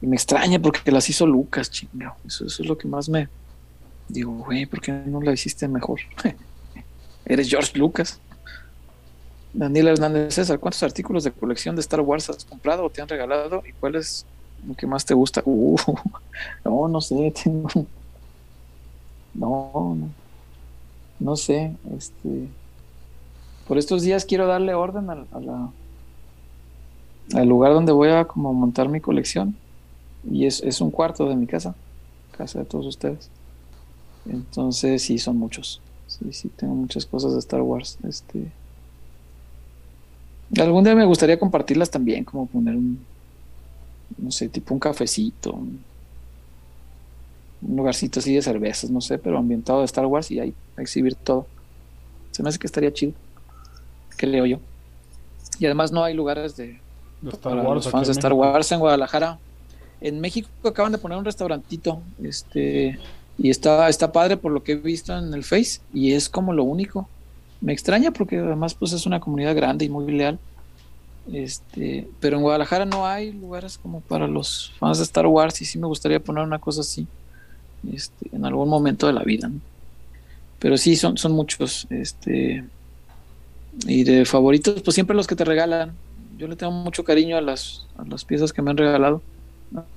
[0.00, 2.16] Y me extraña porque las hizo Lucas, chingado.
[2.26, 3.28] Eso, es lo que más me
[4.08, 6.00] digo, güey, ¿por qué no la hiciste mejor?
[7.26, 8.20] Eres George Lucas.
[9.52, 13.08] Daniel Hernández César, ¿cuántos artículos de colección de Star Wars has comprado o te han
[13.08, 13.62] regalado?
[13.66, 13.96] ¿Y cuál
[14.76, 15.42] que más te gusta?
[15.44, 15.76] Uh,
[16.64, 17.68] no, no sé, tengo.
[19.34, 19.96] No,
[21.18, 21.36] no.
[21.36, 21.74] Sé.
[21.96, 22.48] Este.
[23.68, 25.26] Por estos días quiero darle orden a,
[27.34, 29.56] al lugar donde voy a como montar mi colección.
[30.30, 31.74] Y es, es un cuarto de mi casa,
[32.36, 33.30] casa de todos ustedes.
[34.28, 35.80] Entonces sí, son muchos.
[36.06, 37.98] Sí, sí, tengo muchas cosas de Star Wars.
[38.08, 38.50] Este
[40.58, 43.04] Algún día me gustaría compartirlas también, como poner un,
[44.18, 45.84] no sé, tipo un cafecito, un,
[47.66, 51.46] lugarcito así de cervezas, no sé, pero ambientado de Star Wars y ahí exhibir todo.
[52.30, 53.12] Se me hace que estaría chido.
[54.16, 54.60] Que leo yo.
[55.58, 56.80] Y además no hay lugares de,
[57.42, 59.38] para los fans de Star Wars en Guadalajara.
[60.00, 62.98] En México acaban de poner un restaurantito, este,
[63.38, 66.52] y está, está padre por lo que he visto en el Face, y es como
[66.52, 67.08] lo único
[67.60, 70.38] me extraña porque además pues es una comunidad grande y muy leal.
[71.32, 75.64] Este, pero en Guadalajara no hay lugares como para los fans de Star Wars y
[75.64, 77.06] sí me gustaría poner una cosa así
[77.92, 79.50] este, en algún momento de la vida.
[80.58, 81.86] Pero sí, son, son muchos.
[81.90, 82.64] Este,
[83.86, 85.92] y de favoritos, pues siempre los que te regalan.
[86.38, 89.22] Yo le tengo mucho cariño a las, a las piezas que me han regalado,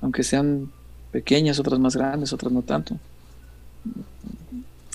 [0.00, 0.70] aunque sean
[1.12, 2.96] pequeñas, otras más grandes, otras no tanto.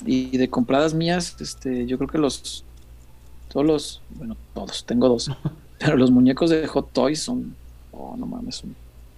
[0.04, 2.64] Y de compradas mías, este, yo creo que los,
[3.48, 5.30] todos los, bueno, todos, tengo dos,
[5.78, 7.54] pero los muñecos de Hot Toys son,
[7.92, 8.62] oh, no mames,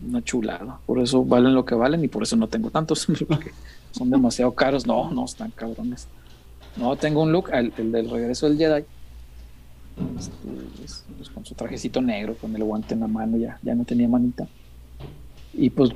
[0.06, 0.78] una chulada.
[0.86, 3.06] Por eso valen lo que valen y por eso no tengo tantos,
[3.92, 4.86] son demasiado caros.
[4.86, 6.08] No, no, están cabrones.
[6.76, 8.84] No, tengo un look, el, del regreso del Jedi,
[10.18, 10.32] este,
[11.16, 14.08] pues, con su trajecito negro, con el guante en la mano, ya, ya no tenía
[14.08, 14.46] manita.
[15.52, 15.90] Y pues,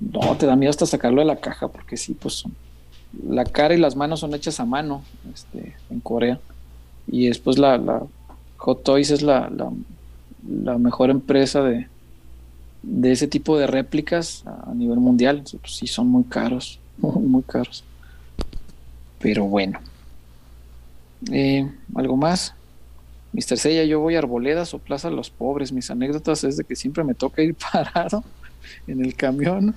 [0.00, 2.54] no, te da miedo hasta sacarlo de la caja, porque sí, pues son
[3.28, 6.38] la cara y las manos son hechas a mano este, en Corea.
[7.06, 8.02] Y después la, la
[8.58, 9.50] Hot Toys es la,
[10.42, 11.86] mejor empresa de,
[12.82, 15.44] de ese tipo de réplicas a, nivel mundial.
[15.64, 17.84] Sí, son muy caros, muy, caros.
[19.18, 19.80] Pero bueno.
[21.30, 22.54] Eh, ¿Algo más?
[23.32, 23.58] Mr.
[23.58, 25.72] Sella, yo voy a Arboledas o Plaza Los Pobres.
[25.72, 28.24] Mis anécdotas es de que siempre me toca ir parado
[28.86, 29.74] en el camión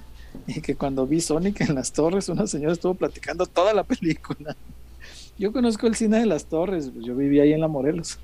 [0.48, 4.56] y que cuando vi Sonic en las torres, una señora estuvo platicando toda la película.
[5.38, 8.20] Yo conozco el cine de las torres, pues yo viví ahí en la Morelos.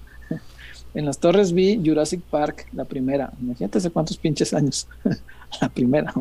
[0.93, 3.31] En las torres vi Jurassic Park, la primera.
[3.41, 4.87] Imagínate hace cuántos pinches años.
[5.61, 6.13] la primera.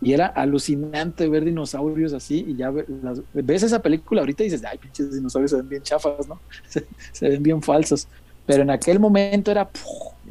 [0.00, 2.44] Y era alucinante ver dinosaurios así.
[2.48, 6.26] Y ya ves esa película ahorita y dices, ay, pinches dinosaurios se ven bien chafas,
[6.26, 6.40] ¿no?
[7.12, 8.08] Se, ven bien falsos.
[8.46, 9.68] Pero en aquel momento era.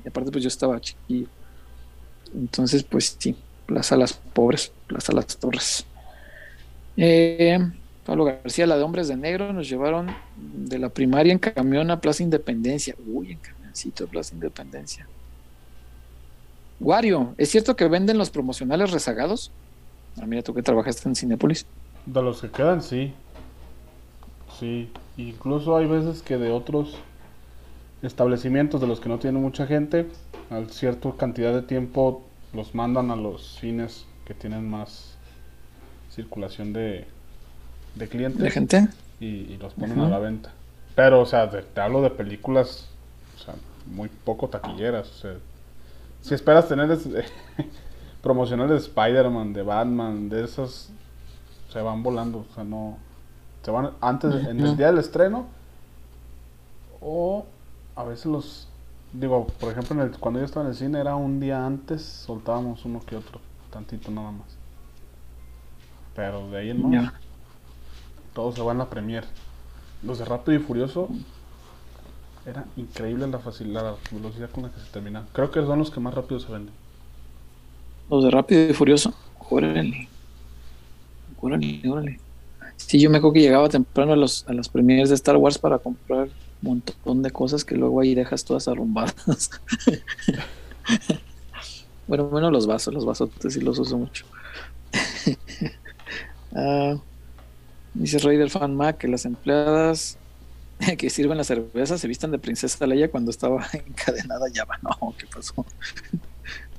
[0.03, 1.27] Y aparte, pues yo estaba chiquillo.
[2.33, 5.85] Entonces, pues sí, Plaza Las Pobres, Plaza Las Torres.
[6.97, 7.59] Eh,
[8.05, 10.07] Pablo García, la de Hombres de Negro, nos llevaron
[10.37, 12.95] de la primaria en camión a Plaza Independencia.
[13.07, 15.07] Uy, en camioncito a Plaza Independencia.
[16.79, 19.51] Wario, ¿es cierto que venden los promocionales rezagados?
[20.21, 21.65] Ah, mira, tú que trabajaste en Cinepolis.
[22.05, 23.13] De los que quedan, sí.
[24.59, 26.97] Sí, incluso hay veces que de otros
[28.01, 30.07] establecimientos de los que no tienen mucha gente,
[30.49, 32.21] a cierta cantidad de tiempo
[32.53, 35.17] los mandan a los cines que tienen más
[36.11, 37.07] circulación de,
[37.95, 38.41] de clientes.
[38.41, 38.87] ¿De gente?
[39.19, 40.51] Y, los ponen a la venta.
[40.95, 42.89] Pero, o sea, te, hablo de películas,
[43.37, 43.55] o sea,
[43.85, 45.09] muy poco taquilleras.
[45.09, 45.35] O sea,
[46.21, 46.97] si esperas tener
[48.21, 50.89] promocionales de Spider-Man, de Batman, de esas,
[51.71, 52.45] se van volando.
[52.51, 52.97] O sea, no.
[53.63, 55.47] Se van antes, en el día del estreno.
[56.99, 57.45] O
[57.95, 58.67] a veces los
[59.13, 62.01] Digo, por ejemplo, en el, cuando yo estaba en el cine era un día antes,
[62.01, 63.39] soltábamos uno que otro,
[63.71, 64.57] tantito nada más.
[66.15, 67.13] Pero de ahí en más.
[68.33, 69.25] Todo se va en la Premier.
[70.01, 71.09] Los de Rápido y Furioso
[72.45, 75.25] era increíble la facilidad, la velocidad con la que se termina.
[75.31, 76.73] Creo que son los que más rápido se venden.
[78.09, 79.13] Los de Rápido y Furioso.
[79.49, 80.09] Órale.
[81.39, 82.19] Órale, órale.
[82.75, 85.57] Sí, yo me acuerdo que llegaba temprano a, los, a las premieres de Star Wars
[85.57, 86.27] para comprar
[86.61, 89.51] un montón de cosas que luego ahí dejas todas arrumbadas.
[92.07, 94.25] bueno, bueno, los vasos, los vasos sí los uso mucho.
[96.51, 96.99] uh,
[97.93, 100.17] dice Raider Fan Mac que las empleadas
[100.97, 104.77] que sirven la cerveza se vistan de princesa Leia cuando estaba encadenada ya va.
[104.81, 105.65] No, ¿qué pasó?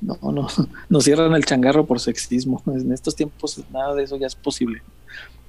[0.01, 0.47] No, no,
[0.91, 2.62] no cierran el changarro por sexismo.
[2.67, 4.83] En estos tiempos nada de eso ya es posible.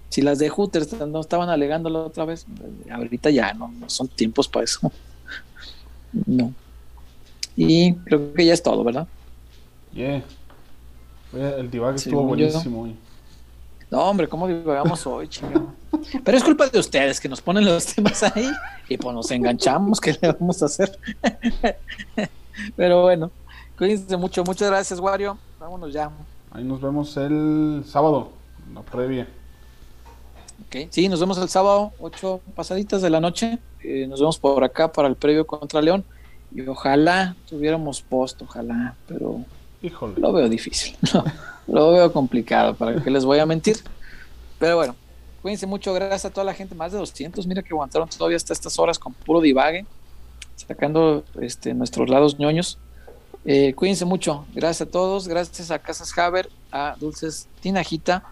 [0.08, 2.45] Si las de Hooters no estaban alegándolo otra vez,
[2.90, 4.94] ahorita ya no, no son tiempos para eso.
[6.26, 6.53] No.
[7.58, 9.10] Y creo que ya es todo, ¿verdad?
[9.94, 10.24] Yeah.
[11.34, 12.95] El divag estuvo buenísimo hoy.
[13.95, 15.72] No, hombre, ¿cómo divagamos hoy, chingado?
[16.25, 18.51] Pero es culpa de ustedes que nos ponen los temas ahí
[18.90, 20.01] y pues nos enganchamos.
[20.01, 20.99] ¿Qué le vamos a hacer?
[22.75, 23.32] Pero bueno,
[23.77, 24.43] cuídense mucho.
[24.43, 25.38] Muchas gracias, Wario.
[25.61, 26.11] Vámonos ya.
[26.51, 28.32] Ahí nos vemos el sábado,
[28.74, 29.30] la previa.
[30.67, 33.59] Ok, sí, nos vemos el sábado, ocho pasaditas de la noche.
[33.82, 36.03] Eh, nos vemos por acá para el previo contra León.
[36.53, 39.40] Y ojalá tuviéramos post, ojalá, pero
[39.82, 40.15] Híjole.
[40.17, 40.98] lo veo difícil.
[41.68, 43.77] Lo veo complicado, para qué les voy a mentir.
[44.60, 44.95] Pero bueno,
[45.42, 48.53] cuídense mucho, gracias a toda la gente, más de 200, mira que aguantaron todavía hasta
[48.53, 49.85] estas horas con puro divague,
[50.56, 52.77] sacando este, nuestros lados ñoños.
[53.45, 58.24] Eh, cuídense mucho, gracias a todos, gracias a Casas Haber, a Dulces Tinajita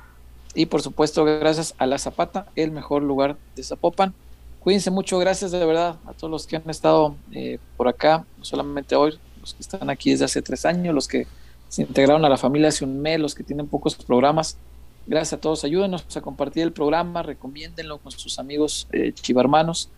[0.56, 4.14] y por supuesto gracias a La Zapata, el mejor lugar de Zapopan.
[4.60, 8.46] Cuídense mucho, gracias de verdad a todos los que han estado eh, por acá, no
[8.46, 11.28] solamente hoy, los que están aquí desde hace tres años, los que
[11.74, 14.60] se integraron a la familia hace un mes, los que tienen pocos programas.
[15.08, 19.90] Gracias a todos, ayúdenos a compartir el programa, recomiéndenlo con sus amigos eh, chivarmanos,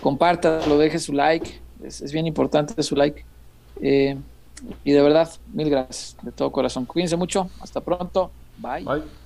[0.00, 3.24] compártanlo, deje su like, es, bien importante su like.
[3.80, 4.16] Eh,
[4.82, 6.86] y de verdad, mil gracias de todo corazón.
[6.86, 8.82] Cuídense mucho, hasta pronto, bye.
[8.82, 9.25] Bye.